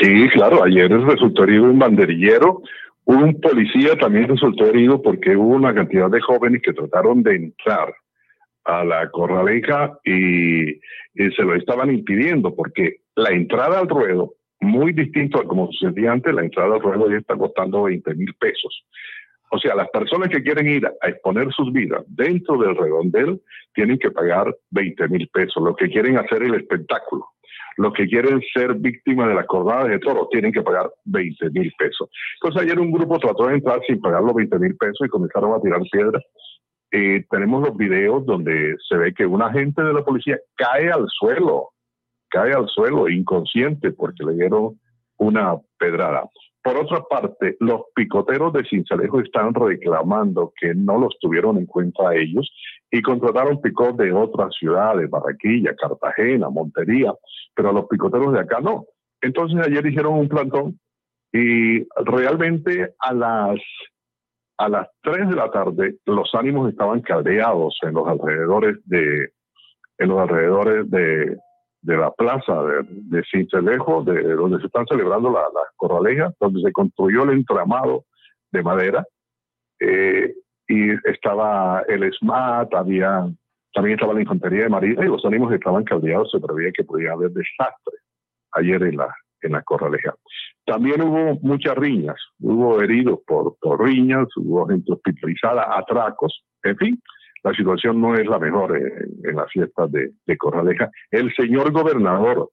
[0.00, 2.62] Sí, claro, ayer resultó herido un banderillero,
[3.04, 7.94] un policía también resultó herido porque hubo una cantidad de jóvenes que trataron de entrar
[8.64, 14.92] a la corraleja y, y se lo estaban impidiendo porque la entrada al ruedo, muy
[14.92, 18.84] distinto a como sucedía antes, la entrada al ruedo ya está costando 20 mil pesos.
[19.50, 23.40] O sea, las personas que quieren ir a exponer sus vidas dentro del redondel
[23.74, 25.62] tienen que pagar 20 mil pesos.
[25.62, 27.26] Los que quieren hacer el espectáculo,
[27.78, 31.72] los que quieren ser víctimas de la cordada de toros tienen que pagar 20 mil
[31.78, 32.10] pesos.
[32.42, 35.54] Entonces ayer un grupo trató de entrar sin pagar los 20 mil pesos y comenzaron
[35.54, 36.22] a tirar piedras.
[36.90, 41.06] Eh, tenemos los videos donde se ve que un agente de la policía cae al
[41.08, 41.70] suelo,
[42.28, 44.78] cae al suelo inconsciente porque le dieron
[45.18, 46.24] una pedrada.
[46.62, 52.14] Por otra parte, los picoteros de Cincelejo están reclamando que no los tuvieron en cuenta
[52.14, 52.50] ellos
[52.90, 57.14] y contrataron picot de otras ciudades, Barranquilla, Cartagena, Montería,
[57.54, 58.86] pero a los picoteros de acá no.
[59.20, 60.78] Entonces ayer hicieron un plantón
[61.32, 63.60] y realmente a las
[64.60, 69.30] a las 3 de la tarde los ánimos estaban caldeados en los alrededores de
[69.98, 71.36] en los alrededores de,
[71.88, 76.60] de la plaza de, de Cincelejo, de donde se están celebrando las la corralejas, donde
[76.60, 78.04] se construyó el entramado
[78.52, 79.06] de madera,
[79.80, 80.34] eh,
[80.68, 83.26] y estaba el SMAT, había,
[83.72, 87.12] también estaba la infantería de marina, y los ánimos estaban caldeados, se preveía que podía
[87.12, 87.94] haber desastre
[88.52, 89.08] ayer en la,
[89.40, 90.14] en la corraleja.
[90.66, 97.02] También hubo muchas riñas, hubo heridos por, por riñas, hubo gente hospitalizada, atracos, en fin,
[97.42, 100.90] la situación no es la mejor en, en las fiestas de, de, Corraleja.
[101.10, 102.50] El señor gobernador,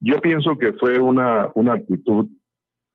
[0.00, 2.26] yo pienso que fue una, una actitud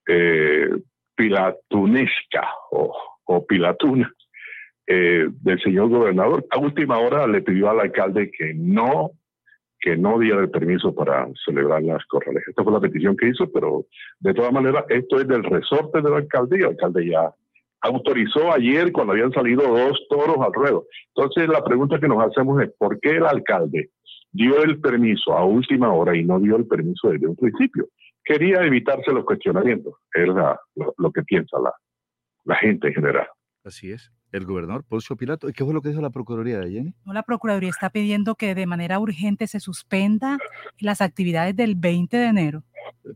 [0.07, 0.69] eh,
[1.15, 2.95] pilatunesca o,
[3.25, 4.11] o pilatuna
[4.87, 6.45] eh, del señor gobernador.
[6.49, 9.11] A última hora le pidió al alcalde que no
[9.81, 12.49] que no diera el permiso para celebrar las corralejas.
[12.49, 13.87] Esta fue la petición que hizo, pero
[14.19, 17.33] de todas maneras, esto es del resorte del alcalde y el alcalde ya
[17.81, 20.85] autorizó ayer cuando habían salido dos toros al ruedo.
[21.15, 23.89] Entonces la pregunta que nos hacemos es, ¿por qué el alcalde
[24.31, 27.87] dio el permiso a última hora y no dio el permiso desde un principio?
[28.23, 31.73] Quería evitarse los cuestionamientos, es la, lo, lo, que piensa la,
[32.45, 33.27] la gente en general.
[33.63, 34.11] Así es.
[34.31, 35.49] El gobernador Poncio Pilato.
[35.49, 36.93] ¿Y qué fue lo que dijo la Procuraduría de Jenny?
[37.05, 40.37] No, la Procuraduría está pidiendo que de manera urgente se suspenda
[40.79, 42.63] las actividades del 20 de enero.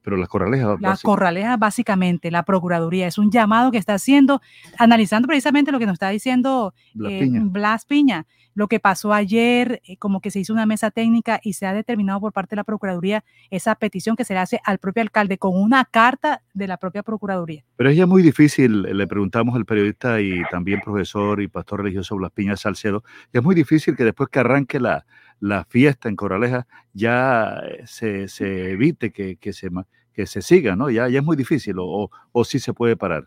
[0.04, 0.80] Pero las corralejas.
[0.82, 3.08] Las corralejas, básicamente, la Procuraduría.
[3.08, 4.42] Es un llamado que está haciendo,
[4.78, 7.42] analizando precisamente lo que nos está diciendo Blas eh, Piña.
[7.46, 8.28] Blas Piña.
[8.54, 11.74] Lo que pasó ayer, eh, como que se hizo una mesa técnica y se ha
[11.74, 15.38] determinado por parte de la Procuraduría esa petición que se le hace al propio alcalde
[15.38, 17.66] con una carta de la propia Procuraduría.
[17.76, 22.16] Pero es ya muy difícil, le preguntamos al periodista y también profesor y pastor religioso
[22.16, 23.04] Blas Piña Salcedo,
[23.34, 25.06] es muy difícil que después que arranque la,
[25.40, 29.70] la fiesta en Corraleja ya eh, se, se evite que, que, se,
[30.14, 30.90] que se siga, ¿no?
[30.90, 33.24] Ya, ya es muy difícil o, o, o sí se puede parar.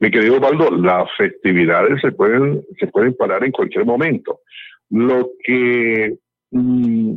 [0.00, 4.40] Mi querido Osvaldo, las festividades se pueden, se pueden parar en cualquier momento.
[4.88, 6.16] Lo que
[6.50, 7.14] mmm,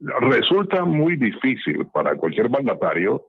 [0.00, 3.28] resulta muy difícil para cualquier mandatario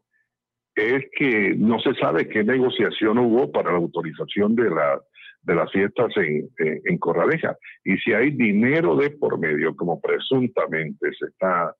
[0.75, 4.99] es que no se sabe qué negociación hubo para la autorización de, la,
[5.45, 7.55] de las fiestas en, en, Corraleja.
[7.83, 11.73] Y si hay dinero de por medio, como presuntamente se está,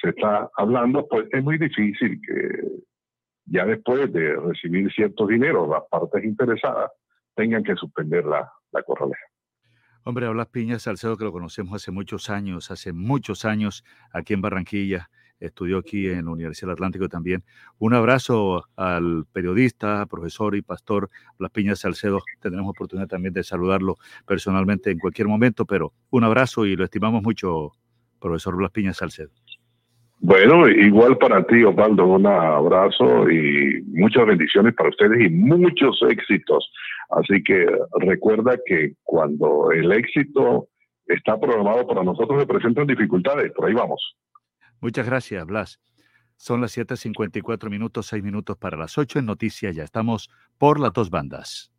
[0.00, 2.62] se está hablando, pues es muy difícil que
[3.46, 6.90] ya después de recibir ciertos dineros, las partes interesadas
[7.34, 9.24] tengan que suspender la, la Corraleja.
[10.04, 14.40] Hombre, hablas Piña Salcedo, que lo conocemos hace muchos años, hace muchos años aquí en
[14.40, 15.10] Barranquilla
[15.40, 17.44] estudió aquí en la Universidad del Atlántico también.
[17.78, 22.20] Un abrazo al periodista, profesor y pastor Blas Piña Salcedo.
[22.40, 27.22] Tendremos oportunidad también de saludarlo personalmente en cualquier momento, pero un abrazo y lo estimamos
[27.22, 27.72] mucho,
[28.20, 29.30] profesor Blas Piña Salcedo.
[30.20, 36.68] Bueno, igual para ti, Osvaldo, un abrazo y muchas bendiciones para ustedes y muchos éxitos.
[37.10, 37.66] Así que
[38.00, 40.68] recuerda que cuando el éxito
[41.06, 44.16] está programado para nosotros se presentan dificultades, por ahí vamos.
[44.80, 45.80] Muchas gracias, Blas.
[46.36, 49.74] Son las 7:54 minutos, 6 minutos para las 8 en Noticias.
[49.74, 51.72] Ya estamos por las dos bandas.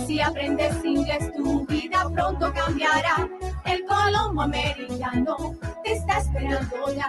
[0.07, 3.29] Si aprendes inglés, tu vida pronto cambiará.
[3.65, 5.55] El Colombo Americano
[5.85, 7.09] te está esperando ya.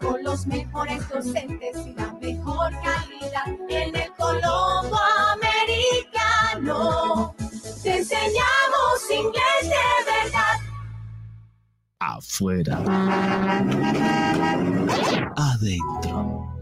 [0.00, 3.46] Con los mejores docentes y la mejor calidad.
[3.68, 4.98] En el Colombo
[5.32, 7.34] Americano
[7.82, 9.68] te enseñamos inglés de
[10.06, 10.58] verdad.
[11.98, 12.78] Afuera.
[15.36, 16.59] Adentro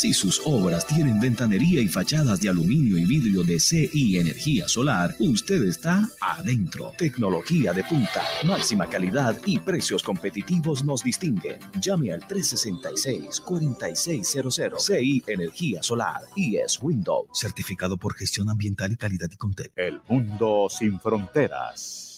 [0.00, 5.14] Si sus obras tienen ventanería y fachadas de aluminio y vidrio de CI Energía Solar,
[5.18, 6.94] usted está adentro.
[6.96, 11.58] Tecnología de punta, máxima calidad y precios competitivos nos distinguen.
[11.82, 19.28] Llame al 366-4600 CI Energía Solar y es Windows, certificado por gestión ambiental y calidad
[19.30, 19.78] y contexto.
[19.78, 22.09] El mundo sin fronteras.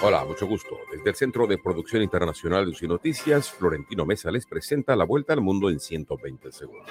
[0.00, 0.78] Hola, mucho gusto.
[0.92, 5.32] Desde el Centro de Producción Internacional de UCI Noticias, Florentino Mesa les presenta la vuelta
[5.32, 6.88] al mundo en 120 segundos.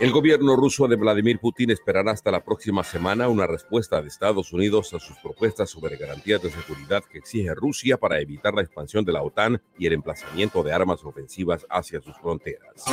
[0.00, 4.52] El gobierno ruso de Vladimir Putin esperará hasta la próxima semana una respuesta de Estados
[4.54, 9.04] Unidos a sus propuestas sobre garantías de seguridad que exige Rusia para evitar la expansión
[9.04, 12.84] de la OTAN y el emplazamiento de armas ofensivas hacia sus fronteras.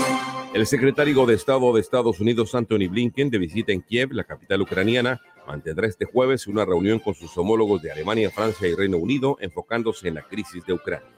[0.54, 4.62] El secretario de Estado de Estados Unidos, Anthony Blinken, de visita en Kiev, la capital
[4.62, 9.38] ucraniana, mantendrá este jueves una reunión con sus homólogos de Alemania, Francia y Reino Unido,
[9.42, 11.10] enfocándose en la crisis de Ucrania.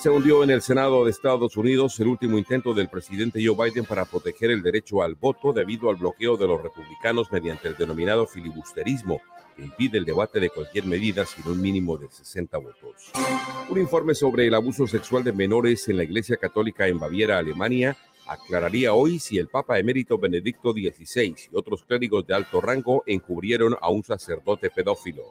[0.00, 3.84] Se hundió en el Senado de Estados Unidos el último intento del presidente Joe Biden
[3.84, 8.26] para proteger el derecho al voto debido al bloqueo de los republicanos mediante el denominado
[8.26, 9.20] filibusterismo,
[9.54, 13.12] que impide el debate de cualquier medida sin un mínimo de 60 votos.
[13.68, 17.94] Un informe sobre el abuso sexual de menores en la Iglesia Católica en Baviera, Alemania,
[18.30, 23.76] aclararía hoy si el Papa emérito Benedicto XVI y otros clérigos de alto rango encubrieron
[23.80, 25.24] a un sacerdote pedófilo.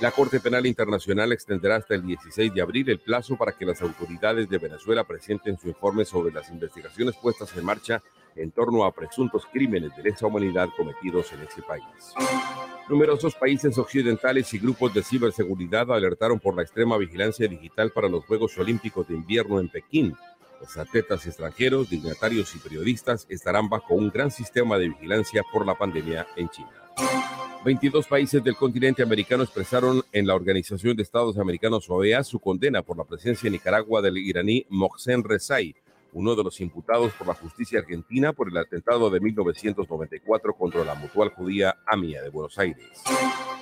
[0.00, 3.82] La Corte Penal Internacional extenderá hasta el 16 de abril el plazo para que las
[3.82, 8.02] autoridades de Venezuela presenten su informe sobre las investigaciones puestas en marcha
[8.34, 11.84] en torno a presuntos crímenes de lesa humanidad cometidos en ese país.
[12.88, 18.24] Numerosos países occidentales y grupos de ciberseguridad alertaron por la extrema vigilancia digital para los
[18.24, 20.16] Juegos Olímpicos de Invierno en Pekín,
[20.62, 25.74] los atletas extranjeros, dignatarios y periodistas estarán bajo un gran sistema de vigilancia por la
[25.74, 26.70] pandemia en China.
[27.64, 32.82] 22 países del continente americano expresaron en la Organización de Estados Americanos OEA su condena
[32.82, 35.74] por la presencia en Nicaragua del iraní Mohsen Rezai,
[36.12, 40.94] uno de los imputados por la justicia argentina por el atentado de 1994 contra la
[40.94, 43.02] mutual judía AMIA de Buenos Aires.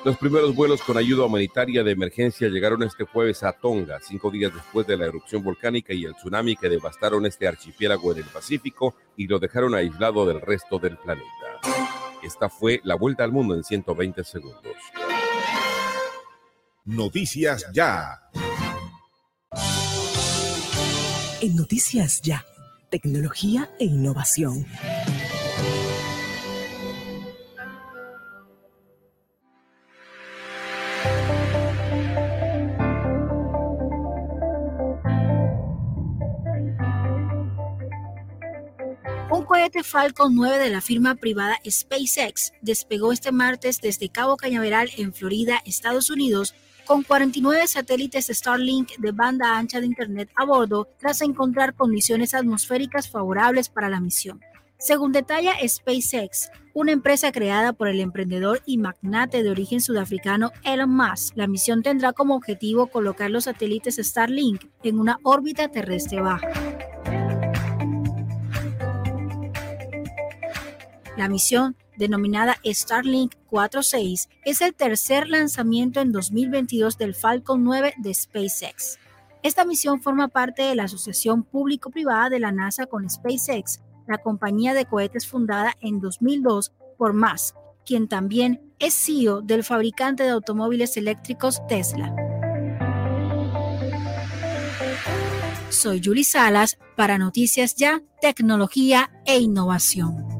[0.05, 4.53] Los primeros vuelos con ayuda humanitaria de emergencia llegaron este jueves a Tonga, cinco días
[4.55, 8.95] después de la erupción volcánica y el tsunami que devastaron este archipiélago en el Pacífico
[9.17, 11.27] y lo dejaron aislado del resto del planeta.
[12.23, 14.77] Esta fue la vuelta al mundo en 120 segundos.
[16.85, 18.19] Noticias Ya.
[21.43, 22.45] En Noticias Ya,
[22.91, 24.67] tecnología e innovación.
[39.31, 44.91] Un cohete Falcon 9 de la firma privada SpaceX despegó este martes desde Cabo Cañaveral
[44.99, 46.55] en Florida, Estados Unidos,
[46.91, 53.09] con 49 satélites Starlink de banda ancha de Internet a bordo tras encontrar condiciones atmosféricas
[53.09, 54.41] favorables para la misión.
[54.77, 60.91] Según detalla SpaceX, una empresa creada por el emprendedor y magnate de origen sudafricano Elon
[60.91, 66.49] Musk, la misión tendrá como objetivo colocar los satélites Starlink en una órbita terrestre baja.
[71.17, 78.15] La misión, denominada Starlink 46, es el tercer lanzamiento en 2022 del Falcon 9 de
[78.15, 78.99] SpaceX.
[79.43, 84.75] Esta misión forma parte de la asociación público-privada de la NASA con SpaceX, la compañía
[84.75, 87.55] de cohetes fundada en 2002 por Musk,
[87.85, 92.15] quien también es CEO del fabricante de automóviles eléctricos Tesla.
[95.69, 100.40] Soy Julie Salas para Noticias Ya, Tecnología e Innovación.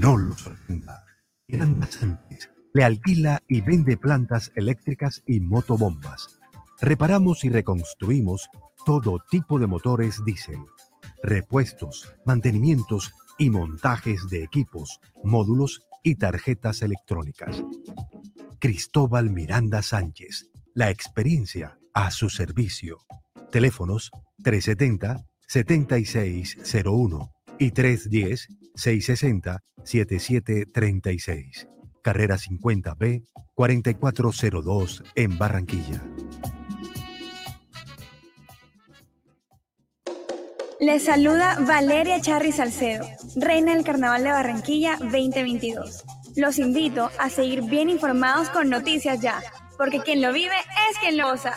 [0.00, 1.04] no lo sorprenda.
[1.46, 6.38] Miranda Sánchez le alquila y vende plantas eléctricas y motobombas.
[6.80, 8.48] Reparamos y reconstruimos
[8.86, 10.60] todo tipo de motores diésel,
[11.22, 17.62] repuestos, mantenimientos y montajes de equipos, módulos y tarjetas electrónicas.
[18.58, 23.00] Cristóbal Miranda Sánchez, la experiencia a su servicio.
[23.50, 24.10] Teléfonos
[24.42, 27.72] 370-7601 y
[28.80, 31.68] 310-660-7736.
[32.02, 36.02] Carrera 50B 4402 en Barranquilla.
[40.80, 46.04] Les saluda Valeria Charri Salcedo, reina del Carnaval de Barranquilla 2022.
[46.36, 49.42] Los invito a seguir bien informados con Noticias Ya,
[49.76, 50.56] porque quien lo vive
[50.90, 51.54] es quien lo goza.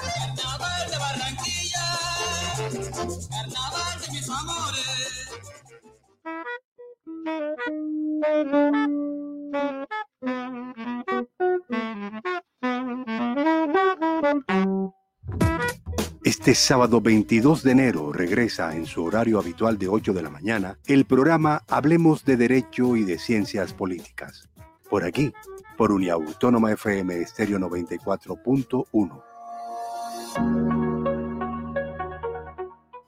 [16.24, 20.78] Este sábado 22 de enero regresa en su horario habitual de 8 de la mañana
[20.88, 24.50] el programa Hablemos de Derecho y de Ciencias Políticas.
[24.90, 25.32] Por aquí,
[25.78, 29.24] por Uniautónoma FM Estéreo 94.1.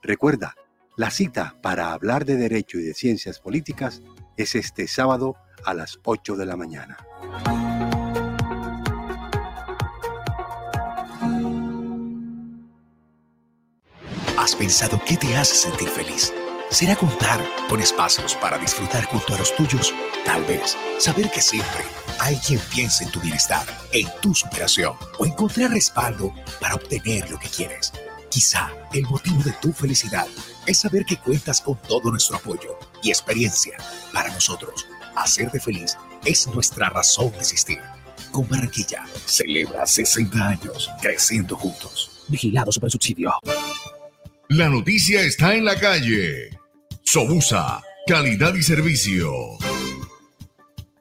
[0.02, 0.54] Recuerda,
[0.96, 4.02] la cita para hablar de Derecho y de Ciencias Políticas
[4.36, 6.96] es este sábado a las 8 de la mañana.
[14.38, 16.32] ¿Has pensado qué te hace sentir feliz?
[16.70, 19.94] ¿Será contar con espacios para disfrutar junto a los tuyos?
[20.24, 21.84] Tal vez saber que siempre
[22.20, 27.38] hay quien piensa en tu bienestar, en tu superación o encontrar respaldo para obtener lo
[27.38, 27.92] que quieres.
[28.30, 30.26] Quizá el motivo de tu felicidad
[30.66, 33.76] es saber que cuentas con todo nuestro apoyo y experiencia.
[34.12, 37.78] Para nosotros, hacerte feliz es nuestra razón de existir.
[38.32, 42.24] Con Barranquilla, celebra 60 años creciendo juntos.
[42.28, 43.32] Vigilado super subsidio.
[44.48, 46.50] La noticia está en la calle.
[47.04, 49.30] Sobusa, calidad y servicio.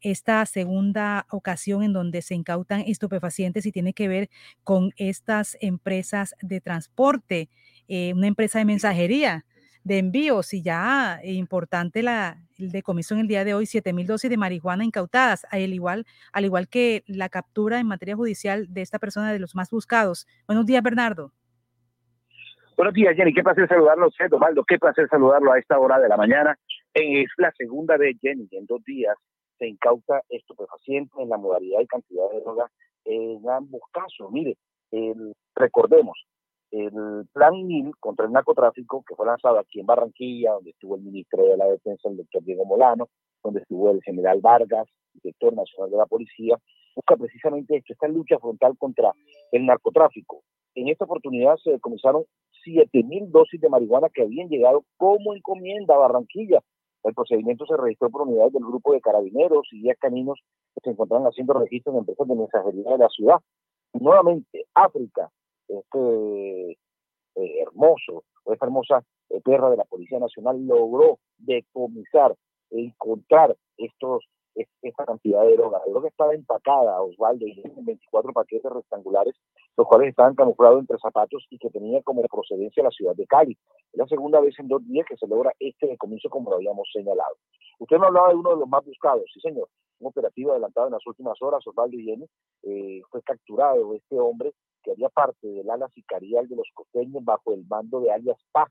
[0.00, 4.30] esta segunda ocasión en donde se incautan estupefacientes y tiene que ver
[4.64, 7.48] con estas empresas de transporte,
[7.88, 9.44] eh, una empresa de mensajería
[9.84, 14.04] de envíos y ya eh, importante la el decomiso en el día de hoy, 7.000
[14.04, 18.82] dosis de marihuana incautadas, al igual, al igual que la captura en materia judicial de
[18.82, 20.26] esta persona de los más buscados.
[20.46, 21.32] Buenos días, Bernardo.
[22.76, 23.32] Buenos días, Jenny.
[23.32, 24.62] Qué placer saludarlo, usted, Osvaldo.
[24.64, 26.58] Qué placer saludarlo a esta hora de la mañana.
[26.92, 29.16] Es la segunda vez, Jenny, en dos días
[29.60, 32.70] se incauta estupefaciente en la modalidad y cantidad de droga
[33.04, 34.32] en ambos casos.
[34.32, 34.56] Mire,
[35.54, 36.18] recordemos,
[36.70, 41.02] el plan MIL contra el narcotráfico, que fue lanzado aquí en Barranquilla, donde estuvo el
[41.02, 43.08] ministro de la Defensa, el doctor Diego Molano,
[43.44, 46.56] donde estuvo el general Vargas, director nacional de la policía,
[46.96, 49.12] busca precisamente esto, esta lucha frontal contra
[49.52, 50.42] el narcotráfico.
[50.74, 52.24] En esta oportunidad se decomisaron
[52.66, 56.60] 7.000 dosis de marihuana que habían llegado como encomienda a Barranquilla.
[57.02, 60.38] El procedimiento se registró por unidades del grupo de carabineros y días caninos
[60.74, 63.36] que se encontraban haciendo registros en empresas de mensajería de la ciudad.
[63.94, 65.30] nuevamente, África,
[65.68, 66.72] este
[67.36, 72.34] eh, hermoso esta hermosa eh, perra de la Policía Nacional logró decomisar
[72.70, 75.78] e encontrar estos esta cantidad de droga.
[75.78, 79.34] La droga estaba empacada, Osvaldo, en 24 paquetes rectangulares,
[79.76, 83.56] los cuales estaban camuflados entre zapatos y que tenían como procedencia la ciudad de Cali.
[83.92, 86.88] Es la segunda vez en dos días que se logra este decomiso, como lo habíamos
[86.92, 87.36] señalado.
[87.78, 89.68] Usted me hablaba de uno de los más buscados, sí señor,
[90.00, 92.26] un operativo adelantado en las últimas horas, Osvaldo y Jenny,
[92.62, 97.52] eh, fue capturado este hombre que haría parte del ala sicarial de los costeños bajo
[97.52, 98.68] el mando de alias Paz.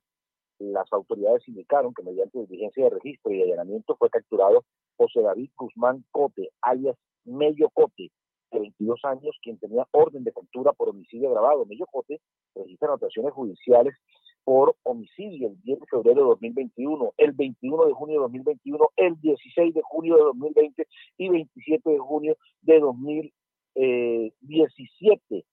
[0.59, 4.63] Las autoridades indicaron que mediante diligencia de registro y allanamiento fue capturado
[4.99, 8.11] José David Guzmán Cote, alias Mello Cote,
[8.51, 11.65] de 22 años, quien tenía orden de captura por homicidio agravado.
[11.65, 12.19] Mello Cote
[12.55, 13.95] registra anotaciones judiciales
[14.43, 19.17] por homicidio el 10 de febrero de 2021, el 21 de junio de 2021, el
[19.21, 20.85] 16 de junio de 2020
[21.17, 25.45] y 27 de junio de 2017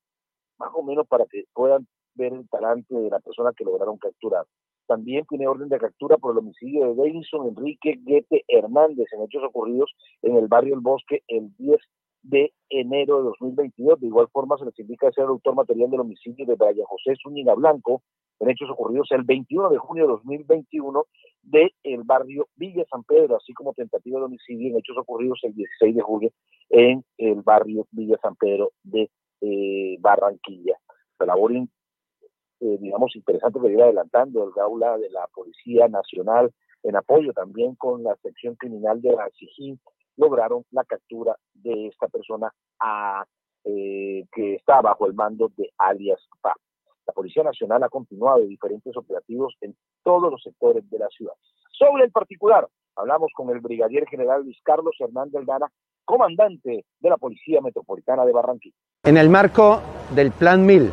[0.59, 4.47] más o menos para que puedan ver el talante de la persona que lograron capturar.
[4.87, 9.43] También tiene orden de captura por el homicidio de Davidson Enrique Guete Hernández en hechos
[9.45, 9.93] ocurridos
[10.23, 11.79] en el barrio El Bosque el 10
[12.23, 14.01] de enero de 2022.
[14.01, 17.15] De igual forma, se les indica ser el autor material del homicidio de Brian José
[17.23, 18.03] Zúñiga Blanco
[18.41, 21.05] en hechos ocurridos el 21 de junio de 2021
[21.43, 25.55] del el barrio Villa San Pedro, así como tentativa de homicidio en hechos ocurridos el
[25.55, 26.31] 16 de julio
[26.71, 30.77] en el barrio Villa San Pedro de eh, Barranquilla.
[31.19, 31.53] La labor,
[32.61, 36.53] eh, digamos, interesante que viene adelantando el gaula de la Policía Nacional
[36.83, 39.79] en apoyo también con la sección criminal de la SIGIN,
[40.17, 43.25] lograron la captura de esta persona a,
[43.65, 46.55] eh, que está bajo el mando de alias PA.
[47.07, 51.35] La Policía Nacional ha continuado diferentes operativos en todos los sectores de la ciudad.
[51.71, 55.71] Sobre el particular, hablamos con el brigadier general Luis Carlos Hernández Dana,
[56.05, 58.77] comandante de la Policía Metropolitana de Barranquilla.
[59.03, 59.81] En el marco
[60.15, 60.91] del Plan 1000,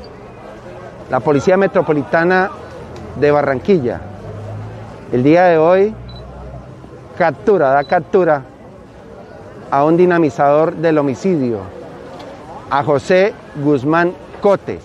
[1.09, 2.49] la Policía Metropolitana
[3.19, 4.01] de Barranquilla,
[5.11, 5.93] el día de hoy,
[7.17, 8.43] captura, da captura
[9.69, 11.59] a un dinamizador del homicidio,
[12.69, 13.33] a José
[13.63, 14.81] Guzmán Cotes,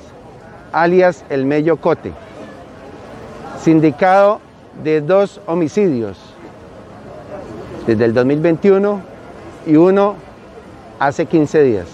[0.72, 2.12] alias El Mello Cote,
[3.60, 4.40] sindicado
[4.82, 6.18] de dos homicidios
[7.86, 9.00] desde el 2021
[9.66, 10.14] y uno
[10.98, 11.86] hace 15 días.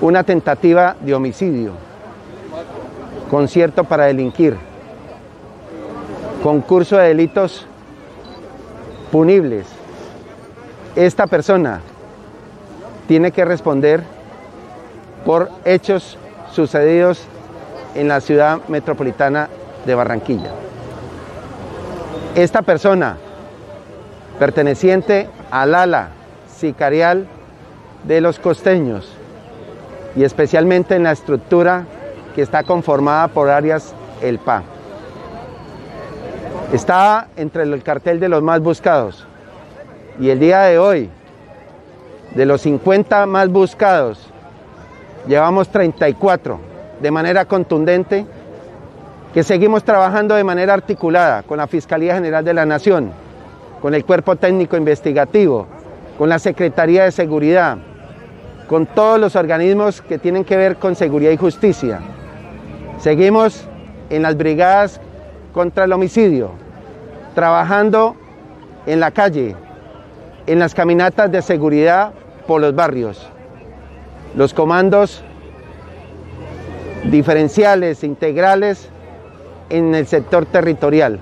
[0.00, 1.72] Una tentativa de homicidio,
[3.32, 4.58] concierto para delinquir,
[6.42, 7.64] concurso de delitos
[9.10, 9.64] punibles.
[10.96, 11.80] Esta persona
[13.08, 14.02] tiene que responder
[15.24, 16.18] por hechos
[16.50, 17.22] sucedidos
[17.94, 19.48] en la ciudad metropolitana
[19.86, 20.50] de Barranquilla.
[22.34, 23.16] Esta persona,
[24.38, 26.10] perteneciente al ala
[26.54, 27.26] sicarial
[28.04, 29.10] de los costeños
[30.16, 31.86] y especialmente en la estructura
[32.34, 34.62] que está conformada por áreas El PA.
[36.72, 39.26] Estaba entre el cartel de los más buscados
[40.18, 41.10] y el día de hoy,
[42.34, 44.30] de los 50 más buscados,
[45.26, 46.58] llevamos 34
[47.00, 48.24] de manera contundente,
[49.34, 53.10] que seguimos trabajando de manera articulada con la Fiscalía General de la Nación,
[53.80, 55.66] con el Cuerpo Técnico Investigativo,
[56.18, 57.78] con la Secretaría de Seguridad,
[58.68, 62.00] con todos los organismos que tienen que ver con seguridad y justicia.
[63.02, 63.68] Seguimos
[64.10, 65.00] en las brigadas
[65.52, 66.52] contra el homicidio,
[67.34, 68.14] trabajando
[68.86, 69.56] en la calle,
[70.46, 72.14] en las caminatas de seguridad
[72.46, 73.28] por los barrios.
[74.36, 75.24] Los comandos
[77.10, 78.88] diferenciales, integrales
[79.68, 81.18] en el sector territorial.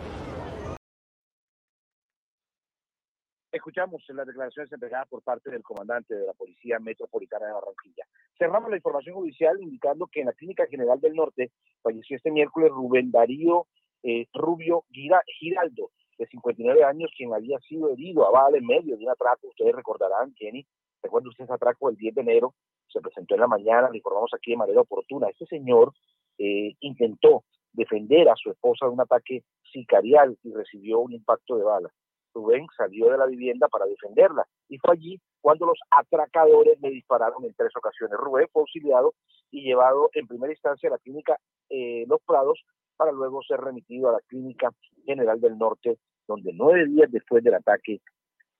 [3.50, 8.04] Escuchamos las declaraciones entregadas por parte del comandante de la Policía Metropolitana de Barranquilla.
[8.40, 11.50] Cerramos la información judicial indicando que en la Clínica General del Norte
[11.82, 13.66] falleció este miércoles Rubén Darío
[14.02, 19.04] eh, Rubio Giraldo, de 59 años, quien había sido herido a bala en medio de
[19.04, 19.48] un atraco.
[19.48, 20.66] Ustedes recordarán, Jenny,
[21.02, 22.54] recuerda usted ese atraco el 10 de enero,
[22.88, 25.28] se presentó en la mañana, le informamos aquí de manera oportuna.
[25.28, 25.92] Este señor
[26.38, 27.44] eh, intentó
[27.74, 31.90] defender a su esposa de un ataque sicarial y recibió un impacto de bala.
[32.34, 37.44] Rubén salió de la vivienda para defenderla y fue allí cuando los atracadores le dispararon
[37.44, 38.18] en tres ocasiones.
[38.18, 39.14] Rubén fue auxiliado
[39.50, 42.60] y llevado en primera instancia a la clínica eh, Los Prados
[42.96, 44.70] para luego ser remitido a la clínica
[45.04, 48.00] general del norte, donde nueve días después del ataque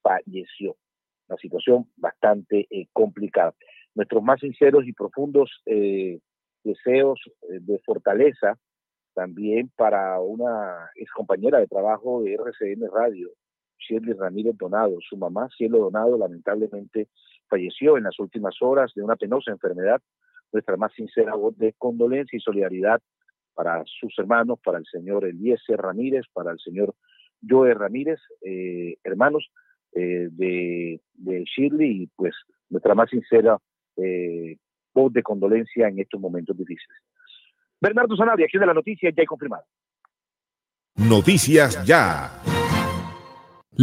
[0.03, 0.77] falleció.
[1.29, 3.55] Una situación bastante eh, complicada.
[3.95, 6.19] Nuestros más sinceros y profundos eh,
[6.65, 8.59] deseos de fortaleza
[9.15, 13.31] también para una ex compañera de trabajo de RCN Radio,
[13.81, 14.99] Shirley Ramírez Donado.
[15.01, 17.09] Su mamá, Cielo Donado, lamentablemente
[17.49, 20.01] falleció en las últimas horas de una penosa enfermedad.
[20.53, 23.01] Nuestra más sincera voz de condolencia y solidaridad
[23.55, 26.95] para sus hermanos, para el señor Eliezer Ramírez, para el señor
[27.47, 29.51] Joe Ramírez, eh, hermanos
[29.93, 31.01] eh, de,
[31.45, 32.35] Shirley, y pues
[32.69, 33.59] nuestra más sincera
[33.97, 34.57] eh,
[34.95, 36.99] voz de condolencia en estos momentos difíciles.
[37.81, 39.65] Bernardo Sanabria, aquí de la noticia, ya hay confirmado.
[40.97, 42.31] Noticias ya.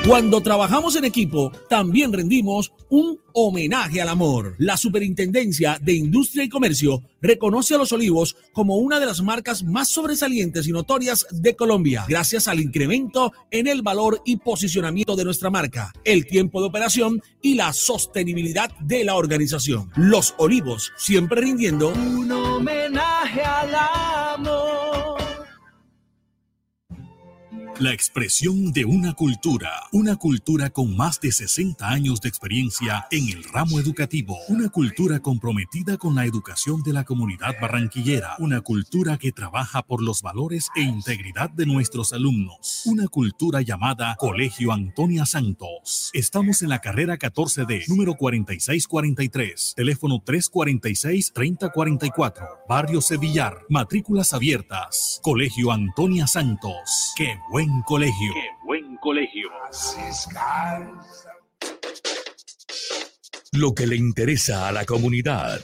[0.07, 4.57] Cuando trabajamos en equipo, también rendimos un homenaje al amor.
[4.59, 9.63] La Superintendencia de Industria y Comercio reconoce a Los Olivos como una de las marcas
[9.63, 15.25] más sobresalientes y notorias de Colombia, gracias al incremento en el valor y posicionamiento de
[15.25, 19.93] nuestra marca, el tiempo de operación y la sostenibilidad de la organización.
[19.95, 24.02] Los Olivos, siempre rindiendo Un homenaje al amor.
[27.81, 33.31] La expresión de una cultura, una cultura con más de 60 años de experiencia en
[33.31, 39.17] el ramo educativo, una cultura comprometida con la educación de la comunidad barranquillera, una cultura
[39.17, 45.25] que trabaja por los valores e integridad de nuestros alumnos, una cultura llamada Colegio Antonia
[45.25, 46.11] Santos.
[46.13, 56.27] Estamos en la carrera 14D, número 4643, teléfono 346-3044, Barrio Sevillar, matrículas abiertas, Colegio Antonia
[56.27, 57.15] Santos.
[57.17, 58.33] ¡Qué buen colegio!
[58.65, 59.49] buen colegio!
[63.53, 65.61] Lo que le interesa a la comunidad.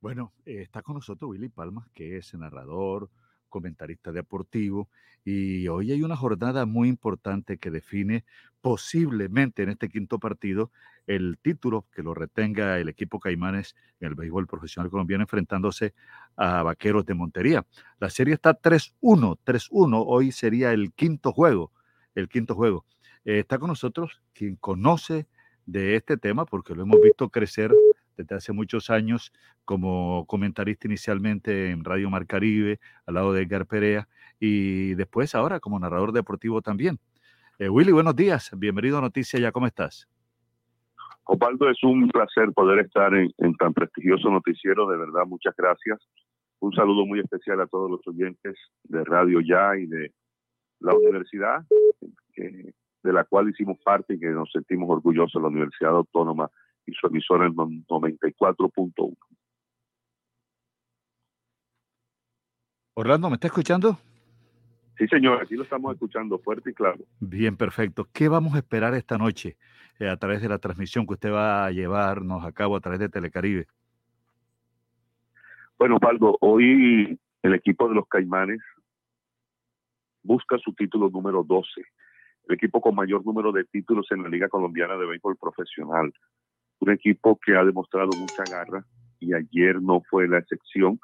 [0.00, 3.10] Bueno, eh, está con nosotros Willy Palmas, que es narrador,
[3.56, 4.90] comentarista deportivo,
[5.24, 8.24] y hoy hay una jornada muy importante que define
[8.60, 10.70] posiblemente en este quinto partido
[11.06, 15.94] el título que lo retenga el equipo Caimanes en el béisbol profesional colombiano enfrentándose
[16.36, 17.66] a Vaqueros de Montería.
[17.98, 21.72] La serie está 3-1, 3-1, hoy sería el quinto juego,
[22.14, 22.84] el quinto juego.
[23.24, 25.26] Eh, está con nosotros quien conoce
[25.64, 27.72] de este tema porque lo hemos visto crecer
[28.16, 29.32] desde hace muchos años
[29.64, 34.08] como comentarista inicialmente en Radio Mar Caribe, al lado de Edgar Perea,
[34.40, 36.98] y después ahora como narrador deportivo también.
[37.58, 40.08] Eh, Willy, buenos días, bienvenido a Noticias Ya, ¿cómo estás?
[41.24, 45.98] Osvaldo, es un placer poder estar en, en tan prestigioso noticiero, de verdad, muchas gracias.
[46.60, 48.54] Un saludo muy especial a todos los oyentes
[48.84, 50.12] de Radio Ya y de
[50.80, 51.64] la universidad,
[52.32, 52.72] que-
[53.02, 56.50] de la cual hicimos parte y que nos sentimos orgullosos, la Universidad Autónoma
[56.86, 59.16] y su emisora en 94.1.
[62.94, 63.98] Orlando, ¿me está escuchando?
[64.96, 67.04] Sí, señor, aquí lo estamos escuchando fuerte y claro.
[67.20, 68.06] Bien, perfecto.
[68.12, 69.58] ¿Qué vamos a esperar esta noche
[69.98, 73.00] eh, a través de la transmisión que usted va a llevarnos a cabo a través
[73.00, 73.66] de Telecaribe?
[75.78, 78.60] Bueno, Osvaldo, hoy el equipo de los Caimanes
[80.22, 81.68] busca su título número 12,
[82.48, 86.12] el equipo con mayor número de títulos en la Liga Colombiana de Béisbol Profesional.
[86.80, 88.84] Un equipo que ha demostrado mucha garra
[89.18, 91.00] y ayer no fue la excepción.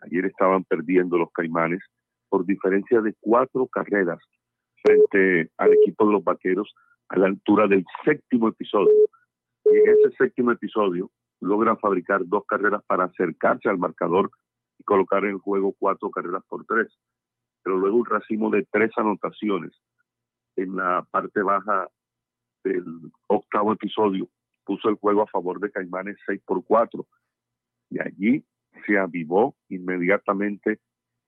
[0.00, 1.82] Ayer estaban perdiendo los Caimanes
[2.28, 4.18] por diferencia de cuatro carreras
[4.82, 6.72] frente al equipo de los Vaqueros
[7.08, 8.94] a la altura del séptimo episodio.
[9.64, 14.30] Y en ese séptimo episodio logran fabricar dos carreras para acercarse al marcador
[14.78, 16.88] y colocar en juego cuatro carreras por tres.
[17.62, 19.72] Pero luego un racimo de tres anotaciones
[20.56, 21.88] en la parte baja
[22.64, 22.84] del
[23.26, 24.28] octavo episodio
[24.70, 27.04] puso el juego a favor de Caimanes 6 por 4.
[27.90, 28.44] Y allí
[28.86, 30.78] se avivó inmediatamente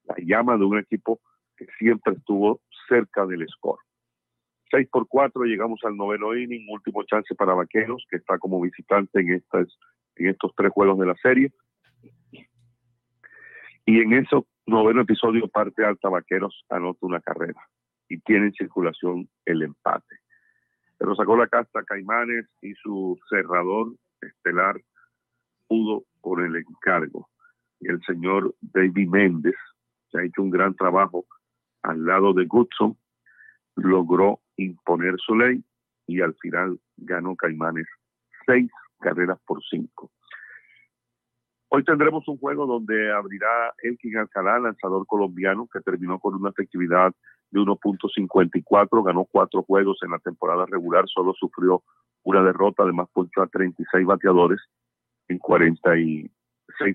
[0.04, 1.20] la llama de un equipo
[1.56, 3.80] que siempre estuvo cerca del score.
[4.70, 9.20] 6 por 4 llegamos al noveno inning, último chance para Vaqueros, que está como visitante
[9.20, 9.66] en, estas,
[10.14, 11.52] en estos tres juegos de la serie.
[13.84, 17.60] Y en ese noveno episodio, parte alta Vaqueros anota una carrera
[18.08, 20.21] y tiene en circulación el empate.
[21.02, 24.80] Pero sacó la casta Caimanes y su cerrador estelar
[25.66, 27.28] pudo por el encargo.
[27.80, 29.56] Y el señor David Méndez,
[30.12, 31.24] que ha hecho un gran trabajo
[31.82, 32.96] al lado de Goodson,
[33.74, 35.64] logró imponer su ley
[36.06, 37.88] y al final ganó Caimanes
[38.46, 40.12] seis carreras por cinco.
[41.66, 47.12] Hoy tendremos un juego donde abrirá Elkin Alcalá, lanzador colombiano, que terminó con una efectividad
[47.52, 51.82] de 1.54, ganó cuatro juegos en la temporada regular, solo sufrió
[52.24, 54.60] una derrota, además ponchó a 36 bateadores
[55.28, 56.30] en 46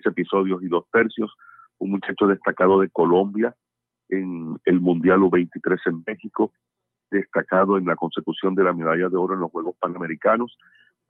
[0.05, 1.33] episodios y dos tercios,
[1.77, 3.55] un muchacho destacado de Colombia
[4.09, 6.51] en el Mundial U23 en México,
[7.11, 10.57] destacado en la consecución de la medalla de oro en los Juegos Panamericanos,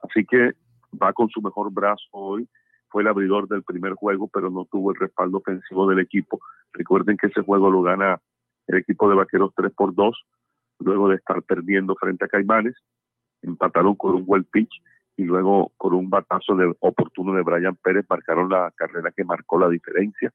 [0.02, 0.52] así que
[1.00, 2.48] va con su mejor brazo hoy,
[2.88, 6.40] fue el abridor del primer juego, pero no tuvo el respaldo ofensivo del equipo.
[6.72, 8.20] Recuerden que ese juego lo gana
[8.68, 10.26] el equipo de Vaqueros 3 por 2,
[10.80, 12.76] luego de estar perdiendo frente a Caimanes,
[13.42, 14.70] empataron con un buen pitch
[15.16, 19.58] y luego con un batazo de, oportuno de Brian Pérez marcaron la carrera que marcó
[19.58, 20.32] la diferencia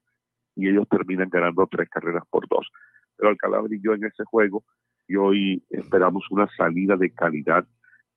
[0.56, 2.70] y ellos terminan ganando tres carreras por dos.
[3.16, 4.64] Pero Alcalá brilló en ese juego
[5.08, 7.66] y hoy esperamos una salida de calidad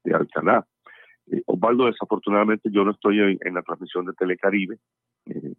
[0.03, 0.67] de Alcalá.
[1.31, 4.79] Eh, Osvaldo, desafortunadamente yo no estoy en, en la transmisión de Telecaribe.
[5.27, 5.55] Eh,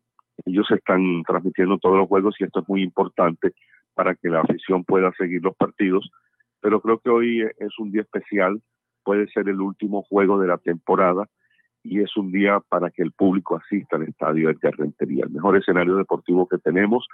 [0.46, 3.54] ellos están transmitiendo todos los juegos y esto es muy importante
[3.98, 6.08] para que la afición pueda seguir los partidos.
[6.62, 8.62] Pero creo que hoy es un día especial,
[9.04, 11.26] puede ser el último juego de la temporada
[11.82, 15.58] y es un día para que el público asista al estadio de Rentería, el mejor
[15.58, 17.08] escenario deportivo que tenemos,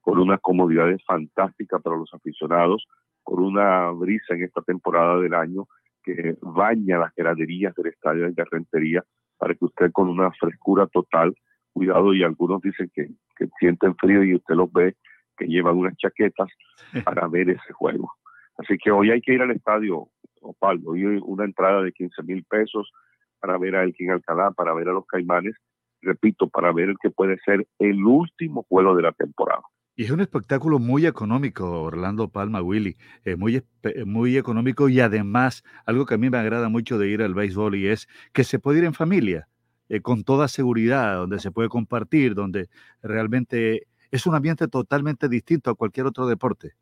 [0.00, 2.86] con unas comodidades fantásticas para los aficionados,
[3.24, 5.66] con una brisa en esta temporada del año
[6.04, 9.02] que baña las graderías del estadio de Rentería
[9.38, 11.34] para que usted con una frescura total,
[11.72, 14.94] cuidado, y algunos dicen que, que sienten frío y usted los ve
[15.38, 16.48] que llevan unas chaquetas
[17.04, 18.12] para ver ese juego.
[18.58, 20.08] Así que hoy hay que ir al estadio,
[20.40, 22.90] Opaldo, hoy hay una entrada de 15 mil pesos
[23.40, 25.54] para ver a Elkin Alcalá, para ver a los Caimanes,
[26.02, 29.62] repito, para ver el que puede ser el último juego de la temporada.
[29.96, 35.00] Y es un espectáculo muy económico, Orlando Palma, Willy, eh, muy, espe- muy económico y
[35.00, 38.44] además algo que a mí me agrada mucho de ir al béisbol y es que
[38.44, 39.48] se puede ir en familia,
[39.88, 42.68] eh, con toda seguridad, donde se puede compartir, donde
[43.02, 46.72] realmente es un ambiente totalmente distinto a cualquier otro deporte.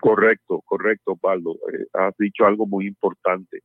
[0.00, 1.56] Correcto, correcto, Pablo.
[1.72, 3.62] Eh, has dicho algo muy importante.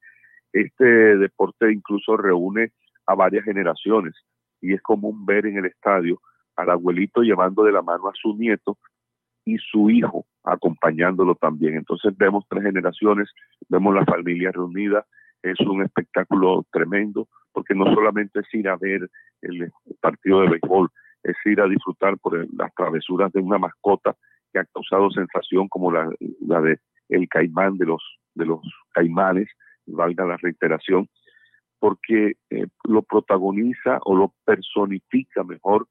[0.51, 2.71] Este deporte incluso reúne
[3.05, 4.15] a varias generaciones
[4.61, 6.21] y es común ver en el estadio
[6.55, 8.77] al abuelito llevando de la mano a su nieto
[9.45, 11.75] y su hijo acompañándolo también.
[11.75, 13.29] Entonces vemos tres generaciones,
[13.67, 15.05] vemos la familia reunida,
[15.41, 19.09] es un espectáculo tremendo porque no solamente es ir a ver
[19.41, 20.89] el partido de béisbol,
[21.23, 24.15] es ir a disfrutar por las travesuras de una mascota
[24.51, 26.09] que ha causado sensación como la,
[26.41, 26.79] la de
[27.09, 28.01] el caimán de los
[28.35, 28.61] de los
[28.93, 29.47] caimanes,
[29.85, 31.07] valga la reiteración,
[31.79, 35.87] porque eh, lo protagoniza o lo personifica mejor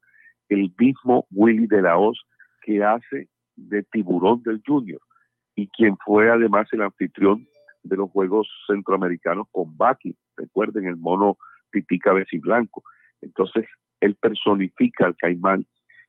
[0.49, 2.19] el mismo Willy de la Hoz
[2.61, 4.99] que hace de tiburón del Junior
[5.55, 7.47] y quien fue además el anfitrión
[7.83, 11.37] de los Juegos Centroamericanos con Baki, recuerden el mono
[11.69, 12.83] pitica blanco.
[13.21, 13.65] Entonces,
[14.03, 15.65] él personifica al caimán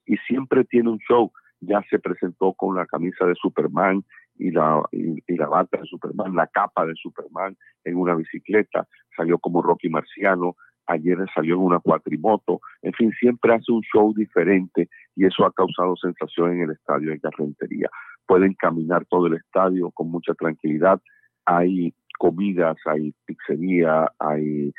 [0.07, 1.33] y siempre tiene un show.
[1.61, 4.05] Ya se presentó con la camisa de Superman
[4.37, 9.39] y la, y, la bata de Superman, la capa de Superman en una bicicleta, salió
[9.39, 10.57] como Rocky Marciano,
[10.87, 15.53] ayer salió en una cuatrimoto, en fin, siempre hace un show diferente y eso ha
[15.53, 17.89] causado sensación en el estadio de Carrentería.
[18.27, 21.01] Pueden caminar todo el estadio con mucha tranquilidad,
[21.47, 24.73] hay comidas, hay pizzería, hay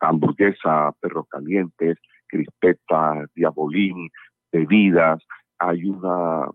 [0.00, 1.98] hamburguesa, perros calientes,
[2.32, 4.08] crispetas, diabolín,
[4.50, 5.22] bebidas,
[5.58, 6.48] hay una,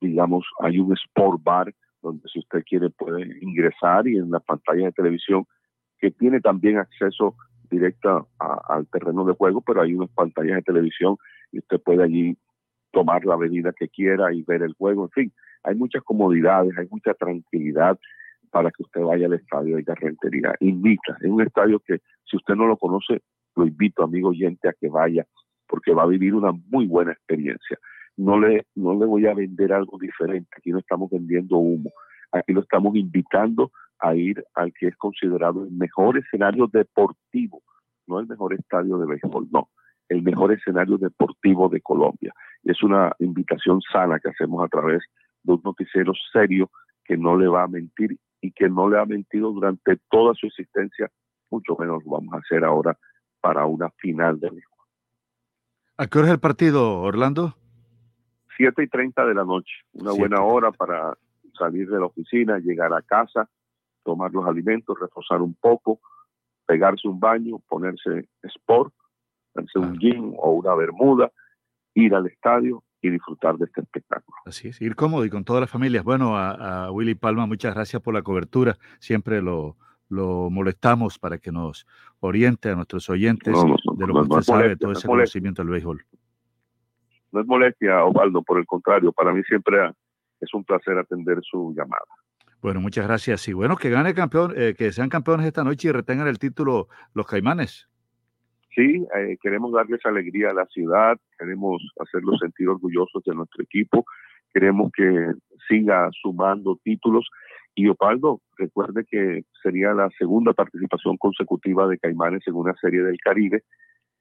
[0.00, 4.86] digamos, hay un sport bar donde si usted quiere puede ingresar y en la pantalla
[4.86, 5.44] de televisión
[5.98, 7.34] que tiene también acceso
[7.68, 11.16] directa a- al terreno de juego, pero hay unas pantallas de televisión
[11.50, 12.38] y usted puede allí
[12.92, 15.32] tomar la bebida que quiera y ver el juego, en fin,
[15.64, 17.98] hay muchas comodidades, hay mucha tranquilidad
[18.50, 20.54] para que usted vaya al estadio de Carrentería.
[20.60, 23.20] Invita, es un estadio que si usted no lo conoce,
[23.58, 25.26] lo invito, amigo oyente, a que vaya,
[25.66, 27.78] porque va a vivir una muy buena experiencia.
[28.16, 31.90] No le, no le voy a vender algo diferente, aquí no estamos vendiendo humo,
[32.32, 33.70] aquí lo estamos invitando
[34.00, 37.62] a ir al que es considerado el mejor escenario deportivo,
[38.06, 39.68] no el mejor estadio de béisbol, no,
[40.08, 42.32] el mejor escenario deportivo de Colombia.
[42.64, 45.02] Es una invitación sana que hacemos a través
[45.42, 46.70] de un noticiero serio
[47.04, 50.46] que no le va a mentir y que no le ha mentido durante toda su
[50.46, 51.08] existencia,
[51.50, 52.96] mucho menos lo vamos a hacer ahora
[53.40, 54.78] para una final de béisbol.
[55.96, 57.56] ¿A qué hora es el partido, Orlando?
[58.56, 61.16] 7 y 30 de la noche, una buena hora para
[61.56, 63.48] salir de la oficina, llegar a casa,
[64.04, 66.00] tomar los alimentos, reforzar un poco,
[66.66, 68.92] pegarse un baño, ponerse sport,
[69.52, 71.32] ponerse un jean o una bermuda,
[71.94, 74.36] ir al estadio y disfrutar de este espectáculo.
[74.44, 76.04] Así es, ir cómodo y con todas las familias.
[76.04, 78.76] Bueno, a, a Willy Palma, muchas gracias por la cobertura.
[78.98, 79.76] Siempre lo,
[80.08, 81.86] lo molestamos para que nos
[82.20, 84.92] oriente a nuestros oyentes No, no, no, de lo que usted es sabe, molestia, todo
[84.92, 85.08] ese molestia.
[85.08, 86.04] conocimiento del béisbol.
[87.32, 89.90] No es molestia, Osvaldo, por el contrario, para mí siempre
[90.40, 92.04] es un placer atender su llamada.
[92.60, 93.46] Bueno, muchas gracias.
[93.48, 96.88] Y bueno, que gane campeón, eh, que sean campeones esta noche y retengan el título
[97.14, 97.88] los Caimanes.
[98.74, 104.04] Sí, eh, queremos darles alegría a la ciudad, queremos hacerlos sentir orgullosos de nuestro equipo,
[104.52, 105.32] queremos que
[105.68, 107.28] siga sumando títulos.
[107.78, 107.86] Y
[108.56, 113.62] recuerde que sería la segunda participación consecutiva de Caimanes en una serie del Caribe.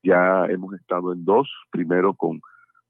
[0.04, 2.40] Ya hemos estado en dos, primero con,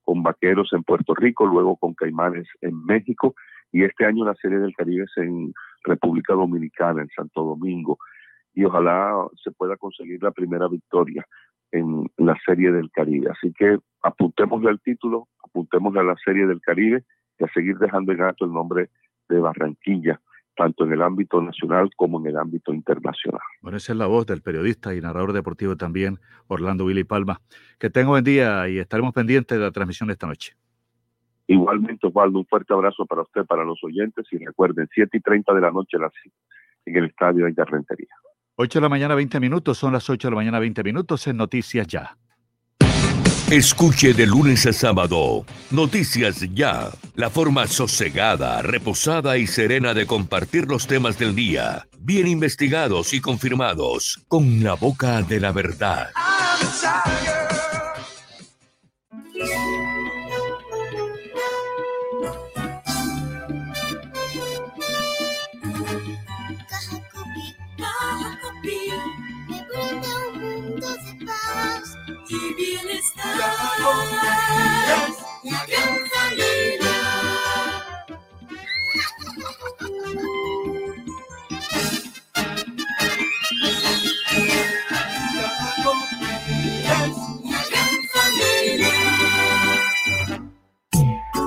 [0.06, 3.34] Vaqueros en Puerto Rico, luego con Caimanes en México.
[3.72, 5.54] Y este año la serie del Caribe se, en-
[5.86, 7.98] República Dominicana, en Santo Domingo,
[8.54, 11.26] y ojalá se pueda conseguir la primera victoria
[11.72, 13.32] en la Serie del Caribe.
[13.32, 17.06] Así que apuntémosle al título, apuntémosle a la Serie del Caribe
[17.40, 18.90] y a seguir dejando en alto el nombre
[19.30, 20.20] de Barranquilla,
[20.58, 23.42] tanto en el ámbito nacional como en el ámbito internacional.
[23.61, 27.40] Bueno, esa es la voz del periodista y narrador deportivo también, Orlando Willy Palma.
[27.80, 30.53] Que tenga buen día y estaremos pendientes de la transmisión de esta noche.
[31.45, 35.53] Igualmente, Osvaldo, un fuerte abrazo para usted, para los oyentes y recuerden, 7 y 30
[35.53, 35.98] de la noche
[36.86, 38.10] en el Estadio de Rentería.
[38.56, 41.38] 8 de la mañana, 20 minutos, son las 8 de la mañana, 20 minutos en
[41.38, 42.18] Noticias Ya.
[43.51, 45.45] Escuche de lunes a sábado.
[45.72, 52.27] Noticias Ya, la forma sosegada, reposada y serena de compartir los temas del día, bien
[52.27, 56.09] investigados y confirmados, con la boca de la verdad.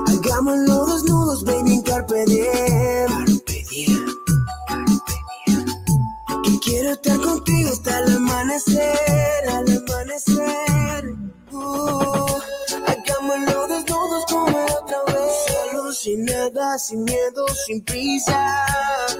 [0.07, 3.41] Hagámoslo desnudos, baby, en carpe diem.
[6.43, 10.70] Que quiero estar contigo hasta el amanecer, al amanecer.
[15.93, 18.65] Sin nada, sin miedo, sin prisa.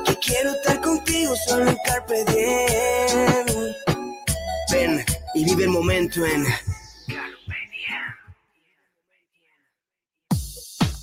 [0.05, 3.73] Que quiero estar contigo solo en carpe diem.
[4.71, 6.45] Ven y vive el momento en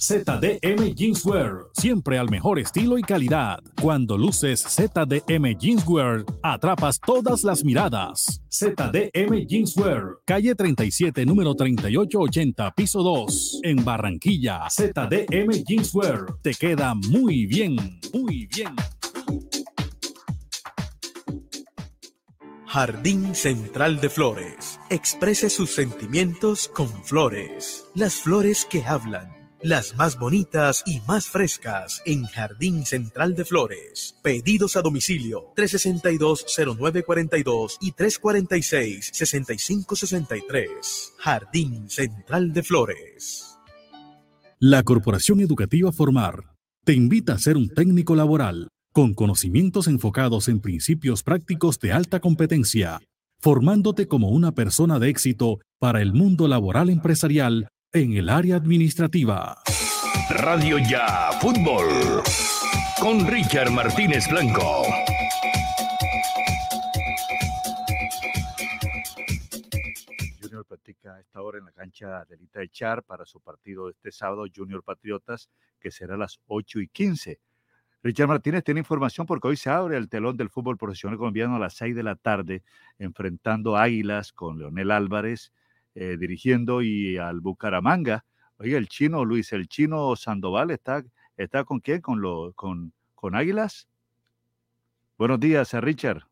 [0.09, 3.59] ZDM Jeanswear, siempre al mejor estilo y calidad.
[3.83, 8.41] Cuando luces ZDM Jeanswear, atrapas todas las miradas.
[8.49, 14.71] ZDM Jeanswear, calle 37, número 3880, piso 2, en Barranquilla.
[14.71, 17.77] ZDM Jeanswear, te queda muy bien,
[18.15, 18.75] muy bien.
[22.65, 24.81] Jardín Central de Flores.
[24.89, 27.85] Exprese sus sentimientos con flores.
[27.95, 29.38] Las flores que hablan.
[29.63, 34.17] Las más bonitas y más frescas en Jardín Central de Flores.
[34.23, 40.69] Pedidos a domicilio 362-0942 y 346-6563.
[41.19, 43.59] Jardín Central de Flores.
[44.61, 46.55] La Corporación Educativa Formar
[46.85, 52.21] te invita a ser un técnico laboral con conocimientos enfocados en principios prácticos de alta
[52.21, 53.01] competencia,
[53.41, 59.57] formándote como una persona de éxito para el mundo laboral empresarial en el área administrativa.
[60.29, 62.23] Radio Ya Fútbol
[63.01, 64.83] con Richard Martínez Blanco.
[70.43, 73.87] Junior practica a esta hora en la cancha de Lita de Char para su partido
[73.87, 75.49] de este sábado, Junior Patriotas,
[75.81, 77.41] que será a las 8 y 15.
[78.03, 81.59] Richard Martínez tiene información porque hoy se abre el telón del fútbol profesional colombiano a
[81.59, 82.63] las 6 de la tarde,
[82.99, 85.53] enfrentando a Águilas con Leonel Álvarez
[86.01, 88.25] eh, dirigiendo y al Bucaramanga.
[88.59, 91.03] Oye, el chino, Luis, el chino Sandoval está,
[91.37, 92.01] está con quién?
[92.01, 93.89] ¿Con, lo, con, con Águilas?
[95.17, 96.23] Buenos días, a Richard.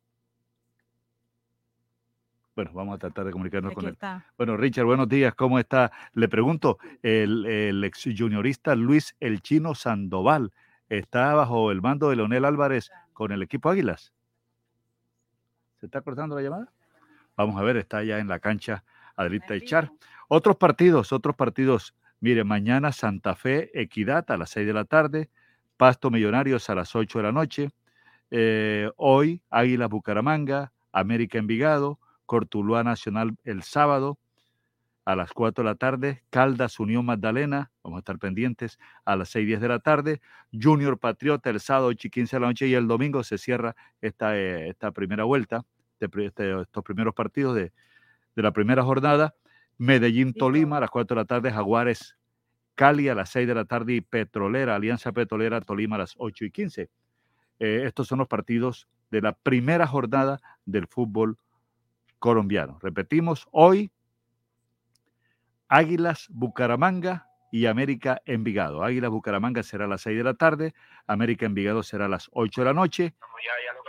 [2.54, 3.98] Bueno, vamos a tratar de comunicarnos con él.
[4.38, 5.90] Bueno, Richard, buenos días, ¿cómo está?
[6.14, 10.52] Le pregunto, el, el ex juniorista Luis El Chino Sandoval
[10.88, 14.12] está bajo el mando de Leonel Álvarez con el equipo Águilas.
[15.80, 16.72] ¿Se está cortando la llamada?
[17.36, 18.84] Vamos a ver, está ya en la cancha
[19.16, 19.90] Adelita Echar.
[20.28, 21.94] Otros partidos, otros partidos.
[22.20, 25.30] Mire, mañana Santa Fe, Equidad a las 6 de la tarde,
[25.76, 27.70] Pasto Millonarios a las 8 de la noche.
[28.30, 34.18] Eh, hoy, Águila Bucaramanga, América Envigado, Cortuluá Nacional el sábado
[35.04, 39.28] a las 4 de la tarde, Caldas Unión Magdalena, vamos a estar pendientes, a las
[39.28, 40.20] 6 y 10 de la tarde,
[40.52, 43.76] Junior Patriota el sábado 8 y 15 de la noche y el domingo se cierra
[44.00, 45.64] esta, eh, esta primera vuelta,
[46.00, 47.72] de, este, estos primeros partidos de,
[48.36, 49.34] de la primera jornada.
[49.78, 52.16] Medellín, Tolima a las 4 de la tarde, Jaguares,
[52.74, 56.44] Cali a las 6 de la tarde y Petrolera, Alianza Petrolera, Tolima a las 8
[56.44, 56.90] y 15.
[57.58, 61.38] Eh, estos son los partidos de la primera jornada del fútbol
[62.18, 62.78] colombiano.
[62.82, 63.90] Repetimos, hoy
[65.68, 68.82] Águilas, Bucaramanga y América Envigado.
[68.84, 70.74] Águilas, Bucaramanga será a las 6 de la tarde,
[71.06, 73.14] América Envigado será a las 8 de la noche.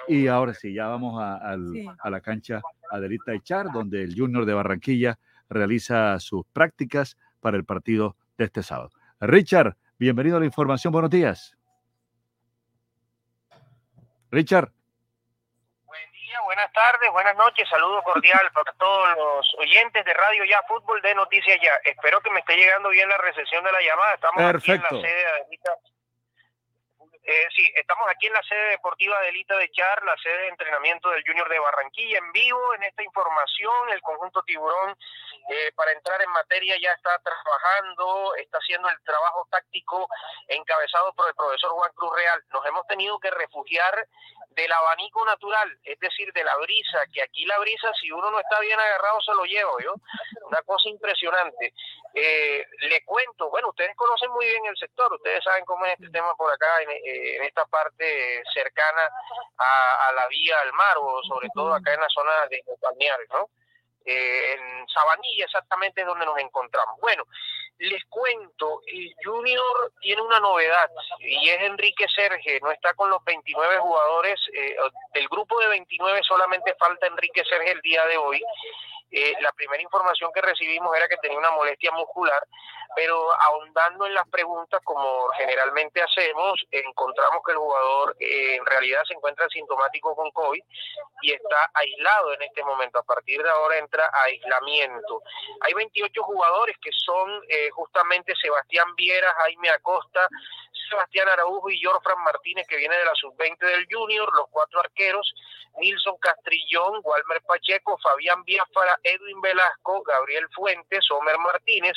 [0.08, 1.86] Y ahora sí, ya vamos a, al- Sí.
[2.00, 5.18] a la cancha Adelita Echar, donde el Junior de Barranquilla
[5.50, 8.92] realiza sus prácticas para el partido de este sábado.
[9.20, 11.58] Richard, bienvenido a la información, buenos días.
[14.30, 14.72] Richard.
[15.86, 20.62] Buen día, buenas tardes, buenas noches, saludo cordial para todos los oyentes de Radio Ya
[20.68, 21.74] Fútbol de Noticias Ya.
[21.86, 24.14] Espero que me esté llegando bien la recepción de la llamada.
[24.16, 25.72] Estamos aquí en la sede de Adelita.
[27.30, 30.48] Eh, sí, estamos aquí en la sede deportiva de Elita de Char, la sede de
[30.48, 33.90] entrenamiento del Junior de Barranquilla, en vivo en esta información.
[33.90, 34.98] El conjunto Tiburón,
[35.50, 40.08] eh, para entrar en materia, ya está trabajando, está haciendo el trabajo táctico
[40.48, 42.42] encabezado por el profesor Juan Cruz Real.
[42.54, 44.08] Nos hemos tenido que refugiar
[44.52, 48.40] del abanico natural, es decir, de la brisa, que aquí la brisa, si uno no
[48.40, 49.94] está bien agarrado, se lo lleva, ¿yo?
[50.46, 51.74] Una cosa impresionante.
[52.14, 56.10] Eh, le cuento, bueno, ustedes conocen muy bien el sector, ustedes saben cómo es este
[56.10, 59.10] tema por acá, en, eh, en esta parte cercana
[59.58, 63.26] a, a la vía al mar, o sobre todo acá en la zona de balneario,
[63.34, 63.50] ¿no?
[64.06, 66.98] Eh, en Sabanilla exactamente es donde nos encontramos.
[67.02, 67.24] Bueno,
[67.80, 70.90] les cuento, el Junior tiene una novedad
[71.20, 74.76] y es Enrique Serge, no está con los 29 jugadores, eh,
[75.14, 78.42] del grupo de 29 solamente falta Enrique Serge el día de hoy.
[79.10, 82.46] Eh, la primera información que recibimos era que tenía una molestia muscular,
[82.96, 89.04] pero ahondando en las preguntas, como generalmente hacemos, encontramos que el jugador eh, en realidad
[89.08, 90.62] se encuentra sintomático con COVID
[91.22, 93.00] y está aislado en este momento.
[93.00, 95.22] A partir de ahora entra a aislamiento.
[95.62, 100.28] Hay 28 jugadores que son eh, justamente Sebastián Viera, Jaime Acosta,
[100.90, 105.34] Sebastián Araujo y Jorfran Martínez, que viene de la sub-20 del Junior, los cuatro arqueros,
[105.78, 111.94] Nilson Castrillón, Walmer Pacheco, Fabián Biafara, Edwin Velasco, Gabriel Fuentes, Homer Martínez,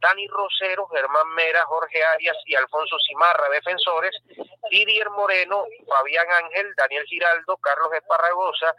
[0.00, 4.16] Dani Rosero, Germán Mera, Jorge Arias y Alfonso Cimarra, defensores,
[4.70, 8.74] Didier Moreno, Fabián Ángel, Daniel Giraldo, Carlos Esparragosa,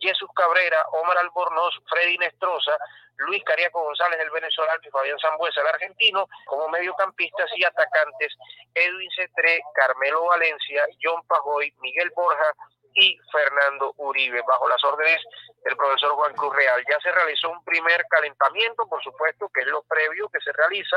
[0.00, 2.76] Jesús Cabrera, Omar Albornoz, Freddy Nestroza,
[3.18, 8.36] Luis Cariaco González, el venezolano, y Fabián Zambuesa, el argentino, como mediocampistas y atacantes,
[8.74, 12.52] Edwin Cetré, Carmelo Valencia, John Pajoy, Miguel Borja
[12.94, 15.20] y Fernando Uribe, bajo las órdenes
[15.64, 16.82] del profesor Juan Cruz Real.
[16.88, 20.96] Ya se realizó un primer calentamiento, por supuesto, que es lo previo que se realiza,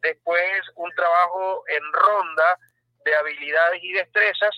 [0.00, 2.58] después un trabajo en ronda
[3.04, 4.54] de habilidades y destrezas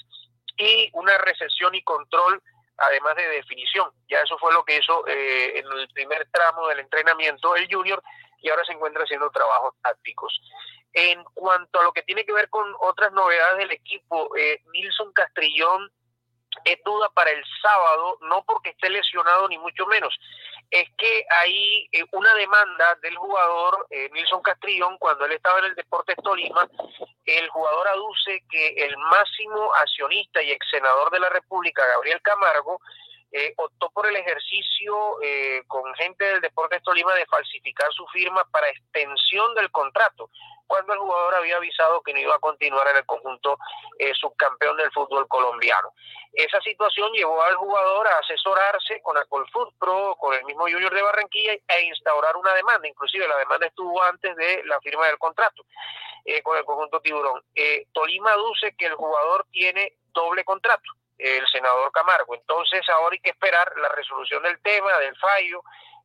[0.57, 2.43] y una recepción y control
[2.79, 3.91] además de definición.
[4.09, 8.03] Ya eso fue lo que hizo eh, en el primer tramo del entrenamiento el junior
[8.41, 10.41] y ahora se encuentra haciendo trabajos tácticos.
[10.93, 15.13] En cuanto a lo que tiene que ver con otras novedades del equipo, eh, Nilson
[15.13, 15.91] Castrillón
[16.65, 20.15] es duda para el sábado, no porque esté lesionado ni mucho menos.
[20.71, 25.67] Es que hay eh, una demanda del jugador eh, Nilson Castrillón cuando él estaba en
[25.67, 26.69] el Deportes Tolima.
[27.25, 32.81] El jugador aduce que el máximo accionista y ex senador de la República, Gabriel Camargo,
[33.33, 38.45] eh, optó por el ejercicio eh, con gente del Deportes Tolima de falsificar su firma
[38.51, 40.31] para extensión del contrato,
[40.67, 43.59] cuando el jugador había avisado que no iba a continuar en el conjunto
[43.99, 45.93] eh, subcampeón del fútbol colombiano.
[46.33, 51.03] Esa situación llevó al jugador a asesorarse con Acolfoot Pro, con el mismo Junior de
[51.03, 55.65] Barranquilla e instaurar una demanda, inclusive la demanda estuvo antes de la firma del contrato
[56.25, 57.43] eh, con el conjunto Tiburón.
[57.93, 62.35] Tolima aduce que el jugador tiene doble contrato el senador Camargo.
[62.35, 65.63] Entonces ahora hay que esperar la resolución del tema, del fallo,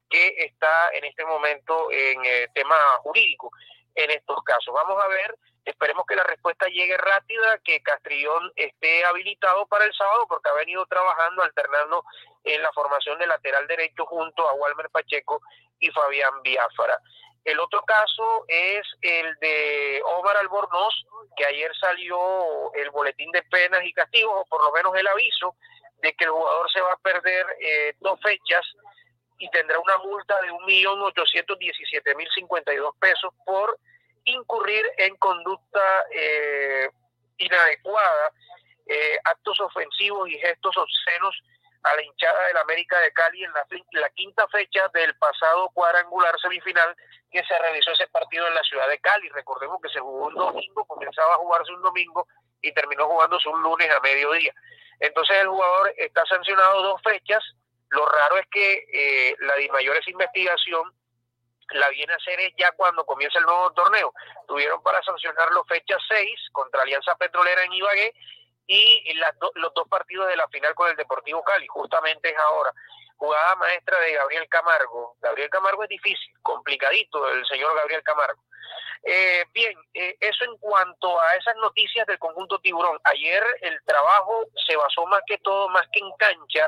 [0.10, 3.52] que está en este momento en eh, tema jurídico
[3.96, 4.74] en estos casos.
[4.74, 9.94] Vamos a ver, esperemos que la respuesta llegue rápida, que Castrillón esté habilitado para el
[9.94, 12.04] sábado, porque ha venido trabajando, alternando
[12.44, 15.42] en la formación de lateral derecho junto a Walmer Pacheco
[15.80, 16.98] y Fabián Biafara.
[17.44, 20.94] El otro caso es el de Omar Albornoz,
[21.36, 25.56] que ayer salió el boletín de penas y castigos, o por lo menos el aviso
[26.02, 28.64] de que el jugador se va a perder eh, dos fechas
[29.38, 33.80] y tendrá una multa de 1.817.052 pesos por
[34.26, 36.92] incurrir en conducta eh,
[37.38, 38.32] inadecuada,
[38.86, 41.42] eh, actos ofensivos y gestos obscenos
[41.84, 46.40] a la hinchada del América de Cali en la, la, quinta fecha del pasado cuadrangular
[46.40, 46.95] semifinal
[47.32, 49.30] que se realizó ese partido en la ciudad de Cali.
[49.30, 52.27] Recordemos que se jugó un domingo, comenzaba a jugarse un domingo
[52.61, 54.53] y terminó jugándose un lunes a mediodía.
[55.00, 57.43] Entonces el jugador está sancionado dos fechas.
[57.90, 60.93] Lo raro es que eh, la de mayores investigación
[61.74, 64.14] la viene a hacer es ya cuando comienza el nuevo torneo.
[64.48, 68.14] Tuvieron para sancionarlo fecha 6 contra Alianza Petrolera en Ibagué
[68.68, 72.72] y las los dos partidos de la final con el Deportivo Cali, justamente es ahora.
[73.22, 75.16] Jugada maestra de Gabriel Camargo.
[75.22, 78.41] Gabriel Camargo es difícil, complicadito el señor Gabriel Camargo.
[79.03, 83.00] Eh, bien, eh, eso en cuanto a esas noticias del conjunto tiburón.
[83.03, 86.67] Ayer el trabajo se basó más que todo, más que en cancha,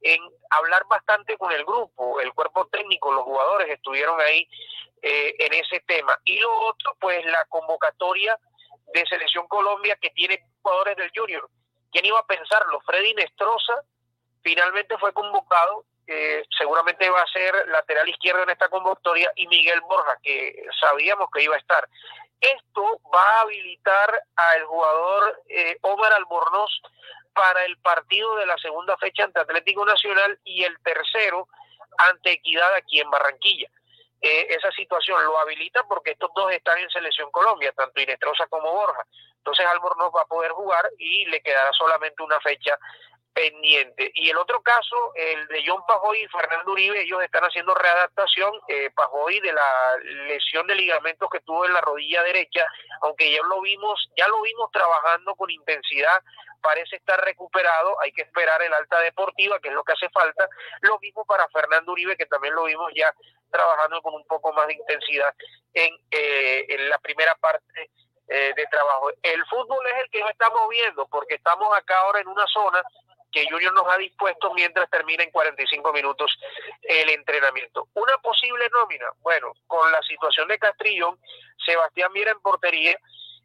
[0.00, 4.48] en hablar bastante con el grupo, el cuerpo técnico, los jugadores estuvieron ahí
[5.02, 6.18] eh, en ese tema.
[6.24, 8.36] Y lo otro, pues la convocatoria
[8.92, 11.48] de Selección Colombia que tiene jugadores del Junior.
[11.92, 12.80] ¿Quién iba a pensarlo?
[12.80, 13.84] Freddy Nestroza
[14.42, 19.80] finalmente fue convocado, eh, seguramente va a ser lateral izquierdo en esta convocatoria, y Miguel
[19.82, 21.88] Borja, que sabíamos que iba a estar.
[22.40, 26.70] Esto va a habilitar al jugador eh, Omar Albornoz
[27.32, 31.48] para el partido de la segunda fecha ante Atlético Nacional y el tercero
[31.98, 33.68] ante Equidad aquí en Barranquilla.
[34.20, 38.72] Eh, esa situación lo habilita porque estos dos están en Selección Colombia, tanto Inestrosa como
[38.72, 39.04] Borja.
[39.38, 42.78] Entonces Albornoz va a poder jugar y le quedará solamente una fecha
[43.32, 44.10] pendiente.
[44.14, 48.52] Y el otro caso, el de John Pajoy y Fernando Uribe, ellos están haciendo readaptación.
[48.68, 49.96] Eh, Pajoy de la
[50.28, 52.66] lesión de ligamentos que tuvo en la rodilla derecha,
[53.02, 56.22] aunque ya lo vimos, ya lo vimos trabajando con intensidad,
[56.60, 58.00] parece estar recuperado.
[58.00, 60.48] Hay que esperar el alta deportiva, que es lo que hace falta.
[60.82, 63.12] Lo mismo para Fernando Uribe, que también lo vimos ya
[63.50, 65.34] trabajando con un poco más de intensidad
[65.74, 67.90] en, eh, en la primera parte
[68.28, 69.10] eh, de trabajo.
[69.22, 72.82] El fútbol es el que nos está moviendo, porque estamos acá ahora en una zona
[73.32, 76.38] que Junior nos ha dispuesto mientras termina en 45 minutos
[76.82, 77.88] el entrenamiento.
[77.94, 81.18] Una posible nómina, bueno, con la situación de Castrillón,
[81.64, 82.96] Sebastián Mira en portería,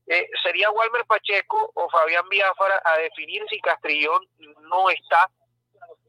[0.07, 4.21] eh, sería Walmer Pacheco o Fabián Biafara a definir si Castrillón
[4.69, 5.29] no está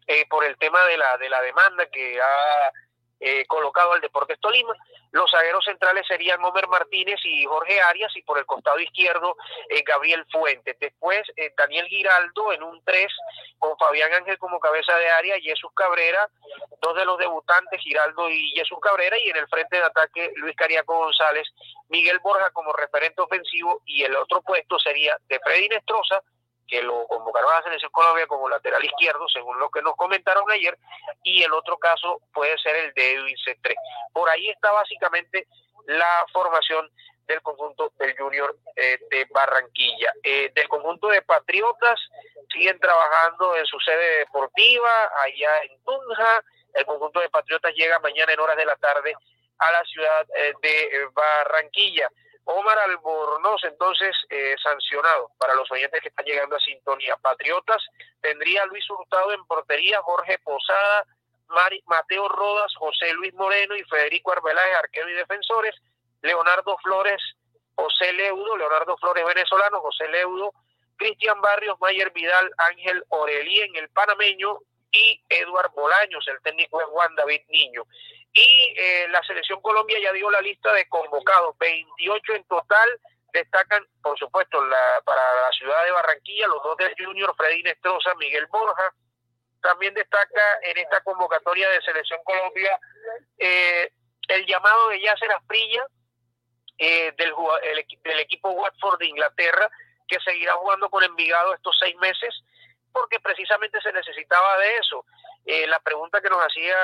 [0.07, 2.73] eh, por el tema de la, de la demanda que ha
[3.21, 4.75] eh, colocado al Deportes Tolima.
[5.11, 9.37] Los zagueros centrales serían Homer Martínez y Jorge Arias y por el costado izquierdo
[9.71, 10.77] eh, Gabriel Fuentes.
[10.79, 13.07] Después eh, Daniel Giraldo en un 3
[13.59, 16.29] con Fabián Ángel como cabeza de área, Jesús Cabrera,
[16.81, 20.55] dos de los debutantes, Giraldo y Jesús Cabrera y en el frente de ataque Luis
[20.57, 21.49] Cariaco González,
[21.89, 26.23] Miguel Borja como referente ofensivo y el otro puesto sería de Freddy Nestroza
[26.69, 30.49] que lo convocaron a la selección Colombia como lateral izquierdo, según lo que nos comentaron
[30.51, 30.77] ayer,
[31.23, 33.75] y el otro caso puede ser el de Edwin C3.
[34.13, 35.47] Por ahí está básicamente
[35.87, 36.89] la formación
[37.27, 40.13] del conjunto del Junior eh, de Barranquilla.
[40.23, 42.01] Eh, del conjunto de Patriotas
[42.53, 46.43] siguen trabajando en su sede deportiva allá en Tunja.
[46.75, 49.15] El conjunto de Patriotas llega mañana en horas de la tarde
[49.59, 52.11] a la ciudad eh, de Barranquilla.
[52.51, 57.15] Omar Albornoz, entonces, eh, sancionado para los oyentes que están llegando a sintonía.
[57.17, 57.85] Patriotas
[58.23, 61.05] tendría Luis Hurtado en portería, Jorge Posada,
[61.85, 65.75] Mateo Rodas, José Luis Moreno y Federico Arbeláez, arquero y defensores.
[66.23, 67.21] Leonardo Flores,
[67.75, 70.53] José Leudo, Leonardo Flores venezolano, José Leudo,
[70.97, 74.59] Cristian Barrios, Mayer Vidal, Ángel Orelí en el panameño
[74.93, 77.85] y Eduard Bolaños, el técnico de Juan David Niño.
[78.33, 83.01] Y eh, la selección Colombia ya dio la lista de convocados, 28 en total,
[83.33, 88.15] destacan, por supuesto, la, para la ciudad de Barranquilla, los dos del Junior, Freddy Nestroza,
[88.15, 88.93] Miguel Borja.
[89.61, 92.79] También destaca en esta convocatoria de selección Colombia
[93.39, 93.91] eh,
[94.29, 95.85] el llamado de Yasser Asprilla
[96.79, 97.35] eh, del,
[97.65, 99.69] el, del equipo Watford de Inglaterra,
[100.07, 102.43] que seguirá jugando con Envigado estos seis meses
[103.01, 105.05] porque precisamente se necesitaba de eso.
[105.45, 106.77] Eh, la pregunta que nos hacía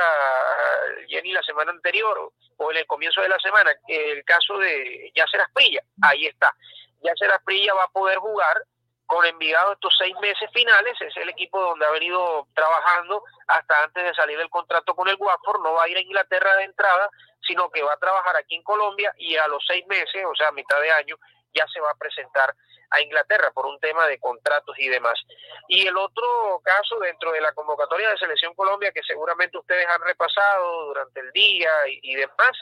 [1.08, 5.40] Jenny la semana anterior o en el comienzo de la semana, el caso de Yacer
[5.40, 6.50] Asprilla, ahí está.
[7.02, 8.64] Yacer Asprilla va a poder jugar
[9.06, 14.02] con Envigado estos seis meses finales, es el equipo donde ha venido trabajando hasta antes
[14.02, 17.10] de salir del contrato con el Watford, no va a ir a Inglaterra de entrada,
[17.46, 20.48] sino que va a trabajar aquí en Colombia y a los seis meses, o sea,
[20.48, 21.16] a mitad de año,
[21.55, 22.55] ya se va a presentar
[22.91, 25.18] a Inglaterra por un tema de contratos y demás.
[25.68, 30.00] Y el otro caso dentro de la convocatoria de Selección Colombia que seguramente ustedes han
[30.02, 32.52] repasado durante el día y, demás,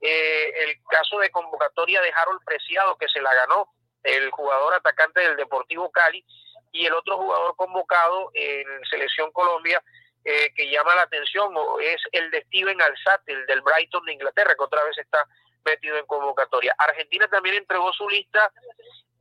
[0.00, 3.68] eh, el caso de convocatoria de Harold Preciado que se la ganó
[4.02, 6.24] el jugador atacante del Deportivo Cali
[6.72, 9.82] y el otro jugador convocado en Selección Colombia
[10.24, 14.54] eh, que llama la atención es el de Steven Alzate, el del Brighton de Inglaterra,
[14.54, 15.26] que otra vez está
[15.64, 16.74] metido en convocatoria.
[16.78, 18.50] Argentina también entregó su lista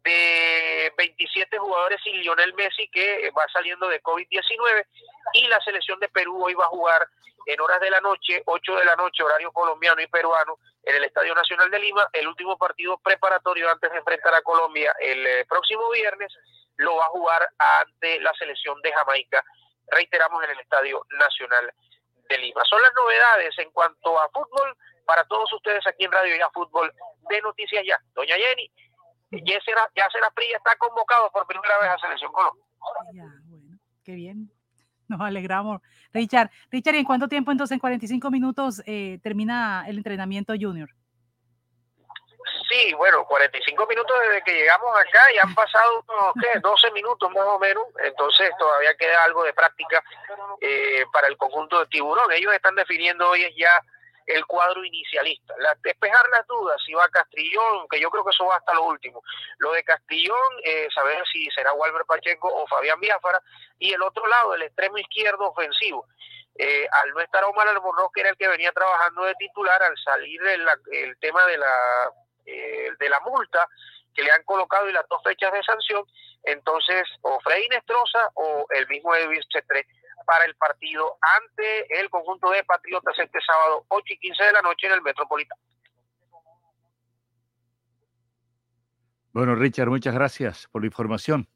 [0.04, 4.86] de 27 jugadores sin Lionel Messi que va saliendo de COVID-19
[5.34, 7.08] y la selección de Perú hoy va a jugar
[7.46, 11.04] en horas de la noche, 8 de la noche, horario colombiano y peruano, en el
[11.04, 15.46] Estadio Nacional de Lima, el último partido preparatorio antes de enfrentar a Colombia el eh,
[15.46, 16.34] próximo viernes,
[16.78, 19.44] lo va a jugar ante la selección de Jamaica,
[19.88, 21.72] reiteramos en el Estadio Nacional
[22.30, 22.64] de Lima.
[22.66, 26.92] Son las novedades en cuanto a fútbol para todos ustedes aquí en Radio Ya Fútbol
[27.30, 28.00] de Noticias Ya.
[28.14, 28.72] Doña Jenny,
[29.46, 29.60] ya
[30.10, 32.64] será Prilla está convocado por primera vez a Selección Colombia.
[33.14, 34.52] Ya, bueno, qué bien.
[35.08, 35.82] Nos alegramos.
[36.14, 40.90] Richard, Richard, ¿y en cuánto tiempo entonces, en 45 minutos, eh, termina el entrenamiento junior?
[42.70, 46.06] Sí, bueno, 45 minutos desde que llegamos acá y han pasado
[46.42, 46.60] ¿qué?
[46.60, 50.02] 12 minutos más o menos, entonces todavía queda algo de práctica
[50.62, 52.32] eh, para el conjunto de Tiburón.
[52.32, 53.72] Ellos están definiendo hoy ya
[54.36, 55.54] el cuadro inicialista.
[55.60, 58.86] La, despejar las dudas si va Castrillón, que yo creo que eso va hasta lo
[58.86, 59.24] último.
[59.60, 63.42] Lo de Castrillón, eh, saber si será Walter Pacheco o Fabián Biafara.
[63.80, 66.08] Y el otro lado, el extremo izquierdo ofensivo.
[66.56, 69.98] Eh, al no estar Omar Albornoz, que era el que venía trabajando de titular, al
[69.98, 72.12] salir el tema de la,
[72.46, 73.68] eh, de la multa
[74.14, 76.06] que le han colocado y las dos fechas de sanción,
[76.44, 79.86] entonces o Freddy Nestroza o el mismo Edwin Cetré
[80.26, 84.62] para el partido ante el conjunto de Patriotas este sábado 8 y 15 de la
[84.62, 85.62] noche en el Metropolitano.
[89.34, 91.48] Bueno, Richard, muchas gracias por la información.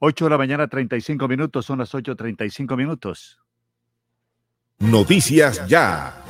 [0.00, 3.38] 8 de la mañana, 35 minutos, son las 8.35 minutos.
[4.78, 6.24] Noticias ya.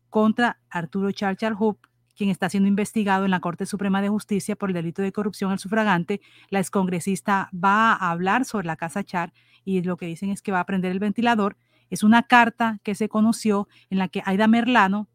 [0.10, 1.80] contra Arturo Charchar Hoop,
[2.16, 5.52] quien está siendo investigado en la Corte Suprema de Justicia por el delito de corrupción
[5.52, 6.20] al sufragante.
[6.50, 10.52] La excongresista va a hablar sobre la casa Char y lo que dicen es que
[10.52, 11.58] va a prender el ventilador.
[11.90, 15.08] Es una carta que se conoció en la que Aida Merlano,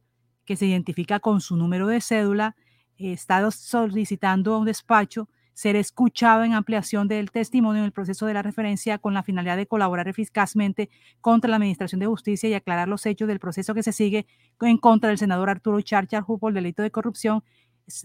[0.44, 2.56] que se identifica con su número de cédula,
[2.98, 8.34] está solicitando a un despacho ser escuchado en ampliación del testimonio en el proceso de
[8.34, 10.90] la referencia con la finalidad de colaborar eficazmente
[11.20, 14.26] contra la Administración de Justicia y aclarar los hechos del proceso que se sigue
[14.60, 17.44] en contra del senador Arturo Charchar por el delito de corrupción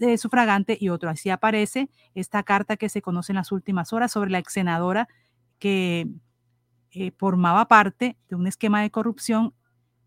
[0.00, 1.10] eh, sufragante y otro.
[1.10, 5.08] Así aparece esta carta que se conoce en las últimas horas sobre la ex senadora
[5.58, 6.06] que
[6.92, 9.54] eh, formaba parte de un esquema de corrupción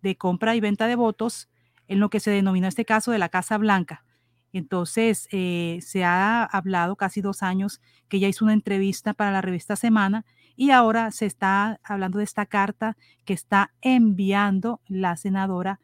[0.02, 1.50] de compra y venta de votos
[1.88, 4.06] en lo que se denominó este caso de la Casa Blanca.
[4.54, 9.42] Entonces, eh, se ha hablado casi dos años que ella hizo una entrevista para la
[9.42, 10.26] revista Semana
[10.56, 15.80] y ahora se está hablando de esta carta que está enviando la senadora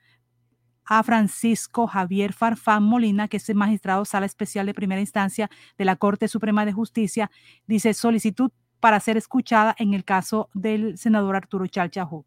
[0.85, 5.85] a Francisco Javier Farfán Molina, que es el magistrado sala especial de primera instancia de
[5.85, 7.31] la Corte Suprema de Justicia.
[7.65, 12.25] Dice solicitud para ser escuchada en el caso del senador Arturo Chalchajú.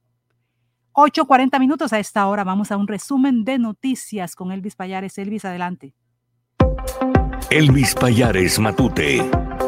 [0.92, 2.44] 8.40 minutos a esta hora.
[2.44, 5.16] Vamos a un resumen de noticias con Elvis Payares.
[5.18, 5.94] Elvis, adelante.
[7.52, 9.61] Elvis Payares Matute.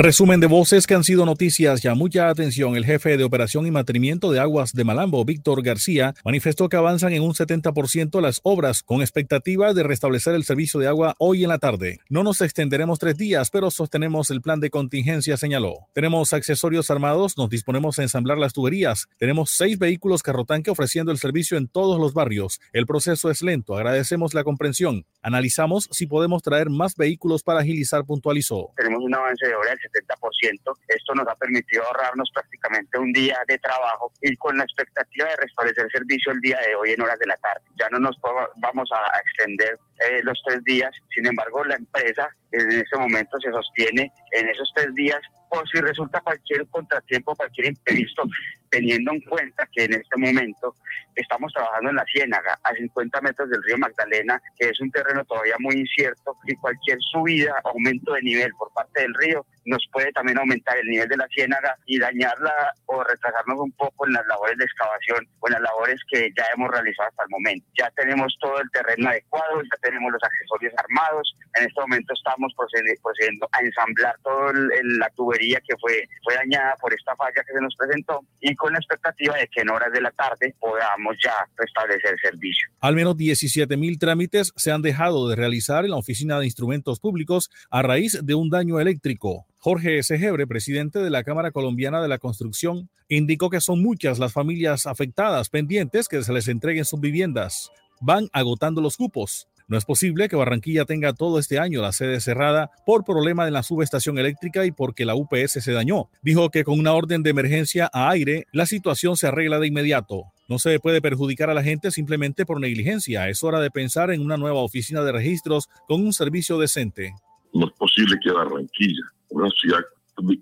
[0.00, 1.82] Resumen de voces que han sido noticias.
[1.82, 2.76] Ya mucha atención.
[2.76, 7.14] El jefe de operación y mantenimiento de aguas de Malambo, Víctor García, manifestó que avanzan
[7.14, 11.48] en un 70% las obras con expectativa de restablecer el servicio de agua hoy en
[11.48, 11.98] la tarde.
[12.08, 15.88] No nos extenderemos tres días, pero sostenemos el plan de contingencia, señaló.
[15.94, 19.08] Tenemos accesorios armados, nos disponemos a ensamblar las tuberías.
[19.18, 22.60] Tenemos seis vehículos carrotanque ofreciendo el servicio en todos los barrios.
[22.72, 23.76] El proceso es lento.
[23.76, 25.06] Agradecemos la comprensión.
[25.22, 28.70] Analizamos si podemos traer más vehículos para agilizar, puntualizó.
[28.76, 30.78] Tenemos un avance de obra 70%.
[30.88, 35.36] Esto nos ha permitido ahorrarnos prácticamente un día de trabajo y con la expectativa de
[35.36, 37.62] restablecer servicio el día de hoy en horas de la tarde.
[37.78, 38.16] Ya no nos
[38.56, 40.94] vamos a extender eh, los tres días.
[41.14, 45.80] Sin embargo, la empresa en ese momento se sostiene en esos tres días por si
[45.80, 48.22] resulta cualquier contratiempo, cualquier imprevisto,
[48.70, 50.74] teniendo en cuenta que en este momento
[51.14, 55.24] estamos trabajando en la Ciénaga, a 50 metros del río Magdalena, que es un terreno
[55.24, 60.10] todavía muy incierto y cualquier subida, aumento de nivel por parte del río nos puede
[60.12, 64.26] también aumentar el nivel de la ciénaga y dañarla o retrasarnos un poco en las
[64.26, 67.66] labores de excavación o en las labores que ya hemos realizado hasta el momento.
[67.78, 71.36] Ya tenemos todo el terreno adecuado, ya tenemos los accesorios armados.
[71.58, 76.74] En este momento estamos procedi- procediendo a ensamblar toda la tubería que fue, fue dañada
[76.80, 78.20] por esta falla que se nos presentó
[78.58, 82.68] con la expectativa de que en horas de la tarde podamos ya restablecer servicio.
[82.80, 87.00] Al menos 17 mil trámites se han dejado de realizar en la Oficina de Instrumentos
[87.00, 89.46] Públicos a raíz de un daño eléctrico.
[89.58, 94.32] Jorge Segebre, presidente de la Cámara Colombiana de la Construcción, indicó que son muchas las
[94.32, 97.70] familias afectadas pendientes que se les entreguen sus viviendas.
[98.00, 99.48] Van agotando los cupos.
[99.68, 103.52] No es posible que Barranquilla tenga todo este año la sede cerrada por problema en
[103.52, 106.08] la subestación eléctrica y porque la UPS se dañó.
[106.22, 110.22] Dijo que con una orden de emergencia a aire, la situación se arregla de inmediato.
[110.48, 113.28] No se puede perjudicar a la gente simplemente por negligencia.
[113.28, 117.12] Es hora de pensar en una nueva oficina de registros con un servicio decente.
[117.52, 119.80] No es posible que Barranquilla, una ciudad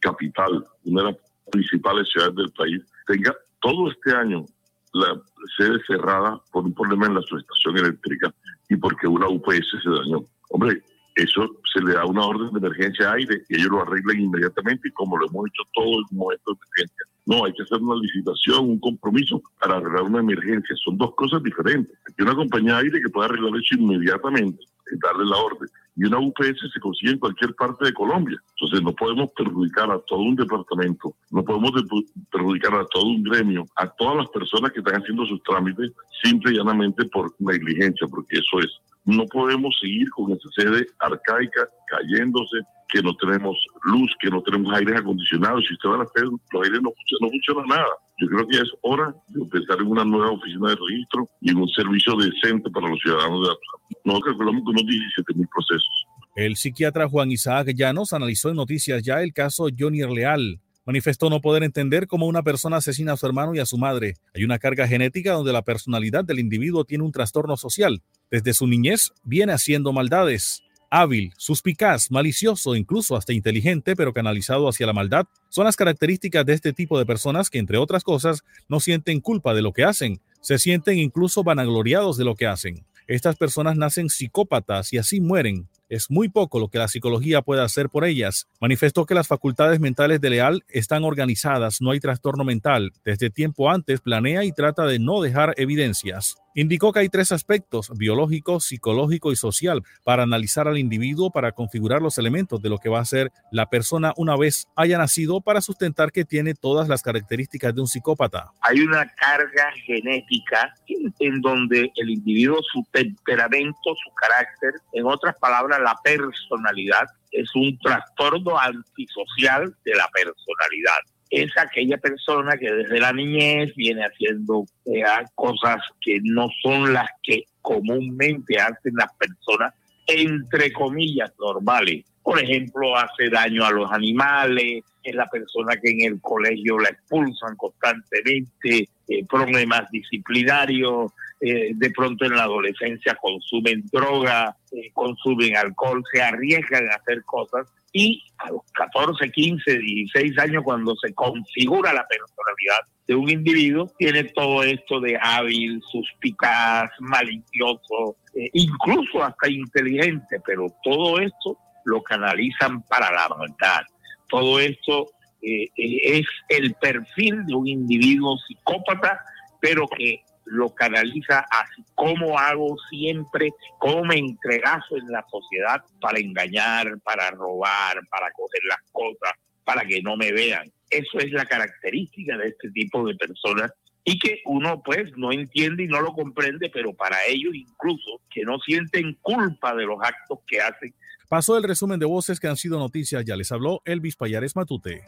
[0.00, 4.46] capital, una de las principales ciudades del país, tenga todo este año
[4.92, 5.20] la
[5.56, 8.32] sede cerrada por un problema en la subestación eléctrica
[8.68, 10.24] y porque una UPS se dañó.
[10.50, 10.82] Hombre,
[11.16, 15.16] eso se le da una orden de emergencia aire y ellos lo arreglan inmediatamente como
[15.16, 17.06] lo hemos hecho todo en momentos de emergencia.
[17.24, 20.76] No, hay que hacer una licitación, un compromiso para arreglar una emergencia.
[20.84, 21.96] Son dos cosas diferentes.
[22.06, 24.64] Hay una compañía de aire que puede arreglar eso inmediatamente,
[25.02, 25.68] darle la orden.
[25.96, 28.38] Y una UPS se consigue en cualquier parte de Colombia.
[28.50, 33.22] Entonces no podemos perjudicar a todo un departamento, no podemos de- perjudicar a todo un
[33.22, 35.92] gremio, a todas las personas que están haciendo sus trámites,
[36.22, 38.70] simple y llanamente por negligencia, porque eso es.
[39.04, 42.58] No podemos seguir con esa sede arcaica cayéndose,
[42.88, 45.64] que no tenemos luz, que no tenemos aires acondicionados.
[45.66, 46.04] Si usted va a la
[46.52, 47.94] los aires no funcionan, no funciona nada.
[48.18, 51.58] Yo creo que es hora de pensar en una nueva oficina de registro y en
[51.58, 53.56] un servicio decente para los ciudadanos de ciudad.
[54.04, 56.06] Nosotros calculamos que unos 17 mil procesos.
[56.34, 60.60] El psiquiatra Juan Isaac Llanos analizó en Noticias Ya el caso Johnny Leal.
[60.86, 64.14] Manifestó no poder entender cómo una persona asesina a su hermano y a su madre.
[64.34, 68.02] Hay una carga genética donde la personalidad del individuo tiene un trastorno social.
[68.30, 70.62] Desde su niñez viene haciendo maldades.
[70.90, 76.52] Hábil, suspicaz, malicioso, incluso hasta inteligente, pero canalizado hacia la maldad, son las características de
[76.52, 80.20] este tipo de personas que, entre otras cosas, no sienten culpa de lo que hacen,
[80.40, 82.86] se sienten incluso vanagloriados de lo que hacen.
[83.08, 85.68] Estas personas nacen psicópatas y así mueren.
[85.88, 88.48] Es muy poco lo que la psicología puede hacer por ellas.
[88.60, 92.92] Manifestó que las facultades mentales de Leal están organizadas, no hay trastorno mental.
[93.04, 96.36] Desde tiempo antes planea y trata de no dejar evidencias.
[96.58, 102.00] Indicó que hay tres aspectos, biológico, psicológico y social, para analizar al individuo, para configurar
[102.00, 105.60] los elementos de lo que va a ser la persona una vez haya nacido, para
[105.60, 108.52] sustentar que tiene todas las características de un psicópata.
[108.62, 110.74] hay una carga genética
[111.18, 117.78] en, donde el individuo, su temperamento, su carácter, en otras palabras, la personalidad, es un
[117.80, 121.00] trastorno antisocial de la personalidad.
[121.30, 125.02] Es aquella persona que desde la niñez viene haciendo eh,
[125.34, 129.74] cosas que no son las que comúnmente hacen las personas,
[130.06, 132.04] entre comillas, normales.
[132.22, 136.88] Por ejemplo, hace daño a los animales, es la persona que en el colegio la
[136.88, 145.56] expulsan constantemente, eh, problemas disciplinarios, eh, de pronto en la adolescencia consumen droga, eh, consumen
[145.56, 147.66] alcohol, se arriesgan a hacer cosas
[147.98, 153.90] y a los 14, 15, 16 años cuando se configura la personalidad de un individuo,
[153.96, 162.02] tiene todo esto de hábil, suspicaz, malicioso, eh, incluso hasta inteligente, pero todo esto lo
[162.02, 163.80] canalizan para la maldad.
[164.28, 165.06] Todo esto
[165.40, 169.18] eh, eh, es el perfil de un individuo psicópata,
[169.58, 176.18] pero que lo canaliza así cómo hago siempre, cómo me entregazo en la sociedad para
[176.18, 179.32] engañar, para robar, para coger las cosas,
[179.64, 180.70] para que no me vean.
[180.88, 183.72] Eso es la característica de este tipo de personas
[184.04, 188.42] y que uno pues no entiende y no lo comprende, pero para ellos incluso que
[188.44, 190.94] no sienten culpa de los actos que hacen.
[191.28, 193.24] Pasó el resumen de voces que han sido noticias.
[193.24, 195.04] Ya les habló Elvis Payares Matute.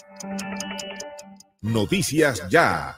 [1.63, 2.97] Noticias Ya.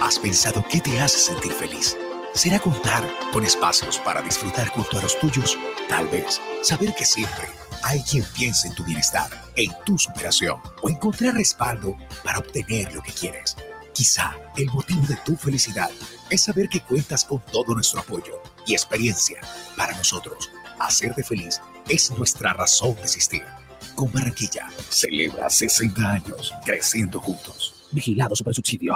[0.00, 1.96] ¿Has pensado qué te hace sentir feliz?
[2.34, 3.02] ¿Será contar
[3.32, 5.58] con espacios para disfrutar junto a los tuyos?
[5.88, 7.48] Tal vez saber que siempre
[7.82, 13.02] hay quien piensa en tu bienestar, en tu superación o encontrar respaldo para obtener lo
[13.02, 13.56] que quieres.
[13.94, 15.90] Quizá el motivo de tu felicidad
[16.28, 19.40] es saber que cuentas con todo nuestro apoyo y experiencia.
[19.76, 23.44] Para nosotros, hacerte feliz es nuestra razón de existir.
[23.94, 27.86] Con Barranquilla, celebra 60 años creciendo juntos.
[27.92, 28.94] Vigilado Super Subsidio.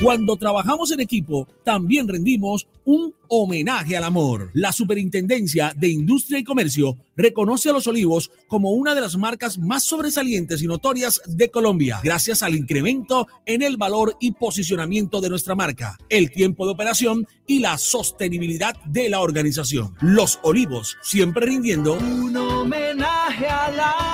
[0.00, 4.48] Cuando trabajamos en equipo, también rendimos un homenaje al amor.
[4.54, 9.58] La Superintendencia de Industria y Comercio reconoce a Los Olivos como una de las marcas
[9.58, 15.30] más sobresalientes y notorias de Colombia, gracias al incremento en el valor y posicionamiento de
[15.30, 19.96] nuestra marca, el tiempo de operación y la sostenibilidad de la organización.
[20.00, 24.07] Los Olivos, siempre rindiendo Un homenaje al amor.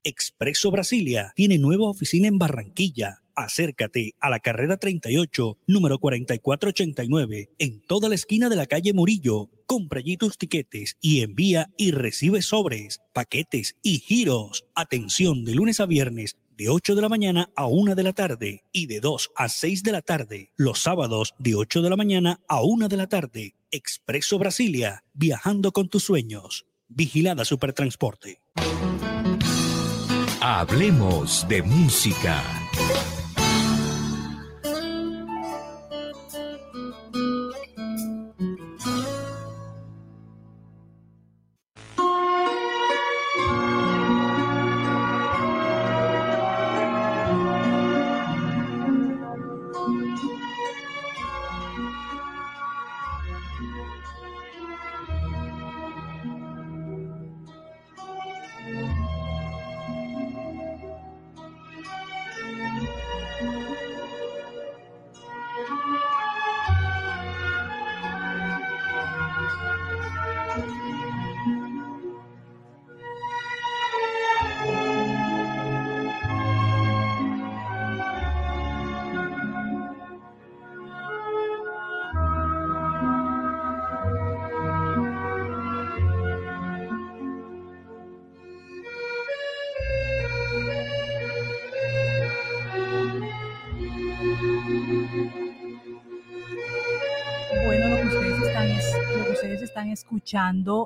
[0.09, 3.25] Expreso Brasilia tiene nueva oficina en Barranquilla.
[3.35, 9.51] Acércate a la carrera 38, número 4489, en toda la esquina de la calle Murillo.
[9.67, 14.65] Compra allí tus tiquetes y envía y recibe sobres, paquetes y giros.
[14.77, 18.63] Atención de lunes a viernes de 8 de la mañana a 1 de la tarde
[18.71, 20.53] y de 2 a 6 de la tarde.
[20.55, 23.57] Los sábados de 8 de la mañana a 1 de la tarde.
[23.73, 26.65] Expreso Brasilia, viajando con tus sueños.
[26.87, 28.39] Vigilada Supertransporte.
[30.49, 32.66] Hablemos de música.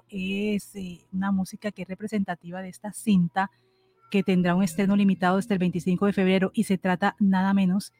[0.08, 3.50] Es eh, una música que es representativa de esta cinta
[4.10, 7.92] que tendrá un estreno limitado desde el 25 de febrero y se trata nada menos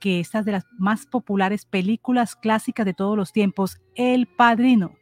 [0.00, 4.92] que estas de las más populares películas clásicas de todos los tiempos, El Padrino.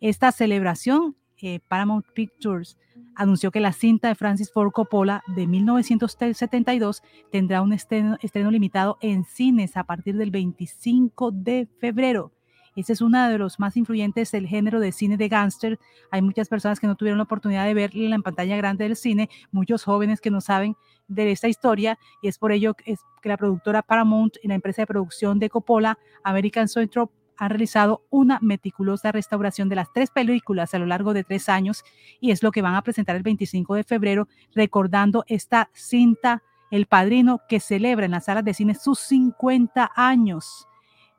[0.00, 2.76] Esta celebración, eh, Paramount Pictures
[3.14, 8.98] anunció que la cinta de Francis Ford Coppola de 1972 tendrá un estreno, estreno limitado
[9.00, 12.32] en cines a partir del 25 de febrero.
[12.76, 15.78] Ese es uno de los más influyentes del género de cine de gángster.
[16.10, 19.28] Hay muchas personas que no tuvieron la oportunidad de verla en pantalla grande del cine,
[19.50, 20.76] muchos jóvenes que no saben
[21.08, 24.86] de esta historia y es por ello que, la productora Paramount y la empresa de
[24.86, 30.78] producción de Coppola, American Zoetrope, han realizado una meticulosa restauración de las tres películas a
[30.78, 31.82] lo largo de tres años
[32.20, 36.86] y es lo que van a presentar el 25 de febrero recordando esta cinta El
[36.86, 40.68] Padrino que celebra en las salas de cine sus 50 años.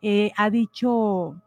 [0.01, 1.41] Eh, ha dicho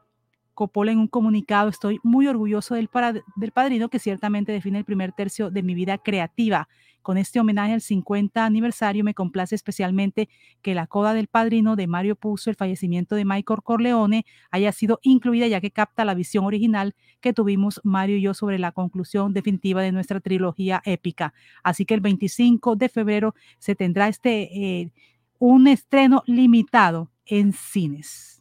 [0.54, 4.84] Coppola en un comunicado, estoy muy orgulloso del, para- del padrino que ciertamente define el
[4.84, 6.68] primer tercio de mi vida creativa.
[7.02, 10.28] Con este homenaje al 50 aniversario me complace especialmente
[10.62, 15.00] que la coda del padrino de Mario Puzo, el fallecimiento de Michael Corleone, haya sido
[15.02, 19.32] incluida ya que capta la visión original que tuvimos Mario y yo sobre la conclusión
[19.34, 21.34] definitiva de nuestra trilogía épica.
[21.62, 24.90] Así que el 25 de febrero se tendrá este eh,
[25.38, 28.33] un estreno limitado en cines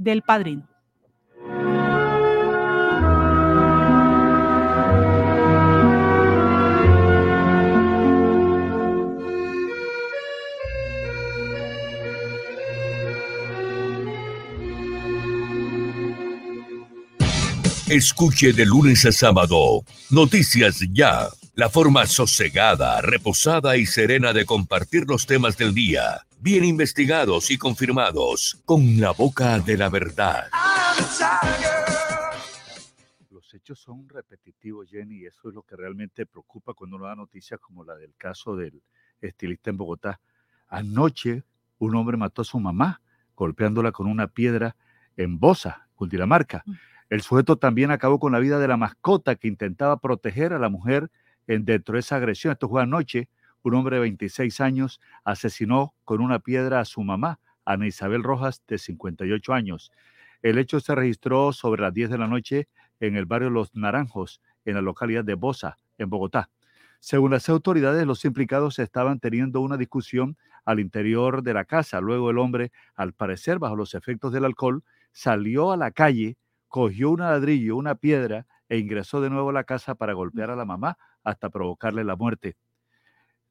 [0.00, 0.66] del padrino.
[17.90, 19.84] Escuche de lunes a sábado.
[20.10, 26.64] Noticias Ya, la forma sosegada, reposada y serena de compartir los temas del día, bien
[26.64, 30.48] investigados y confirmados, con la boca de la verdad.
[33.30, 37.14] Los hechos son repetitivos, Jenny, y eso es lo que realmente preocupa cuando uno da
[37.14, 38.82] noticias como la del caso del
[39.20, 40.20] estilista en Bogotá.
[40.68, 41.44] Anoche
[41.78, 43.02] un hombre mató a su mamá
[43.36, 44.76] golpeándola con una piedra
[45.16, 46.64] en Bosa, Cundinamarca.
[47.10, 50.70] El sujeto también acabó con la vida de la mascota que intentaba proteger a la
[50.70, 51.10] mujer
[51.46, 52.52] en, dentro de esa agresión.
[52.52, 53.28] Esto fue anoche.
[53.62, 58.62] Un hombre de 26 años asesinó con una piedra a su mamá, Ana Isabel Rojas,
[58.66, 59.92] de 58 años.
[60.42, 62.68] El hecho se registró sobre las 10 de la noche
[63.00, 66.50] en el barrio Los Naranjos, en la localidad de Bosa, en Bogotá.
[67.00, 72.00] Según las autoridades, los implicados estaban teniendo una discusión al interior de la casa.
[72.00, 76.36] Luego el hombre, al parecer bajo los efectos del alcohol, salió a la calle,
[76.68, 80.56] cogió un ladrillo, una piedra e ingresó de nuevo a la casa para golpear a
[80.56, 82.56] la mamá hasta provocarle la muerte.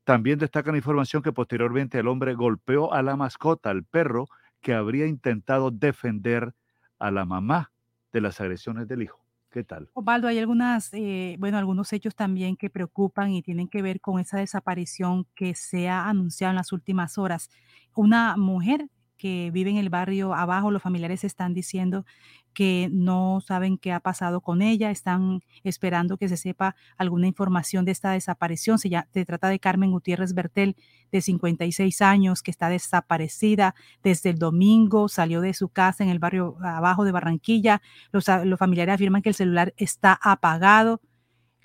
[0.10, 4.26] También destacan información que posteriormente el hombre golpeó a la mascota, al perro,
[4.60, 6.56] que habría intentado defender
[6.98, 7.72] a la mamá
[8.12, 9.24] de las agresiones del hijo.
[9.52, 9.88] ¿Qué tal?
[9.94, 14.20] Osvaldo, hay algunas, eh, bueno, algunos hechos también que preocupan y tienen que ver con
[14.20, 17.52] esa desaparición que se ha anunciado en las últimas horas.
[17.94, 18.90] Una mujer
[19.20, 22.06] que vive en el barrio abajo, los familiares están diciendo
[22.54, 27.86] que no saben qué ha pasado con ella, están esperando que se sepa alguna información
[27.86, 28.80] de esta desaparición.
[28.80, 30.76] Se, ya- se trata de Carmen Gutiérrez Bertel,
[31.12, 36.20] de 56 años, que está desaparecida desde el domingo, salió de su casa en el
[36.20, 37.82] barrio abajo de Barranquilla.
[38.12, 41.02] Los, los familiares afirman que el celular está apagado.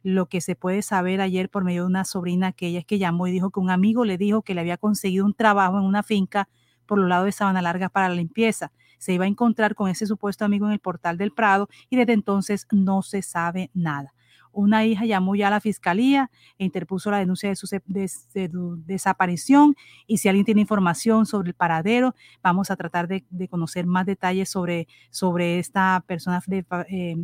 [0.02, 2.98] Lo que se puede saber ayer por medio de una sobrina que ella es que
[2.98, 5.84] llamó y dijo que un amigo le dijo que le había conseguido un trabajo en
[5.84, 6.48] una finca
[6.86, 8.72] por los lados de Sabana Larga para la limpieza.
[8.98, 12.12] Se iba a encontrar con ese supuesto amigo en el portal del Prado y desde
[12.14, 14.14] entonces no se sabe nada.
[14.56, 18.50] Una hija llamó ya a la fiscalía e interpuso la denuncia de su, de-
[18.86, 19.74] desaparición
[20.06, 24.06] y si alguien tiene información sobre el paradero, vamos a tratar de, de conocer más
[24.06, 27.16] detalles sobre, sobre esta persona de, eh,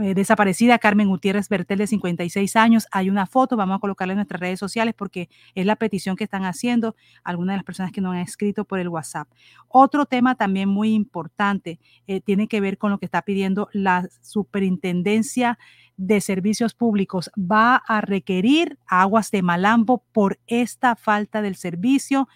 [0.00, 2.86] eh, desaparecida Carmen Gutiérrez Bertel de 56 años.
[2.90, 6.24] Hay una foto, vamos a colocarla en nuestras redes sociales porque es la petición que
[6.24, 9.28] están haciendo algunas de las personas que nos han escrito por el WhatsApp.
[9.68, 14.08] Otro tema también muy importante eh, tiene que ver con lo que está pidiendo la
[14.22, 15.58] Superintendencia
[15.96, 17.30] de Servicios Públicos.
[17.38, 22.28] Va a requerir aguas de Malambo por esta falta del servicio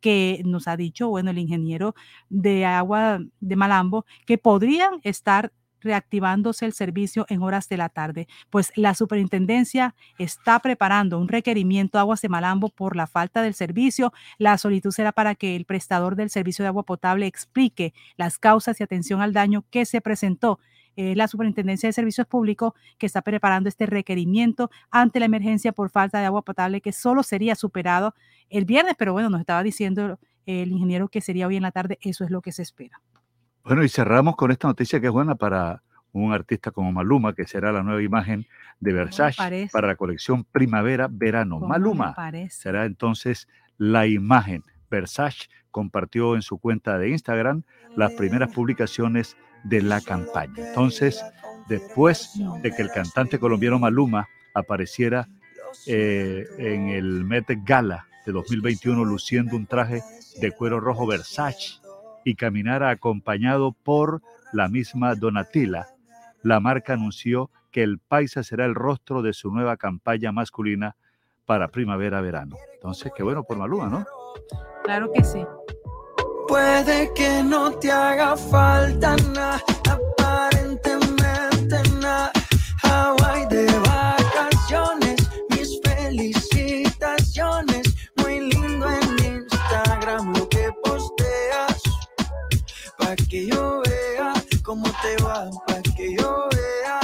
[0.00, 1.94] que nos ha dicho, bueno, el ingeniero
[2.28, 8.28] de agua de Malambo, que podrían estar reactivándose el servicio en horas de la tarde,
[8.50, 13.54] pues la superintendencia está preparando un requerimiento a Aguas de Malambo por la falta del
[13.54, 14.12] servicio.
[14.38, 18.80] La solicitud será para que el prestador del servicio de agua potable explique las causas
[18.80, 20.58] y atención al daño que se presentó.
[20.96, 25.90] Eh, la Superintendencia de Servicios Públicos que está preparando este requerimiento ante la emergencia por
[25.90, 28.16] falta de agua potable que solo sería superado
[28.50, 31.98] el viernes, pero bueno, nos estaba diciendo el ingeniero que sería hoy en la tarde,
[32.00, 33.00] eso es lo que se espera.
[33.64, 37.46] Bueno, y cerramos con esta noticia que es buena para un artista como Maluma, que
[37.46, 38.46] será la nueva imagen
[38.80, 41.60] de Versace para la colección Primavera-Verano.
[41.60, 42.14] ¿Cómo le Maluma
[42.48, 44.64] será entonces la imagen.
[44.90, 47.62] Versace compartió en su cuenta de Instagram
[47.94, 50.68] las primeras publicaciones de la campaña.
[50.68, 51.22] Entonces,
[51.68, 55.28] después de que el cantante colombiano Maluma apareciera
[55.86, 60.02] eh, en el Met Gala de 2021 luciendo un traje
[60.40, 61.80] de cuero rojo Versace
[62.28, 64.20] y caminara acompañado por
[64.52, 65.86] la misma Donatilla,
[66.42, 70.94] la marca anunció que el paisa será el rostro de su nueva campaña masculina
[71.46, 72.56] para primavera-verano.
[72.74, 74.04] Entonces, qué bueno por Maluma, ¿no?
[74.84, 75.42] Claro que sí.
[76.46, 79.62] Puede que no te haga falta nada,
[93.08, 97.00] Pa' que yo vea cómo te va, para que yo vea.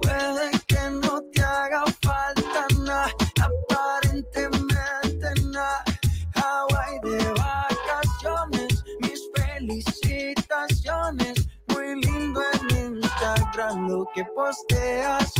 [0.00, 3.10] Puede que no te haga falta nada,
[3.42, 5.82] aparentemente nada.
[6.32, 11.48] Hawaii de vacaciones, mis felicitaciones.
[11.74, 15.34] Muy lindo en Instagram lo que posteas.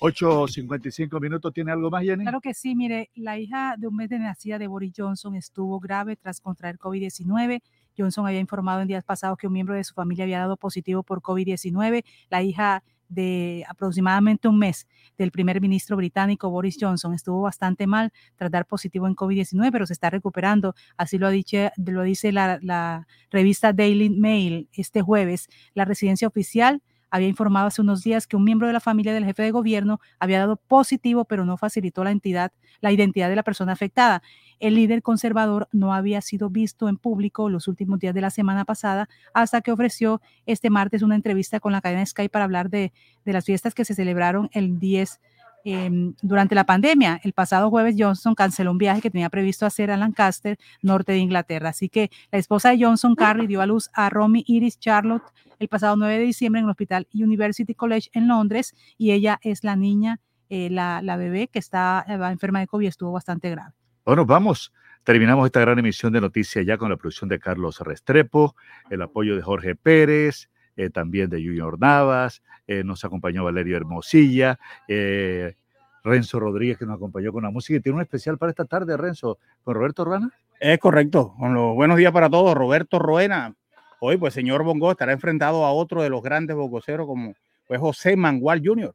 [0.00, 1.52] 8.55 minutos.
[1.52, 2.24] ¿Tiene algo más, Jenny?
[2.24, 5.78] Claro que sí, mire, la hija de un mes de nacida de Boris Johnson estuvo
[5.78, 7.60] grave tras contraer COVID-19.
[7.96, 11.02] Johnson había informado en días pasados que un miembro de su familia había dado positivo
[11.02, 12.04] por COVID-19.
[12.30, 14.86] La hija de aproximadamente un mes
[15.18, 19.86] del primer ministro británico Boris Johnson estuvo bastante mal tras dar positivo en COVID-19, pero
[19.86, 20.74] se está recuperando.
[20.96, 21.32] Así lo, ha
[21.76, 25.48] lo dice la revista Daily Mail este jueves.
[25.74, 26.82] La residencia oficial
[27.14, 30.00] había informado hace unos días que un miembro de la familia del jefe de gobierno
[30.18, 34.20] había dado positivo, pero no facilitó la entidad, la identidad de la persona afectada.
[34.58, 38.64] El líder conservador no había sido visto en público los últimos días de la semana
[38.64, 42.92] pasada hasta que ofreció este martes una entrevista con la cadena Sky para hablar de,
[43.24, 45.20] de las fiestas que se celebraron el 10
[45.64, 45.90] eh,
[46.22, 47.20] durante la pandemia.
[47.24, 51.18] El pasado jueves Johnson canceló un viaje que tenía previsto hacer a Lancaster, norte de
[51.18, 51.70] Inglaterra.
[51.70, 55.24] Así que la esposa de Johnson, Carrie, dio a luz a Romy Iris Charlotte
[55.58, 59.64] el pasado 9 de diciembre en el Hospital University College en Londres y ella es
[59.64, 63.50] la niña, eh, la, la, bebé que está eh, enferma de COVID y estuvo bastante
[63.50, 63.72] grave.
[64.04, 64.72] Bueno, vamos.
[65.04, 68.56] Terminamos esta gran emisión de noticias ya con la producción de Carlos Restrepo,
[68.88, 74.58] el apoyo de Jorge Pérez, eh, también de Junior Navas, eh, nos acompañó Valerio Hermosilla,
[74.88, 75.54] eh,
[76.02, 78.96] Renzo Rodríguez que nos acompañó con la música y tiene un especial para esta tarde,
[78.96, 80.30] Renzo, con Roberto Ruena.
[80.60, 83.54] Es correcto, con los buenos días para todos, Roberto Ruena.
[84.00, 87.34] Hoy, pues, señor Bongo estará enfrentado a otro de los grandes bongoceros como
[87.66, 88.94] pues, José Mangual Jr.,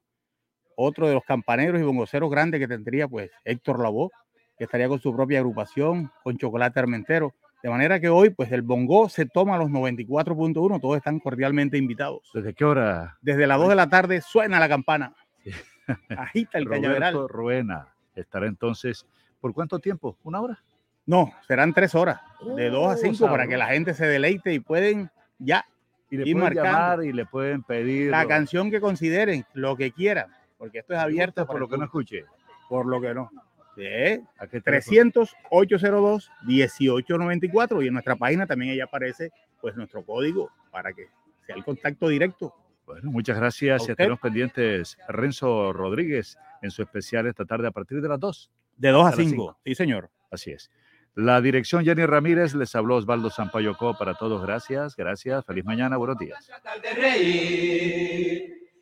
[0.75, 4.09] otro de los campaneros y bongoceros grandes que tendría, pues, Héctor Lavoe,
[4.57, 7.33] que estaría con su propia agrupación, con Chocolate Armentero.
[7.61, 12.29] De manera que hoy, pues el Bongo se toma los 94.1, todos están cordialmente invitados.
[12.33, 13.17] ¿Desde qué hora?
[13.21, 15.13] Desde las 2 de la tarde suena la campana.
[16.17, 17.13] Agita el cañaveral.
[17.13, 19.05] Roberto Ruena estará entonces,
[19.41, 20.17] ¿por cuánto tiempo?
[20.23, 20.59] ¿Una hora?
[21.05, 22.21] No, serán tres horas,
[22.55, 23.31] de 2 a 5 sabroso.
[23.31, 25.65] para que la gente se deleite y pueden ya
[26.11, 28.11] Y le ir pueden marcando llamar y le pueden pedir.
[28.11, 31.85] la canción que consideren, lo que quieran, porque esto es abierto por lo que no
[31.85, 32.25] escuche.
[32.69, 33.31] Por lo que no.
[33.79, 34.21] Sí.
[34.37, 35.11] ¿A qué teléfono?
[35.11, 41.07] 300 802 1894 y en nuestra página también ahí aparece pues nuestro código para que
[41.45, 42.53] sea el contacto directo.
[42.85, 44.97] Bueno, muchas gracias y estaremos pendientes.
[45.07, 48.51] Renzo Rodríguez en su especial esta tarde a partir de las 2.
[48.77, 49.29] De 2 a las 5.
[49.29, 49.59] cinco.
[49.63, 50.09] Sí, señor.
[50.31, 50.69] Así es.
[51.15, 54.41] La dirección Jenny Ramírez, les habló Osvaldo Sampayocó para todos.
[54.41, 55.45] Gracias, gracias.
[55.45, 56.49] Feliz mañana, buenos días.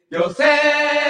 [0.09, 0.97] Yo sé